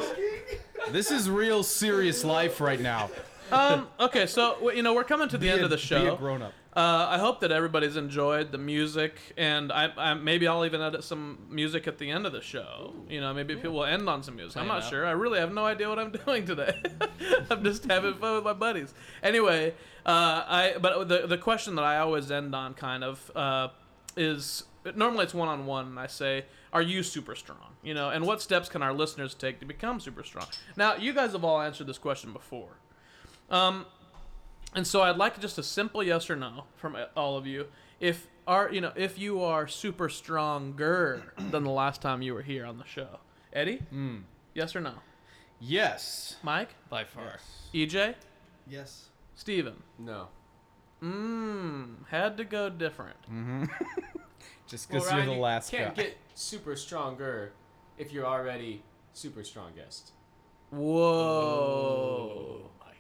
This 0.91 1.11
is 1.11 1.29
real 1.29 1.63
serious 1.63 2.25
life 2.25 2.61
right 2.61 2.81
now. 2.81 3.11
Um, 3.51 3.89
okay, 4.01 4.27
so 4.27 4.71
you 4.71 4.83
know 4.83 4.95
we're 4.95 5.05
coming 5.05 5.29
to 5.29 5.37
the 5.39 5.47
Be 5.47 5.51
end 5.51 5.61
a- 5.61 5.65
of 5.65 5.71
the 5.71 5.79
show. 5.79 6.01
Be 6.01 6.07
a 6.07 6.11
show. 6.11 6.17
grown 6.17 6.43
up. 6.43 6.53
Uh, 6.75 7.07
I 7.09 7.19
hope 7.19 7.41
that 7.41 7.51
everybody's 7.53 7.97
enjoyed 7.97 8.53
the 8.53 8.59
music, 8.59 9.15
and 9.39 9.73
I, 9.73 9.91
I 9.97 10.15
maybe 10.15 10.47
I'll 10.47 10.65
even 10.67 10.83
edit 10.83 11.05
some 11.05 11.39
music 11.51 11.89
at 11.89 11.97
the 11.99 12.11
end 12.11 12.27
of 12.27 12.33
the 12.33 12.43
show. 12.43 12.93
You 13.09 13.21
know, 13.23 13.33
maybe 13.33 13.55
people 13.55 13.73
will 13.73 13.85
end 13.87 14.09
on 14.11 14.23
some 14.23 14.37
music. 14.37 14.61
I'm 14.61 14.67
not 14.69 14.83
out. 14.83 14.91
sure. 14.91 15.07
I 15.07 15.13
really 15.13 15.39
have 15.39 15.55
no 15.55 15.65
idea 15.65 15.89
what 15.89 15.99
I'm 15.99 16.11
doing 16.27 16.45
today. 16.45 16.75
I'm 17.51 17.65
just 17.65 17.85
having 17.87 18.15
fun 18.15 18.35
with 18.37 18.45
my 18.45 18.53
buddies. 18.53 18.93
Anyway, 19.23 19.75
uh, 20.05 20.11
I 20.47 20.75
but 20.81 21.09
the 21.09 21.27
the 21.27 21.39
question 21.39 21.77
that 21.77 21.85
I 21.85 21.99
always 21.99 22.31
end 22.31 22.55
on 22.55 22.75
kind 22.75 23.03
of 23.05 23.31
uh, 23.35 23.69
is 24.17 24.65
normally 24.95 25.25
it's 25.25 25.35
one 25.35 25.49
on 25.49 25.65
one, 25.67 25.87
and 25.87 25.99
I 25.99 26.09
say, 26.09 26.45
"Are 26.77 26.83
you 26.83 27.03
super 27.03 27.35
strong?" 27.35 27.77
You 27.83 27.95
know, 27.95 28.11
and 28.11 28.27
what 28.27 28.43
steps 28.43 28.69
can 28.69 28.83
our 28.83 28.93
listeners 28.93 29.35
take 29.35 29.61
to 29.61 29.67
become 29.67 30.01
super 30.01 30.23
strong? 30.25 30.47
Now, 30.77 30.97
you 30.97 31.13
guys 31.13 31.33
have 31.33 31.45
all 31.45 31.61
answered 31.61 31.87
this 31.87 31.99
question 31.99 32.33
before. 32.33 32.77
Um, 33.51 33.87
and 34.75 34.87
so 34.87 35.03
I'd 35.03 35.17
like 35.17 35.41
just 35.41 35.57
a 35.59 35.63
simple 35.63 36.03
yes 36.03 36.29
or 36.29 36.37
no 36.37 36.65
from 36.77 36.97
all 37.17 37.37
of 37.37 37.47
you. 37.47 37.67
If 38.01 38.27
are 38.47 38.71
you 38.73 38.81
know 38.81 38.93
if 38.97 39.19
you 39.19 39.43
are 39.43 39.67
super 39.69 40.09
stronger 40.09 41.33
than 41.51 41.65
the 41.65 41.71
last 41.71 42.03
time 42.03 42.23
you 42.23 42.35
were 42.35 42.43
here 42.43 42.67
on 42.67 42.77
the 42.79 42.85
show, 42.85 43.21
Eddie, 43.53 43.81
Mm. 43.93 44.23
yes 44.55 44.77
or 44.77 44.81
no? 44.81 44.95
Yes. 45.61 46.37
Mike, 46.43 46.75
By 46.91 47.05
far. 47.05 47.39
EJ, 47.73 48.15
yes. 48.69 49.07
Steven. 49.35 49.83
No. 49.99 50.29
Mmm, 51.03 52.07
had 52.09 52.37
to 52.37 52.45
go 52.45 52.69
different. 52.69 53.17
Just 54.67 54.91
Well, 54.91 55.01
because 55.01 55.11
you're 55.11 55.19
Ryan, 55.21 55.27
the 55.29 55.35
you 55.35 55.41
last 55.41 55.71
can't 55.71 55.95
guy. 55.97 56.03
get 56.03 56.17
super 56.37 56.77
stronger 56.77 57.53
if 57.99 58.13
you're 58.13 58.27
already 58.27 58.83
super 59.15 59.43
strongest. 59.43 60.13
Whoa. 60.71 62.61
Oh 62.65 62.71
my 62.81 62.93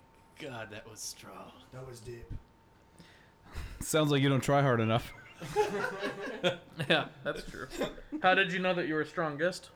god, 0.48 0.68
that 0.70 0.88
was 0.90 0.98
strong. 1.00 1.52
That 1.72 1.86
was 1.86 2.00
deep. 2.00 2.26
Sounds 3.80 4.10
like 4.10 4.22
you 4.22 4.28
don't 4.28 4.42
try 4.42 4.62
hard 4.62 4.80
enough. 4.80 5.12
Yeah, 6.88 7.06
that's 7.24 7.42
true. 7.50 7.66
How 8.22 8.34
did 8.34 8.52
you 8.52 8.58
know 8.60 8.72
that 8.74 8.86
you 8.86 8.94
were 8.94 9.04
strongest? 9.04 9.70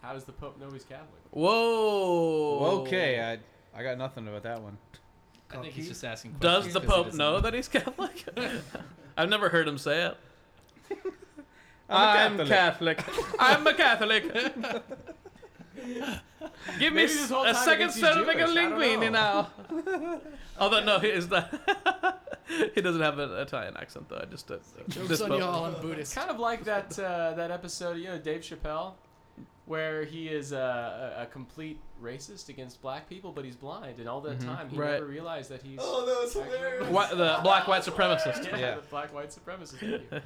How 0.00 0.12
does 0.14 0.24
the 0.24 0.32
Pope 0.32 0.58
know 0.58 0.70
he's 0.70 0.84
Catholic? 0.84 1.20
Whoa. 1.30 2.80
Okay, 2.82 3.20
I 3.20 3.78
I 3.78 3.82
got 3.82 3.98
nothing 3.98 4.26
about 4.28 4.44
that 4.44 4.62
one. 4.62 4.78
I 5.52 5.56
think 5.58 5.74
he's 5.74 5.88
just 5.88 6.04
asking 6.04 6.36
Does 6.40 6.62
questions 6.64 6.74
the 6.74 6.80
'cause 6.80 6.96
he 6.96 7.02
Pope 7.10 7.14
know 7.14 7.40
that 7.40 7.52
he's 7.54 7.68
Catholic? 7.68 8.24
I've 9.20 9.28
never 9.28 9.48
heard 9.50 9.68
him 9.68 9.76
say 9.78 10.06
it. 10.06 10.16
I'm 11.90 12.38
a 12.40 12.42
I'm 12.42 12.48
Catholic. 12.48 13.04
I'm 13.38 13.66
a 13.66 13.74
Catholic. 13.74 14.32
Give 16.78 16.92
me 16.92 17.00
Maybe 17.02 17.06
this 17.06 17.30
whole 17.30 17.44
a 17.44 17.54
second 17.54 17.90
he 17.92 18.00
set 18.00 18.16
of 18.16 18.24
Jewish, 18.26 18.36
I 18.36 18.54
don't 18.54 18.56
linguine 18.72 19.12
know. 19.12 19.46
now. 19.82 20.20
Although 20.58 20.84
no, 20.84 20.98
he 20.98 21.08
is 21.08 21.28
that. 21.28 22.22
he 22.74 22.80
doesn't 22.80 23.00
have 23.02 23.18
an 23.18 23.30
Italian 23.32 23.76
accent 23.76 24.08
though. 24.08 24.20
I 24.22 24.24
just 24.24 24.50
uh, 24.50 24.56
Jokes 24.88 25.08
this 25.08 25.20
on 25.20 25.32
y'all, 25.38 25.64
I'm 25.66 25.80
Buddhist. 25.82 26.14
kind 26.14 26.30
of 26.30 26.38
like 26.38 26.64
that 26.64 26.98
uh, 26.98 27.34
that 27.34 27.50
episode, 27.50 27.98
you 27.98 28.04
know, 28.08 28.18
Dave 28.18 28.40
Chappelle, 28.40 28.94
where 29.70 30.04
he 30.04 30.26
is 30.26 30.50
a, 30.50 31.14
a, 31.18 31.22
a 31.22 31.26
complete 31.26 31.78
racist 32.02 32.48
against 32.48 32.82
black 32.82 33.08
people, 33.08 33.30
but 33.30 33.44
he's 33.44 33.54
blind, 33.54 34.00
and 34.00 34.08
all 34.08 34.20
that 34.20 34.40
time 34.40 34.68
he 34.68 34.76
Right. 34.76 34.94
never 34.94 35.06
realized 35.06 35.48
that 35.50 35.62
he's 35.62 35.78
Oh, 35.80 36.04
that 36.06 36.16
was 36.20 36.34
actually- 36.36 36.56
hilarious. 36.58 36.88
Whi- 36.88 37.14
the 37.14 37.38
black 37.44 37.68
white 37.68 37.82
supremacist. 37.82 38.44
yeah, 38.50 38.58
Yeah. 38.58 38.74
the 38.76 38.82
black 38.90 39.14
white 39.14 39.28
supremacist. 39.30 40.20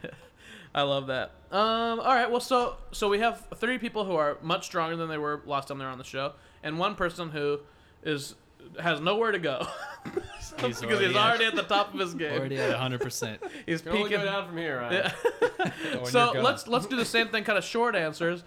I 0.75 0.81
love 0.83 1.09
that. 1.09 1.33
Um, 1.53 2.01
all 2.01 2.15
right, 2.15 2.31
well, 2.31 2.41
so 2.41 2.77
so 2.91 3.11
we 3.11 3.19
have 3.19 3.47
three 3.57 3.77
people 3.77 4.07
who 4.07 4.17
are 4.17 4.39
much 4.41 4.65
stronger 4.65 4.97
than 4.97 5.11
they 5.11 5.19
were 5.19 5.43
last 5.45 5.69
time 5.69 5.77
they 5.79 5.85
were 5.85 5.91
on 5.91 5.99
the 5.99 6.05
show, 6.05 6.33
and 6.63 6.79
one 6.79 6.95
person 6.95 7.29
who 7.29 7.61
is 8.03 8.35
has 8.81 8.99
nowhere 8.99 9.31
to 9.31 9.39
go 9.39 9.67
He's 10.59 10.81
because 10.81 11.01
he's 11.01 11.15
already 11.15 11.45
at- 11.45 11.51
at 11.53 11.57
the 11.57 11.63
top 11.75 11.93
of 11.93 12.01
his 12.01 12.15
game. 12.15 12.33
Already 12.39 12.57
at 12.57 12.75
100%. 12.75 13.39
He's 13.67 13.83
Can 13.83 13.93
only 13.93 14.05
peaking. 14.05 14.21
go 14.21 14.25
down 14.25 14.47
from 14.49 14.57
here, 14.57 14.81
right? 14.81 14.93
Yeah. 14.93 15.71
Oh, 16.01 16.05
so 16.05 16.33
let's 16.41 16.67
let's 16.67 16.87
do 16.87 16.97
the 16.97 17.05
same 17.05 17.29
thing, 17.29 17.45
kind 17.45 17.59
of 17.59 17.65
short 17.65 17.95
answers. 17.95 18.43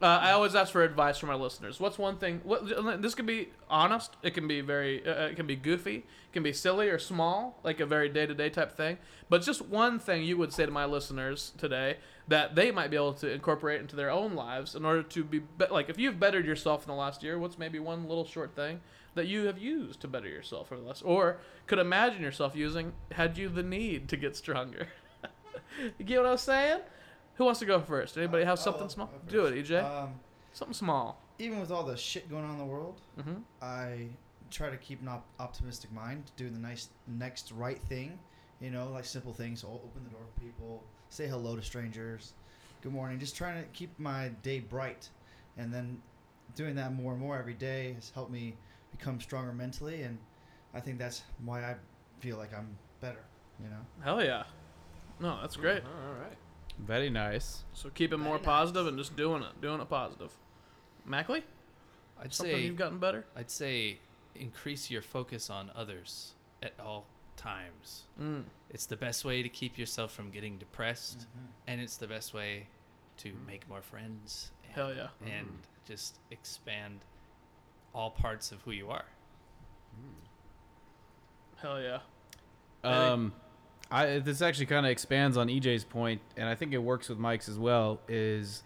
Uh, 0.00 0.06
I 0.06 0.30
always 0.30 0.54
ask 0.54 0.70
for 0.70 0.84
advice 0.84 1.18
from 1.18 1.28
our 1.28 1.36
listeners. 1.36 1.80
What's 1.80 1.98
one 1.98 2.18
thing? 2.18 2.40
What 2.44 3.02
this 3.02 3.16
can 3.16 3.26
be 3.26 3.48
honest. 3.68 4.16
It 4.22 4.32
can 4.32 4.46
be 4.46 4.60
very. 4.60 5.04
Uh, 5.04 5.26
it 5.26 5.36
can 5.36 5.46
be 5.46 5.56
goofy. 5.56 5.96
It 5.96 6.32
can 6.32 6.44
be 6.44 6.52
silly 6.52 6.88
or 6.88 7.00
small, 7.00 7.58
like 7.64 7.80
a 7.80 7.86
very 7.86 8.08
day 8.08 8.24
to 8.24 8.34
day 8.34 8.48
type 8.48 8.76
thing. 8.76 8.98
But 9.28 9.42
just 9.42 9.62
one 9.62 9.98
thing 9.98 10.22
you 10.22 10.36
would 10.36 10.52
say 10.52 10.66
to 10.66 10.70
my 10.70 10.84
listeners 10.84 11.52
today 11.58 11.96
that 12.28 12.54
they 12.54 12.70
might 12.70 12.90
be 12.90 12.96
able 12.96 13.14
to 13.14 13.30
incorporate 13.30 13.80
into 13.80 13.96
their 13.96 14.10
own 14.10 14.34
lives 14.34 14.76
in 14.76 14.84
order 14.84 15.02
to 15.02 15.24
be, 15.24 15.40
be 15.40 15.66
like 15.68 15.88
if 15.88 15.98
you've 15.98 16.20
bettered 16.20 16.46
yourself 16.46 16.84
in 16.84 16.88
the 16.88 16.94
last 16.94 17.24
year. 17.24 17.36
What's 17.36 17.58
maybe 17.58 17.80
one 17.80 18.06
little 18.08 18.24
short 18.24 18.54
thing 18.54 18.80
that 19.16 19.26
you 19.26 19.46
have 19.46 19.58
used 19.58 20.00
to 20.00 20.06
better 20.06 20.28
yourself 20.28 20.68
the 20.68 20.76
last, 20.76 21.02
or 21.04 21.38
could 21.66 21.80
imagine 21.80 22.22
yourself 22.22 22.54
using 22.54 22.92
had 23.10 23.36
you 23.36 23.48
the 23.48 23.64
need 23.64 24.08
to 24.10 24.16
get 24.16 24.36
stronger. 24.36 24.86
you 25.98 26.04
get 26.04 26.22
what 26.22 26.30
I'm 26.30 26.38
saying? 26.38 26.80
Who 27.38 27.44
wants 27.44 27.60
to 27.60 27.66
go 27.66 27.80
first? 27.80 28.16
Anybody 28.18 28.44
have 28.44 28.58
Uh, 28.58 28.62
something 28.62 28.82
I'll 28.82 28.88
small? 28.88 29.06
go 29.06 29.18
Do 29.30 29.46
it. 29.46 29.54
EJ. 29.64 29.82
Um, 29.82 30.20
something 30.52 30.74
small. 30.74 31.20
even 31.38 31.60
with 31.60 31.70
all 31.70 31.84
the 31.84 31.96
shit 31.96 32.28
going 32.28 32.44
on 32.44 32.50
in 32.52 32.58
the 32.58 32.64
world, 32.64 33.00
hmm 33.20 33.36
I 33.62 34.08
try 34.50 34.70
to 34.70 34.76
keep 34.76 35.00
an 35.00 35.08
op- 35.08 35.26
optimistic 35.38 35.92
mind, 35.92 36.32
do 36.36 36.50
the 36.50 36.58
nice 36.58 36.88
next 37.06 37.52
right 37.52 37.80
thing. 37.88 38.18
You 38.60 38.70
know, 38.70 38.90
like 38.90 39.04
simple 39.04 39.32
things. 39.32 39.62
o- 39.62 39.68
Open 39.84 40.02
the 40.02 40.10
door 40.10 40.22
for 40.34 40.40
people, 40.40 40.82
say 41.10 41.28
hello 41.28 41.54
to 41.54 41.62
strangers, 41.62 42.32
good 42.82 42.92
morning. 42.92 43.20
Just 43.20 43.36
trying 43.36 43.62
to 43.62 43.68
keep 43.70 43.96
my 44.00 44.30
day 44.42 44.58
bright, 44.58 45.08
and 45.56 45.72
then 45.72 46.02
doing 46.56 46.74
that 46.74 46.92
more 46.92 47.12
and 47.12 47.20
more 47.20 47.38
every 47.38 47.54
day 47.54 47.92
has 47.92 48.10
helped 48.10 48.32
me 48.32 48.56
become 48.90 49.20
stronger 49.20 49.52
mentally, 49.52 50.02
and 50.02 50.18
I 50.74 50.80
think 50.80 50.98
that's 50.98 51.22
why 51.44 51.62
I 51.62 51.76
feel 52.18 52.36
like 52.36 52.52
I'm 52.52 52.76
better. 53.00 53.24
You 53.62 53.68
know. 53.70 53.86
Hell 54.02 54.24
yeah. 54.24 54.42
No, 55.20 55.38
that's 55.40 55.54
great. 55.56 55.84
All 55.84 56.14
right. 56.14 56.36
Very 56.78 57.10
nice. 57.10 57.64
So 57.72 57.90
keep 57.90 58.12
it 58.12 58.18
more 58.18 58.36
nice. 58.36 58.44
positive 58.44 58.86
and 58.86 58.96
just 58.96 59.16
doing 59.16 59.42
it, 59.42 59.60
doing 59.60 59.80
it 59.80 59.88
positive. 59.88 60.30
Mackley, 61.04 61.44
I'd 62.20 62.32
something 62.32 62.56
say 62.56 62.62
you've 62.62 62.76
gotten 62.76 62.98
better. 62.98 63.24
I'd 63.36 63.50
say 63.50 63.98
increase 64.34 64.90
your 64.90 65.02
focus 65.02 65.50
on 65.50 65.70
others 65.74 66.32
at 66.62 66.74
all 66.78 67.06
times. 67.36 68.04
Mm. 68.20 68.44
It's 68.70 68.86
the 68.86 68.96
best 68.96 69.24
way 69.24 69.42
to 69.42 69.48
keep 69.48 69.78
yourself 69.78 70.12
from 70.12 70.30
getting 70.30 70.58
depressed, 70.58 71.26
and 71.66 71.80
it's 71.80 71.96
the 71.96 72.06
best 72.06 72.34
way 72.34 72.66
to 73.18 73.32
make 73.46 73.68
more 73.68 73.82
friends. 73.82 74.50
And, 74.64 74.74
Hell 74.74 74.94
yeah. 74.94 75.08
And 75.26 75.48
just 75.86 76.18
expand 76.30 77.00
all 77.94 78.10
parts 78.10 78.52
of 78.52 78.60
who 78.62 78.72
you 78.72 78.90
are. 78.90 79.04
Hell 81.56 81.80
yeah. 81.80 81.98
Um, 82.84 83.32
I 83.90 84.18
this 84.18 84.42
actually 84.42 84.66
kind 84.66 84.84
of 84.84 84.90
expands 84.92 85.36
on 85.36 85.48
EJ's 85.48 85.84
point, 85.84 86.20
and 86.36 86.48
I 86.48 86.54
think 86.54 86.72
it 86.72 86.78
works 86.78 87.08
with 87.08 87.18
Mike's 87.18 87.48
as 87.48 87.58
well. 87.58 88.00
Is 88.08 88.62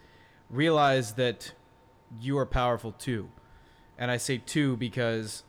realize 0.51 1.15
that 1.15 1.53
you 2.20 2.36
are 2.39 2.47
powerful 2.47 2.93
too, 2.93 3.28
and 3.99 4.11
I 4.11 4.16
say 4.16 4.39
too 4.39 4.77
because 4.77 5.44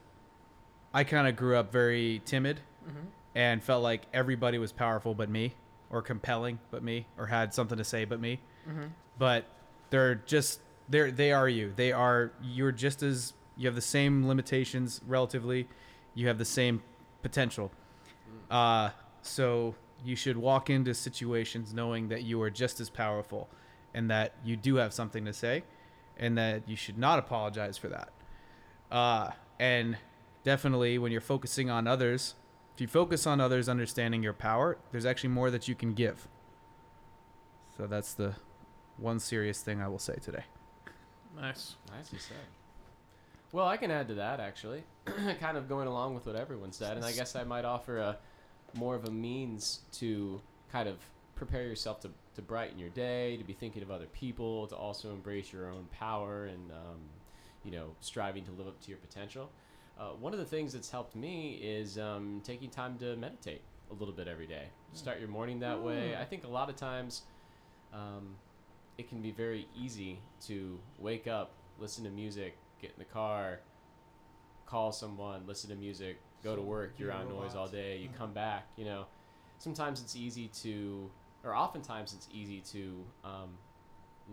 I 0.93 1.03
kind 1.03 1.27
of 1.27 1.35
grew 1.35 1.57
up 1.57 1.71
very 1.71 2.21
timid 2.25 2.61
Mhm. 2.87 3.05
and 3.35 3.63
felt 3.63 3.81
like 3.81 4.05
everybody 4.13 4.57
was 4.59 4.71
powerful 4.71 5.15
but 5.15 5.29
me, 5.29 5.55
or 5.89 6.01
compelling 6.03 6.59
but 6.69 6.83
me, 6.83 7.07
or 7.17 7.25
had 7.27 7.53
something 7.53 7.77
to 7.79 7.83
say 7.83 8.05
but 8.05 8.19
me. 8.19 8.39
Mhm. 8.69 8.91
But 9.17 9.45
they're 9.89 10.15
just 10.15 10.59
they're 10.87 11.09
they 11.11 11.31
are 11.31 11.49
you. 11.49 11.73
They 11.75 11.91
are 11.91 12.31
you're 12.43 12.71
just 12.71 13.01
as 13.01 13.33
you 13.57 13.67
have 13.67 13.75
the 13.75 13.81
same 13.81 14.27
limitations 14.27 15.01
relatively. 15.07 15.67
You 16.13 16.27
have 16.27 16.37
the 16.37 16.45
same 16.45 16.83
potential. 17.23 17.71
Uh, 18.51 18.89
so 19.23 19.75
you 20.03 20.15
should 20.15 20.37
walk 20.37 20.69
into 20.69 20.93
situations 20.93 21.73
knowing 21.73 22.09
that 22.09 22.23
you 22.23 22.41
are 22.41 22.49
just 22.49 22.79
as 22.79 22.89
powerful 22.89 23.49
and 23.93 24.09
that 24.09 24.33
you 24.43 24.55
do 24.55 24.75
have 24.75 24.93
something 24.93 25.25
to 25.25 25.33
say 25.33 25.63
and 26.17 26.37
that 26.37 26.67
you 26.67 26.75
should 26.75 26.97
not 26.97 27.17
apologize 27.19 27.77
for 27.77 27.87
that. 27.87 28.09
Uh, 28.91 29.31
and 29.59 29.97
definitely 30.43 30.97
when 30.97 31.11
you're 31.11 31.21
focusing 31.21 31.69
on 31.69 31.87
others, 31.87 32.35
if 32.75 32.81
you 32.81 32.87
focus 32.87 33.25
on 33.25 33.39
others 33.39 33.69
understanding 33.69 34.21
your 34.21 34.33
power, 34.33 34.77
there's 34.91 35.05
actually 35.05 35.29
more 35.29 35.49
that 35.49 35.67
you 35.67 35.75
can 35.75 35.93
give. 35.93 36.27
So 37.77 37.87
that's 37.87 38.13
the 38.13 38.35
one 38.97 39.19
serious 39.19 39.61
thing 39.61 39.81
I 39.81 39.87
will 39.87 39.99
say 39.99 40.15
today. 40.21 40.43
Nice. 41.35 41.75
nice 41.89 41.97
Nicely 41.97 42.19
said. 42.19 42.37
Well, 43.51 43.67
I 43.67 43.77
can 43.77 43.91
add 43.91 44.07
to 44.09 44.15
that 44.15 44.39
actually, 44.39 44.83
kind 45.39 45.57
of 45.57 45.69
going 45.69 45.87
along 45.87 46.15
with 46.15 46.25
what 46.25 46.35
everyone 46.35 46.71
said, 46.71 46.97
and 46.97 47.05
I 47.05 47.11
guess 47.11 47.35
I 47.35 47.43
might 47.43 47.65
offer 47.65 47.99
a 47.99 48.17
more 48.75 48.95
of 48.95 49.05
a 49.05 49.11
means 49.11 49.79
to 49.93 50.41
kind 50.71 50.87
of 50.87 50.97
prepare 51.35 51.63
yourself 51.63 51.99
to, 52.01 52.09
to 52.35 52.41
brighten 52.41 52.79
your 52.79 52.89
day, 52.89 53.37
to 53.37 53.43
be 53.43 53.53
thinking 53.53 53.81
of 53.83 53.91
other 53.91 54.05
people, 54.07 54.67
to 54.67 54.75
also 54.75 55.11
embrace 55.11 55.51
your 55.51 55.67
own 55.69 55.87
power 55.91 56.45
and 56.45 56.71
um, 56.71 56.99
you 57.63 57.71
know 57.71 57.95
striving 58.01 58.43
to 58.45 58.51
live 58.51 58.67
up 58.67 58.79
to 58.81 58.89
your 58.89 58.97
potential. 58.97 59.49
Uh, 59.99 60.09
one 60.19 60.33
of 60.33 60.39
the 60.39 60.45
things 60.45 60.73
that's 60.73 60.89
helped 60.89 61.15
me 61.15 61.59
is 61.61 61.99
um, 61.99 62.41
taking 62.43 62.69
time 62.69 62.97
to 62.97 63.15
meditate 63.15 63.61
a 63.91 63.93
little 63.93 64.13
bit 64.13 64.27
every 64.27 64.47
day. 64.47 64.65
Start 64.93 65.19
your 65.19 65.29
morning 65.29 65.59
that 65.59 65.79
way. 65.81 66.15
I 66.15 66.25
think 66.25 66.43
a 66.43 66.47
lot 66.47 66.69
of 66.69 66.75
times 66.75 67.21
um, 67.93 68.35
it 68.97 69.07
can 69.07 69.21
be 69.21 69.31
very 69.31 69.67
easy 69.75 70.19
to 70.47 70.79
wake 70.97 71.27
up, 71.27 71.51
listen 71.79 72.03
to 72.05 72.09
music, 72.09 72.57
get 72.81 72.91
in 72.91 72.99
the 72.99 73.05
car, 73.05 73.59
call 74.65 74.91
someone, 74.91 75.43
listen 75.45 75.69
to 75.69 75.75
music, 75.75 76.19
go 76.43 76.55
to 76.55 76.61
work, 76.61 76.93
you're 76.97 77.11
on 77.11 77.29
noise 77.29 77.55
all 77.55 77.67
day, 77.67 77.97
you 77.97 78.09
come 78.17 78.33
back, 78.33 78.67
you 78.77 78.85
know. 78.85 79.05
Sometimes 79.59 80.01
it's 80.01 80.15
easy 80.15 80.49
to, 80.61 81.09
or 81.43 81.55
oftentimes 81.55 82.13
it's 82.13 82.27
easy 82.33 82.59
to 82.71 83.03
um, 83.23 83.57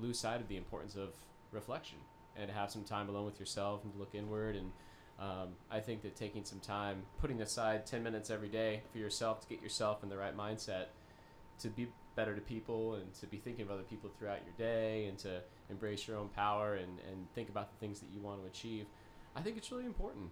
lose 0.00 0.18
sight 0.18 0.40
of 0.40 0.48
the 0.48 0.56
importance 0.56 0.96
of 0.96 1.10
reflection 1.52 1.98
and 2.36 2.48
to 2.48 2.54
have 2.54 2.70
some 2.70 2.82
time 2.82 3.08
alone 3.08 3.26
with 3.26 3.38
yourself 3.38 3.84
and 3.84 3.92
look 3.98 4.14
inward. 4.14 4.56
And 4.56 4.72
um, 5.20 5.48
I 5.70 5.80
think 5.80 6.02
that 6.02 6.16
taking 6.16 6.44
some 6.44 6.58
time, 6.60 7.02
putting 7.18 7.40
aside 7.42 7.86
10 7.86 8.02
minutes 8.02 8.30
every 8.30 8.48
day 8.48 8.82
for 8.90 8.98
yourself 8.98 9.40
to 9.42 9.48
get 9.48 9.62
yourself 9.62 10.02
in 10.02 10.08
the 10.08 10.16
right 10.16 10.36
mindset 10.36 10.86
to 11.60 11.68
be 11.68 11.88
better 12.16 12.34
to 12.34 12.40
people 12.40 12.94
and 12.94 13.12
to 13.14 13.26
be 13.26 13.36
thinking 13.36 13.64
of 13.64 13.70
other 13.70 13.82
people 13.82 14.10
throughout 14.18 14.38
your 14.44 14.54
day 14.58 15.06
and 15.06 15.18
to 15.18 15.40
embrace 15.68 16.08
your 16.08 16.16
own 16.16 16.28
power 16.28 16.74
and, 16.74 16.98
and 17.08 17.26
think 17.34 17.48
about 17.48 17.70
the 17.70 17.78
things 17.78 18.00
that 18.00 18.08
you 18.12 18.20
want 18.20 18.40
to 18.40 18.46
achieve. 18.46 18.86
I 19.36 19.40
think 19.40 19.56
it's 19.56 19.70
really 19.70 19.86
important. 19.86 20.30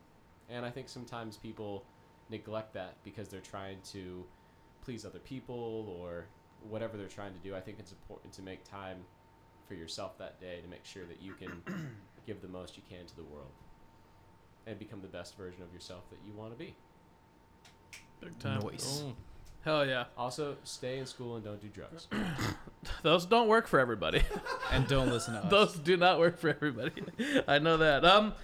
And 0.48 0.64
I 0.64 0.70
think 0.70 0.88
sometimes 0.88 1.36
people 1.36 1.84
neglect 2.30 2.74
that 2.74 2.94
because 3.04 3.28
they're 3.28 3.40
trying 3.40 3.78
to 3.92 4.24
please 4.82 5.04
other 5.04 5.18
people 5.18 5.94
or 6.00 6.26
whatever 6.68 6.96
they're 6.96 7.06
trying 7.06 7.32
to 7.32 7.38
do. 7.40 7.54
I 7.54 7.60
think 7.60 7.78
it's 7.78 7.92
important 7.92 8.32
to 8.34 8.42
make 8.42 8.64
time 8.64 8.98
for 9.66 9.74
yourself 9.74 10.16
that 10.18 10.40
day 10.40 10.60
to 10.62 10.68
make 10.68 10.84
sure 10.84 11.04
that 11.06 11.20
you 11.20 11.34
can 11.34 11.62
give 12.26 12.40
the 12.40 12.48
most 12.48 12.76
you 12.76 12.82
can 12.88 13.06
to 13.06 13.16
the 13.16 13.24
world 13.24 13.52
and 14.66 14.78
become 14.78 15.00
the 15.00 15.08
best 15.08 15.36
version 15.36 15.62
of 15.62 15.72
yourself 15.72 16.08
that 16.10 16.18
you 16.26 16.32
want 16.32 16.52
to 16.52 16.58
be. 16.58 16.74
Big 18.20 18.38
time. 18.38 18.60
Noise. 18.60 19.04
Hell 19.64 19.86
yeah. 19.86 20.04
Also, 20.16 20.56
stay 20.64 20.98
in 20.98 21.06
school 21.06 21.36
and 21.36 21.44
don't 21.44 21.60
do 21.60 21.68
drugs. 21.68 22.06
Those 23.02 23.26
don't 23.26 23.48
work 23.48 23.66
for 23.66 23.78
everybody. 23.78 24.22
And 24.72 24.86
don't 24.88 25.10
listen 25.10 25.34
to 25.34 25.40
us. 25.44 25.50
Those 25.50 25.74
do 25.74 25.96
not 25.96 26.18
work 26.18 26.38
for 26.38 26.48
everybody. 26.48 27.02
I 27.48 27.58
know 27.58 27.76
that. 27.78 28.04
Um, 28.04 28.34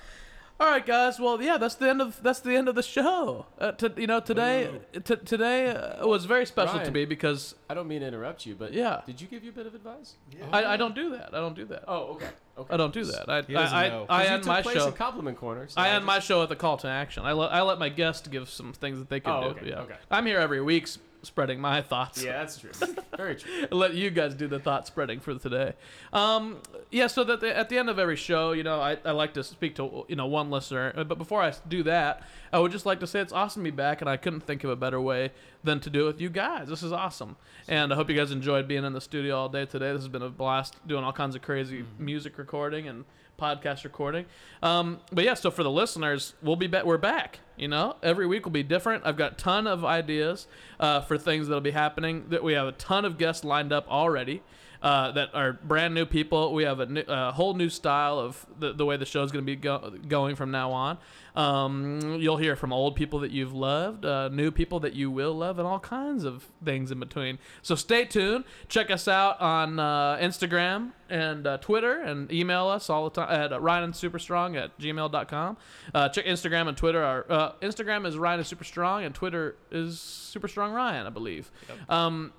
all 0.61 0.71
right, 0.71 0.87
guys. 0.87 1.19
Well, 1.19 1.43
yeah, 1.43 1.59
that's 1.59 1.75
the 1.75 1.89
end 1.91 2.01
of 2.01 2.23
that's 2.23 2.39
the 2.41 2.55
end 2.55 2.69
of 2.69 2.75
the 2.77 2.83
show. 2.83 3.47
Uh, 3.59 3.73
to, 3.73 3.93
you 3.97 4.07
know, 4.07 4.21
today 4.21 4.71
t- 4.93 5.17
today 5.17 5.71
uh, 5.71 6.07
was 6.07 6.25
very 6.27 6.47
special 6.47 6.79
to 6.81 6.91
me 6.91 7.05
because 7.05 7.55
I 7.69 7.75
don't 7.75 7.89
mean 7.89 8.01
to 8.03 8.07
interrupt 8.07 8.47
you, 8.47 8.55
but 8.55 8.73
Yeah. 8.73 9.01
did 9.05 9.21
you 9.21 9.27
give 9.27 9.43
you 9.43 9.51
a 9.51 9.53
bit 9.53 9.67
of 9.67 9.75
advice? 9.75 10.15
Yeah. 10.31 10.47
I, 10.53 10.75
I 10.75 10.77
don't 10.77 10.95
do 10.95 11.11
that. 11.11 11.31
I 11.35 11.39
don't 11.39 11.57
do 11.57 11.65
that. 11.67 11.85
Oh, 11.89 12.13
okay. 12.15 12.29
Okay. 12.57 12.73
I 12.73 12.77
don't 12.77 12.95
do 12.95 13.05
that. 13.05 13.29
I 13.29 13.43
He 13.43 13.57
I, 13.57 13.89
know. 13.89 14.07
I, 14.09 14.23
I 14.23 14.23
'Cause 14.23 14.29
you 14.29 14.33
end 14.35 14.43
took 14.45 14.49
my 14.49 14.63
place 14.63 14.77
show. 14.77 14.87
in 14.87 14.93
compliment 14.93 15.37
corner. 15.39 15.67
so 15.69 15.81
I 15.81 15.89
end 15.89 16.05
my 16.05 16.21
show 16.21 16.41
with 16.41 16.53
a 16.53 16.57
call 16.57 16.77
to 16.79 16.89
action. 16.89 17.25
I 17.25 17.33
let 17.33 17.53
I 17.53 17.63
let 17.63 17.79
my 17.81 17.89
guests 17.89 18.29
give 18.29 18.49
some 18.49 18.73
things 18.73 18.99
that 19.01 19.09
they 19.09 19.19
can 19.21 19.33
Oh, 19.33 19.41
do. 19.53 19.59
okay, 19.59 19.69
yeah. 19.71 19.81
okay. 19.81 19.97
I'm 20.11 20.25
here 20.25 20.39
every 20.39 20.61
week 20.63 20.85
s- 20.85 20.99
spreading 21.25 21.61
my 21.61 21.83
thoughts. 21.83 22.23
Yeah, 22.23 22.39
that's 22.39 22.59
true. 22.59 22.71
Very 23.17 23.37
true. 23.37 23.51
let 23.71 23.95
you 23.95 24.11
guys 24.11 24.35
do 24.35 24.47
the 24.47 24.59
thought 24.59 24.87
spreading 24.87 25.21
for 25.21 25.35
today. 25.39 25.75
Um, 26.13 26.59
yeah, 26.91 27.07
so 27.07 27.25
that 27.25 27.41
the, 27.41 27.57
at 27.57 27.69
the 27.69 27.79
end 27.79 27.89
of 27.91 27.99
every 27.99 28.17
show, 28.17 28.53
you 28.53 28.63
know, 28.63 28.81
I, 28.81 28.99
I 29.05 29.13
like 29.13 29.35
to 29.35 29.45
speak 29.45 29.75
to 29.77 30.05
you 30.09 30.17
know 30.17 30.27
one 30.27 30.51
listener. 30.51 30.93
Uh, 30.97 31.05
But 31.05 31.19
before 31.19 31.43
I 31.43 31.53
do 31.69 31.83
that, 31.85 32.23
I 32.53 32.59
would 32.59 32.73
just 32.73 32.87
like 32.87 33.01
to 33.01 33.07
say 33.07 33.21
it's 33.21 33.33
awesome 33.33 33.63
to 33.65 33.71
be 33.71 33.75
back, 33.77 34.01
and 34.01 34.09
I 34.09 34.17
couldn't 34.17 34.41
think 34.41 34.65
of 34.65 34.71
a 34.71 34.77
better 34.77 35.01
way 35.01 35.33
than 35.63 35.81
to 35.81 35.91
do 35.91 36.05
it 36.05 36.07
with 36.07 36.21
you 36.21 36.29
guys. 36.31 36.69
This 36.69 36.83
is 36.83 36.93
awesome, 36.93 37.37
and 37.69 37.93
I 37.93 37.97
hope 37.97 38.09
you 38.11 38.17
guys 38.17 38.31
enjoyed 38.31 38.69
being 38.69 38.85
in 38.85 38.93
the 38.93 39.01
studio 39.01 39.37
all 39.37 39.49
day 39.49 39.67
today. 39.67 39.93
This 39.93 40.03
has 40.03 40.09
been 40.09 40.23
a 40.23 40.29
blast 40.29 40.77
doing 40.87 41.05
all 41.05 41.13
kinds 41.13 41.35
of 41.35 41.43
crazy 41.43 41.85
music 41.99 42.39
recording 42.39 42.89
and 42.89 43.05
podcast 43.39 43.85
recording. 43.85 44.27
Um, 44.63 45.01
but 45.13 45.25
yeah, 45.25 45.35
so 45.35 45.51
for 45.51 45.63
the 45.63 45.71
listeners, 45.71 46.35
we'll 46.43 46.57
be 46.57 46.67
back. 46.67 46.85
We're 46.85 46.99
back. 46.99 47.41
You 47.57 47.69
know, 47.69 47.97
every 48.03 48.27
week 48.27 48.45
will 48.45 48.53
be 48.53 48.63
different. 48.63 49.05
I've 49.07 49.17
got 49.17 49.33
a 49.33 49.37
ton 49.37 49.67
of 49.67 49.85
ideas 49.85 50.47
uh, 50.81 51.01
for 51.03 51.17
things 51.17 51.47
that'll 51.49 51.61
be 51.61 51.71
happening. 51.71 52.27
That 52.31 52.43
we 52.43 52.55
have 52.55 52.67
a 52.67 52.73
ton 52.73 53.05
of 53.05 53.19
guests 53.19 53.45
lined 53.45 53.73
up 53.73 53.89
already. 53.89 54.43
Uh, 54.85 55.11
that 55.13 55.31
are 55.33 55.55
brand 55.55 55.95
new 55.95 56.05
people. 56.05 56.53
We 56.53 56.65
have 56.65 56.79
a 56.79 56.85
new, 56.85 57.01
uh, 57.01 57.33
whole 57.33 57.55
new 57.55 57.71
style 57.71 58.19
of 58.19 58.45
the, 58.59 58.75
the 58.75 58.85
way 58.85 58.99
the 58.99 59.07
show 59.07 59.23
is 59.23 59.33
going 59.33 59.43
to 59.43 59.51
be 59.51 59.57
go- 59.57 59.95
going 60.07 60.37
from 60.37 60.51
now 60.51 60.73
on. 60.73 60.99
Um, 61.35 62.19
you'll 62.21 62.37
hear 62.37 62.55
from 62.55 62.71
old 62.71 62.95
people 62.95 63.21
that 63.21 63.31
you've 63.31 63.55
loved, 63.55 64.05
uh, 64.05 64.29
new 64.29 64.51
people 64.51 64.81
that 64.81 64.93
you 64.93 65.11
will 65.11 65.33
love, 65.33 65.59
and 65.59 65.67
all 65.67 65.81
kinds 65.81 66.25
of 66.25 66.49
things 66.63 66.91
in 66.91 67.01
between. 67.01 67.39
So 67.63 67.75
stay 67.75 68.05
tuned. 68.05 68.45
Check 68.69 68.91
us 68.91 69.09
out 69.09 69.41
on 69.41 69.81
uh, 69.81 70.19
Instagram 70.19 70.93
and 71.09 71.47
uh, 71.47 71.57
Twitter, 71.59 72.03
and 72.03 72.31
email 72.31 72.69
us 72.69 72.91
all 72.91 73.05
the 73.09 73.23
time 73.23 73.31
at 73.31 73.55
uh, 73.55 73.61
Ryan 73.61 73.85
and 73.85 73.95
Superstrong 73.95 74.55
at 74.55 74.79
gmail.com. 74.79 75.57
Uh, 75.95 76.09
check 76.11 76.27
Instagram 76.27 76.69
and 76.69 76.77
Twitter. 76.77 77.03
Our, 77.03 77.27
uh, 77.31 77.53
Instagram 77.63 78.07
is 78.07 78.19
Ryan 78.19 78.41
and 78.41 78.49
Superstrong, 78.49 79.07
and 79.07 79.15
Twitter 79.15 79.57
is 79.71 79.97
Superstrong 79.97 80.75
Ryan, 80.75 81.07
I 81.07 81.11
believe. 81.11 81.51
Um, 81.89 82.35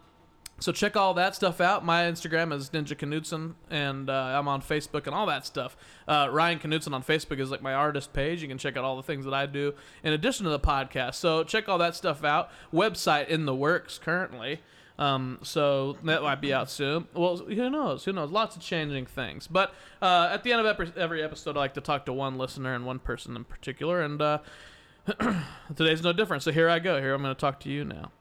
so 0.59 0.71
check 0.71 0.95
all 0.95 1.13
that 1.15 1.35
stuff 1.35 1.59
out. 1.59 1.83
My 1.83 2.03
Instagram 2.03 2.53
is 2.53 2.69
Ninja 2.69 2.97
Knudsen, 2.97 3.55
and 3.69 4.09
uh, 4.09 4.13
I'm 4.13 4.47
on 4.47 4.61
Facebook 4.61 5.05
and 5.05 5.13
all 5.13 5.25
that 5.25 5.45
stuff. 5.45 5.75
Uh, 6.07 6.29
Ryan 6.31 6.59
Knudsen 6.59 6.93
on 6.93 7.03
Facebook 7.03 7.39
is 7.39 7.51
like 7.51 7.61
my 7.61 7.73
artist 7.73 8.13
page. 8.13 8.41
You 8.41 8.47
can 8.47 8.57
check 8.57 8.77
out 8.77 8.83
all 8.83 8.95
the 8.95 9.03
things 9.03 9.25
that 9.25 9.33
I 9.33 9.45
do 9.47 9.73
in 10.03 10.13
addition 10.13 10.45
to 10.45 10.49
the 10.49 10.59
podcast. 10.59 11.15
So 11.15 11.43
check 11.43 11.67
all 11.67 11.77
that 11.79 11.95
stuff 11.95 12.23
out. 12.23 12.49
Website 12.73 13.27
in 13.27 13.45
the 13.45 13.55
works 13.55 13.97
currently. 13.97 14.61
Um, 14.97 15.39
so 15.43 15.97
that 16.03 16.23
might 16.23 16.39
be 16.39 16.53
out 16.53 16.69
soon. 16.69 17.07
Well, 17.13 17.37
who 17.37 17.69
knows? 17.69 18.05
Who 18.05 18.13
knows? 18.13 18.31
Lots 18.31 18.55
of 18.55 18.61
changing 18.61 19.07
things. 19.07 19.47
But 19.47 19.73
uh, 20.01 20.29
at 20.31 20.43
the 20.43 20.53
end 20.53 20.65
of 20.65 20.95
every 20.95 21.21
episode, 21.21 21.57
I 21.57 21.59
like 21.59 21.73
to 21.73 21.81
talk 21.81 22.05
to 22.05 22.13
one 22.13 22.37
listener 22.37 22.73
and 22.73 22.85
one 22.85 22.99
person 22.99 23.35
in 23.35 23.43
particular. 23.43 24.01
And 24.01 24.21
uh, 24.21 24.39
today's 25.75 26.01
no 26.01 26.13
different. 26.13 26.43
So 26.43 26.51
here 26.53 26.69
I 26.69 26.79
go. 26.79 27.01
Here 27.01 27.13
I'm 27.13 27.21
going 27.21 27.35
to 27.35 27.39
talk 27.39 27.59
to 27.61 27.69
you 27.69 27.83
now. 27.83 28.11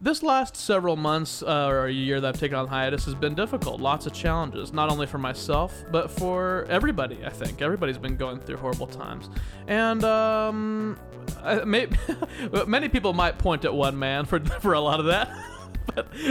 This 0.00 0.22
last 0.22 0.56
several 0.56 0.96
months 0.96 1.42
uh, 1.42 1.66
or 1.68 1.86
a 1.86 1.92
year 1.92 2.20
that 2.20 2.34
I've 2.34 2.40
taken 2.40 2.56
on 2.58 2.66
hiatus 2.66 3.04
has 3.04 3.14
been 3.14 3.34
difficult. 3.34 3.80
Lots 3.80 4.06
of 4.06 4.12
challenges, 4.12 4.72
not 4.72 4.90
only 4.90 5.06
for 5.06 5.18
myself, 5.18 5.72
but 5.90 6.10
for 6.10 6.66
everybody, 6.68 7.24
I 7.24 7.30
think. 7.30 7.62
Everybody's 7.62 7.96
been 7.96 8.16
going 8.16 8.40
through 8.40 8.56
horrible 8.56 8.88
times. 8.88 9.30
And 9.68 10.02
um, 10.04 10.98
I, 11.42 11.64
may, 11.64 11.88
many 12.66 12.88
people 12.88 13.12
might 13.12 13.38
point 13.38 13.64
at 13.64 13.72
one 13.72 13.98
man 13.98 14.24
for, 14.24 14.40
for 14.60 14.74
a 14.74 14.80
lot 14.80 15.00
of 15.00 15.06
that. 15.06 15.30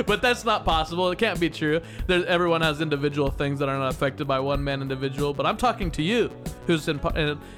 But, 0.05 0.21
that's 0.21 0.43
not 0.43 0.65
possible. 0.65 1.09
It 1.11 1.19
can't 1.19 1.39
be 1.39 1.49
true. 1.49 1.79
There's, 2.07 2.25
everyone 2.25 2.59
has 2.61 2.81
individual 2.81 3.29
things 3.29 3.59
that 3.59 3.69
are 3.69 3.77
not 3.77 3.93
affected 3.93 4.27
by 4.27 4.39
one 4.39 4.61
man 4.61 4.81
individual. 4.81 5.33
But 5.33 5.45
I'm 5.45 5.55
talking 5.55 5.89
to 5.91 6.01
you, 6.01 6.31
who's 6.67 6.87
in, 6.89 6.99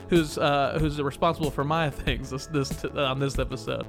who's 0.09 0.37
uh, 0.37 0.77
who's 0.79 1.01
responsible 1.01 1.49
for 1.49 1.63
my 1.63 1.89
things 1.89 2.29
this, 2.29 2.45
this 2.47 2.85
on 2.85 3.19
this 3.19 3.39
episode. 3.39 3.87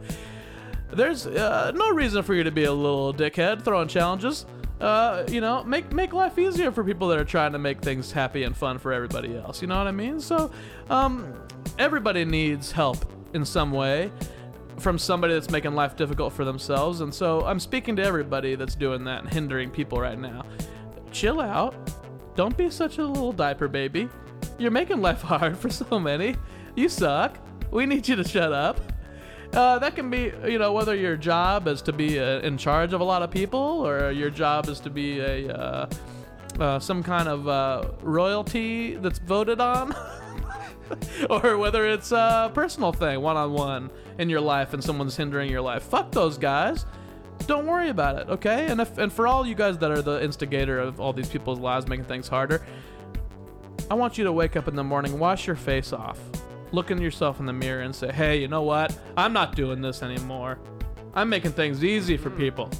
There's 0.92 1.26
uh, 1.26 1.72
no 1.74 1.90
reason 1.90 2.22
for 2.22 2.34
you 2.34 2.44
to 2.44 2.50
be 2.50 2.64
a 2.64 2.72
little 2.72 3.12
dickhead 3.12 3.62
throwing 3.62 3.88
challenges. 3.88 4.46
Uh, 4.80 5.24
you 5.28 5.40
know, 5.40 5.64
make 5.64 5.90
make 5.92 6.12
life 6.12 6.38
easier 6.38 6.70
for 6.70 6.84
people 6.84 7.08
that 7.08 7.18
are 7.18 7.24
trying 7.24 7.52
to 7.52 7.58
make 7.58 7.80
things 7.80 8.12
happy 8.12 8.42
and 8.42 8.56
fun 8.56 8.78
for 8.78 8.92
everybody 8.92 9.36
else. 9.36 9.62
You 9.62 9.68
know 9.68 9.78
what 9.78 9.86
I 9.86 9.92
mean? 9.92 10.20
So, 10.20 10.50
um, 10.90 11.32
everybody 11.78 12.24
needs 12.24 12.72
help 12.72 12.98
in 13.32 13.44
some 13.44 13.72
way 13.72 14.12
from 14.78 14.98
somebody 14.98 15.32
that's 15.32 15.50
making 15.50 15.74
life 15.74 15.96
difficult 15.96 16.34
for 16.34 16.44
themselves. 16.44 17.00
And 17.00 17.12
so, 17.12 17.40
I'm 17.46 17.58
speaking 17.58 17.96
to 17.96 18.02
everybody 18.02 18.54
that's 18.54 18.74
doing 18.74 19.02
that 19.04 19.22
and 19.22 19.32
hindering 19.32 19.70
people 19.70 19.98
right 19.98 20.18
now. 20.18 20.44
Chill 21.10 21.40
out. 21.40 21.74
Don't 22.34 22.56
be 22.56 22.68
such 22.68 22.98
a 22.98 23.04
little 23.06 23.32
diaper 23.32 23.68
baby. 23.68 24.10
You're 24.58 24.70
making 24.70 25.00
life 25.00 25.22
hard 25.22 25.56
for 25.56 25.70
so 25.70 25.98
many. 25.98 26.36
You 26.74 26.90
suck. 26.90 27.38
We 27.70 27.86
need 27.86 28.06
you 28.06 28.16
to 28.16 28.24
shut 28.24 28.52
up. 28.52 28.78
Uh, 29.56 29.78
that 29.78 29.96
can 29.96 30.10
be, 30.10 30.30
you 30.46 30.58
know, 30.58 30.70
whether 30.74 30.94
your 30.94 31.16
job 31.16 31.66
is 31.66 31.80
to 31.80 31.90
be 31.90 32.20
uh, 32.20 32.40
in 32.40 32.58
charge 32.58 32.92
of 32.92 33.00
a 33.00 33.04
lot 33.04 33.22
of 33.22 33.30
people 33.30 33.58
or 33.58 34.10
your 34.10 34.28
job 34.28 34.68
is 34.68 34.78
to 34.80 34.90
be 34.90 35.18
a 35.20 35.48
uh, 35.48 35.88
uh, 36.60 36.78
some 36.78 37.02
kind 37.02 37.26
of 37.26 37.48
uh, 37.48 37.88
royalty 38.02 38.96
that's 38.96 39.18
voted 39.18 39.58
on, 39.58 39.96
or 41.30 41.56
whether 41.56 41.86
it's 41.86 42.12
a 42.12 42.50
personal 42.52 42.92
thing, 42.92 43.22
one 43.22 43.38
on 43.38 43.52
one 43.52 43.90
in 44.18 44.28
your 44.28 44.42
life, 44.42 44.74
and 44.74 44.84
someone's 44.84 45.16
hindering 45.16 45.50
your 45.50 45.62
life. 45.62 45.82
Fuck 45.84 46.12
those 46.12 46.36
guys. 46.36 46.84
Don't 47.46 47.66
worry 47.66 47.88
about 47.88 48.18
it, 48.18 48.28
okay? 48.28 48.66
And 48.66 48.78
if 48.78 48.98
and 48.98 49.10
for 49.10 49.26
all 49.26 49.46
you 49.46 49.54
guys 49.54 49.78
that 49.78 49.90
are 49.90 50.02
the 50.02 50.22
instigator 50.22 50.78
of 50.78 51.00
all 51.00 51.14
these 51.14 51.30
people's 51.30 51.60
lives 51.60 51.86
making 51.86 52.04
things 52.04 52.28
harder, 52.28 52.66
I 53.90 53.94
want 53.94 54.18
you 54.18 54.24
to 54.24 54.32
wake 54.32 54.54
up 54.54 54.68
in 54.68 54.76
the 54.76 54.84
morning, 54.84 55.18
wash 55.18 55.46
your 55.46 55.56
face 55.56 55.94
off, 55.94 56.18
look 56.72 56.90
in 56.90 57.00
yourself 57.00 57.40
in 57.40 57.46
the 57.46 57.52
mirror, 57.52 57.82
and 57.82 57.94
say, 57.94 58.12
hey, 58.12 58.40
you 58.40 58.48
know 58.48 58.62
what? 58.62 58.96
I'm 59.16 59.32
not 59.32 59.56
doing 59.56 59.80
this 59.80 60.02
anymore. 60.02 60.58
I'm 61.14 61.28
making 61.28 61.52
things 61.52 61.82
easy 61.82 62.16
for 62.16 62.30
hmm. 62.30 62.36
people. 62.36 62.70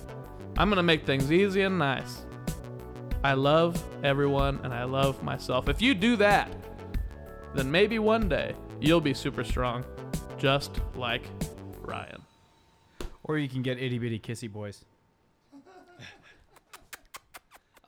I'm 0.58 0.68
going 0.68 0.76
to 0.76 0.82
make 0.82 1.04
things 1.04 1.32
easy 1.32 1.62
and 1.62 1.78
nice. 1.78 2.24
I 3.24 3.32
love 3.32 3.82
everyone 4.04 4.60
and 4.62 4.72
I 4.72 4.84
love 4.84 5.22
myself. 5.22 5.68
If 5.68 5.82
you 5.82 5.94
do 5.94 6.16
that, 6.16 6.50
then 7.54 7.70
maybe 7.70 7.98
one 7.98 8.28
day 8.28 8.54
you'll 8.80 9.00
be 9.00 9.14
super 9.14 9.42
strong, 9.42 9.84
just 10.38 10.80
like 10.94 11.22
Ryan. 11.80 12.22
Or 13.24 13.38
you 13.38 13.48
can 13.48 13.62
get 13.62 13.78
itty 13.78 13.98
bitty 13.98 14.18
kissy 14.18 14.50
boys. 14.50 14.84
I 15.52 15.58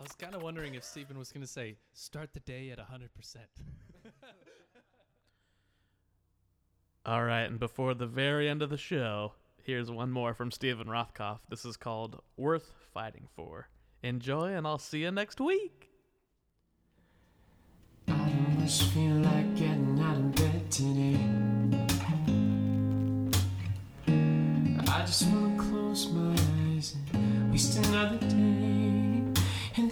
was 0.02 0.12
kind 0.18 0.34
of 0.34 0.42
wondering 0.42 0.74
if 0.74 0.82
Stephen 0.82 1.18
was 1.18 1.30
going 1.30 1.42
to 1.42 1.50
say, 1.50 1.76
start 1.92 2.32
the 2.32 2.40
day 2.40 2.70
at 2.70 2.78
100%. 2.78 3.08
All 7.08 7.24
right, 7.24 7.44
and 7.44 7.58
before 7.58 7.94
the 7.94 8.06
very 8.06 8.50
end 8.50 8.60
of 8.60 8.68
the 8.68 8.76
show, 8.76 9.32
here's 9.62 9.90
one 9.90 10.10
more 10.10 10.34
from 10.34 10.50
Steven 10.50 10.88
Rothkopf. 10.88 11.38
This 11.48 11.64
is 11.64 11.78
called 11.78 12.20
Worth 12.36 12.74
Fighting 12.92 13.28
For. 13.34 13.70
Enjoy, 14.02 14.52
and 14.52 14.66
I'll 14.66 14.76
see 14.76 14.98
you 14.98 15.10
next 15.10 15.40
week. 15.40 15.88
I 18.08 18.12
don't 18.12 18.68
feel 18.68 19.14
like 19.22 19.56
getting 19.56 19.98
out 20.02 20.18
of 20.18 20.34
bed 20.34 20.70
today. 20.70 21.18
I 24.92 25.00
just 25.06 25.26
wanna 25.28 25.56
close 25.56 26.10
my 26.10 26.36
eyes 26.74 26.94
and 27.14 27.50
waste 27.50 27.78
another 27.86 28.18
day. 28.18 29.07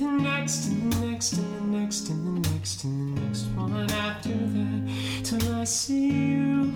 And 0.07 0.21
the 0.21 0.31
next, 0.31 0.69
and 0.69 0.93
the 0.93 1.07
next, 1.07 1.33
and 1.33 1.75
the 1.75 1.79
next, 1.79 2.09
and 2.11 2.45
the 2.45 2.51
next, 2.51 2.85
and 2.85 3.17
the 3.17 3.21
next 3.23 3.45
one 3.57 3.91
after 3.91 4.29
that, 4.29 5.25
till 5.25 5.55
I 5.55 5.65
see 5.65 6.07
you. 6.07 6.75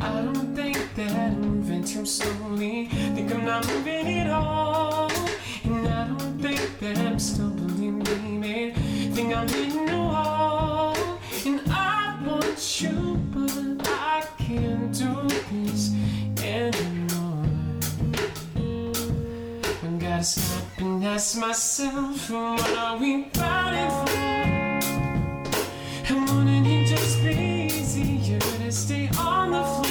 I 0.00 0.22
don't 0.22 0.56
think 0.56 0.76
that 0.96 1.12
I'm 1.12 1.40
moving 1.40 1.84
too 1.84 2.04
slowly. 2.04 2.86
Think 3.14 3.32
I'm 3.32 3.44
not 3.44 3.64
moving 3.68 4.18
at 4.18 4.30
all. 4.30 5.10
And 5.62 5.86
I 5.86 6.08
don't 6.08 6.40
think 6.42 6.78
that 6.80 6.98
I'm 6.98 7.18
stumbling, 7.20 8.00
baby. 8.00 8.72
Think 9.12 9.36
I'm 9.36 9.48
hitting 9.48 9.83
Stop 20.24 20.78
and 20.78 21.04
ask 21.04 21.36
myself, 21.36 22.30
what 22.30 22.78
are 22.78 22.96
we 22.96 23.24
fighting 23.34 23.90
for? 23.90 24.10
And 26.08 26.30
wouldn't 26.30 26.66
it 26.66 26.86
just 26.86 27.22
be 27.22 27.68
easier 27.70 28.38
to 28.38 28.72
stay 28.72 29.10
on 29.18 29.50
the 29.50 29.62
floor? 29.62 29.83